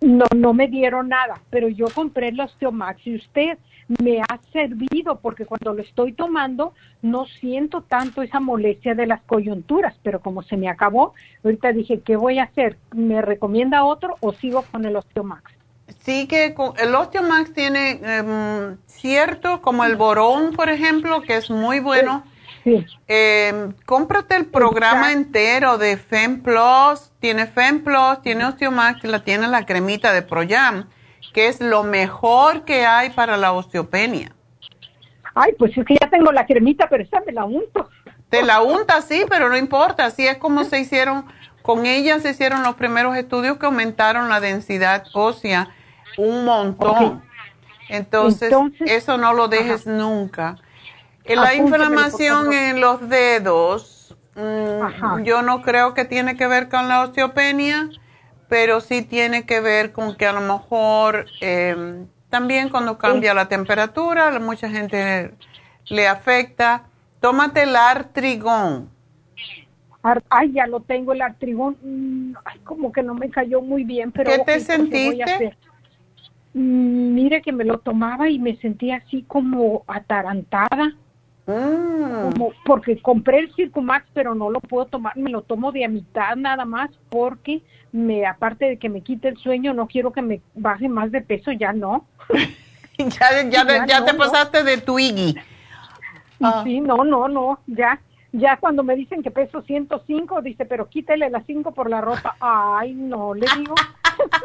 No, 0.00 0.24
no 0.34 0.54
me 0.54 0.68
dieron 0.68 1.10
nada, 1.10 1.42
pero 1.50 1.68
yo 1.68 1.86
compré 1.94 2.28
el 2.28 2.40
Osteomax 2.40 3.06
y 3.06 3.16
usted 3.16 3.58
me 4.02 4.20
ha 4.20 4.38
servido 4.52 5.18
porque 5.20 5.46
cuando 5.46 5.72
lo 5.72 5.82
estoy 5.82 6.12
tomando 6.12 6.74
no 7.00 7.26
siento 7.26 7.82
tanto 7.82 8.22
esa 8.22 8.38
molestia 8.38 8.94
de 8.94 9.06
las 9.06 9.22
coyunturas, 9.22 9.94
pero 10.02 10.20
como 10.20 10.42
se 10.42 10.56
me 10.56 10.68
acabó, 10.68 11.14
ahorita 11.42 11.72
dije, 11.72 12.00
¿qué 12.00 12.16
voy 12.16 12.38
a 12.38 12.44
hacer? 12.44 12.76
¿Me 12.94 13.22
recomienda 13.22 13.84
otro 13.84 14.16
o 14.20 14.32
sigo 14.32 14.62
con 14.70 14.84
el 14.84 14.96
Osteomax? 14.96 15.52
Sí 16.00 16.26
que 16.26 16.54
el 16.78 16.94
Osteomax 16.94 17.54
tiene 17.54 18.00
em, 18.02 18.76
cierto, 18.86 19.62
como 19.62 19.84
el 19.84 19.96
borón, 19.96 20.52
por 20.52 20.68
ejemplo, 20.68 21.22
que 21.22 21.36
es 21.36 21.50
muy 21.50 21.80
bueno. 21.80 22.24
Sí. 22.64 22.84
Em, 23.06 23.72
cómprate 23.86 24.36
el 24.36 24.46
programa 24.46 25.12
entero 25.12 25.78
de 25.78 25.96
FemPlus, 25.96 27.10
tiene 27.20 27.46
FemPlus, 27.46 28.20
tiene 28.22 28.44
Osteomax, 28.44 29.04
la 29.04 29.24
tiene 29.24 29.48
la 29.48 29.64
cremita 29.64 30.12
de 30.12 30.20
Proyam 30.20 30.86
que 31.32 31.48
es 31.48 31.60
lo 31.60 31.82
mejor 31.82 32.64
que 32.64 32.86
hay 32.86 33.10
para 33.10 33.36
la 33.36 33.52
osteopenia. 33.52 34.32
Ay, 35.34 35.52
pues 35.58 35.76
es 35.76 35.84
que 35.84 35.96
ya 36.00 36.10
tengo 36.10 36.32
la 36.32 36.46
cremita, 36.46 36.88
pero 36.88 37.04
esa 37.04 37.20
me 37.24 37.32
la 37.32 37.44
unto. 37.44 37.88
Te 38.28 38.42
la 38.42 38.60
unta, 38.60 39.00
sí, 39.02 39.24
pero 39.28 39.48
no 39.48 39.56
importa. 39.56 40.06
Así 40.06 40.26
es 40.26 40.36
como 40.38 40.64
se 40.64 40.80
hicieron, 40.80 41.26
con 41.62 41.86
ella 41.86 42.18
se 42.20 42.30
hicieron 42.30 42.62
los 42.62 42.74
primeros 42.74 43.16
estudios 43.16 43.56
que 43.58 43.66
aumentaron 43.66 44.28
la 44.28 44.40
densidad 44.40 45.04
ósea 45.12 45.74
un 46.16 46.44
montón. 46.44 47.22
Entonces, 47.88 48.52
eso 48.80 49.16
no 49.16 49.32
lo 49.32 49.48
dejes 49.48 49.86
nunca. 49.86 50.56
La 51.24 51.54
inflamación 51.54 52.52
en 52.52 52.80
los 52.80 53.08
dedos, 53.08 54.16
mm, 54.34 55.22
yo 55.22 55.42
no 55.42 55.62
creo 55.62 55.94
que 55.94 56.04
tiene 56.04 56.36
que 56.36 56.46
ver 56.46 56.68
con 56.68 56.88
la 56.88 57.02
osteopenia 57.02 57.90
pero 58.48 58.80
sí 58.80 59.02
tiene 59.02 59.44
que 59.44 59.60
ver 59.60 59.92
con 59.92 60.16
que 60.16 60.26
a 60.26 60.32
lo 60.32 60.40
mejor 60.40 61.26
em, 61.40 62.06
también 62.30 62.68
cuando 62.68 62.98
cambia 62.98 63.34
la 63.34 63.48
temperatura, 63.48 64.38
mucha 64.38 64.68
gente 64.68 65.32
le 65.86 66.08
afecta. 66.08 66.84
Tómate 67.20 67.64
el 67.64 67.76
artrigón. 67.76 68.90
Ay, 70.30 70.52
ya 70.52 70.66
lo 70.66 70.80
tengo 70.80 71.12
el 71.12 71.22
artrigón. 71.22 71.76
Mm, 71.82 72.34
ay, 72.44 72.58
como 72.64 72.92
que 72.92 73.02
no 73.02 73.14
me 73.14 73.28
cayó 73.30 73.60
muy 73.60 73.84
bien, 73.84 74.12
pero 74.12 74.30
¿qué 74.30 74.38
te 74.38 74.60
sentiste? 74.60 75.56
Mm, 76.54 77.14
mire 77.14 77.42
que 77.42 77.52
me 77.52 77.64
lo 77.64 77.78
tomaba 77.78 78.30
y 78.30 78.38
me 78.38 78.56
sentía 78.56 78.96
así 78.96 79.24
como 79.26 79.84
atarantada. 79.86 80.94
Mm. 81.48 82.32
Como 82.32 82.52
porque 82.66 83.00
compré 83.00 83.38
el 83.38 83.54
Circumax, 83.54 84.06
pero 84.12 84.34
no 84.34 84.50
lo 84.50 84.60
puedo 84.60 84.84
tomar, 84.84 85.16
me 85.16 85.30
lo 85.30 85.40
tomo 85.40 85.72
de 85.72 85.82
a 85.86 85.88
mitad 85.88 86.36
nada 86.36 86.66
más 86.66 86.90
porque 87.08 87.62
me 87.90 88.26
aparte 88.26 88.66
de 88.66 88.78
que 88.78 88.90
me 88.90 89.00
quite 89.00 89.28
el 89.28 89.38
sueño, 89.38 89.72
no 89.72 89.86
quiero 89.86 90.12
que 90.12 90.20
me 90.20 90.42
baje 90.54 90.90
más 90.90 91.10
de 91.10 91.22
peso, 91.22 91.50
ya 91.50 91.72
no. 91.72 92.04
ya 92.98 93.48
ya, 93.48 93.86
ya, 93.86 94.04
te 94.04 94.12
pasaste 94.12 94.62
de 94.62 94.76
Twiggy. 94.76 95.36
Ah. 96.42 96.60
Sí, 96.64 96.80
no, 96.80 97.02
no, 97.04 97.28
no, 97.28 97.60
ya 97.66 97.98
ya 98.32 98.58
cuando 98.58 98.82
me 98.82 98.94
dicen 98.94 99.22
que 99.22 99.30
peso 99.30 99.62
105, 99.62 100.42
dice, 100.42 100.66
pero 100.66 100.90
quítele 100.90 101.30
las 101.30 101.46
5 101.46 101.72
por 101.72 101.88
la 101.88 102.02
ropa. 102.02 102.36
Ay, 102.40 102.92
no, 102.92 103.32
le 103.32 103.46
digo. 103.56 103.74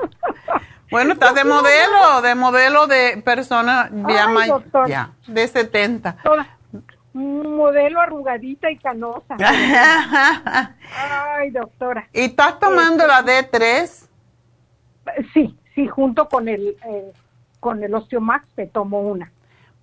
bueno, 0.90 1.14
estás 1.14 1.36
de 1.36 1.44
modelo, 1.44 2.22
de 2.22 2.34
modelo 2.34 2.88
de 2.88 3.22
persona 3.26 3.92
ya, 4.08 4.88
ya, 4.88 5.10
de 5.28 5.48
70 5.50 6.16
modelo 7.14 8.02
arrugadita 8.02 8.72
y 8.72 8.78
canosa. 8.78 9.38
Ay, 11.38 11.52
doctora. 11.52 12.08
¿Y 12.14 12.22
estás 12.22 12.60
tomando 12.60 13.06
la 13.06 13.24
D3? 13.24 14.08
Sí, 15.34 15.56
sí, 15.76 15.88
junto 15.88 16.28
con 16.28 16.48
el, 16.48 16.76
con 17.60 17.84
el 17.84 17.94
Osteomax 17.94 18.48
te 18.56 18.68
tomo 18.68 19.02
una. 19.02 19.32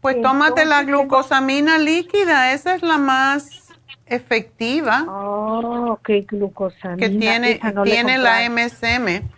Pues 0.01 0.20
tómate 0.23 0.65
la 0.65 0.82
glucosamina 0.82 1.78
líquida, 1.78 2.52
esa 2.52 2.74
es 2.74 2.82
la 2.82 2.97
más 2.97 3.70
efectiva. 4.07 5.05
Oh, 5.07 5.93
ok, 5.93 6.09
glucosamina. 6.27 6.97
Que 6.97 7.11
tiene, 7.11 7.61
tiene 7.85 8.19
la 8.19 8.48
MSM 8.48 9.28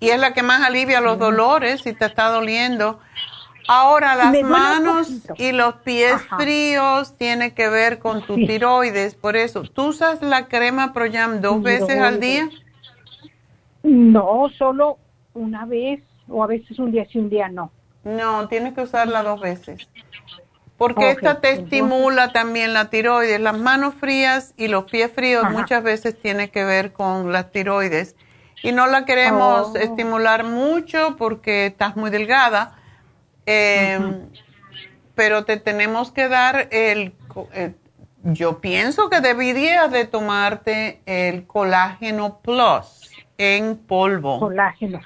y 0.00 0.08
es 0.08 0.18
la 0.18 0.32
que 0.32 0.42
más 0.42 0.62
alivia 0.62 1.00
los 1.00 1.18
dolores 1.18 1.82
si 1.82 1.92
te 1.92 2.06
está 2.06 2.28
doliendo. 2.28 3.00
Ahora, 3.68 4.16
las 4.16 4.42
manos 4.42 5.10
y 5.36 5.52
los 5.52 5.76
pies 5.76 6.14
fríos 6.36 7.16
tiene 7.16 7.54
que 7.54 7.68
ver 7.68 7.98
con 7.98 8.26
tu 8.26 8.34
tiroides, 8.34 9.14
por 9.14 9.36
eso, 9.36 9.62
¿tú 9.62 9.88
usas 9.88 10.22
la 10.22 10.46
crema 10.46 10.92
Proyam 10.92 11.40
dos 11.40 11.62
veces 11.62 12.00
al 12.00 12.20
día? 12.20 12.48
No, 13.82 14.48
solo 14.58 14.98
una 15.34 15.66
vez 15.66 16.02
o 16.28 16.42
a 16.44 16.46
veces 16.46 16.78
un 16.78 16.92
día 16.92 17.06
sí, 17.10 17.18
un 17.18 17.30
día 17.30 17.48
no. 17.48 17.70
No, 18.04 18.48
tienes 18.48 18.74
que 18.74 18.82
usarla 18.82 19.22
dos 19.22 19.40
veces. 19.40 19.88
Porque 20.76 21.10
esta 21.10 21.40
te 21.40 21.52
estimula 21.52 22.32
también 22.32 22.72
la 22.72 22.88
tiroides. 22.88 23.38
Las 23.38 23.58
manos 23.58 23.94
frías 23.94 24.54
y 24.56 24.68
los 24.68 24.84
pies 24.84 25.12
fríos 25.12 25.50
muchas 25.50 25.82
veces 25.82 26.18
tiene 26.18 26.50
que 26.50 26.64
ver 26.64 26.92
con 26.92 27.32
las 27.32 27.50
tiroides. 27.52 28.16
Y 28.62 28.72
no 28.72 28.86
la 28.86 29.04
queremos 29.04 29.68
oh. 29.68 29.76
estimular 29.76 30.44
mucho 30.44 31.16
porque 31.18 31.66
estás 31.66 31.96
muy 31.96 32.10
delgada 32.10 32.79
pero 35.14 35.44
te 35.44 35.56
tenemos 35.58 36.12
que 36.12 36.28
dar 36.28 36.68
el, 36.70 37.14
eh, 37.52 37.74
yo 38.22 38.60
pienso 38.60 39.10
que 39.10 39.20
deberías 39.20 39.90
de 39.90 40.04
tomarte 40.06 41.02
el 41.06 41.46
colágeno 41.46 42.40
plus 42.40 43.10
en 43.38 43.76
polvo. 43.76 44.40
Colágeno. 44.40 45.00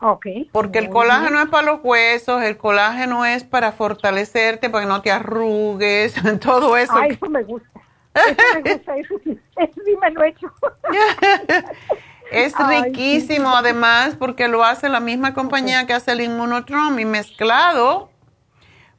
Ok. 0.00 0.26
Porque 0.52 0.78
el 0.78 0.88
colágeno 0.88 1.42
es 1.42 1.48
para 1.48 1.66
los 1.66 1.80
huesos, 1.82 2.42
el 2.42 2.56
colágeno 2.56 3.26
es 3.26 3.44
para 3.44 3.72
fortalecerte, 3.72 4.70
para 4.70 4.84
que 4.84 4.88
no 4.88 5.02
te 5.02 5.10
arrugues, 5.10 6.14
todo 6.40 6.76
eso. 6.76 6.94
Ay, 6.96 7.10
eso 7.10 7.28
me 7.28 7.42
gusta. 7.42 7.68
Eso 8.14 8.42
me 8.54 8.72
gusta, 8.72 8.96
eso 8.96 9.14
sí, 9.22 9.38
eso 9.56 9.80
sí 9.84 9.96
me 10.00 10.10
lo 10.10 10.24
he 10.24 10.28
hecho. 10.30 10.52
Es 12.30 12.54
riquísimo 12.56 13.50
además 13.56 14.14
porque 14.18 14.48
lo 14.48 14.64
hace 14.64 14.88
la 14.88 15.00
misma 15.00 15.34
compañía 15.34 15.86
que 15.86 15.92
hace 15.94 16.12
el 16.12 16.20
Inmunotrom 16.20 16.98
y 16.98 17.04
mezclado 17.04 18.10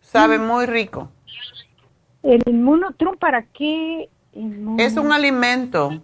sabe 0.02 0.38
Mm. 0.38 0.46
muy 0.46 0.66
rico. 0.66 1.10
¿El 2.24 2.42
Inmunotrum 2.46 3.18
para 3.18 3.44
qué? 3.44 4.10
Es 4.78 4.98
un 4.98 5.12
alimento 5.12 6.02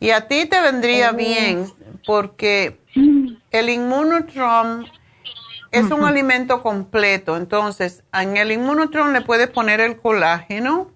y 0.00 0.10
a 0.10 0.26
ti 0.28 0.46
te 0.46 0.60
vendría 0.60 1.10
Oh. 1.10 1.16
bien 1.16 1.66
porque 2.06 2.78
el 3.50 3.68
Inmunotrom 3.70 4.84
es 5.70 5.90
un 5.90 6.04
alimento 6.04 6.62
completo. 6.62 7.36
Entonces, 7.36 8.02
en 8.12 8.36
el 8.36 8.52
Inmunotrom 8.52 9.12
le 9.12 9.20
puedes 9.20 9.48
poner 9.48 9.80
el 9.80 9.98
colágeno 10.00 10.90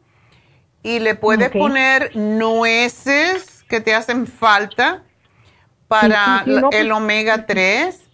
y 0.83 0.99
le 0.99 1.15
puedes 1.15 1.51
poner 1.51 2.17
nueces 2.17 3.65
que 3.69 3.81
te 3.81 3.95
hacen 3.95 4.27
falta 4.27 5.03
para 6.01 6.39
Sí, 6.39 6.45
sí, 6.45 6.55
sí, 6.57 6.61
no, 6.61 6.71
el 6.73 6.89
pues- 6.89 6.97
omega 6.99 7.47
3 7.47 8.09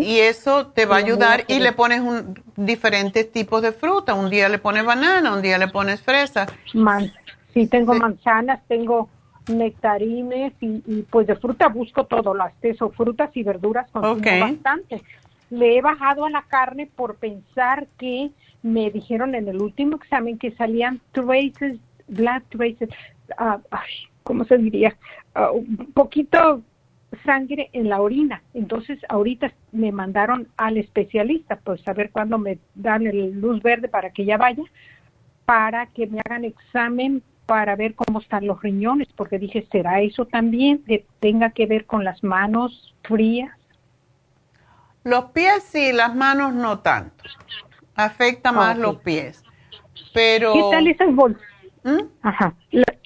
y 0.00 0.18
eso 0.20 0.66
te 0.68 0.86
va 0.86 0.96
a 0.96 0.98
ayudar 0.98 1.40
y 1.42 1.44
3. 1.44 1.62
le 1.62 1.72
pones 1.72 2.00
un, 2.00 2.40
diferentes 2.56 3.32
tipos 3.32 3.62
de 3.62 3.72
fruta. 3.72 4.14
Un 4.14 4.30
día 4.30 4.48
le 4.48 4.58
pones 4.58 4.84
banana, 4.84 5.34
un 5.34 5.42
día 5.42 5.58
le 5.58 5.68
pones 5.68 6.02
fresa. 6.02 6.46
Man, 6.74 7.10
sí, 7.54 7.66
tengo 7.66 7.94
manzanas, 7.94 8.60
tengo 8.68 9.08
nectarines 9.48 10.52
y, 10.60 10.82
y, 10.86 11.06
pues 11.10 11.26
de 11.26 11.34
fruta 11.36 11.68
busco 11.68 12.04
todo, 12.04 12.34
las 12.34 12.54
teso, 12.60 12.90
frutas 12.90 13.30
y 13.34 13.42
verduras 13.42 13.90
consumo 13.90 14.40
bastante. 14.40 15.02
Le 15.50 15.78
he 15.78 15.80
bajado 15.80 16.26
a 16.26 16.30
la 16.30 16.42
carne 16.42 16.86
por 16.94 17.16
pensar 17.16 17.86
que 17.98 18.30
me 18.62 18.90
dijeron 18.90 19.34
en 19.34 19.48
el 19.48 19.62
último 19.62 19.96
examen 19.96 20.38
que 20.38 20.50
salían 20.52 21.00
traces, 21.12 21.78
blood 22.06 22.42
traces, 22.50 22.90
ah, 23.38 23.58
ay, 23.70 23.88
¿cómo 24.22 24.44
se 24.44 24.58
diría? 24.58 24.94
Ah, 25.38 25.52
un 25.52 25.92
poquito 25.94 26.62
sangre 27.24 27.70
en 27.72 27.88
la 27.88 28.00
orina. 28.00 28.42
Entonces, 28.54 28.98
ahorita 29.08 29.52
me 29.70 29.92
mandaron 29.92 30.48
al 30.56 30.78
especialista, 30.78 31.60
pues 31.62 31.86
a 31.86 31.92
ver 31.92 32.10
cuándo 32.10 32.38
me 32.38 32.58
dan 32.74 33.06
el 33.06 33.40
luz 33.40 33.62
verde 33.62 33.86
para 33.86 34.10
que 34.10 34.24
ya 34.24 34.36
vaya, 34.36 34.64
para 35.44 35.86
que 35.86 36.08
me 36.08 36.20
hagan 36.24 36.44
examen 36.44 37.22
para 37.46 37.76
ver 37.76 37.94
cómo 37.94 38.18
están 38.18 38.48
los 38.48 38.60
riñones, 38.60 39.06
porque 39.14 39.38
dije, 39.38 39.64
¿será 39.70 40.00
eso 40.00 40.26
también 40.26 40.82
que 40.82 41.06
tenga 41.20 41.50
que 41.50 41.66
ver 41.66 41.86
con 41.86 42.02
las 42.02 42.24
manos 42.24 42.92
frías? 43.04 43.52
Los 45.04 45.26
pies 45.26 45.62
sí, 45.62 45.92
las 45.92 46.16
manos 46.16 46.52
no 46.52 46.80
tanto. 46.80 47.22
Afecta 47.94 48.50
más 48.50 48.76
los 48.76 48.96
pies. 48.96 49.44
Pero 50.12 50.52
¿Qué 50.52 50.62
tal 50.72 50.88
esas 50.88 51.14
bolsas? 51.14 51.42
¿Mm? 51.84 52.00
Ajá. 52.22 52.54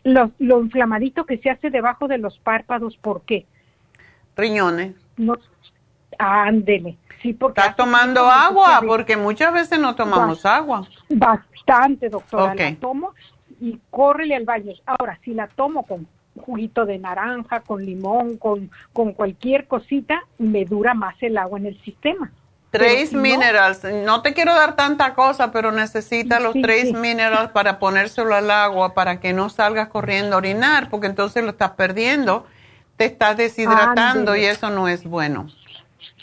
Lo- 0.04 0.30
lo 0.38 0.60
inflamadito 0.62 1.24
que 1.26 1.38
se 1.38 1.50
hace 1.50 1.70
debajo 1.70 2.08
de 2.08 2.18
los 2.18 2.38
párpados, 2.38 2.96
¿por 2.98 3.22
qué? 3.22 3.46
riñones. 4.36 4.94
No, 5.18 5.36
ándele. 6.18 6.96
Sí, 7.20 7.32
porque 7.34 7.60
¿Estás 7.60 7.76
tomando 7.76 8.26
agua? 8.26 8.80
Porque 8.84 9.16
muchas 9.16 9.52
veces 9.52 9.78
no 9.78 9.94
tomamos 9.94 10.44
agua. 10.46 10.86
Bastante, 11.08 12.08
doctora. 12.08 12.52
Ok. 12.52 12.58
La 12.60 12.74
tomo 12.76 13.14
y 13.60 13.78
córrele 13.90 14.34
al 14.34 14.44
baño. 14.44 14.72
Ahora, 14.86 15.18
si 15.22 15.34
la 15.34 15.46
tomo 15.48 15.84
con 15.84 16.08
juguito 16.40 16.86
de 16.86 16.98
naranja, 16.98 17.60
con 17.60 17.84
limón, 17.84 18.38
con, 18.38 18.70
con 18.92 19.12
cualquier 19.12 19.66
cosita, 19.68 20.22
me 20.38 20.64
dura 20.64 20.94
más 20.94 21.14
el 21.22 21.36
agua 21.36 21.58
en 21.58 21.66
el 21.66 21.80
sistema. 21.82 22.32
Trace 22.72 23.06
si 23.08 23.14
no- 23.16 23.22
minerals. 23.22 23.84
No 23.84 24.22
te 24.22 24.32
quiero 24.32 24.54
dar 24.54 24.74
tanta 24.76 25.12
cosa, 25.14 25.52
pero 25.52 25.70
necesita 25.72 26.40
los 26.40 26.54
Sí, 26.54 26.62
trace 26.62 26.86
sí. 26.86 26.94
minerals 26.94 27.50
para 27.52 27.78
ponérselo 27.78 28.34
al 28.34 28.50
agua 28.50 28.94
para 28.94 29.20
que 29.20 29.32
no 29.34 29.50
salgas 29.50 29.88
corriendo 29.88 30.34
a 30.34 30.38
orinar, 30.38 30.88
porque 30.88 31.06
entonces 31.06 31.44
lo 31.44 31.50
estás 31.50 31.72
perdiendo, 31.72 32.46
te 32.96 33.04
estás 33.04 33.36
deshidratando 33.36 34.34
y 34.36 34.44
eso 34.46 34.70
no 34.70 34.88
es 34.88 35.04
bueno. 35.04 35.48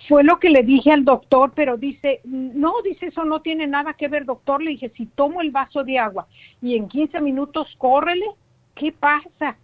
Fue 0.08 0.24
lo 0.24 0.40
que 0.40 0.50
le 0.50 0.64
dije 0.64 0.92
al 0.92 1.06
doctor, 1.06 1.52
pero 1.54 1.78
dice, 1.78 2.22
no, 2.24 2.74
dice, 2.84 3.06
eso 3.08 3.26
no 3.26 3.42
tiene 3.42 3.68
nada 3.68 3.94
que 3.94 4.08
ver, 4.08 4.26
doctor. 4.26 4.60
Le 4.60 4.72
dije, 4.72 4.92
si 4.98 5.06
tomo 5.06 5.42
el 5.42 5.52
vaso 5.52 5.84
de 5.84 6.00
agua 6.00 6.26
y 6.64 6.76
en 6.76 6.90
15 6.90 7.22
minutos 7.22 7.68
córrele, 7.78 8.26
¿qué 8.74 8.92
pasa? 8.92 9.56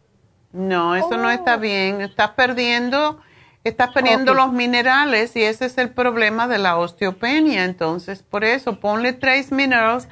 No, 0.54 0.96
eso 0.96 1.18
no 1.18 1.30
Oh. 1.30 1.32
está 1.32 1.58
bien. 1.58 2.00
Estás 2.02 2.30
perdiendo, 2.32 3.20
estás 3.70 3.90
perdiendo 3.90 4.32
Ok. 4.32 4.38
los 4.38 4.54
minerales 4.54 5.36
y 5.36 5.44
ese 5.44 5.66
es 5.66 5.78
el 5.78 5.90
problema 5.90 6.48
de 6.48 6.60
la 6.60 6.78
osteopenia. 6.78 7.66
Entonces, 7.66 8.24
por 8.24 8.44
eso, 8.44 8.80
ponle 8.80 9.14
trace 9.14 9.54
minerals 9.54 10.08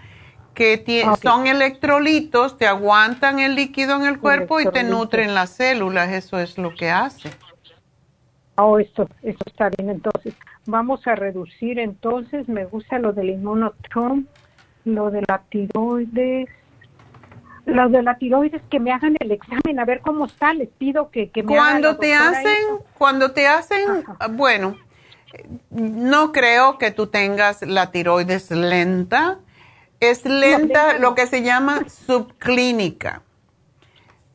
que 0.54 0.84
son 1.22 1.48
electrolitos, 1.48 2.58
te 2.58 2.68
aguantan 2.68 3.40
el 3.40 3.56
líquido 3.56 3.96
en 3.96 4.04
el 4.04 4.20
cuerpo 4.20 4.60
y 4.60 4.70
te 4.70 4.84
nutren 4.84 5.34
las 5.34 5.52
células. 5.52 6.10
Eso 6.10 6.40
es 6.40 6.58
lo 6.58 6.76
que 6.76 6.92
hace. 6.92 7.32
Oh, 8.56 8.78
esto, 8.78 9.08
esto 9.24 9.44
está 9.48 9.70
bien. 9.70 9.90
Entonces, 9.90 10.36
vamos 10.66 11.08
a 11.08 11.16
reducir. 11.16 11.80
Entonces, 11.80 12.48
me 12.48 12.66
gusta 12.66 13.00
lo 13.00 13.14
del 13.14 13.30
inmunotrom, 13.30 14.26
lo 14.86 15.10
de 15.10 15.24
la 15.28 15.42
tiroides. 15.50 16.50
Lo 17.65 17.88
de 17.90 18.03
la 18.03 18.18
tiroides, 18.18 18.61
que 18.69 18.80
me 18.80 18.91
hagan 18.91 19.15
el 19.19 19.31
examen, 19.31 19.80
a 19.80 19.85
ver 19.85 20.02
cómo 20.02 20.26
está. 20.26 20.53
Les 20.53 20.69
pido 20.69 21.10
que, 21.11 21.30
que 21.30 21.44
me 21.44 21.56
Cuando 21.56 21.95
te 21.98 22.14
hacen, 22.14 22.45
eso. 22.45 22.85
cuando 22.98 23.31
te 23.31 23.48
hacen, 23.48 24.03
bueno, 24.31 24.76
no 25.69 26.31
creo 26.34 26.77
que 26.77 26.91
tú 26.91 27.07
tengas 27.07 27.61
la 27.61 27.91
tiroides 27.91 28.52
lenta. 28.52 29.40
Es 29.99 30.26
lenta 30.26 30.98
lo 30.99 31.15
que 31.15 31.26
se 31.27 31.41
llama 31.44 31.85
subclínica. 31.88 33.22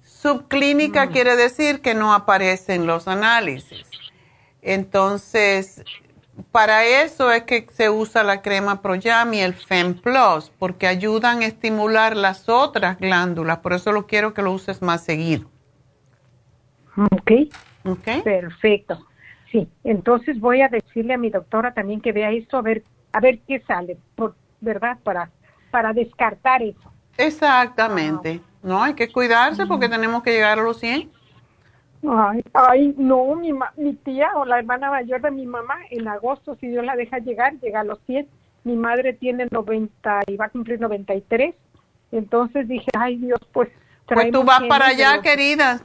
Subclínica 0.02 1.06
Mm. 1.06 1.12
quiere 1.12 1.36
decir 1.36 1.80
que 1.82 1.94
no 1.94 2.14
aparecen 2.14 2.86
los 2.86 3.06
análisis. 3.06 3.86
Entonces, 4.62 5.84
para 6.52 6.84
eso 6.84 7.32
es 7.32 7.44
que 7.44 7.66
se 7.70 7.90
usa 7.90 8.22
la 8.22 8.42
crema 8.42 8.82
Proyam 8.82 9.34
y 9.34 9.40
el 9.40 9.54
Fem 9.54 9.94
Plus, 9.94 10.50
porque 10.58 10.86
ayudan 10.86 11.42
a 11.42 11.46
estimular 11.46 12.16
las 12.16 12.48
otras 12.48 12.98
glándulas. 12.98 13.58
Por 13.58 13.72
eso 13.72 13.92
lo 13.92 14.06
quiero 14.06 14.34
que 14.34 14.42
lo 14.42 14.52
uses 14.52 14.82
más 14.82 15.04
seguido. 15.04 15.50
Ok, 16.96 17.30
¿Ok? 17.84 18.22
perfecto. 18.24 18.98
Sí, 19.50 19.68
entonces 19.84 20.38
voy 20.40 20.60
a 20.62 20.68
decirle 20.68 21.14
a 21.14 21.18
mi 21.18 21.30
doctora 21.30 21.72
también 21.72 22.00
que 22.00 22.12
vea 22.12 22.30
esto, 22.30 22.58
a 22.58 22.62
ver, 22.62 22.84
a 23.12 23.20
ver 23.20 23.38
qué 23.46 23.60
sale, 23.60 23.96
por, 24.14 24.34
¿verdad? 24.60 24.98
Para, 25.02 25.30
para 25.70 25.92
descartar 25.92 26.62
eso. 26.62 26.92
Exactamente. 27.16 28.40
No, 28.62 28.82
hay 28.82 28.94
que 28.94 29.10
cuidarse 29.10 29.66
porque 29.66 29.88
tenemos 29.88 30.22
que 30.22 30.32
llegar 30.32 30.58
a 30.58 30.62
los 30.62 30.78
100. 30.78 31.10
Ay, 32.08 32.44
ay, 32.54 32.94
no, 32.96 33.34
mi, 33.34 33.52
ma- 33.52 33.72
mi 33.76 33.94
tía 33.94 34.30
o 34.36 34.44
la 34.44 34.58
hermana 34.58 34.90
mayor 34.90 35.20
de 35.20 35.30
mi 35.32 35.46
mamá, 35.46 35.76
en 35.90 36.06
agosto, 36.06 36.54
si 36.56 36.68
Dios 36.68 36.84
la 36.84 36.94
deja 36.96 37.18
llegar, 37.18 37.54
llega 37.60 37.80
a 37.80 37.84
los 37.84 37.98
100. 38.06 38.28
Mi 38.64 38.76
madre 38.76 39.12
tiene 39.14 39.46
90 39.50 40.20
y 40.26 40.36
va 40.36 40.46
a 40.46 40.50
cumplir 40.50 40.80
93. 40.80 41.54
Entonces 42.12 42.68
dije, 42.68 42.90
ay 42.96 43.16
Dios, 43.16 43.40
pues. 43.52 43.68
Pues 44.06 44.30
tú 44.30 44.42
vas 44.44 44.62
para 44.64 44.86
allá, 44.86 45.14
los- 45.14 45.22
querida. 45.22 45.80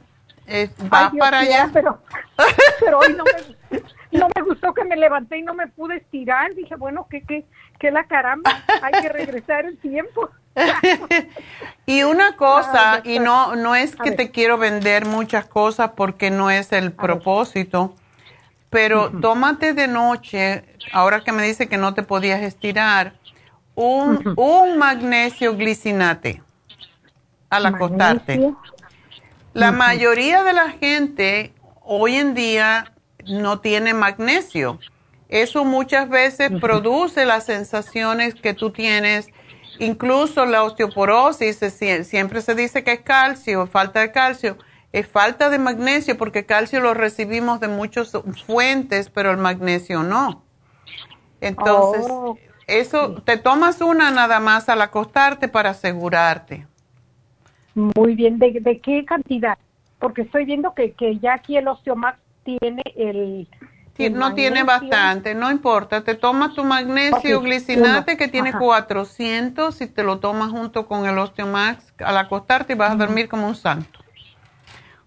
Eh, 0.46 0.68
Ay, 0.78 0.88
vas 0.90 1.12
Dios 1.12 1.24
para 1.24 1.38
allá. 1.40 1.70
Pero, 1.72 1.98
pero 2.80 2.98
hoy 2.98 3.14
no 3.16 3.24
me, 3.24 4.18
no 4.18 4.28
me 4.34 4.42
gustó 4.42 4.72
que 4.74 4.84
me 4.84 4.96
levanté 4.96 5.38
y 5.38 5.42
no 5.42 5.54
me 5.54 5.66
pude 5.68 5.96
estirar. 5.96 6.54
Dije, 6.54 6.76
bueno, 6.76 7.06
¿qué, 7.10 7.22
qué, 7.22 7.44
la 7.90 8.04
caramba? 8.04 8.62
Hay 8.82 9.02
que 9.02 9.08
regresar 9.08 9.66
el 9.66 9.78
tiempo. 9.78 10.30
Y 11.86 12.02
una 12.02 12.36
cosa, 12.36 13.02
y 13.04 13.18
no, 13.18 13.56
no 13.56 13.74
es 13.74 13.94
que 13.94 14.10
te 14.10 14.30
quiero 14.30 14.56
vender 14.56 15.04
muchas 15.04 15.44
cosas 15.44 15.90
porque 15.94 16.30
no 16.30 16.50
es 16.50 16.72
el 16.72 16.92
propósito, 16.92 17.94
pero 18.70 19.10
tómate 19.20 19.74
de 19.74 19.86
noche, 19.86 20.64
ahora 20.94 21.20
que 21.20 21.32
me 21.32 21.42
dice 21.42 21.68
que 21.68 21.76
no 21.76 21.92
te 21.92 22.02
podías 22.02 22.40
estirar, 22.40 23.12
un, 23.74 24.34
un 24.36 24.78
magnesio 24.78 25.56
glicinate 25.56 26.42
al 27.50 27.66
acostarte. 27.66 28.54
La 29.52 29.70
mayoría 29.70 30.42
de 30.42 30.52
la 30.54 30.70
gente 30.70 31.52
hoy 31.82 32.16
en 32.16 32.34
día 32.34 32.92
no 33.26 33.60
tiene 33.60 33.92
magnesio. 33.94 34.78
Eso 35.28 35.64
muchas 35.64 36.08
veces 36.08 36.52
produce 36.60 37.24
las 37.26 37.46
sensaciones 37.46 38.34
que 38.34 38.54
tú 38.54 38.70
tienes, 38.70 39.30
incluso 39.78 40.46
la 40.46 40.62
osteoporosis, 40.62 41.56
se 41.56 41.68
sie- 41.70 42.04
siempre 42.04 42.40
se 42.42 42.54
dice 42.54 42.84
que 42.84 42.92
es 42.92 43.00
calcio, 43.00 43.66
falta 43.66 44.00
de 44.00 44.12
calcio, 44.12 44.58
es 44.92 45.06
falta 45.08 45.50
de 45.50 45.58
magnesio 45.58 46.16
porque 46.16 46.46
calcio 46.46 46.80
lo 46.80 46.94
recibimos 46.94 47.58
de 47.60 47.68
muchas 47.68 48.12
fuentes, 48.46 49.10
pero 49.10 49.30
el 49.30 49.38
magnesio 49.38 50.02
no. 50.02 50.42
Entonces, 51.40 52.06
Oh, 52.08 52.38
Eso, 52.66 53.22
te 53.26 53.36
tomas 53.36 53.80
una 53.82 54.10
nada 54.10 54.40
más 54.40 54.68
al 54.70 54.80
acostarte 54.80 55.48
para 55.48 55.70
asegurarte. 55.70 56.66
Muy 57.74 58.14
bien, 58.14 58.38
¿de, 58.38 58.52
de 58.60 58.80
qué 58.80 59.04
cantidad? 59.04 59.58
Porque 59.98 60.22
estoy 60.22 60.44
viendo 60.44 60.74
que, 60.74 60.92
que 60.92 61.18
ya 61.18 61.34
aquí 61.34 61.56
el 61.56 61.68
Osteomax 61.68 62.18
tiene 62.44 62.82
el... 62.96 63.48
no 64.10 64.34
tiene 64.34 64.64
bastante, 64.64 65.34
no 65.34 65.50
importa. 65.50 66.02
Te 66.02 66.14
tomas 66.14 66.54
tu 66.54 66.64
magnesio 66.64 67.38
Ok, 67.38 67.44
glicinate 67.44 68.12
uno, 68.12 68.18
que 68.18 68.28
tiene 68.28 68.50
ajá. 68.50 68.58
400 68.58 69.80
y 69.80 69.86
te 69.86 70.02
lo 70.02 70.18
tomas 70.18 70.50
junto 70.50 70.86
con 70.86 71.06
el 71.06 71.18
Osteomax 71.18 71.94
al 71.98 72.16
acostarte 72.18 72.72
y 72.72 72.76
vas 72.76 72.92
a 72.92 72.96
dormir 72.96 73.28
como 73.28 73.46
un 73.46 73.54
santo. 73.54 74.00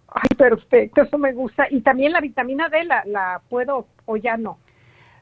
Ay, 0.09 0.30
perfecto, 0.38 1.01
eso 1.01 1.18
me 1.18 1.34
gusta. 1.34 1.68
Y 1.69 1.81
también 1.81 2.11
la 2.11 2.22
vitamina 2.22 2.69
D, 2.69 2.85
¿la, 2.85 3.03
la 3.05 3.41
puedo 3.49 3.88
o 4.05 4.18
ya 4.18 4.38
no? 4.38 4.57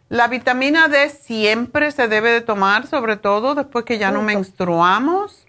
La 0.10 0.28
vitamina 0.28 0.88
D 0.88 1.10
siempre 1.10 1.92
se 1.92 2.08
debe 2.08 2.30
de 2.30 2.42
tomar, 2.42 2.86
sobre 2.86 3.18
todo 3.18 3.56
después 3.56 3.86
que 3.86 3.98
ya 3.98 4.12
no 4.12 4.22
menstruamos. 4.22 5.45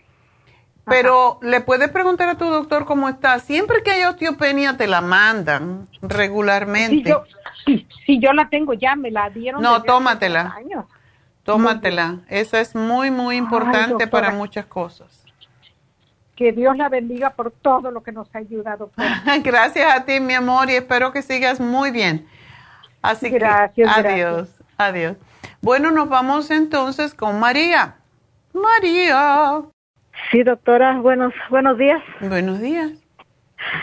Pero 0.88 1.40
le 1.42 1.60
puedes 1.60 1.90
preguntar 1.90 2.28
a 2.28 2.36
tu 2.36 2.44
doctor 2.44 2.84
cómo 2.84 3.08
está. 3.08 3.40
Siempre 3.40 3.82
que 3.82 3.90
hay 3.90 4.04
osteopenia 4.04 4.76
te 4.76 4.86
la 4.86 5.00
mandan 5.00 5.88
regularmente. 6.00 6.96
Sí, 6.96 7.02
yo, 7.02 7.24
sí, 7.64 7.86
sí, 8.06 8.20
yo 8.20 8.32
la 8.32 8.48
tengo 8.48 8.72
ya, 8.72 8.94
me 8.94 9.10
la 9.10 9.28
dieron. 9.28 9.60
No, 9.60 9.82
tómatela. 9.82 10.54
años. 10.56 10.84
Tómatela. 11.42 12.20
Esa 12.28 12.60
es 12.60 12.76
muy, 12.76 13.10
muy 13.10 13.36
importante 13.36 14.06
para 14.06 14.30
muchas 14.30 14.66
cosas. 14.66 15.24
Que 16.36 16.52
Dios 16.52 16.76
la 16.76 16.88
bendiga 16.88 17.30
por 17.30 17.50
todo 17.50 17.90
lo 17.90 18.02
que 18.02 18.12
nos 18.12 18.32
ha 18.34 18.38
ayudado. 18.38 18.90
Gracias 19.42 19.92
a 19.92 20.04
ti, 20.04 20.20
mi 20.20 20.34
amor, 20.34 20.70
y 20.70 20.74
espero 20.74 21.10
que 21.12 21.22
sigas 21.22 21.58
muy 21.58 21.90
bien. 21.90 22.28
Así 23.02 23.30
Gracias, 23.30 23.72
que 23.74 23.82
gracias. 23.82 24.06
adiós, 24.06 24.48
adiós. 24.76 25.16
Bueno, 25.62 25.90
nos 25.90 26.08
vamos 26.08 26.50
entonces 26.50 27.14
con 27.14 27.40
María. 27.40 27.96
María. 28.52 29.62
Sí, 30.30 30.42
doctora, 30.42 30.98
buenos 31.00 31.32
buenos 31.50 31.78
días. 31.78 32.02
Buenos 32.20 32.60
días. 32.60 32.90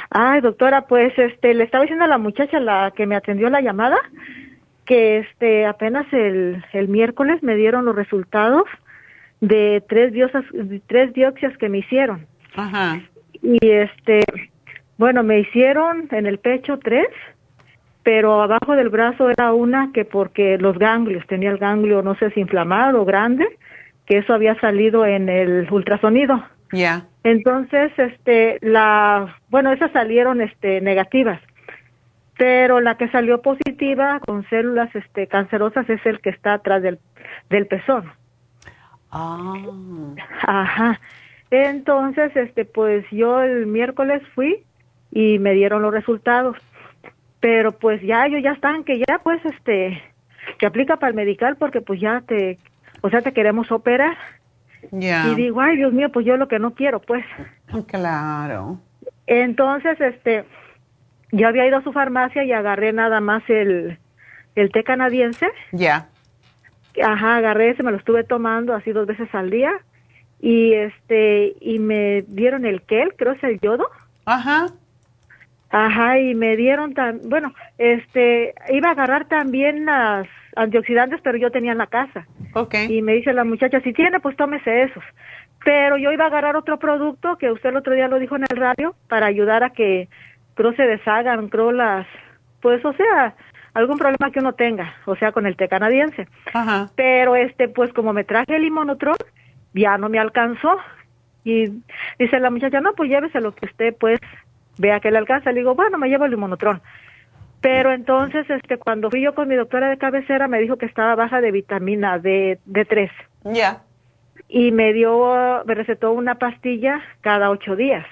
Ay, 0.09 0.41
doctora, 0.41 0.87
pues 0.87 1.17
este 1.17 1.53
le 1.53 1.63
estaba 1.63 1.83
diciendo 1.83 2.05
a 2.05 2.09
la 2.09 2.17
muchacha 2.17 2.59
la 2.59 2.91
que 2.95 3.07
me 3.07 3.15
atendió 3.15 3.49
la 3.49 3.61
llamada 3.61 3.97
que 4.85 5.19
este 5.19 5.65
apenas 5.65 6.05
el, 6.11 6.63
el 6.73 6.87
miércoles 6.89 7.41
me 7.41 7.55
dieron 7.55 7.85
los 7.85 7.95
resultados 7.95 8.63
de 9.39 9.83
tres 9.87 10.11
biopsias 10.11 10.43
tres 10.87 11.13
biopsias 11.13 11.57
que 11.57 11.69
me 11.69 11.79
hicieron. 11.79 12.27
Ajá. 12.55 13.01
Y 13.41 13.59
este 13.69 14.21
bueno, 14.97 15.23
me 15.23 15.39
hicieron 15.39 16.07
en 16.11 16.25
el 16.27 16.37
pecho 16.37 16.77
tres, 16.79 17.07
pero 18.03 18.41
abajo 18.41 18.75
del 18.75 18.89
brazo 18.89 19.29
era 19.29 19.53
una 19.53 19.91
que 19.93 20.05
porque 20.05 20.57
los 20.57 20.77
ganglios, 20.77 21.25
tenía 21.27 21.49
el 21.49 21.57
ganglio 21.57 22.01
no 22.01 22.15
sé 22.15 22.29
si 22.31 22.41
inflamado 22.41 23.01
o 23.01 23.05
grande, 23.05 23.45
que 24.05 24.17
eso 24.17 24.33
había 24.33 24.59
salido 24.59 25.05
en 25.05 25.29
el 25.29 25.67
ultrasonido. 25.71 26.43
Ya. 26.71 27.05
Entonces, 27.23 27.91
este, 27.97 28.57
la, 28.61 29.37
bueno, 29.49 29.71
esas 29.71 29.91
salieron, 29.91 30.41
este, 30.41 30.81
negativas, 30.81 31.39
pero 32.37 32.81
la 32.81 32.97
que 32.97 33.09
salió 33.09 33.41
positiva 33.41 34.19
con 34.19 34.47
células, 34.49 34.93
este, 34.95 35.27
cancerosas 35.27 35.89
es 35.89 36.05
el 36.05 36.19
que 36.19 36.31
está 36.31 36.53
atrás 36.53 36.81
del, 36.81 36.99
del 37.49 37.67
pezón. 37.67 38.11
Ah. 39.11 39.53
Ajá. 40.41 40.99
Entonces, 41.51 42.35
este, 42.35 42.65
pues 42.65 43.05
yo 43.11 43.41
el 43.43 43.67
miércoles 43.67 44.23
fui 44.33 44.63
y 45.11 45.37
me 45.37 45.53
dieron 45.53 45.83
los 45.83 45.93
resultados, 45.93 46.57
pero 47.39 47.73
pues 47.73 48.01
ya 48.01 48.25
ellos 48.25 48.41
ya 48.43 48.53
están 48.53 48.83
que 48.83 48.97
ya, 48.97 49.19
pues, 49.23 49.39
este, 49.45 50.01
te 50.57 50.65
aplica 50.65 50.97
para 50.97 51.11
el 51.11 51.15
medical 51.15 51.55
porque 51.57 51.81
pues 51.81 51.99
ya 51.99 52.21
te, 52.21 52.57
o 53.03 53.09
sea, 53.09 53.21
te 53.21 53.33
queremos 53.33 53.69
operar. 53.69 54.15
Ya. 54.91 55.27
Y 55.27 55.35
digo, 55.35 55.59
ay, 55.59 55.75
Dios 55.75 55.91
mío, 55.91 56.09
pues 56.09 56.25
yo 56.25 56.37
lo 56.37 56.47
que 56.47 56.57
no 56.57 56.73
quiero, 56.73 57.01
pues. 57.01 57.25
Claro. 57.87 58.79
Entonces, 59.27 59.99
este, 59.99 60.45
yo 61.31 61.47
había 61.49 61.67
ido 61.67 61.77
a 61.77 61.83
su 61.83 61.91
farmacia 61.91 62.45
y 62.45 62.53
agarré 62.53 62.93
nada 62.93 63.19
más 63.19 63.43
el, 63.49 63.99
el 64.55 64.71
té 64.71 64.85
canadiense. 64.85 65.47
Ya. 65.73 66.07
Ajá, 67.03 67.37
agarré 67.37 67.71
ese, 67.71 67.83
me 67.83 67.91
lo 67.91 67.97
estuve 67.97 68.23
tomando 68.23 68.73
así 68.73 68.93
dos 68.93 69.05
veces 69.05 69.27
al 69.35 69.49
día. 69.49 69.73
Y 70.39 70.73
este, 70.73 71.55
y 71.59 71.79
me 71.79 72.21
dieron 72.27 72.65
el 72.65 72.83
kel, 72.83 73.15
creo 73.17 73.33
es 73.33 73.43
el 73.43 73.59
yodo. 73.59 73.85
Ajá. 74.25 74.67
Ajá, 75.73 76.19
y 76.19 76.35
me 76.35 76.55
dieron 76.55 76.93
tan, 76.93 77.19
bueno, 77.27 77.51
este, 77.79 78.53
iba 78.69 78.89
a 78.89 78.91
agarrar 78.91 79.27
también 79.27 79.85
las 79.85 80.27
antioxidantes, 80.55 81.19
pero 81.23 81.39
yo 81.39 81.49
tenía 81.49 81.71
en 81.71 81.79
la 81.79 81.87
casa. 81.87 82.27
Ok. 82.53 82.75
Y 82.89 83.01
me 83.01 83.13
dice 83.13 83.33
la 83.33 83.43
muchacha, 83.43 83.81
si 83.81 83.91
tiene, 83.91 84.19
pues 84.19 84.37
tómese 84.37 84.83
esos. 84.83 85.03
Pero 85.65 85.97
yo 85.97 86.11
iba 86.11 86.25
a 86.25 86.27
agarrar 86.27 86.55
otro 86.55 86.77
producto 86.77 87.39
que 87.39 87.51
usted 87.51 87.69
el 87.69 87.77
otro 87.77 87.95
día 87.95 88.07
lo 88.07 88.19
dijo 88.19 88.35
en 88.35 88.43
el 88.47 88.55
radio 88.55 88.93
para 89.07 89.25
ayudar 89.25 89.63
a 89.63 89.71
que 89.71 90.09
creo 90.53 90.73
se 90.75 90.83
deshagan, 90.83 91.49
creo 91.49 91.71
las, 91.71 92.05
pues 92.61 92.85
o 92.85 92.93
sea, 92.93 93.33
algún 93.73 93.97
problema 93.97 94.29
que 94.31 94.41
uno 94.41 94.53
tenga, 94.53 94.93
o 95.07 95.15
sea, 95.15 95.31
con 95.31 95.47
el 95.47 95.55
té 95.55 95.67
canadiense. 95.69 96.27
Ajá. 96.53 96.91
Pero 96.95 97.35
este, 97.35 97.67
pues 97.67 97.91
como 97.93 98.13
me 98.13 98.25
traje 98.25 98.55
el 98.55 98.61
limonotron, 98.61 99.15
ya 99.73 99.97
no 99.97 100.07
me 100.07 100.19
alcanzó. 100.19 100.77
Y 101.43 101.81
dice 102.19 102.39
la 102.39 102.51
muchacha, 102.51 102.79
no, 102.79 102.93
pues 102.93 103.09
llévese 103.09 103.41
lo 103.41 103.55
que 103.55 103.65
usted 103.65 103.95
pues 103.99 104.19
vea 104.77 104.99
que 104.99 105.11
le 105.11 105.17
alcanza. 105.17 105.51
Le 105.51 105.59
digo, 105.59 105.75
bueno, 105.75 105.97
me 105.97 106.09
llevo 106.09 106.25
el 106.25 106.31
limonotron. 106.31 106.81
Pero 107.61 107.93
entonces, 107.93 108.49
este, 108.49 108.77
cuando 108.77 109.09
fui 109.09 109.21
yo 109.21 109.33
con 109.35 109.47
mi 109.47 109.55
doctora 109.55 109.89
de 109.89 109.97
cabecera, 109.97 110.47
me 110.49 110.59
dijo 110.59 110.77
que 110.77 110.85
estaba 110.85 111.15
baja 111.15 111.39
de 111.39 111.51
vitamina 111.51 112.19
D, 112.19 112.59
D3. 112.67 113.09
Ya. 113.45 113.83
Y 114.49 114.71
me 114.71 114.91
dio, 114.93 115.63
me 115.65 115.73
recetó 115.73 116.11
una 116.11 116.35
pastilla 116.35 117.01
cada 117.21 117.49
ocho 117.49 117.75
días. 117.77 118.05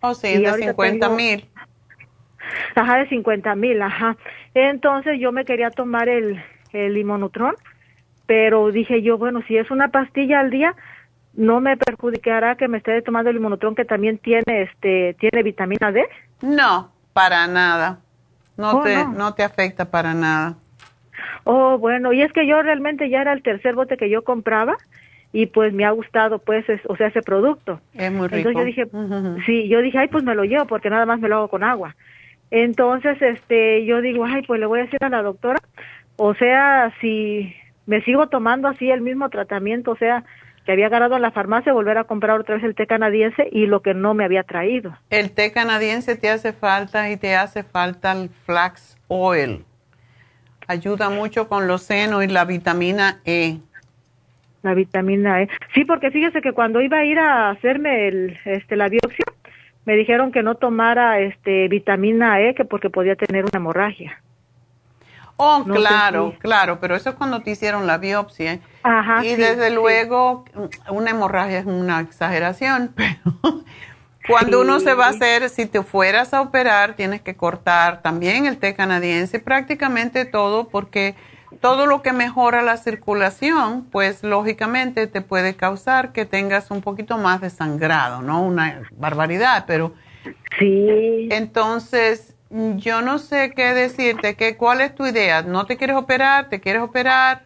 Oh, 0.00 0.14
sí, 0.14 0.28
Y 0.28 0.38
de 0.38 0.48
ahorita 0.48 0.68
50 0.72 1.06
tengo- 1.06 1.16
mil. 1.16 1.44
Ajá, 2.74 2.98
de 2.98 3.08
50 3.08 3.54
mil, 3.56 3.82
ajá. 3.82 4.16
Entonces 4.54 5.18
yo 5.20 5.32
me 5.32 5.44
quería 5.44 5.70
tomar 5.70 6.08
el, 6.08 6.40
el 6.72 6.94
limonutron, 6.94 7.54
pero 8.26 8.70
dije 8.70 9.02
yo, 9.02 9.18
bueno, 9.18 9.42
si 9.46 9.56
es 9.58 9.70
una 9.70 9.88
pastilla 9.88 10.40
al 10.40 10.50
día, 10.50 10.74
no 11.36 11.60
me 11.60 11.76
perjudicará 11.76 12.56
que 12.56 12.66
me 12.68 12.78
esté 12.78 13.00
tomando 13.02 13.30
el 13.30 13.36
limonutron 13.36 13.74
que 13.74 13.84
también 13.84 14.18
tiene, 14.18 14.62
este, 14.62 15.14
tiene 15.20 15.42
vitamina 15.42 15.92
D. 15.92 16.04
No, 16.42 16.90
para 17.12 17.46
nada. 17.46 18.00
No, 18.56 18.78
Oh, 18.78 18.82
te, 18.82 18.94
no. 18.96 19.12
no 19.12 19.34
te 19.34 19.44
afecta 19.44 19.90
para 19.90 20.14
nada. 20.14 20.56
Oh, 21.44 21.78
bueno, 21.78 22.12
y 22.12 22.22
es 22.22 22.32
que 22.32 22.46
yo 22.46 22.60
realmente 22.62 23.08
ya 23.08 23.20
era 23.20 23.32
el 23.32 23.42
tercer 23.42 23.74
bote 23.74 23.96
que 23.96 24.10
yo 24.10 24.24
compraba 24.24 24.76
y 25.32 25.46
pues 25.46 25.72
me 25.72 25.84
ha 25.84 25.90
gustado, 25.90 26.38
pues, 26.38 26.66
es- 26.68 26.80
o 26.88 26.96
sea, 26.96 27.08
ese 27.08 27.20
producto. 27.22 27.80
Es 27.94 28.10
muy 28.10 28.28
rico. 28.28 28.48
Entonces 28.48 28.56
yo 28.56 28.64
dije, 28.64 29.42
sí, 29.44 29.68
yo 29.68 29.80
dije, 29.82 29.98
ay, 29.98 30.08
pues 30.08 30.24
me 30.24 30.34
lo 30.34 30.44
llevo 30.44 30.66
porque 30.66 30.88
nada 30.90 31.04
más 31.06 31.20
me 31.20 31.28
lo 31.28 31.36
hago 31.36 31.48
con 31.48 31.62
agua. 31.62 31.94
Entonces, 32.50 33.20
este, 33.20 33.84
yo 33.84 34.00
digo, 34.00 34.24
ay, 34.24 34.42
pues 34.46 34.60
le 34.60 34.66
voy 34.66 34.80
a 34.80 34.84
decir 34.84 35.02
a 35.02 35.08
la 35.08 35.22
doctora, 35.22 35.60
o 36.16 36.34
sea, 36.34 36.92
si 37.00 37.54
me 37.86 38.00
sigo 38.02 38.28
tomando 38.28 38.68
así 38.68 38.90
el 38.90 39.00
mismo 39.00 39.28
tratamiento, 39.28 39.90
o 39.92 39.96
sea, 39.96 40.24
que 40.66 40.72
había 40.72 40.86
agarrado 40.86 41.14
en 41.14 41.22
la 41.22 41.30
farmacia, 41.30 41.72
volver 41.72 41.96
a 41.96 42.04
comprar 42.04 42.40
otra 42.40 42.56
vez 42.56 42.64
el 42.64 42.74
té 42.74 42.88
canadiense 42.88 43.48
y 43.52 43.66
lo 43.66 43.82
que 43.82 43.94
no 43.94 44.14
me 44.14 44.24
había 44.24 44.42
traído. 44.42 44.98
El 45.10 45.30
té 45.30 45.52
canadiense 45.52 46.16
te 46.16 46.28
hace 46.28 46.52
falta 46.52 47.08
y 47.08 47.16
te 47.16 47.36
hace 47.36 47.62
falta 47.62 48.12
el 48.12 48.28
flax 48.28 48.98
oil. 49.06 49.64
Ayuda 50.66 51.08
mucho 51.08 51.48
con 51.48 51.68
los 51.68 51.82
senos 51.82 52.24
y 52.24 52.26
la 52.26 52.44
vitamina 52.44 53.20
E. 53.24 53.58
La 54.62 54.74
vitamina 54.74 55.40
E. 55.42 55.48
Sí, 55.72 55.84
porque 55.84 56.10
fíjese 56.10 56.42
que 56.42 56.52
cuando 56.52 56.80
iba 56.80 56.98
a 56.98 57.04
ir 57.04 57.20
a 57.20 57.50
hacerme 57.50 58.08
el, 58.08 58.36
este, 58.44 58.74
la 58.74 58.88
biopsia, 58.88 59.24
me 59.84 59.94
dijeron 59.94 60.32
que 60.32 60.42
no 60.42 60.56
tomara 60.56 61.20
este, 61.20 61.68
vitamina 61.68 62.40
E, 62.40 62.56
que 62.56 62.64
porque 62.64 62.90
podía 62.90 63.14
tener 63.14 63.44
una 63.44 63.58
hemorragia. 63.58 64.20
Oh, 65.36 65.62
No 65.66 65.74
claro, 65.74 66.34
claro, 66.38 66.80
pero 66.80 66.96
eso 66.96 67.10
es 67.10 67.16
cuando 67.16 67.40
te 67.40 67.50
hicieron 67.50 67.86
la 67.86 67.98
biopsia. 67.98 68.60
Ajá, 68.82 69.24
y 69.24 69.30
sí, 69.30 69.36
desde 69.36 69.68
sí. 69.68 69.74
luego, 69.74 70.44
una 70.88 71.10
hemorragia 71.10 71.58
es 71.58 71.66
una 71.66 72.00
exageración, 72.00 72.92
pero 72.96 73.62
cuando 74.26 74.62
uno 74.62 74.80
se 74.80 74.94
va 74.94 75.06
a 75.06 75.10
hacer, 75.10 75.48
si 75.50 75.66
te 75.66 75.82
fueras 75.82 76.32
a 76.32 76.40
operar, 76.40 76.94
tienes 76.94 77.20
que 77.20 77.36
cortar 77.36 78.02
también 78.02 78.46
el 78.46 78.58
té 78.58 78.74
canadiense, 78.74 79.38
prácticamente 79.38 80.24
todo, 80.24 80.68
porque 80.68 81.14
todo 81.60 81.86
lo 81.86 82.02
que 82.02 82.12
mejora 82.12 82.62
la 82.62 82.76
circulación, 82.78 83.84
pues 83.90 84.22
lógicamente 84.22 85.06
te 85.06 85.20
puede 85.20 85.54
causar 85.54 86.12
que 86.12 86.24
tengas 86.24 86.70
un 86.70 86.80
poquito 86.80 87.18
más 87.18 87.40
de 87.40 87.50
sangrado, 87.50 88.22
¿no? 88.22 88.42
Una 88.42 88.82
barbaridad, 88.92 89.64
pero... 89.66 89.94
Sí. 90.58 91.28
Entonces, 91.30 92.35
yo 92.50 93.02
no 93.02 93.18
sé 93.18 93.52
qué 93.54 93.74
decirte, 93.74 94.36
que, 94.36 94.56
¿cuál 94.56 94.80
es 94.80 94.94
tu 94.94 95.06
idea? 95.06 95.42
¿No 95.42 95.66
te 95.66 95.76
quieres 95.76 95.96
operar? 95.96 96.48
¿Te 96.48 96.60
quieres 96.60 96.82
operar? 96.82 97.42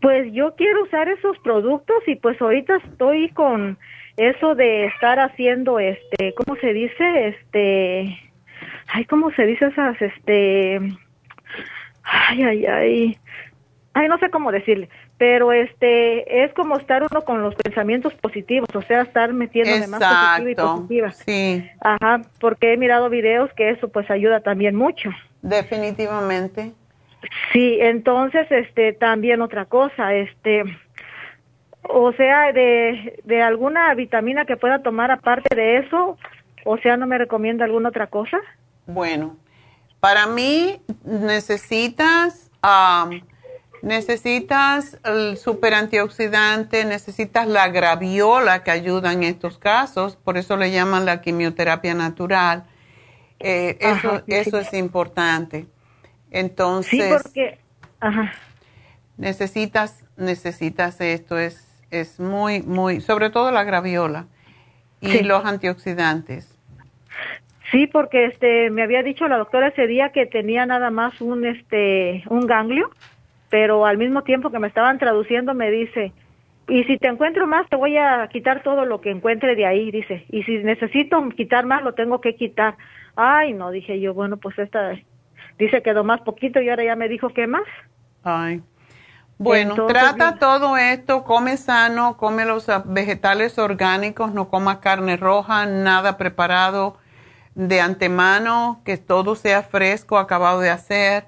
Pues 0.00 0.32
yo 0.32 0.54
quiero 0.56 0.82
usar 0.84 1.08
esos 1.08 1.38
productos 1.38 2.02
y 2.06 2.16
pues 2.16 2.40
ahorita 2.40 2.76
estoy 2.76 3.28
con 3.30 3.78
eso 4.16 4.54
de 4.54 4.86
estar 4.86 5.18
haciendo 5.20 5.78
este, 5.78 6.34
¿cómo 6.34 6.58
se 6.60 6.72
dice? 6.72 7.28
Este, 7.28 8.18
ay, 8.88 9.04
¿cómo 9.04 9.30
se 9.32 9.46
dice 9.46 9.66
esas, 9.66 10.00
este, 10.00 10.80
ay, 12.02 12.42
ay, 12.42 12.66
ay, 12.66 13.18
ay, 13.94 14.08
no 14.08 14.18
sé 14.18 14.30
cómo 14.30 14.52
decirle, 14.52 14.88
pero 15.20 15.52
este 15.52 16.44
es 16.44 16.54
como 16.54 16.78
estar 16.78 17.02
uno 17.02 17.20
con 17.26 17.42
los 17.42 17.54
pensamientos 17.54 18.14
positivos, 18.14 18.70
o 18.74 18.80
sea, 18.80 19.02
estar 19.02 19.34
metiéndome 19.34 19.86
más 19.86 20.00
positiva 20.00 20.50
y 20.50 20.54
positiva. 20.54 21.10
Sí. 21.12 21.70
Ajá, 21.82 22.22
porque 22.40 22.72
he 22.72 22.78
mirado 22.78 23.10
videos 23.10 23.52
que 23.52 23.68
eso 23.68 23.88
pues 23.88 24.10
ayuda 24.10 24.40
también 24.40 24.76
mucho. 24.76 25.10
Definitivamente. 25.42 26.72
Sí, 27.52 27.76
entonces 27.82 28.50
este 28.50 28.94
también 28.94 29.42
otra 29.42 29.66
cosa, 29.66 30.14
este 30.14 30.64
o 31.82 32.12
sea, 32.12 32.54
de, 32.54 33.20
de 33.22 33.42
alguna 33.42 33.92
vitamina 33.94 34.46
que 34.46 34.56
pueda 34.56 34.82
tomar 34.82 35.10
aparte 35.10 35.54
de 35.54 35.80
eso, 35.80 36.16
o 36.64 36.78
sea, 36.78 36.96
¿no 36.96 37.06
me 37.06 37.18
recomienda 37.18 37.66
alguna 37.66 37.90
otra 37.90 38.06
cosa? 38.06 38.38
Bueno, 38.86 39.36
para 40.00 40.26
mí 40.26 40.80
necesitas, 41.04 42.50
necesitas 43.82 44.98
el 45.04 45.36
super 45.36 45.74
antioxidante, 45.74 46.84
necesitas 46.84 47.46
la 47.46 47.68
graviola 47.68 48.62
que 48.62 48.70
ayuda 48.70 49.12
en 49.12 49.22
estos 49.22 49.58
casos, 49.58 50.16
por 50.16 50.36
eso 50.36 50.56
le 50.56 50.70
llaman 50.70 51.04
la 51.04 51.20
quimioterapia 51.20 51.94
natural. 51.94 52.64
Eh, 53.38 53.78
eso 53.80 54.22
eso 54.26 54.58
es 54.58 54.72
importante. 54.74 55.66
Entonces, 56.30 56.90
sí, 56.90 57.02
porque, 57.22 57.58
ajá. 58.00 58.32
necesitas, 59.16 60.04
necesitas 60.16 61.00
esto, 61.00 61.38
es 61.38 61.70
es 61.90 62.20
muy, 62.20 62.62
muy, 62.62 63.00
sobre 63.00 63.30
todo 63.30 63.50
la 63.50 63.64
graviola 63.64 64.26
y 65.00 65.22
los 65.22 65.44
antioxidantes. 65.44 66.56
Sí, 67.70 67.86
porque 67.86 68.26
este 68.26 68.70
me 68.70 68.82
había 68.82 69.02
dicho 69.02 69.28
la 69.28 69.38
doctora 69.38 69.68
ese 69.68 69.86
día 69.86 70.10
que 70.10 70.26
tenía 70.26 70.66
nada 70.66 70.90
más 70.90 71.20
un 71.20 71.46
este 71.46 72.24
un 72.28 72.46
ganglio, 72.46 72.90
pero 73.50 73.84
al 73.84 73.98
mismo 73.98 74.22
tiempo 74.22 74.50
que 74.50 74.58
me 74.58 74.68
estaban 74.68 74.98
traduciendo 74.98 75.52
me 75.54 75.70
dice, 75.70 76.12
"Y 76.68 76.84
si 76.84 76.96
te 76.96 77.08
encuentro 77.08 77.46
más 77.46 77.68
te 77.68 77.76
voy 77.76 77.96
a 77.96 78.26
quitar 78.28 78.62
todo 78.62 78.84
lo 78.86 79.00
que 79.00 79.10
encuentre 79.10 79.56
de 79.56 79.66
ahí", 79.66 79.90
dice. 79.90 80.24
"Y 80.30 80.44
si 80.44 80.58
necesito 80.58 81.20
quitar 81.30 81.66
más 81.66 81.82
lo 81.82 81.94
tengo 81.94 82.20
que 82.20 82.36
quitar." 82.36 82.76
Ay, 83.16 83.52
no, 83.52 83.70
dije 83.70 84.00
yo, 84.00 84.14
bueno, 84.14 84.36
pues 84.38 84.58
esta 84.58 84.92
dice 85.58 85.82
quedó 85.82 86.04
más 86.04 86.20
poquito 86.22 86.60
y 86.60 86.70
ahora 86.70 86.84
ya 86.84 86.96
me 86.96 87.08
dijo, 87.08 87.28
"¿Qué 87.30 87.46
más?" 87.46 87.66
Ay. 88.22 88.62
Bueno, 89.38 89.74
trata 89.86 90.38
todo 90.38 90.76
esto, 90.76 91.24
come 91.24 91.56
sano, 91.56 92.18
come 92.18 92.44
los 92.44 92.68
ah, 92.68 92.82
vegetales 92.84 93.58
orgánicos, 93.58 94.34
no 94.34 94.50
coma 94.50 94.80
carne 94.80 95.16
roja, 95.16 95.64
nada 95.64 96.18
preparado 96.18 96.98
de 97.54 97.80
antemano, 97.80 98.82
que 98.84 98.98
todo 98.98 99.36
sea 99.36 99.62
fresco, 99.62 100.18
acabado 100.18 100.60
de 100.60 100.68
hacer. 100.68 101.24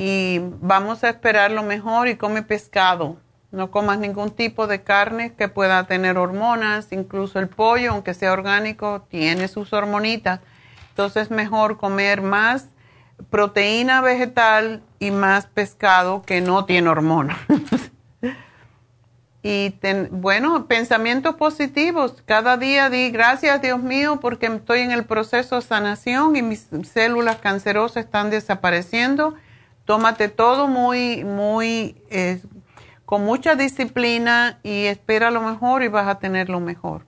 Y 0.00 0.38
vamos 0.60 1.02
a 1.02 1.10
esperar 1.10 1.50
lo 1.50 1.64
mejor 1.64 2.06
y 2.06 2.14
come 2.14 2.44
pescado. 2.44 3.16
No 3.50 3.72
comas 3.72 3.98
ningún 3.98 4.30
tipo 4.30 4.68
de 4.68 4.84
carne 4.84 5.34
que 5.34 5.48
pueda 5.48 5.88
tener 5.88 6.18
hormonas, 6.18 6.92
incluso 6.92 7.40
el 7.40 7.48
pollo, 7.48 7.90
aunque 7.90 8.14
sea 8.14 8.32
orgánico, 8.32 9.02
tiene 9.10 9.48
sus 9.48 9.72
hormonitas. 9.72 10.38
Entonces 10.90 11.24
es 11.24 11.30
mejor 11.32 11.78
comer 11.78 12.22
más 12.22 12.68
proteína 13.28 14.00
vegetal 14.00 14.84
y 15.00 15.10
más 15.10 15.46
pescado 15.46 16.22
que 16.22 16.40
no 16.40 16.64
tiene 16.64 16.90
hormonas. 16.90 17.36
y 19.42 19.74
bueno, 20.12 20.66
pensamientos 20.68 21.34
positivos. 21.34 22.22
Cada 22.24 22.56
día 22.56 22.88
di 22.88 23.10
gracias 23.10 23.60
Dios 23.60 23.82
mío 23.82 24.20
porque 24.20 24.46
estoy 24.46 24.80
en 24.80 24.92
el 24.92 25.06
proceso 25.06 25.56
de 25.56 25.62
sanación 25.62 26.36
y 26.36 26.42
mis 26.42 26.68
células 26.84 27.38
cancerosas 27.38 28.04
están 28.04 28.30
desapareciendo. 28.30 29.34
Tómate 29.88 30.28
todo 30.28 30.68
muy, 30.68 31.24
muy, 31.24 31.96
eh, 32.10 32.42
con 33.06 33.24
mucha 33.24 33.54
disciplina 33.54 34.58
y 34.62 34.84
espera 34.84 35.30
lo 35.30 35.40
mejor 35.40 35.82
y 35.82 35.88
vas 35.88 36.06
a 36.08 36.18
tener 36.18 36.50
lo 36.50 36.60
mejor. 36.60 37.06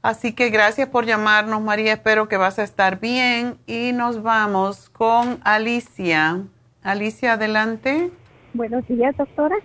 Así 0.00 0.32
que 0.32 0.48
gracias 0.48 0.88
por 0.88 1.04
llamarnos, 1.04 1.60
María. 1.60 1.92
Espero 1.92 2.26
que 2.26 2.38
vas 2.38 2.58
a 2.58 2.62
estar 2.62 3.00
bien. 3.00 3.58
Y 3.66 3.92
nos 3.92 4.22
vamos 4.22 4.88
con 4.88 5.40
Alicia. 5.44 6.40
Alicia, 6.82 7.34
adelante. 7.34 8.10
Buenos 8.54 8.88
días, 8.88 9.14
doctora. 9.18 9.56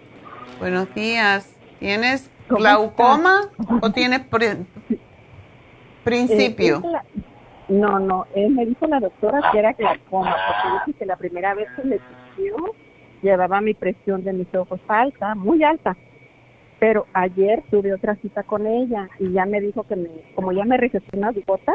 Buenos 0.60 0.94
días. 0.94 1.56
¿Tienes 1.80 2.30
glaucoma 2.50 3.44
o 3.82 3.92
tienes 3.92 4.24
principio? 6.04 6.84
Eh, 6.84 7.24
no, 7.70 8.00
no. 8.00 8.28
me 8.36 8.66
dijo 8.66 8.88
la 8.88 9.00
doctora 9.00 9.42
que 9.52 9.60
era 9.60 9.74
glaucoma, 9.74 10.36
porque 10.48 10.86
dice 10.86 11.00
que 11.00 11.06
la 11.06 11.16
primera 11.16 11.54
vez 11.54 11.68
que 11.76 11.84
me 11.84 11.98
pusió 11.98 12.56
llevaba 13.22 13.62
mi 13.62 13.74
presión 13.74 14.24
de 14.24 14.34
mis 14.34 14.54
ojos 14.56 14.80
alta, 14.88 15.36
muy 15.36 15.64
alta 15.64 15.96
pero 16.80 17.06
ayer 17.14 17.64
tuve 17.70 17.94
otra 17.94 18.16
cita 18.16 18.44
con 18.44 18.66
ella 18.66 19.10
y 19.20 19.32
ya 19.34 19.46
me 19.46 19.60
dijo 19.62 19.84
que 19.84 19.96
me, 19.96 20.10
como 20.34 20.52
ya 20.52 20.64
me 20.64 20.78
recetó 20.78 21.18
una 21.18 21.32
gota, 21.46 21.74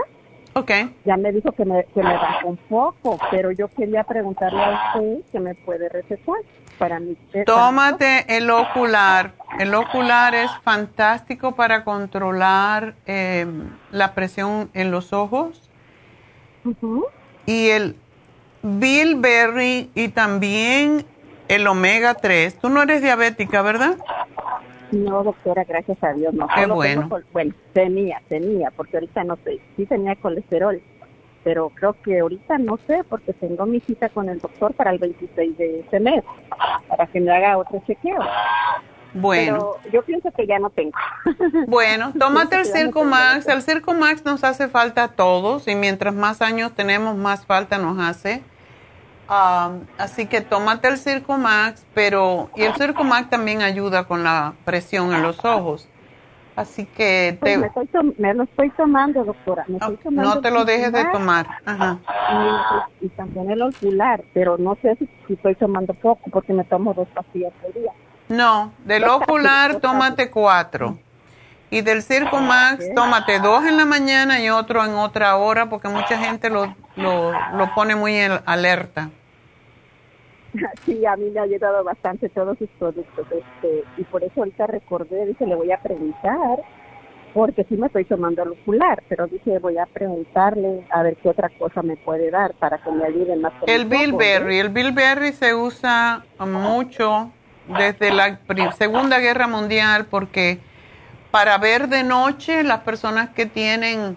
okay. 0.55 0.95
ya 1.05 1.17
me 1.17 1.31
dijo 1.31 1.53
que 1.53 1.65
me, 1.65 1.85
que 1.95 2.03
me 2.03 2.15
bajó 2.15 2.49
un 2.49 2.57
poco, 2.57 3.19
pero 3.31 3.53
yo 3.53 3.69
quería 3.69 4.03
preguntarle 4.05 4.63
a 4.63 4.95
usted 4.95 5.31
que 5.31 5.41
me 5.41 5.55
puede 5.55 5.89
recetar 5.91 6.37
para 6.79 6.99
mi... 6.99 7.17
Tómate 7.45 8.25
el 8.35 8.51
ocular. 8.51 9.33
El 9.59 9.75
ocular 9.75 10.35
es 10.35 10.51
fantástico 10.63 11.55
para 11.55 11.85
controlar 11.85 12.95
em, 13.07 13.71
la 13.93 14.15
presión 14.15 14.71
en 14.75 14.91
los 14.91 15.13
ojos. 15.13 15.64
Y 17.47 17.69
el 17.69 17.97
bilberry 18.63 19.91
y 19.95 20.09
también 20.09 21.05
el 21.49 21.67
omega 21.67 22.15
3. 22.15 22.57
Tú 22.57 22.69
no 22.69 22.83
eres 22.83 23.03
diabética, 23.03 23.63
¿verdad? 23.63 23.97
No, 24.93 25.23
doctora, 25.25 25.65
gracias 25.65 26.03
a 26.03 26.13
Dios, 26.13 26.33
no. 26.35 26.47
Qué 26.55 26.67
bueno. 26.67 27.09
bueno, 27.33 27.55
tenía, 27.73 28.23
tenía, 28.29 28.71
porque 28.71 28.97
ahorita 28.97 29.25
no 29.25 29.37
sé, 29.45 29.61
sí 29.77 29.87
tenía 29.87 30.15
colesterol, 30.17 30.81
pero 31.43 31.71
creo 31.71 31.95
que 32.03 32.21
ahorita 32.21 32.59
no 32.59 32.79
sé, 32.87 33.03
porque 33.09 33.33
tengo 33.33 33.67
mi 33.67 33.81
cita 33.81 34.09
con 34.09 34.29
el 34.29 34.39
doctor 34.39 34.73
para 34.75 34.93
el 34.93 34.99
26 34.99 35.59
de 35.59 35.81
este 35.81 36.01
mes, 36.01 36.23
para 36.89 37.07
que 37.07 37.21
me 37.21 37.33
haga 37.33 37.59
otro 37.59 37.83
chequeo. 37.87 38.21
Bueno. 39.15 39.77
Pero 39.83 39.93
yo 39.93 40.03
pienso 40.03 40.31
que 40.33 40.47
ya 40.47 40.59
no 40.59 40.71
tengo. 40.71 40.93
Bueno, 41.67 42.13
tómate 42.19 42.57
el 42.57 42.67
Circo 42.67 43.05
Max. 43.05 43.49
El 43.49 43.63
Circo 43.63 43.95
Max 43.95 44.25
nos 44.25 44.45
hace 44.45 44.69
falta 44.69 45.05
a 45.05 45.09
todos 45.09 45.67
y 45.69 45.75
mientras 45.75 46.15
más 46.15 46.43
años 46.43 46.73
tenemos, 46.75 47.17
más 47.17 47.47
falta 47.47 47.79
nos 47.79 47.99
hace. 47.99 48.43
Um, 49.29 49.87
así 49.97 50.27
que 50.27 50.43
tómate 50.43 50.89
el 50.89 50.99
Circo 50.99 51.39
Max, 51.39 51.87
pero 51.95 52.51
y 52.57 52.63
el 52.63 52.75
Circo 52.75 53.05
Max 53.05 53.31
también 53.31 53.63
ayuda 53.63 54.05
con 54.05 54.23
la 54.23 54.55
presión 54.65 55.15
en 55.15 55.23
los 55.23 55.45
ojos. 55.45 55.89
Así 56.57 56.87
que 56.87 57.37
pues 57.41 57.59
me, 57.59 58.33
lo 58.33 58.45
estoy 58.45 58.71
tomando, 58.71 59.25
doctora. 59.25 59.65
no 59.69 60.41
te 60.41 60.51
lo 60.53 60.65
dejes 60.65 60.93
de 60.93 61.05
tomar. 61.07 61.47
Ajá. 61.65 61.99
Y, 63.01 63.09
también 63.11 63.51
el 63.51 63.63
ocular, 63.63 64.23
pero 64.33 64.57
no 64.57 64.77
sé 64.81 64.97
si, 64.97 65.33
estoy 65.33 65.57
tomando 65.57 65.95
poco 65.95 66.31
porque 66.31 66.53
me 66.53 66.65
tomo 66.65 66.95
dos 66.95 67.09
pastillas 67.09 67.53
al 67.65 67.73
día. 67.73 67.93
No, 68.29 68.73
del 68.85 69.05
ocular 69.05 69.81
tómate 69.81 70.31
cuatro. 70.31 70.99
Y 71.71 71.81
del 71.81 72.03
Circo 72.03 72.39
Max, 72.39 72.85
tómate 72.95 73.41
dos 73.41 73.65
en 73.65 73.77
la 73.77 73.85
mañana 73.85 74.41
y 74.41 74.49
otro 74.49 74.85
en 74.85 74.95
otra 74.95 75.37
hora, 75.37 75.69
porque 75.69 75.89
mucha 75.89 76.17
gente 76.19 76.49
lo, 76.49 76.75
lo, 76.95 77.33
lo 77.33 77.75
pone 77.75 77.97
muy 77.97 78.17
alerta. 78.45 79.11
Sí, 80.87 81.05
a 81.05 81.17
mí 81.17 81.31
me 81.31 81.41
ha 81.41 81.43
ayudado 81.43 81.83
bastante 81.83 82.29
todos 82.29 82.57
sus 82.59 82.69
productos. 82.79 83.27
Este, 83.31 83.83
y 83.97 84.05
por 84.05 84.23
eso 84.23 84.35
ahorita 84.37 84.69
recordé, 84.69 85.27
dije, 85.27 85.47
le 85.47 85.57
voy 85.57 85.73
a 85.73 85.79
preguntar, 85.79 86.61
porque 87.33 87.65
sí 87.65 87.77
me 87.77 87.89
estoy 87.89 88.05
tomando 88.05 88.45
el 88.45 88.51
ocular, 88.51 89.03
pero 89.09 89.27
dije, 89.27 89.59
voy 89.59 89.79
a 89.79 89.87
preguntarle 89.87 90.87
a 90.91 91.03
ver 91.03 91.17
qué 91.17 91.29
otra 91.29 91.51
cosa 91.59 91.83
me 91.83 91.97
puede 91.97 92.31
dar 92.31 92.55
para 92.55 92.79
que 92.79 92.91
me 92.93 93.05
ayude 93.05 93.35
más. 93.37 93.53
Con 93.55 93.69
el 93.69 93.87
bilberry, 93.87 94.61
el 94.61 94.69
bilberry 94.69 95.33
se 95.33 95.55
usa 95.55 96.25
mucho 96.39 97.33
desde 97.69 98.13
la 98.13 98.39
Segunda 98.77 99.19
Guerra 99.19 99.47
Mundial 99.47 100.07
porque 100.07 100.59
para 101.31 101.59
ver 101.59 101.89
de 101.89 102.05
noche 102.05 102.63
las 102.63 102.81
personas 102.81 103.31
que 103.31 103.47
tienen 103.47 104.17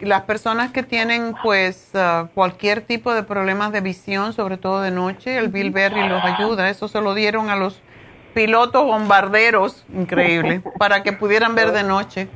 las 0.00 0.22
personas 0.22 0.70
que 0.70 0.82
tienen 0.82 1.34
pues 1.42 1.90
ah, 1.94 2.28
cualquier 2.34 2.82
tipo 2.82 3.12
de 3.14 3.22
problemas 3.22 3.72
de 3.72 3.80
visión, 3.80 4.32
sobre 4.32 4.56
todo 4.56 4.80
de 4.80 4.90
noche, 4.90 5.36
el 5.36 5.48
Bilberry 5.48 6.08
los 6.08 6.22
ayuda. 6.24 6.70
Eso 6.70 6.88
se 6.88 7.00
lo 7.00 7.14
dieron 7.14 7.50
a 7.50 7.56
los 7.56 7.80
pilotos 8.34 8.84
bombarderos, 8.84 9.84
increíble, 9.92 10.62
para 10.78 11.02
que 11.02 11.12
pudieran 11.12 11.54
ver 11.54 11.72
de 11.72 11.82
noche. 11.82 12.28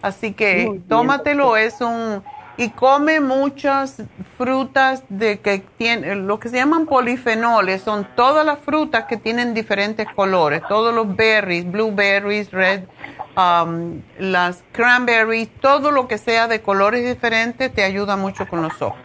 Así 0.00 0.32
que 0.32 0.80
tómatelo, 0.88 1.56
es 1.56 1.80
un 1.80 2.22
y 2.56 2.70
come 2.70 3.20
muchas 3.20 4.02
frutas 4.36 5.04
de 5.08 5.40
que 5.40 5.62
tienen 5.76 6.26
lo 6.26 6.38
que 6.38 6.48
se 6.48 6.56
llaman 6.56 6.86
polifenoles, 6.86 7.82
son 7.82 8.06
todas 8.14 8.44
las 8.44 8.58
frutas 8.58 9.04
que 9.04 9.16
tienen 9.16 9.54
diferentes 9.54 10.06
colores, 10.14 10.62
todos 10.68 10.94
los 10.94 11.16
berries, 11.16 11.70
blueberries, 11.70 12.50
red, 12.50 12.82
um, 13.36 14.02
las 14.18 14.64
cranberries, 14.72 15.48
todo 15.60 15.90
lo 15.90 16.08
que 16.08 16.18
sea 16.18 16.48
de 16.48 16.60
colores 16.60 17.04
diferentes 17.06 17.72
te 17.72 17.82
ayuda 17.82 18.16
mucho 18.16 18.46
con 18.46 18.62
los 18.62 18.80
ojos. 18.82 18.98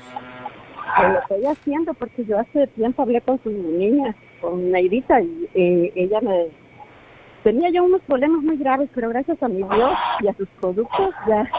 Lo 1.01 1.19
estoy 1.19 1.45
haciendo 1.45 1.93
porque 1.93 2.25
yo 2.25 2.39
hace 2.39 2.67
tiempo 2.67 3.03
hablé 3.03 3.21
con 3.21 3.41
su 3.43 3.49
niña, 3.49 4.15
con 4.41 4.71
Neidita, 4.71 5.21
y 5.21 5.47
eh, 5.53 5.91
ella 5.95 6.19
me... 6.21 6.47
Tenía 7.43 7.69
yo 7.69 7.83
unos 7.83 8.01
problemas 8.01 8.41
muy 8.43 8.57
graves, 8.57 8.89
pero 8.93 9.09
gracias 9.09 9.41
a 9.41 9.47
mi 9.47 9.57
Dios 9.57 9.91
y 10.21 10.27
a 10.27 10.33
sus 10.35 10.47
productos 10.59 11.13
ya 11.27 11.49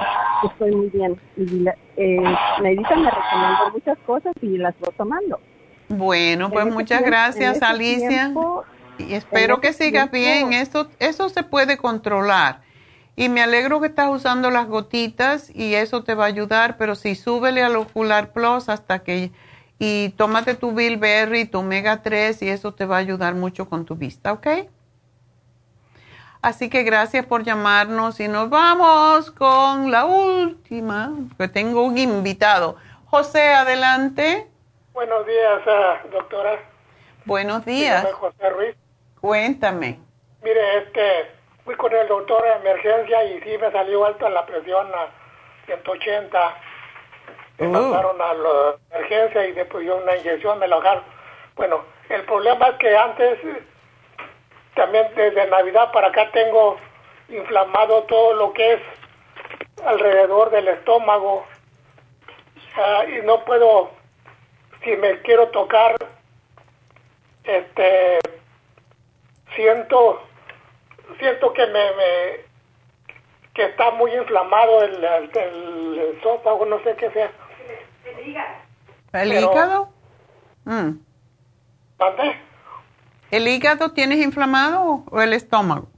estoy 0.45 0.75
muy 0.75 0.89
bien. 0.91 1.17
Y 1.37 1.47
la, 1.61 1.75
eh, 1.97 2.19
Neidita 2.63 2.97
me 2.97 3.11
recomendó 3.11 3.71
muchas 3.73 3.99
cosas 4.07 4.33
y 4.43 4.59
las 4.59 4.75
voy 4.81 4.93
tomando. 4.97 5.41
Bueno, 5.89 6.51
pues 6.51 6.67
ese 6.67 6.75
muchas 6.75 6.89
tiempo- 6.99 7.07
gracias, 7.07 7.57
ese 7.57 7.65
Alicia. 7.65 8.09
tiempo- 8.09 8.65
Y 8.99 9.15
espero 9.15 9.55
en 9.55 9.61
que 9.63 9.73
sigas 9.73 10.11
tiempo- 10.11 10.49
bien. 10.51 10.61
Eso, 10.61 10.89
eso 10.99 11.29
se 11.31 11.43
puede 11.45 11.79
controlar. 11.79 12.61
Y 13.17 13.29
me 13.29 13.41
alegro 13.43 13.81
que 13.81 13.87
estás 13.87 14.11
usando 14.11 14.51
las 14.51 14.67
gotitas 14.69 15.51
y 15.55 15.75
eso 15.75 16.05
te 16.05 16.15
va 16.15 16.25
a 16.25 16.29
ayudar, 16.29 16.77
pero 16.77 16.95
sí, 16.97 17.15
súbele 17.15 17.63
al 17.63 17.77
Ocular 17.77 18.33
Plus 18.33 18.69
hasta 18.69 18.99
que... 19.01 19.31
Y 19.79 20.11
tómate 20.17 20.55
tu 20.55 20.73
Bilberry, 20.73 21.45
tu 21.45 21.59
Omega 21.61 22.03
3 22.03 22.43
y 22.43 22.49
eso 22.49 22.75
te 22.75 22.85
va 22.85 22.97
a 22.97 22.99
ayudar 22.99 23.35
mucho 23.37 23.69
con 23.69 23.85
tu 23.85 23.95
vista, 23.95 24.33
¿ok? 24.33 24.47
Así 26.41 26.71
que 26.71 26.85
gracias 26.85 27.27
por 27.27 27.43
llamarnos 27.43 28.21
y 28.21 28.29
nos 28.29 28.49
vamos 28.49 29.31
con 29.33 29.91
la 29.91 30.05
última, 30.05 31.13
que 31.37 31.49
tengo 31.49 31.83
un 31.83 31.99
invitado. 31.99 32.77
José, 33.07 33.55
adelante. 33.55 34.47
Buenos 34.93 35.27
días, 35.27 35.61
ah, 35.67 35.99
doctora. 36.13 36.61
Buenos 37.25 37.65
días. 37.65 38.11
José 38.13 38.51
Ruiz. 38.51 38.77
Cuéntame. 39.21 39.99
Mire, 40.43 40.79
este, 40.79 41.31
fui 41.65 41.75
con 41.75 41.93
el 41.93 42.07
doctor 42.07 42.43
de 42.43 42.53
emergencia 42.69 43.25
y 43.25 43.41
sí 43.41 43.59
me 43.59 43.73
salió 43.73 44.05
alta 44.05 44.31
la 44.31 44.47
presión 44.47 44.87
a 44.95 45.09
180. 45.67 46.57
Me 47.59 47.69
mandaron 47.69 48.21
a 48.21 48.35
la 48.35 48.77
emergencia 48.93 49.47
y 49.47 49.53
después 49.53 49.83
dio 49.83 49.97
una 49.97 50.17
inyección, 50.17 50.59
me 50.61 50.69
lo 50.69 50.79
bajaron. 50.79 51.03
Bueno, 51.57 51.83
el 52.09 52.25
problema 52.25 52.69
es 52.69 52.75
que 52.77 52.97
antes, 52.97 53.39
también 54.79 55.09
desde 55.17 55.45
Navidad 55.49 55.91
para 55.93 56.07
acá 56.07 56.31
tengo 56.31 56.77
inflamado 57.29 58.05
todo 58.05 58.33
lo 58.35 58.53
que 58.53 58.75
es 58.75 58.81
alrededor 59.85 60.51
del 60.51 60.69
estómago. 60.69 61.45
Ah, 62.77 63.03
y 63.09 63.27
no 63.27 63.45
puedo, 63.45 63.91
si 64.85 64.91
me 64.97 65.21
quiero 65.23 65.49
tocar, 65.49 65.97
este, 67.43 68.21
siento, 69.57 70.23
siento 71.19 71.53
que 71.53 71.67
me, 71.67 71.73
me 71.97 72.49
que 73.55 73.65
está 73.65 73.91
muy 73.91 74.15
inflamado 74.15 74.85
el, 74.85 75.03
el, 75.03 75.31
el 75.35 76.17
esófago, 76.19 76.65
no 76.67 76.81
sé 76.85 76.95
qué 76.95 77.11
sea. 77.11 77.33
¿El 79.13 79.29
Pero- 79.31 79.51
hígado? 79.53 79.89
Mm. 80.67 80.91
¿El 83.31 83.47
hígado 83.49 83.93
tienes 83.93 84.19
inflamado 84.19 85.05
o 85.11 85.21
el 85.21 85.33
estómago? 85.33 85.89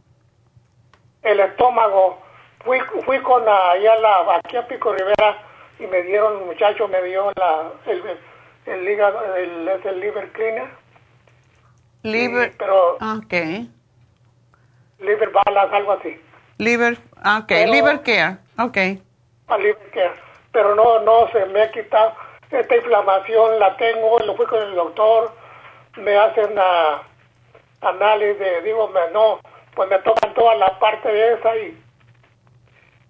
El 1.23 1.40
estómago. 1.40 2.20
Fui, 2.65 2.78
fui 3.05 3.20
con 3.23 3.43
ahí 3.48 3.86
a 3.86 3.97
la, 3.97 4.36
aquí 4.36 4.57
a 4.57 4.66
Pico 4.66 4.93
Rivera 4.93 5.39
y 5.78 5.86
me 5.86 6.02
dieron, 6.02 6.44
muchacho 6.47 6.89
me 6.89 7.02
dio 7.05 7.32
la, 7.36 7.70
el, 7.86 8.02
el 8.66 8.89
hígado, 8.89 9.35
el, 9.36 9.69
es 9.69 9.86
el 9.86 10.01
liver 10.01 10.31
cleaner, 10.32 10.69
Liver. 12.02 12.55
pero 12.59 12.94
Ok. 12.97 13.32
liver 14.98 15.31
balance, 15.47 15.74
algo 15.77 15.93
así. 15.93 16.20
Liver. 16.59 16.98
Ok. 17.19 17.44
Pero- 17.48 17.73
Liver 17.73 18.02
care. 18.02 18.36
Ok. 18.59 18.77
a 19.48 19.57
liver 19.59 19.90
care. 19.93 20.12
Pero 20.52 20.74
no, 20.74 21.01
no 21.01 21.28
se 21.32 21.44
me 21.47 21.62
ha 21.62 21.70
quitado. 21.73 22.12
Esta 22.51 22.77
inflamación 22.77 23.59
la 23.59 23.77
tengo, 23.77 24.19
lo 24.19 24.35
fui 24.36 24.44
con 24.47 24.61
el 24.62 24.74
doctor, 24.74 25.32
me 25.97 26.16
hacen 26.19 26.59
a, 26.59 27.02
análisis, 27.81 28.39
de, 28.39 28.62
digo, 28.62 28.89
me, 28.89 29.11
no, 29.12 29.40
pues 29.74 29.89
me 29.89 29.98
tocan 29.98 30.35
toda 30.35 30.55
la 30.57 30.78
parte 30.78 31.09
de 31.11 31.35
esa 31.35 31.57
y, 31.57 31.82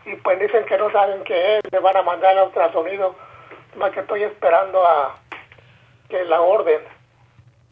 y 0.06 0.16
pues 0.16 0.38
dicen 0.40 0.64
que 0.66 0.78
no 0.78 0.90
saben 0.92 1.22
qué 1.24 1.58
es, 1.58 1.62
me 1.72 1.78
van 1.78 1.96
a 1.96 2.02
mandar 2.02 2.38
a 2.38 2.44
ultrasonido, 2.44 3.14
más 3.76 3.90
que 3.92 4.00
estoy 4.00 4.22
esperando 4.22 4.84
a 4.86 5.16
que 6.08 6.24
la 6.24 6.40
orden. 6.40 6.80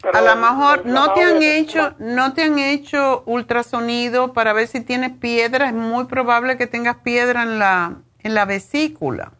Pero 0.01 0.17
A 0.17 0.21
lo 0.21 0.35
mejor 0.37 0.85
no 0.85 1.13
te 1.13 1.23
han 1.23 1.43
hecho, 1.43 1.93
no 1.99 2.33
te 2.33 2.43
han 2.43 2.57
hecho 2.57 3.23
ultrasonido 3.25 4.31
para 4.31 4.53
ver 4.53 4.67
si 4.67 4.81
tienes 4.81 5.11
piedra. 5.19 5.67
Es 5.67 5.73
muy 5.73 6.05
probable 6.05 6.57
que 6.57 6.67
tengas 6.67 6.97
piedra 6.97 7.43
en 7.43 7.59
la, 7.59 7.95
en 8.19 8.33
la 8.33 8.45
vesícula. 8.45 9.33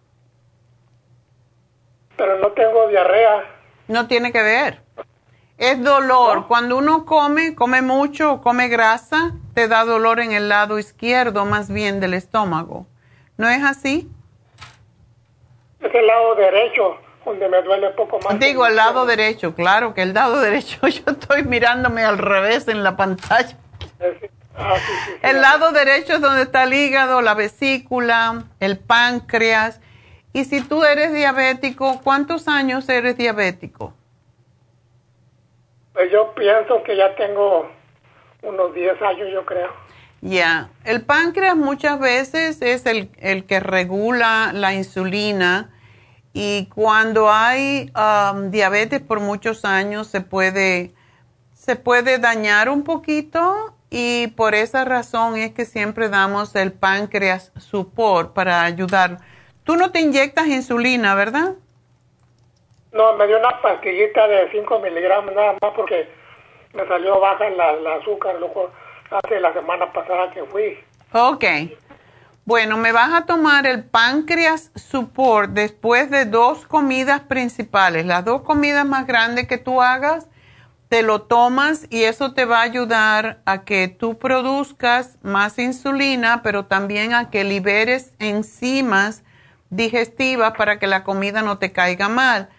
Pero 2.18 2.40
no 2.40 2.52
tengo 2.52 2.90
diarrea. 2.90 3.46
No 3.88 4.08
tiene 4.08 4.34
que 4.34 4.44
ver. 4.44 4.82
Es 5.60 5.84
dolor. 5.84 6.48
Cuando 6.48 6.78
uno 6.78 7.06
come, 7.06 7.54
come 7.54 7.82
mucho 7.82 8.32
o 8.32 8.42
come 8.42 8.70
grasa, 8.70 9.34
te 9.54 9.68
da 9.68 9.84
dolor 9.84 10.22
en 10.22 10.32
el 10.32 10.48
lado 10.48 10.80
izquierdo, 10.80 11.44
más 11.44 11.70
bien 11.70 12.00
del 12.00 12.14
estómago. 12.14 12.88
¿No 13.36 13.50
es 13.50 13.62
así? 13.62 14.10
Es 15.82 15.94
el 15.94 16.08
lado 16.08 16.36
derecho, 16.36 16.96
donde 17.26 17.50
me 17.50 17.62
duele 17.62 17.90
poco 17.90 18.20
más. 18.20 18.40
Digo, 18.40 18.66
el 18.66 18.78
lado 18.78 19.06
derecho, 19.06 19.54
claro 19.54 19.94
que 19.94 20.02
el 20.02 20.14
lado 20.14 20.40
derecho, 20.42 20.88
yo 20.88 21.04
estoy 21.12 21.44
mirándome 21.44 22.06
al 22.06 22.18
revés 22.18 22.70
en 22.70 22.82
la 22.82 22.96
pantalla. 22.96 23.58
Ah, 24.56 24.76
sí, 24.78 24.82
sí, 24.86 24.94
sí. 25.08 25.12
El 25.24 25.42
lado 25.42 25.74
derecho 25.74 26.14
es 26.14 26.22
donde 26.22 26.44
está 26.44 26.64
el 26.64 26.74
hígado, 26.74 27.22
la 27.22 27.34
vesícula, 27.34 28.46
el 28.62 28.80
páncreas. 28.80 29.82
Y 30.32 30.46
si 30.46 30.62
tú 30.62 30.86
eres 30.86 31.14
diabético, 31.14 32.00
¿cuántos 32.02 32.48
años 32.48 32.88
eres 32.88 33.18
diabético? 33.18 33.94
Pues 36.00 36.14
yo 36.14 36.34
pienso 36.34 36.82
que 36.84 36.96
ya 36.96 37.14
tengo 37.18 37.70
unos 38.42 38.74
10 38.74 39.02
años, 39.02 39.28
yo 39.34 39.46
creo. 39.46 39.68
Ya, 40.22 40.70
el 40.86 41.02
páncreas 41.02 41.58
muchas 41.58 42.00
veces 42.00 42.62
es 42.62 42.86
el, 42.86 43.10
el 43.18 43.44
que 43.44 43.60
regula 43.60 44.52
la 44.54 44.74
insulina 44.74 45.72
y 46.32 46.68
cuando 46.74 47.30
hay 47.30 47.92
um, 47.98 48.50
diabetes 48.50 49.02
por 49.02 49.20
muchos 49.20 49.66
años 49.66 50.08
se 50.08 50.22
puede, 50.22 50.94
se 51.54 51.76
puede 51.76 52.18
dañar 52.18 52.70
un 52.70 52.86
poquito 52.86 53.76
y 53.90 54.28
por 54.38 54.56
esa 54.56 54.86
razón 54.86 55.36
es 55.36 55.52
que 55.52 55.66
siempre 55.66 56.08
damos 56.08 56.56
el 56.56 56.72
páncreas 56.72 57.52
support 57.58 58.34
para 58.34 58.64
ayudar. 58.64 59.18
Tú 59.66 59.76
no 59.76 59.92
te 59.92 60.00
inyectas 60.00 60.48
insulina, 60.48 61.14
¿verdad? 61.14 61.56
No, 62.92 63.14
me 63.18 63.28
dio 63.28 63.38
una 63.38 63.62
pastillita 63.62 64.28
de 64.28 64.50
5 64.52 64.80
miligramos 64.80 65.34
nada 65.36 65.56
más 65.62 65.72
porque 65.76 66.10
me 66.74 66.88
salió 66.88 67.20
baja 67.20 67.50
la, 67.52 67.74
la 67.74 67.96
azúcar, 67.96 68.36
loco, 68.40 68.72
hace 69.12 69.40
la 69.40 69.54
semana 69.54 69.92
pasada 69.92 70.32
que 70.32 70.44
fui. 70.46 70.78
Ok. 71.14 71.46
Bueno, 72.46 72.78
me 72.78 72.92
vas 72.92 73.14
a 73.14 73.26
tomar 73.28 73.68
el 73.68 73.84
páncreas 73.84 74.72
support 74.74 75.52
después 75.52 76.10
de 76.10 76.26
dos 76.26 76.66
comidas 76.66 77.22
principales. 77.22 78.08
Las 78.08 78.26
dos 78.26 78.42
comidas 78.42 78.88
más 78.88 79.06
grandes 79.06 79.48
que 79.48 79.60
tú 79.60 79.84
hagas, 79.84 80.28
te 80.88 81.04
lo 81.04 81.22
tomas 81.22 81.86
y 81.92 82.06
eso 82.06 82.34
te 82.34 82.46
va 82.46 82.60
a 82.60 82.64
ayudar 82.64 83.42
a 83.46 83.64
que 83.64 83.88
tú 83.88 84.18
produzcas 84.18 85.20
más 85.22 85.60
insulina, 85.60 86.42
pero 86.42 86.66
también 86.66 87.14
a 87.14 87.30
que 87.30 87.44
liberes 87.44 88.16
enzimas 88.18 89.24
digestivas 89.70 90.54
para 90.58 90.80
que 90.80 90.88
la 90.88 91.04
comida 91.04 91.44
no 91.44 91.60
te 91.60 91.72
caiga 91.72 92.10
mal. 92.10 92.50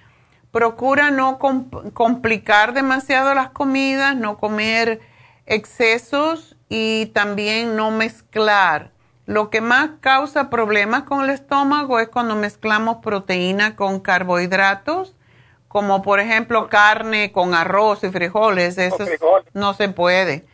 Procura 0.50 1.10
no 1.10 1.38
com- 1.38 1.68
complicar 1.92 2.72
demasiado 2.72 3.34
las 3.34 3.50
comidas, 3.50 4.16
no 4.16 4.36
comer 4.38 5.00
excesos 5.46 6.56
y 6.68 7.06
también 7.06 7.76
no 7.76 7.90
mezclar. 7.90 8.90
Lo 9.26 9.48
que 9.48 9.60
más 9.60 9.90
causa 10.00 10.50
problemas 10.50 11.04
con 11.04 11.22
el 11.24 11.30
estómago 11.30 12.00
es 12.00 12.08
cuando 12.08 12.34
mezclamos 12.34 12.96
proteína 12.96 13.76
con 13.76 14.00
carbohidratos, 14.00 15.14
como 15.68 16.02
por 16.02 16.18
ejemplo 16.18 16.68
carne 16.68 17.30
con 17.30 17.54
arroz 17.54 18.02
y 18.02 18.10
frijoles. 18.10 18.76
Eso 18.76 19.06
frijoles. 19.06 19.46
no 19.54 19.72
se 19.74 19.88
puede. 19.88 20.46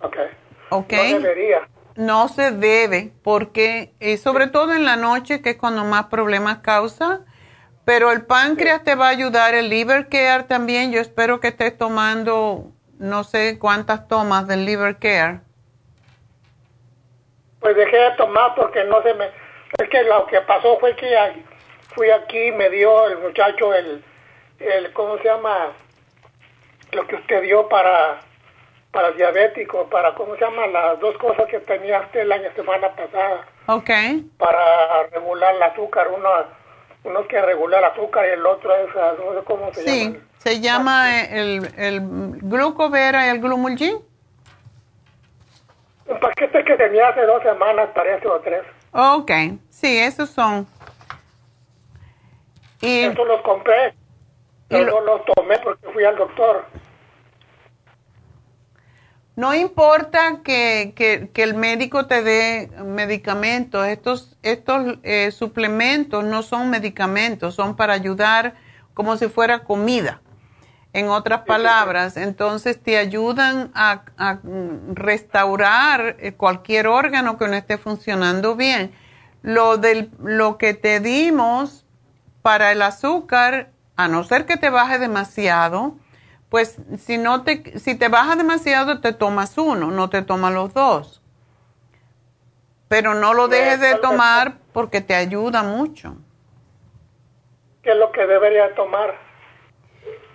Ok. 0.00 0.16
¿Ok? 0.70 0.92
No 0.92 1.18
debería. 1.20 1.68
No 1.94 2.28
se 2.28 2.50
debe, 2.50 3.12
porque 3.22 3.94
eh, 4.00 4.16
sobre 4.18 4.48
todo 4.48 4.74
en 4.74 4.84
la 4.84 4.96
noche, 4.96 5.40
que 5.40 5.50
es 5.50 5.56
cuando 5.56 5.84
más 5.84 6.06
problemas 6.06 6.58
causa, 6.58 7.20
pero 7.86 8.10
el 8.10 8.26
páncreas 8.26 8.82
te 8.82 8.96
va 8.96 9.06
a 9.06 9.10
ayudar, 9.10 9.54
el 9.54 9.70
liver 9.70 10.08
care 10.08 10.42
también. 10.42 10.90
Yo 10.90 11.00
espero 11.00 11.38
que 11.38 11.48
estés 11.48 11.78
tomando 11.78 12.72
no 12.98 13.22
sé 13.22 13.60
cuántas 13.60 14.08
tomas 14.08 14.48
del 14.48 14.64
liver 14.64 14.98
care. 14.98 15.38
Pues 17.60 17.76
dejé 17.76 17.96
de 17.96 18.10
tomar 18.16 18.56
porque 18.56 18.82
no 18.84 19.00
se 19.02 19.14
me... 19.14 19.26
Es 19.78 19.88
que 19.88 20.02
lo 20.02 20.26
que 20.26 20.40
pasó 20.40 20.76
fue 20.80 20.96
que 20.96 21.16
fui 21.94 22.10
aquí 22.10 22.48
y 22.48 22.52
me 22.52 22.70
dio 22.70 23.06
el 23.06 23.18
muchacho 23.18 23.72
el, 23.72 24.02
el... 24.58 24.92
¿Cómo 24.92 25.16
se 25.18 25.24
llama? 25.24 25.68
Lo 26.90 27.06
que 27.06 27.14
usted 27.14 27.42
dio 27.42 27.68
para 27.68 28.18
para 28.90 29.12
diabético, 29.12 29.88
para, 29.90 30.14
¿cómo 30.14 30.34
se 30.34 30.40
llama? 30.40 30.66
Las 30.68 30.98
dos 30.98 31.16
cosas 31.18 31.46
que 31.50 31.60
tenía 31.60 32.00
usted 32.00 32.26
la 32.26 32.38
semana 32.54 32.88
pasada 32.96 33.46
Ok. 33.66 33.90
para 34.38 35.02
regular 35.12 35.54
el 35.54 35.62
azúcar, 35.62 36.08
una, 36.08 36.46
uno 37.06 37.26
que 37.28 37.40
regular 37.40 37.84
azúcar 37.84 38.26
y 38.26 38.32
el 38.32 38.44
otro 38.44 38.74
es, 38.74 38.88
ah, 38.96 39.12
no 39.18 39.38
sé 39.38 39.44
cómo 39.44 39.72
se 39.72 39.82
sí, 39.82 40.04
llama. 40.04 40.24
se 40.38 40.60
llama 40.60 41.22
el, 41.24 41.70
el 41.76 42.00
glucovera 42.42 43.26
y 43.26 43.30
el 43.30 43.40
glumulgin. 43.40 43.98
Un 46.06 46.20
paquete 46.20 46.64
que 46.64 46.76
tenía 46.76 47.08
hace 47.08 47.22
dos 47.22 47.42
semanas, 47.42 47.88
parece, 47.94 48.26
o 48.28 48.40
tres. 48.40 48.62
Ok, 48.92 49.30
sí, 49.70 49.98
esos 49.98 50.30
son. 50.30 50.66
Y, 52.80 53.00
Estos 53.04 53.26
los 53.26 53.40
compré, 53.42 53.94
pero 54.68 54.86
no 54.86 55.00
los 55.00 55.24
tomé 55.34 55.58
porque 55.60 55.86
fui 55.92 56.04
al 56.04 56.16
doctor. 56.16 56.64
No 59.36 59.54
importa 59.54 60.40
que, 60.42 60.94
que, 60.96 61.28
que 61.30 61.42
el 61.42 61.54
médico 61.54 62.06
te 62.06 62.22
dé 62.22 62.70
medicamentos, 62.82 63.86
estos, 63.86 64.38
estos 64.42 64.98
eh, 65.02 65.30
suplementos 65.30 66.24
no 66.24 66.42
son 66.42 66.70
medicamentos, 66.70 67.54
son 67.54 67.76
para 67.76 67.92
ayudar 67.92 68.54
como 68.94 69.18
si 69.18 69.28
fuera 69.28 69.62
comida. 69.62 70.22
En 70.94 71.08
otras 71.08 71.42
palabras, 71.42 72.16
entonces 72.16 72.82
te 72.82 72.96
ayudan 72.96 73.70
a, 73.74 74.04
a 74.16 74.38
restaurar 74.94 76.16
eh, 76.18 76.32
cualquier 76.32 76.86
órgano 76.86 77.36
que 77.36 77.46
no 77.46 77.52
esté 77.52 77.76
funcionando 77.76 78.56
bien. 78.56 78.94
Lo, 79.42 79.76
del, 79.76 80.10
lo 80.18 80.56
que 80.56 80.72
te 80.72 81.00
dimos 81.00 81.84
para 82.40 82.72
el 82.72 82.80
azúcar, 82.80 83.72
a 83.96 84.08
no 84.08 84.24
ser 84.24 84.46
que 84.46 84.56
te 84.56 84.70
baje 84.70 84.98
demasiado, 84.98 85.98
pues 86.56 86.78
si 86.96 87.18
no 87.18 87.42
te, 87.42 87.78
si 87.78 87.96
te 87.96 88.08
baja 88.08 88.34
demasiado, 88.34 89.02
te 89.02 89.12
tomas 89.12 89.58
uno, 89.58 89.90
no 89.90 90.08
te 90.08 90.22
tomas 90.22 90.54
los 90.54 90.72
dos. 90.72 91.20
Pero 92.88 93.12
no 93.12 93.34
lo 93.34 93.46
dejes 93.46 93.78
de 93.78 93.96
tomar 93.96 94.56
porque 94.72 95.02
te 95.02 95.14
ayuda 95.14 95.62
mucho. 95.62 96.16
¿Qué 97.82 97.90
es 97.90 97.98
lo 97.98 98.10
que 98.10 98.26
debería 98.26 98.74
tomar? 98.74 99.18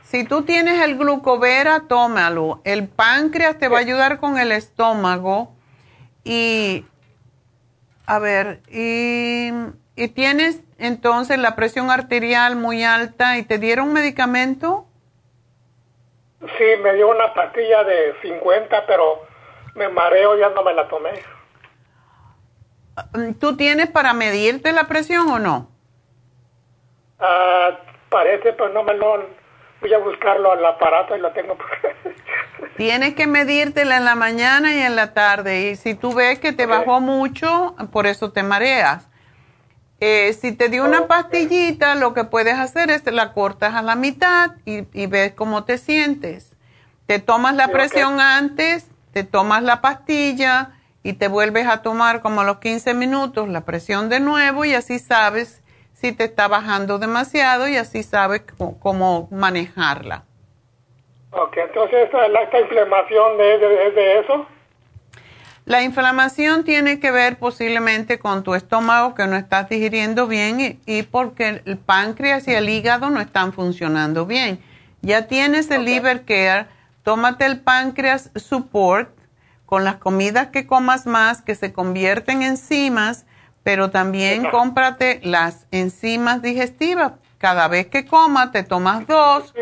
Si 0.04 0.24
tú 0.24 0.44
tienes 0.44 0.80
el 0.84 0.96
glucovera, 0.96 1.88
tómalo. 1.88 2.62
El 2.66 2.88
páncreas 2.88 3.58
te 3.58 3.68
va 3.68 3.78
a 3.78 3.82
ayudar 3.82 4.20
con 4.20 4.38
el 4.38 4.52
estómago. 4.52 5.56
Y, 6.24 6.86
a 8.06 8.20
ver, 8.20 8.62
y, 8.70 9.50
y 9.96 10.08
tienes 10.10 10.60
entonces 10.78 11.40
la 11.40 11.56
presión 11.56 11.90
arterial 11.90 12.58
muy 12.58 12.84
alta 12.84 13.40
y 13.40 13.44
te 13.44 13.58
dieron 13.58 13.92
medicamento. 13.92 14.86
Sí, 16.42 16.66
me 16.82 16.94
dio 16.94 17.10
una 17.10 17.34
pastilla 17.34 17.84
de 17.84 18.16
50, 18.22 18.86
pero 18.88 19.26
me 19.76 19.90
mareo, 19.90 20.38
ya 20.38 20.50
no 20.50 20.64
me 20.64 20.74
la 20.74 20.88
tomé. 20.88 21.12
¿Tú 23.40 23.56
tienes 23.56 23.90
para 23.90 24.14
medirte 24.14 24.72
la 24.72 24.88
presión 24.88 25.30
o 25.30 25.40
no? 25.40 25.70
Ah, 27.20 27.78
parece, 28.10 28.54
pero 28.54 28.70
no 28.70 28.84
me 28.84 28.96
lo... 28.96 29.42
Voy 29.82 29.94
a 29.94 29.98
buscarlo 29.98 30.52
al 30.52 30.64
aparato 30.64 31.16
y 31.16 31.20
lo 31.20 31.32
tengo. 31.32 31.58
Tienes 32.78 33.16
que 33.16 33.26
medírtela 33.26 33.98
en 33.98 34.06
la 34.06 34.16
mañana 34.16 34.76
y 34.76 34.80
en 34.80 34.96
la 34.96 35.14
tarde. 35.14 35.70
Y 35.72 35.76
si 35.76 35.96
tú 35.96 36.14
ves 36.14 36.40
que 36.40 36.54
te 36.54 36.68
bajó 36.68 37.00
mucho, 37.00 37.76
por 37.92 38.06
eso 38.06 38.32
te 38.32 38.44
mareas. 38.44 39.11
Eh, 40.02 40.34
si 40.34 40.52
te 40.54 40.70
dio 40.70 40.84
una 40.84 41.08
pastillita, 41.08 41.96
lo 41.96 42.14
que 42.16 42.24
puedes 42.26 42.56
hacer 42.60 42.90
es 42.92 43.06
la 43.12 43.34
cortas 43.34 43.76
a 43.76 43.84
la 43.84 43.96
mitad 43.96 44.54
y, 44.66 44.86
y 44.94 45.08
ves 45.08 45.34
cómo 45.34 45.64
te 45.64 45.78
sientes. 45.78 46.58
Te 47.08 47.20
tomas 47.20 47.56
la 47.56 47.72
presión 47.72 48.20
antes, 48.20 48.90
te 49.14 49.24
tomas 49.24 49.64
la 49.64 49.82
pastilla 49.82 50.72
y 51.04 51.14
te 51.14 51.28
vuelves 51.30 51.68
a 51.68 51.84
tomar 51.84 52.22
como 52.22 52.42
a 52.42 52.46
los 52.46 52.58
15 52.60 52.96
minutos 52.96 53.48
la 53.50 53.62
presión 53.62 54.10
de 54.10 54.20
nuevo 54.20 54.66
y 54.66 54.74
así 54.74 55.00
sabes 55.00 55.62
si 55.94 56.12
te 56.14 56.24
está 56.26 56.48
bajando 56.48 57.00
demasiado 57.00 57.68
y 57.68 57.78
así 57.78 58.04
sabes 58.04 58.44
cómo, 58.58 58.80
cómo 58.80 59.28
manejarla. 59.32 60.26
ok, 61.32 61.58
entonces 61.58 62.10
la- 62.14 62.42
esta 62.44 62.60
inflamación 62.60 63.38
de, 63.38 63.58
de, 63.60 63.88
es 63.88 63.96
de 63.96 64.20
eso. 64.20 64.48
La 65.66 65.84
inflamación 65.84 66.64
tiene 66.64 67.00
que 67.00 67.12
ver 67.12 67.38
posiblemente 67.38 68.18
con 68.20 68.44
tu 68.44 68.56
estómago 68.56 69.14
que 69.14 69.28
no 69.28 69.36
estás 69.38 69.70
digiriendo 69.70 70.28
bien 70.28 70.60
y, 70.60 70.80
y 70.86 71.04
porque 71.04 71.62
el 71.66 71.78
páncreas 71.78 72.48
y 72.48 72.54
el 72.54 72.68
hígado 72.68 73.10
no 73.10 73.22
están 73.22 73.54
funcionando 73.54 74.26
bien. 74.26 74.60
Ya 75.02 75.28
tienes 75.28 75.70
el 75.72 75.86
liver 75.86 76.26
care, 76.26 76.68
tómate 77.04 77.46
el 77.46 77.60
páncreas 77.62 78.32
support 78.36 79.10
con 79.66 79.84
las 79.84 79.96
comidas 79.98 80.48
que 80.48 80.66
comas 80.68 81.06
más 81.06 81.42
que 81.42 81.56
se 81.56 81.72
convierten 81.72 82.42
en 82.42 82.50
enzimas, 82.52 83.26
pero 83.64 83.92
también 83.92 84.50
cómprate 84.50 85.22
las 85.24 85.68
enzimas 85.72 86.42
digestivas. 86.42 87.14
Cada 87.38 87.68
vez 87.68 87.88
que 87.88 88.06
comas 88.06 88.52
te 88.52 88.64
tomas 88.64 89.06
dos 89.08 89.54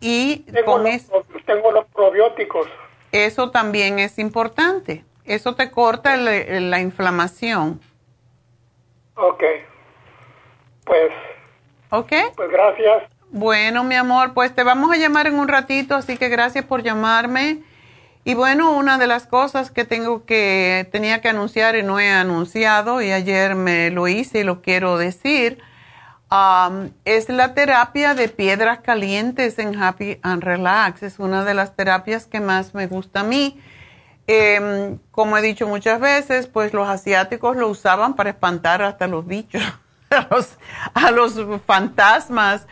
y 0.00 0.38
Tengo 0.38 0.64
con 0.72 0.84
los, 0.84 0.92
es- 0.94 1.06
tengo 1.46 1.70
los 1.70 1.84
probióticos. 1.94 2.66
eso 3.12 3.50
también 3.50 3.98
es 3.98 4.18
importante. 4.18 5.04
Eso 5.24 5.54
te 5.54 5.70
corta 5.70 6.14
el- 6.14 6.70
la 6.70 6.80
inflamación. 6.80 7.80
Ok. 9.16 9.42
Pues, 10.84 11.10
¿Ok? 11.90 12.12
pues 12.36 12.50
gracias. 12.50 13.04
Bueno, 13.30 13.84
mi 13.84 13.94
amor, 13.94 14.34
pues 14.34 14.54
te 14.54 14.62
vamos 14.62 14.92
a 14.92 14.96
llamar 14.96 15.26
en 15.26 15.38
un 15.38 15.48
ratito, 15.48 15.94
así 15.96 16.16
que 16.16 16.28
gracias 16.28 16.64
por 16.64 16.82
llamarme. 16.82 17.58
Y 18.24 18.34
bueno, 18.34 18.72
una 18.76 18.96
de 18.98 19.06
las 19.06 19.26
cosas 19.26 19.70
que 19.70 19.84
tengo 19.84 20.24
que 20.24 20.88
tenía 20.92 21.20
que 21.20 21.28
anunciar 21.28 21.76
y 21.76 21.82
no 21.82 21.98
he 22.00 22.10
anunciado 22.10 23.02
y 23.02 23.12
ayer 23.12 23.54
me 23.54 23.90
lo 23.90 24.08
hice 24.08 24.40
y 24.40 24.44
lo 24.44 24.62
quiero 24.62 24.96
decir, 24.98 25.58
um, 26.30 26.90
es 27.04 27.28
la 27.28 27.54
terapia 27.54 28.14
de 28.14 28.28
piedras 28.28 28.80
calientes 28.80 29.58
en 29.58 29.80
Happy 29.82 30.20
and 30.22 30.42
Relax. 30.42 31.02
Es 31.02 31.18
una 31.18 31.44
de 31.44 31.54
las 31.54 31.76
terapias 31.76 32.26
que 32.26 32.40
más 32.40 32.74
me 32.74 32.86
gusta 32.86 33.20
a 33.20 33.24
mí. 33.24 33.60
Em, 34.26 34.98
como 35.10 35.36
he 35.36 35.42
dicho 35.42 35.68
muchas 35.68 36.00
veces, 36.00 36.46
pues 36.46 36.72
los 36.72 36.88
asiáticos 36.88 37.56
lo 37.56 37.68
usaban 37.68 38.14
para 38.14 38.30
espantar 38.30 38.80
hasta 38.82 39.06
los 39.06 39.26
bichos, 39.26 39.62
a 40.94 41.10
los, 41.10 41.38
fantasmas 41.66 42.66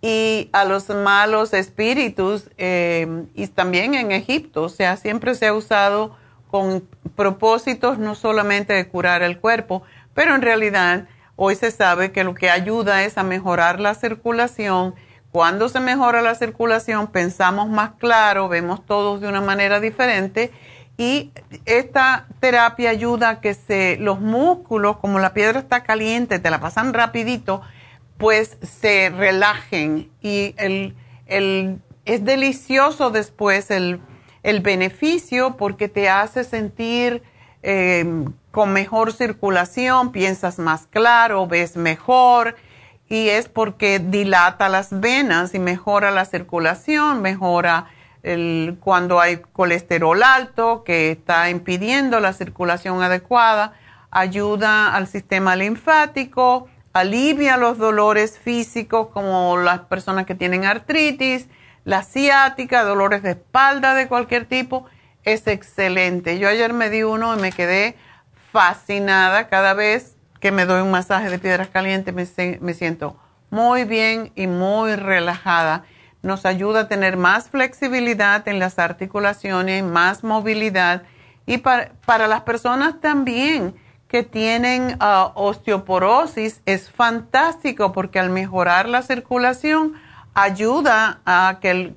y 0.00 0.48
a 0.52 0.64
los 0.64 0.88
malos 0.90 1.54
espíritus 1.54 2.50
em, 2.56 3.26
y 3.34 3.48
también 3.48 3.94
en 3.94 4.12
Egipto. 4.12 4.62
O 4.62 4.68
sea, 4.68 4.96
siempre 4.96 5.34
se 5.34 5.48
ha 5.48 5.54
usado 5.54 6.16
con 6.50 6.86
propósitos 7.16 7.98
no 7.98 8.14
solamente 8.14 8.72
de 8.72 8.86
curar 8.86 9.22
el 9.22 9.40
cuerpo, 9.40 9.82
pero 10.14 10.34
en 10.36 10.42
realidad 10.42 11.08
hoy 11.34 11.56
se 11.56 11.72
sabe 11.72 12.12
que 12.12 12.22
lo 12.22 12.34
que 12.34 12.48
ayuda 12.48 13.02
es 13.02 13.18
a 13.18 13.24
mejorar 13.24 13.80
la 13.80 13.94
circulación. 13.94 14.94
Cuando 15.32 15.68
se 15.68 15.80
mejora 15.80 16.22
la 16.22 16.34
circulación, 16.34 17.08
pensamos 17.08 17.70
más 17.70 17.92
claro, 17.92 18.48
vemos 18.48 18.84
todos 18.84 19.20
de 19.20 19.28
una 19.28 19.40
manera 19.40 19.80
diferente 19.80 20.52
y 21.02 21.32
esta 21.64 22.28
terapia 22.38 22.90
ayuda 22.90 23.28
a 23.28 23.40
que 23.40 23.54
se, 23.54 23.96
los 23.96 24.20
músculos, 24.20 24.98
como 24.98 25.18
la 25.18 25.34
piedra 25.34 25.58
está 25.58 25.82
caliente, 25.82 26.38
te 26.38 26.48
la 26.48 26.60
pasan 26.60 26.94
rapidito, 26.94 27.60
pues 28.18 28.56
se 28.62 29.10
relajen. 29.10 30.12
Y 30.20 30.54
el, 30.58 30.94
el, 31.26 31.80
es 32.04 32.24
delicioso 32.24 33.10
después 33.10 33.72
el, 33.72 33.98
el 34.44 34.60
beneficio 34.60 35.56
porque 35.56 35.88
te 35.88 36.08
hace 36.08 36.44
sentir 36.44 37.24
eh, 37.64 38.06
con 38.52 38.72
mejor 38.72 39.12
circulación, 39.12 40.12
piensas 40.12 40.60
más 40.60 40.86
claro, 40.86 41.48
ves 41.48 41.76
mejor. 41.76 42.54
Y 43.08 43.28
es 43.28 43.48
porque 43.48 43.98
dilata 43.98 44.68
las 44.68 45.00
venas 45.00 45.52
y 45.52 45.58
mejora 45.58 46.12
la 46.12 46.26
circulación, 46.26 47.22
mejora 47.22 47.88
cuando 48.80 49.20
hay 49.20 49.38
colesterol 49.52 50.22
alto 50.22 50.84
que 50.84 51.10
está 51.10 51.50
impidiendo 51.50 52.20
la 52.20 52.32
circulación 52.32 53.02
adecuada, 53.02 53.72
ayuda 54.10 54.94
al 54.94 55.08
sistema 55.08 55.56
linfático, 55.56 56.68
alivia 56.92 57.56
los 57.56 57.78
dolores 57.78 58.38
físicos 58.38 59.08
como 59.08 59.56
las 59.56 59.80
personas 59.80 60.26
que 60.26 60.34
tienen 60.34 60.64
artritis, 60.64 61.48
la 61.84 62.04
ciática, 62.04 62.84
dolores 62.84 63.22
de 63.22 63.30
espalda 63.30 63.94
de 63.94 64.06
cualquier 64.06 64.44
tipo, 64.44 64.86
es 65.24 65.46
excelente. 65.48 66.38
Yo 66.38 66.48
ayer 66.48 66.72
me 66.72 66.90
di 66.90 67.02
uno 67.02 67.36
y 67.36 67.40
me 67.40 67.50
quedé 67.50 67.96
fascinada 68.52 69.48
cada 69.48 69.74
vez 69.74 70.16
que 70.38 70.52
me 70.52 70.66
doy 70.66 70.82
un 70.82 70.90
masaje 70.90 71.28
de 71.28 71.38
piedras 71.38 71.68
calientes, 71.68 72.14
me 72.14 72.74
siento 72.74 73.16
muy 73.50 73.84
bien 73.84 74.32
y 74.34 74.46
muy 74.46 74.96
relajada. 74.96 75.84
Nos 76.22 76.46
ayuda 76.46 76.80
a 76.80 76.88
tener 76.88 77.16
más 77.16 77.48
flexibilidad 77.50 78.46
en 78.48 78.58
las 78.58 78.78
articulaciones, 78.78 79.82
más 79.84 80.24
movilidad 80.24 81.02
y 81.46 81.58
para, 81.58 81.92
para 82.06 82.28
las 82.28 82.42
personas 82.42 83.00
también 83.00 83.74
que 84.12 84.22
tienen 84.22 84.96
ah, 85.00 85.32
osteoporosis 85.34 86.60
es 86.66 86.90
fantástico 86.90 87.92
porque 87.92 88.18
al 88.18 88.28
mejorar 88.30 88.88
la 88.88 89.02
circulación 89.02 89.94
ayuda 90.34 91.20
a 91.24 91.58
que 91.60 91.70
el 91.70 91.96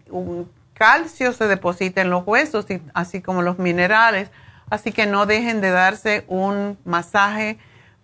calcio 0.74 1.34
se 1.34 1.48
deposite 1.48 2.02
en 2.02 2.10
los 2.10 2.26
huesos, 2.26 2.66
así 2.94 3.22
como 3.22 3.42
los 3.42 3.60
minerales. 3.60 4.30
Así 4.70 4.92
que 4.92 5.06
no 5.06 5.26
dejen 5.26 5.60
de 5.62 5.72
darse 5.72 6.24
un 6.28 6.78
masaje 6.86 7.58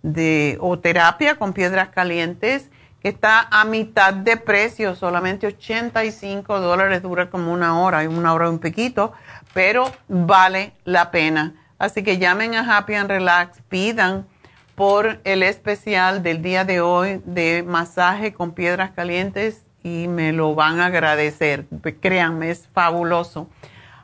de, 0.04 0.58
o 0.60 0.78
terapia 0.78 1.36
con 1.36 1.54
piedras 1.54 1.90
calientes 1.90 2.70
que 3.02 3.10
está 3.10 3.48
a 3.50 3.66
mitad 3.66 4.14
de 4.14 4.38
precio, 4.38 4.96
solamente 4.96 5.48
85 5.48 6.60
dólares, 6.60 7.02
dura 7.02 7.30
como 7.30 7.52
una 7.52 7.80
hora, 7.80 8.08
una 8.08 8.34
hora 8.34 8.46
y 8.46 8.50
un 8.50 8.60
piquito, 8.60 9.14
pero 9.54 9.92
vale 10.08 10.74
la 10.86 11.10
pena. 11.10 11.56
Así 11.80 12.04
que 12.04 12.20
llamen 12.20 12.54
a 12.54 12.78
Happy 12.78 12.94
and 12.94 13.10
Relax, 13.10 13.60
pidan 13.68 14.28
por 14.76 15.20
el 15.24 15.44
especial 15.44 16.22
del 16.22 16.42
día 16.42 16.64
de 16.64 16.82
hoy 16.82 17.22
de 17.26 17.64
masaje 17.64 18.34
con 18.34 18.52
piedras 18.52 18.92
calientes 18.92 19.64
y 19.84 20.08
me 20.08 20.32
lo 20.32 20.54
van 20.54 20.80
a 20.80 20.88
agradecer. 20.88 21.66
Créanme, 22.00 22.52
es 22.52 22.70
fabuloso. 22.74 23.50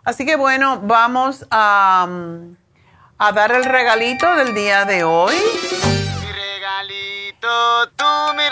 Así 0.04 0.26
que 0.26 0.36
bueno, 0.36 0.82
vamos 0.82 1.46
a, 1.52 2.08
a 3.18 3.32
dar 3.32 3.52
el 3.52 3.64
regalito 3.64 4.36
del 4.36 4.56
día 4.56 4.86
de 4.86 5.04
hoy. 5.04 5.36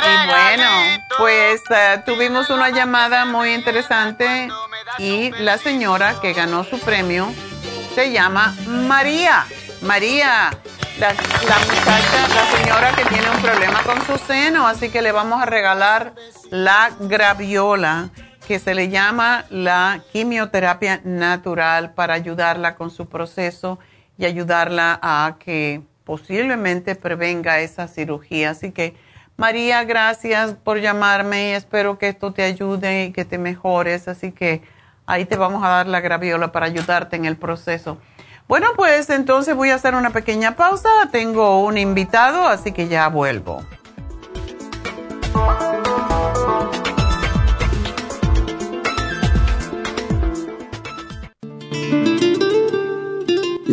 Y 0.04 0.28
bueno, 0.28 0.70
pues 1.18 1.62
eh, 1.70 2.02
tuvimos 2.06 2.50
una 2.50 2.70
llamada 2.70 3.26
muy 3.26 3.54
interesante 3.54 4.50
y 4.98 5.32
la 5.32 5.58
señora 5.58 6.20
que 6.22 6.34
ganó 6.34 6.64
su 6.64 6.80
premio 6.80 7.32
se 7.96 8.12
llama 8.12 8.56
María. 8.68 9.46
María, 9.82 10.52
la, 11.00 11.14
la 11.14 11.60
muchacha, 11.60 12.28
la 12.34 12.58
señora 12.58 12.96
que 12.96 13.06
tiene 13.06 13.30
un 13.30 13.42
problema 13.42 13.84
con 13.84 14.06
su 14.06 14.18
seno, 14.26 14.68
así 14.68 14.90
que 14.90 15.02
le 15.02 15.12
vamos 15.12 15.42
a 15.42 15.46
regalar 15.46 16.14
la 16.50 16.92
graviola, 17.00 18.10
que 18.48 18.60
se 18.60 18.76
le 18.76 18.90
llama 18.90 19.46
la 19.50 20.02
quimioterapia 20.12 21.02
natural 21.04 21.94
para 21.94 22.14
ayudarla 22.14 22.76
con 22.76 22.92
su 22.92 23.08
proceso 23.08 23.80
y 24.18 24.26
ayudarla 24.26 25.00
a 25.02 25.36
que 25.40 25.82
posiblemente 26.06 26.96
prevenga 26.96 27.60
esa 27.60 27.88
cirugía. 27.88 28.52
Así 28.52 28.72
que, 28.72 28.96
María, 29.36 29.84
gracias 29.84 30.54
por 30.54 30.80
llamarme 30.80 31.50
y 31.50 31.54
espero 31.54 31.98
que 31.98 32.08
esto 32.08 32.32
te 32.32 32.44
ayude 32.44 33.06
y 33.06 33.12
que 33.12 33.26
te 33.26 33.38
mejores. 33.38 34.08
Así 34.08 34.32
que 34.32 34.62
ahí 35.06 35.26
te 35.26 35.36
vamos 35.36 35.64
a 35.64 35.70
dar 35.70 35.88
la 35.88 36.00
graviola 36.00 36.52
para 36.52 36.68
ayudarte 36.68 37.18
en 37.18 37.26
el 37.26 37.36
proceso. 37.36 37.98
Bueno, 38.48 38.68
pues 38.76 39.10
entonces 39.10 39.56
voy 39.56 39.72
a 39.72 39.76
hacer 39.76 39.96
una 39.96 40.12
pequeña 40.12 40.56
pausa. 40.56 40.90
Tengo 41.12 41.66
un 41.66 41.78
invitado, 41.78 42.48
así 42.48 42.72
que 42.72 42.88
ya 42.88 43.10
vuelvo. 43.10 43.64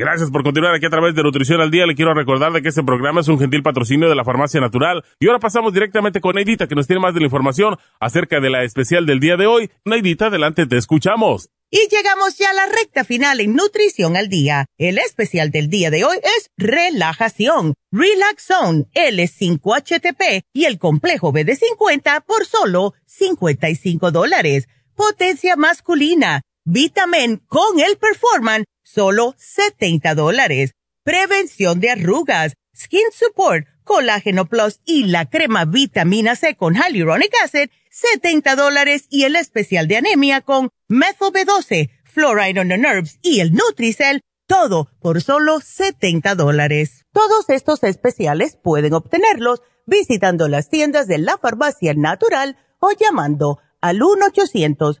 Gracias 0.00 0.30
por 0.30 0.42
continuar 0.42 0.74
aquí 0.74 0.86
a 0.86 0.88
través 0.88 1.14
de 1.14 1.22
Nutrición 1.22 1.60
al 1.60 1.70
Día. 1.70 1.84
Le 1.84 1.94
quiero 1.94 2.14
recordar 2.14 2.52
de 2.52 2.62
que 2.62 2.70
este 2.70 2.82
programa 2.82 3.20
es 3.20 3.28
un 3.28 3.38
gentil 3.38 3.62
patrocinio 3.62 4.08
de 4.08 4.14
la 4.14 4.24
Farmacia 4.24 4.58
Natural. 4.58 5.04
Y 5.18 5.26
ahora 5.26 5.40
pasamos 5.40 5.74
directamente 5.74 6.22
con 6.22 6.36
Neidita, 6.36 6.66
que 6.66 6.74
nos 6.74 6.86
tiene 6.86 7.02
más 7.02 7.12
de 7.12 7.20
la 7.20 7.26
información 7.26 7.76
acerca 8.00 8.40
de 8.40 8.48
la 8.48 8.64
especial 8.64 9.04
del 9.04 9.20
día 9.20 9.36
de 9.36 9.46
hoy. 9.46 9.70
Neidita, 9.84 10.28
adelante, 10.28 10.64
te 10.64 10.78
escuchamos. 10.78 11.50
Y 11.70 11.80
llegamos 11.90 12.38
ya 12.38 12.48
a 12.48 12.54
la 12.54 12.64
recta 12.74 13.04
final 13.04 13.40
en 13.40 13.54
Nutrición 13.54 14.16
al 14.16 14.30
Día. 14.30 14.64
El 14.78 14.96
especial 14.96 15.50
del 15.50 15.68
día 15.68 15.90
de 15.90 16.02
hoy 16.06 16.16
es 16.38 16.50
relajación, 16.56 17.74
Relax 17.92 18.42
Zone, 18.42 18.86
L5HTP 18.94 20.44
y 20.54 20.64
el 20.64 20.78
complejo 20.78 21.30
BD50 21.30 22.24
por 22.24 22.46
solo 22.46 22.94
55 23.04 24.10
dólares. 24.12 24.66
Potencia 24.94 25.56
masculina, 25.56 26.40
Vitamin 26.64 27.42
con 27.48 27.80
el 27.80 27.98
Performan 27.98 28.64
solo 28.92 29.34
70 29.38 30.14
dólares. 30.14 30.72
Prevención 31.04 31.80
de 31.80 31.90
arrugas, 31.90 32.54
Skin 32.76 33.10
Support, 33.12 33.66
Colágeno 33.84 34.46
Plus 34.46 34.80
y 34.84 35.04
la 35.04 35.28
crema 35.28 35.64
vitamina 35.64 36.36
C 36.36 36.54
con 36.56 36.74
Hyaluronic 36.74 37.32
Acid, 37.42 37.70
70 37.90 38.56
dólares 38.56 39.06
y 39.10 39.24
el 39.24 39.36
especial 39.36 39.88
de 39.88 39.96
anemia 39.96 40.40
con 40.40 40.70
Methyl 40.88 41.32
B12, 41.32 41.90
Fluoride 42.04 42.60
on 42.60 42.68
the 42.68 42.78
Nerves 42.78 43.18
y 43.22 43.40
el 43.40 43.52
Nutricel, 43.52 44.20
todo 44.46 44.90
por 45.00 45.22
solo 45.22 45.60
70 45.60 46.34
dólares. 46.34 47.04
Todos 47.12 47.48
estos 47.48 47.82
especiales 47.84 48.56
pueden 48.62 48.94
obtenerlos 48.94 49.62
visitando 49.86 50.48
las 50.48 50.68
tiendas 50.68 51.06
de 51.06 51.18
la 51.18 51.38
farmacia 51.38 51.94
natural 51.94 52.56
o 52.78 52.92
llamando 52.92 53.58
al 53.80 54.02
1 54.02 54.26
800 54.26 55.00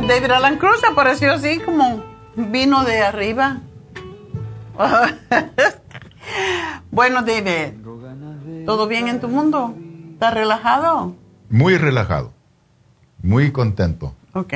David 0.00 0.30
Alan 0.30 0.56
Cruz 0.58 0.82
apareció 0.90 1.32
así 1.32 1.58
como 1.60 2.02
vino 2.34 2.84
de 2.84 3.02
arriba. 3.02 3.58
bueno, 6.90 7.22
David, 7.22 7.74
¿todo 8.66 8.86
bien 8.86 9.08
en 9.08 9.20
tu 9.20 9.28
mundo? 9.28 9.74
¿Estás 10.14 10.34
relajado? 10.34 11.14
Muy 11.50 11.76
relajado, 11.76 12.32
muy 13.22 13.52
contento. 13.52 14.14
Ok. 14.34 14.54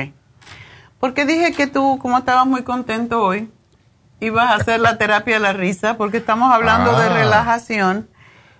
Porque 0.99 1.25
dije 1.25 1.53
que 1.53 1.67
tú, 1.67 1.99
como 2.01 2.17
estabas 2.17 2.47
muy 2.47 2.63
contento 2.63 3.21
hoy, 3.21 3.51
ibas 4.19 4.49
a 4.49 4.55
hacer 4.55 4.79
la 4.79 4.97
terapia 4.97 5.35
de 5.35 5.39
la 5.41 5.53
risa, 5.53 5.97
porque 5.97 6.17
estamos 6.17 6.51
hablando 6.51 6.97
de 6.97 7.05
Ah. 7.05 7.13
relajación. 7.13 8.09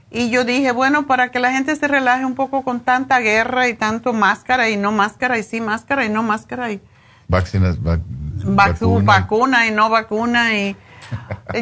Y 0.09 0.29
yo 0.29 0.45
dije, 0.45 0.71
bueno, 0.71 1.05
para 1.05 1.29
que 1.31 1.39
la 1.39 1.51
gente 1.51 1.75
se 1.75 1.88
relaje 1.88 2.23
un 2.25 2.35
poco 2.35 2.63
con 2.63 2.79
tanta 2.79 3.19
guerra 3.19 3.67
y 3.67 3.73
tanto 3.73 4.13
máscara 4.13 4.69
y 4.69 4.77
no 4.77 4.91
máscara 4.91 5.38
y 5.38 5.43
sí 5.43 5.59
máscara 5.61 6.05
y 6.05 6.09
no 6.09 6.23
máscara 6.23 6.71
y 6.71 6.81
Vacinas, 7.27 7.77
vac- 7.81 8.01
vacu- 8.38 8.55
vacuna. 8.55 9.05
vacuna 9.05 9.67
y 9.67 9.71
no 9.71 9.89
vacuna 9.89 10.55
y 10.57 10.77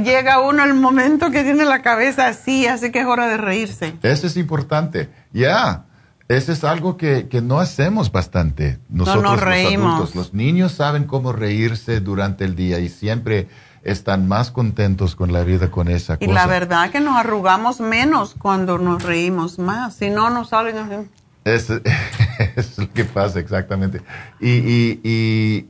llega 0.03 0.39
uno 0.41 0.63
el 0.63 0.75
momento 0.75 1.31
que 1.31 1.43
tiene 1.43 1.65
la 1.65 1.81
cabeza 1.81 2.27
así, 2.27 2.67
así 2.67 2.91
que 2.91 2.99
es 2.99 3.05
hora 3.07 3.27
de 3.27 3.37
reírse. 3.37 3.95
Eso 4.03 4.27
es 4.27 4.37
importante. 4.37 5.09
Ya, 5.33 5.85
Ese 6.27 6.53
es 6.53 6.63
algo 6.63 6.97
que, 6.97 7.27
que 7.29 7.41
no 7.41 7.59
hacemos 7.59 8.11
bastante. 8.11 8.79
Nosotros 8.89 9.23
nos 9.23 9.33
los 9.33 9.41
reímos. 9.41 9.93
adultos, 9.95 10.15
los 10.15 10.33
niños 10.33 10.71
saben 10.71 11.03
cómo 11.05 11.33
reírse 11.33 11.99
durante 11.99 12.45
el 12.45 12.55
día 12.55 12.79
y 12.79 12.89
siempre 12.89 13.47
están 13.85 14.27
más 14.27 14.51
contentos 14.51 15.15
con 15.15 15.31
la 15.31 15.43
vida 15.43 15.71
con 15.71 15.87
esa 15.87 16.15
Y 16.19 16.25
cosa. 16.27 16.33
la 16.33 16.47
verdad 16.47 16.89
que 16.91 16.99
nos 16.99 17.15
arrugamos 17.15 17.79
menos 17.79 18.35
cuando 18.37 18.77
nos 18.77 19.03
reímos 19.03 19.57
más. 19.59 19.93
Si 19.95 20.09
no, 20.09 20.29
nos 20.29 20.49
salen 20.49 20.77
así. 20.77 21.09
Es, 21.45 21.69
es 22.57 22.77
lo 22.77 22.91
que 22.91 23.05
pasa 23.05 23.39
exactamente. 23.39 24.01
Y, 24.41 24.49
y- 24.49 24.99
y 25.03 25.69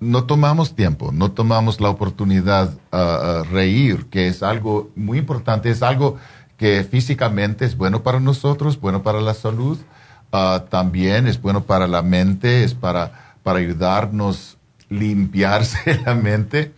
no 0.00 0.24
tomamos 0.24 0.74
tiempo, 0.76 1.10
no 1.12 1.32
tomamos 1.32 1.80
la 1.80 1.88
oportunidad 1.88 2.70
a 2.92 3.40
a 3.40 3.42
reír, 3.42 4.06
que 4.10 4.28
es 4.28 4.42
algo 4.42 4.90
muy 4.96 5.18
importante, 5.18 5.70
es 5.70 5.82
algo 5.82 6.16
que 6.58 6.84
físicamente 6.84 7.64
es 7.64 7.76
bueno 7.76 8.02
para 8.02 8.20
nosotros, 8.20 8.78
bueno 8.80 9.02
para 9.02 9.20
la 9.20 9.34
salud, 9.34 9.78
ah, 10.32 10.64
también 10.68 11.26
es 11.26 11.40
bueno 11.40 11.64
para 11.64 11.88
la 11.88 12.02
mente, 12.02 12.64
es 12.64 12.74
para, 12.74 13.34
para 13.42 13.58
ayudarnos 13.60 14.58
limpiarse 14.98 16.00
la 16.06 16.14
mente 16.14 16.72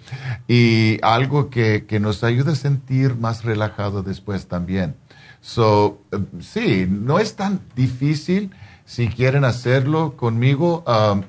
y 0.48 0.98
algo 1.02 1.50
que, 1.50 1.84
que 1.86 2.00
nos 2.00 2.24
ayuda 2.24 2.52
a 2.52 2.56
sentir 2.56 3.14
más 3.16 3.44
relajado 3.44 4.02
después 4.02 4.46
también. 4.48 4.94
So, 5.40 6.00
eh, 6.12 6.18
sí, 6.40 6.86
no 6.90 7.18
es 7.18 7.36
tan 7.36 7.60
difícil 7.76 8.50
si 8.84 9.08
quieren 9.08 9.44
hacerlo 9.44 10.16
conmigo. 10.16 10.84
um, 10.86 11.22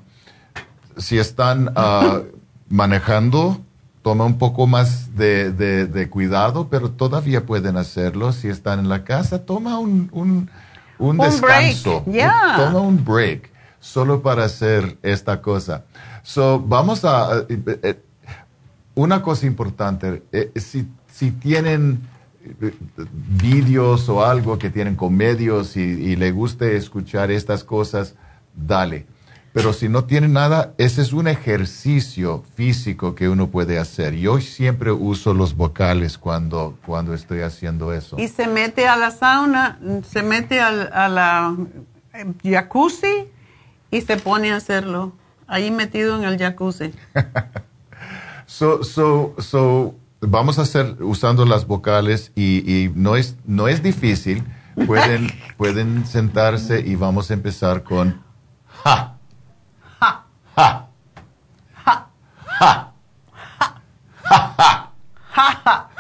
si 0.98 1.20
están 1.20 1.72
ah, 1.76 2.22
manejando, 2.70 3.62
toma 4.02 4.26
un 4.26 4.38
poco 4.38 4.66
más 4.68 5.16
de, 5.16 5.52
de- 5.52 5.86
de 5.86 6.10
cuidado, 6.10 6.70
pero 6.70 6.90
todavía 6.92 7.46
pueden 7.46 7.78
hacerlo. 7.78 8.32
Si 8.34 8.48
están 8.48 8.80
en 8.80 8.90
la 8.90 9.04
casa, 9.04 9.46
toma 9.46 9.78
un, 9.80 10.10
un, 10.12 10.50
un 10.98 11.10
Un 11.10 11.18
break, 11.18 11.32
descanso. 11.32 12.04
yeah. 12.12 12.54
Toma 12.58 12.80
un 12.80 13.04
break 13.06 13.52
solo 13.80 14.22
para 14.22 14.46
hacer 14.46 14.98
esta 15.04 15.42
cosa. 15.42 15.84
So, 16.28 16.60
vamos 16.60 17.06
a... 17.06 17.46
eh, 17.48 17.80
eh, 17.84 18.00
una 18.96 19.22
cosa 19.22 19.46
importante, 19.46 20.24
eh, 20.34 20.52
si, 20.60 20.86
si 21.10 21.32
tienen 21.32 22.02
vídeos 23.42 24.10
o 24.10 24.26
algo 24.26 24.58
que 24.60 24.70
tienen 24.70 24.96
con 24.96 25.16
medios 25.16 25.78
y, 25.78 25.82
y 25.82 26.16
le 26.18 26.32
guste 26.32 26.76
escuchar 26.76 27.32
estas 27.32 27.64
cosas, 27.64 28.16
dale. 28.54 29.06
Pero 29.54 29.72
si 29.72 29.88
no 29.88 30.04
tienen 30.04 30.34
nada, 30.34 30.74
ese 30.78 31.02
es 31.02 31.14
un 31.14 31.30
ejercicio 31.30 32.44
físico 32.56 33.16
que 33.16 33.30
uno 33.30 33.48
puede 33.48 33.80
hacer. 33.80 34.14
Yo 34.16 34.42
siempre 34.42 34.92
uso 34.92 35.34
los 35.34 35.56
vocales 35.56 36.18
cuando, 36.18 36.78
cuando 36.86 37.14
estoy 37.14 37.40
haciendo 37.42 37.94
eso. 37.94 38.20
Y 38.20 38.28
se 38.28 38.48
mete 38.48 38.86
a 38.90 38.98
la 38.98 39.12
sauna, 39.12 39.80
se 40.12 40.24
mete 40.24 40.60
al- 40.60 40.92
a 40.92 41.08
la 41.08 41.56
jacuzzi 42.44 43.30
y 43.92 44.02
se 44.02 44.18
pone 44.18 44.52
a 44.52 44.58
hacerlo. 44.58 45.14
Ahí 45.48 45.72
metido 45.72 46.18
en 46.18 46.24
el 46.26 46.38
jacuzzi. 46.38 46.94
So, 48.50 48.82
so, 48.82 49.36
so, 49.40 49.94
vamos 50.22 50.58
a 50.58 50.62
hacer 50.62 51.04
usando 51.04 51.44
las 51.46 51.68
vocales 51.68 52.32
y, 52.34 52.60
y 52.66 52.90
no, 52.96 53.18
es, 53.18 53.36
no 53.46 53.68
es 53.68 53.84
difícil. 53.84 54.42
Pueden, 54.86 55.30
pueden 55.58 56.06
sentarse 56.08 56.80
y 56.80 56.96
vamos 56.96 57.30
a 57.30 57.34
empezar 57.34 57.84
con 57.84 58.24
ja. 58.86 59.18
Ja. 60.00 60.26
Ja. 60.56 60.88
Ja. 61.74 62.08
Ja. 62.46 62.92
Ja. 62.94 62.94
Ja. 64.24 64.94
Ja, 65.36 65.62
ja. 65.66 65.92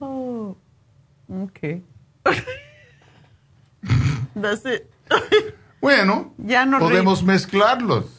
oh, 0.00 0.56
okay. 1.42 1.82
That's 4.34 4.64
it. 4.66 4.90
bueno, 5.80 6.34
ya 6.38 6.66
no 6.66 6.78
podemos 6.78 7.22
mezclarlos. 7.22 8.15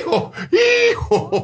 Hijo, 0.00 0.32
hijo. 0.52 1.40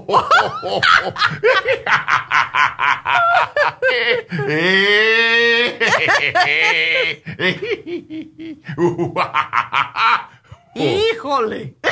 Híjole. 10.74 11.76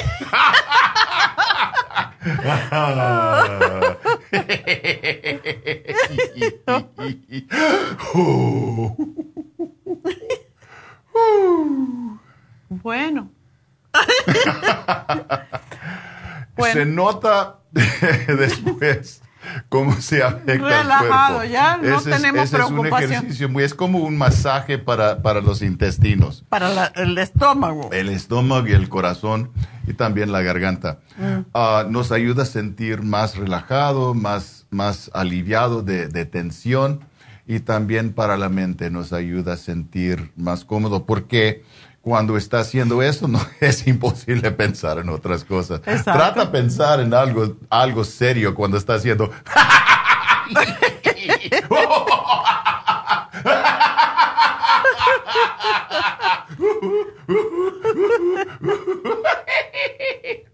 Se 16.75 16.87
nota 16.87 17.57
después 18.29 19.23
cómo 19.69 19.95
se 20.01 20.23
afecta 20.23 20.83
Relajado, 20.83 21.43
el 21.43 21.51
cuerpo. 21.51 21.53
ya 21.53 21.77
no 21.77 21.99
Ese 21.99 22.11
es- 22.11 22.17
tenemos 22.17 22.45
ese 22.45 22.57
Es 22.57 22.63
un 22.65 22.69
preocupación. 22.81 23.13
ejercicio 23.13 23.49
muy, 23.49 23.63
es 23.63 23.75
como 23.75 23.99
un 23.99 24.17
masaje 24.17 24.79
para, 24.79 25.21
para 25.23 25.41
los 25.41 25.61
intestinos, 25.63 26.45
Para 26.49 26.69
la- 26.71 26.93
el 26.97 27.19
estómago. 27.19 27.91
el 27.93 28.09
estómago 28.09 28.67
y 28.69 28.73
el 28.73 28.89
corazón 28.89 29.51
y 29.87 29.93
también 29.93 30.33
la 30.33 30.41
garganta. 30.43 31.01
Mm. 31.19 31.41
Ah, 31.53 31.85
nos 31.89 32.11
ayuda 32.11 32.45
a 32.45 32.47
sentir 32.47 33.03
más 33.03 33.37
relajado, 33.37 34.15
más, 34.15 34.67
más 34.71 35.11
aliviado 35.13 35.83
de, 35.83 36.09
de 36.09 36.25
tensión 36.25 37.01
y 37.47 37.61
también 37.61 38.15
para 38.15 38.39
la 38.39 38.49
mente 38.49 38.89
nos 38.91 39.13
ayuda 39.13 39.53
a 39.53 39.57
sentir 39.59 40.33
más 40.37 40.65
cómodo 40.65 41.05
porque 41.05 41.63
cuando 42.05 42.37
está 42.37 42.61
haciendo 42.61 43.03
eso 43.03 43.27
no 43.27 43.41
es 43.61 43.87
imposible 43.87 44.53
pensar 44.53 44.99
en 44.99 45.09
otras 45.09 45.43
cosas. 45.43 45.81
Exacto. 45.87 46.13
Trata 46.13 46.45
de 46.45 46.51
pensar 46.53 47.01
en 47.01 47.15
algo, 47.15 47.57
algo 47.71 48.05
serio 48.05 48.55
cuando 48.55 48.77
está 48.77 48.95
haciendo... 48.95 49.33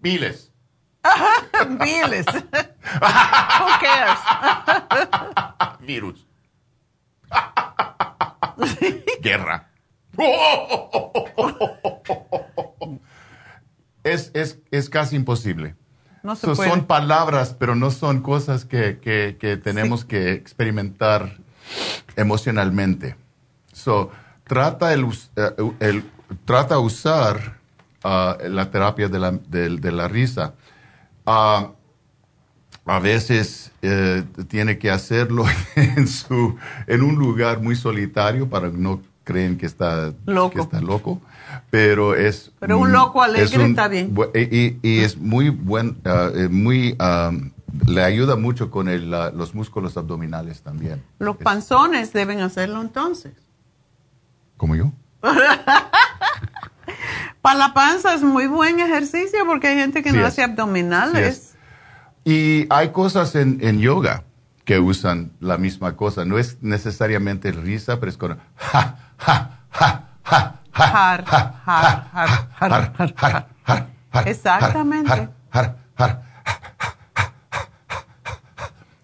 Miles. 0.01 0.53
Miles. 1.69 2.27
Who 2.27 3.71
cares? 3.81 4.19
Virus. 5.81 6.25
Guerra. 9.21 9.70
Es, 14.03 14.31
es, 14.35 14.59
es 14.71 14.89
casi 14.89 15.17
imposible. 15.17 15.75
No 16.23 16.35
se 16.35 16.47
So, 16.47 16.55
puede. 16.55 16.71
son 16.71 16.87
palabras, 16.87 17.55
pero 17.59 17.75
no 17.75 17.91
son 17.91 18.23
cosas 18.23 18.65
que, 18.65 18.99
que- 18.99 19.37
que 19.39 19.57
tenemos 19.59 20.05
que 20.07 20.33
experimentar 20.33 21.37
emocionalmente. 22.17 23.17
So, 23.73 24.11
trata, 24.45 24.95
el, 24.95 25.05
eh, 25.37 25.51
el- 25.81 26.11
trata 26.47 26.79
usar 26.79 27.59
ah, 28.03 28.39
la 28.43 28.71
terapia 28.71 29.09
de 29.09 29.19
la, 29.19 29.33
de 29.33 29.93
la 29.93 30.09
risa. 30.09 30.55
Ah, 31.27 31.73
a 32.87 32.99
veces 33.01 33.71
eh, 33.83 34.25
tiene 34.49 34.79
que 34.79 34.91
hacerlo 34.91 35.45
en, 35.77 36.09
su, 36.09 36.57
en 36.87 37.03
un 37.03 37.17
lugar 37.17 37.61
muy 37.61 37.77
solitario 37.77 38.49
para 38.49 38.71
no 38.71 39.03
creen 39.25 39.59
que 39.59 39.67
está 39.67 40.13
Loco. 40.27 40.55
que 40.55 40.61
está 40.61 40.81
loco. 40.81 41.21
Pero 41.71 42.15
es. 42.15 42.53
Pero 42.61 42.79
un 42.79 42.93
loco 42.93 43.23
alegre 43.23 43.45
es 43.45 43.57
un 43.57 43.71
está 43.71 43.89
bien. 43.89 44.15
Y, 44.35 44.79
y 44.83 45.01
es 45.01 45.17
muy 45.19 45.51
buen, 45.51 45.99
eh, 46.05 46.49
muy. 46.51 46.95
ah, 46.99 47.33
le 47.87 48.03
ayuda 48.03 48.37
mucho 48.37 48.71
con 48.71 48.89
el, 48.89 49.13
ah, 49.15 49.31
los 49.35 49.55
músculos 49.55 49.97
abdominales 49.97 50.63
también. 50.63 51.03
Los 51.19 51.37
panzones 51.37 52.13
deben 52.13 52.41
hacerlo 52.41 52.81
entonces. 52.81 53.33
Como 54.57 54.77
yo. 54.77 54.93
Para 57.43 57.59
la 57.59 57.73
panza 57.73 58.15
es 58.15 58.23
muy 58.23 58.47
buen 58.47 58.81
ejercicio 58.81 59.47
porque 59.47 59.69
hay 59.69 59.77
gente 59.77 60.03
que 60.03 60.11
Sí 60.11 60.17
no 60.17 60.23
es. 60.23 60.29
hace 60.29 60.43
abdominales. 60.43 61.55
Sí. 62.25 62.31
Y 62.33 62.67
hay 62.71 62.91
cosas 62.91 63.35
en, 63.35 63.59
en 63.63 63.81
yoga 63.81 64.25
que 64.65 64.79
usan 64.79 65.33
la 65.41 65.57
misma 65.57 65.97
cosa. 65.97 66.25
No 66.25 66.39
es 66.39 66.59
necesariamente 66.61 67.51
risa, 67.53 67.99
pero 67.99 68.11
es 68.11 68.19
con 68.19 68.39
ja, 68.57 69.10
ja, 69.21 69.61
ja, 69.71 70.07
jar, 70.73 71.25
jar, 71.25 71.55
jar, 72.59 73.15
jar, 73.17 73.47
jar. 73.67 73.87
Exactamente. 74.27 75.29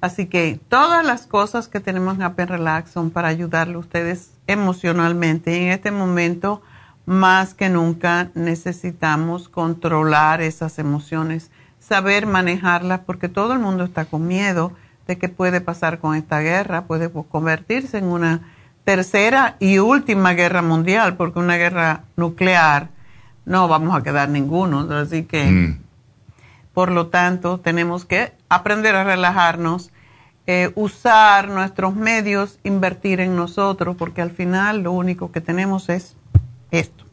Así 0.00 0.26
que 0.26 0.60
todas 0.68 1.04
las 1.04 1.26
cosas 1.26 1.66
que 1.66 1.80
tenemos 1.80 2.16
en 2.16 2.22
Happy 2.22 2.44
Relax 2.44 2.90
son 2.90 3.10
para 3.10 3.28
ayudarle 3.28 3.74
a 3.74 3.78
ustedes 3.78 4.32
emocionalmente. 4.46 5.56
En 5.56 5.72
este 5.72 5.90
momento, 5.90 6.62
más 7.10 7.54
que 7.54 7.68
nunca, 7.68 8.30
necesitamos 8.36 9.48
controlar 9.48 10.40
esas 10.40 10.78
emociones, 10.78 11.50
saber 11.80 12.24
manejarlas, 12.24 13.00
porque 13.00 13.28
todo 13.28 13.52
el 13.52 13.58
mundo 13.58 13.82
está 13.82 14.04
con 14.04 14.28
miedo 14.28 14.70
de 15.08 15.18
qué 15.18 15.28
puede 15.28 15.60
pasar 15.60 15.98
con 15.98 16.14
esta 16.14 16.38
guerra, 16.38 16.84
puede 16.84 17.10
convertirse 17.10 17.98
en 17.98 18.04
una 18.04 18.52
tercera 18.84 19.56
y 19.58 19.78
última 19.78 20.34
guerra 20.34 20.62
mundial, 20.62 21.16
porque 21.16 21.40
una 21.40 21.56
guerra 21.56 22.04
nuclear 22.14 22.90
no 23.44 23.66
vamos 23.66 23.96
a 23.98 24.04
quedar 24.04 24.28
ninguno. 24.28 24.82
Así 24.94 25.24
que, 25.24 25.50
mm. 25.50 25.80
por 26.74 26.92
lo 26.92 27.08
tanto, 27.08 27.58
tenemos 27.58 28.04
que 28.04 28.34
aprender 28.48 28.94
a 28.94 29.02
relajarnos, 29.02 29.90
eh, 30.46 30.70
usar 30.76 31.48
nuestros 31.48 31.96
medios, 31.96 32.60
invertir 32.62 33.18
en 33.18 33.34
nosotros, 33.34 33.96
porque 33.96 34.22
al 34.22 34.30
final 34.30 34.84
lo 34.84 34.92
único 34.92 35.32
que 35.32 35.40
tenemos 35.40 35.88
es 35.88 36.14
esto. 36.70 37.04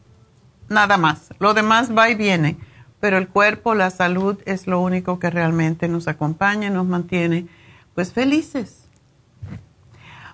Nada 0.68 0.96
más. 0.96 1.30
Lo 1.38 1.54
demás 1.54 1.96
va 1.96 2.10
y 2.10 2.14
viene. 2.14 2.58
Pero 3.00 3.18
el 3.18 3.28
cuerpo, 3.28 3.74
la 3.74 3.90
salud 3.90 4.38
es 4.44 4.66
lo 4.66 4.80
único 4.80 5.18
que 5.18 5.30
realmente 5.30 5.88
nos 5.88 6.08
acompaña, 6.08 6.70
nos 6.70 6.86
mantiene 6.86 7.46
pues 7.94 8.12
felices. 8.12 8.84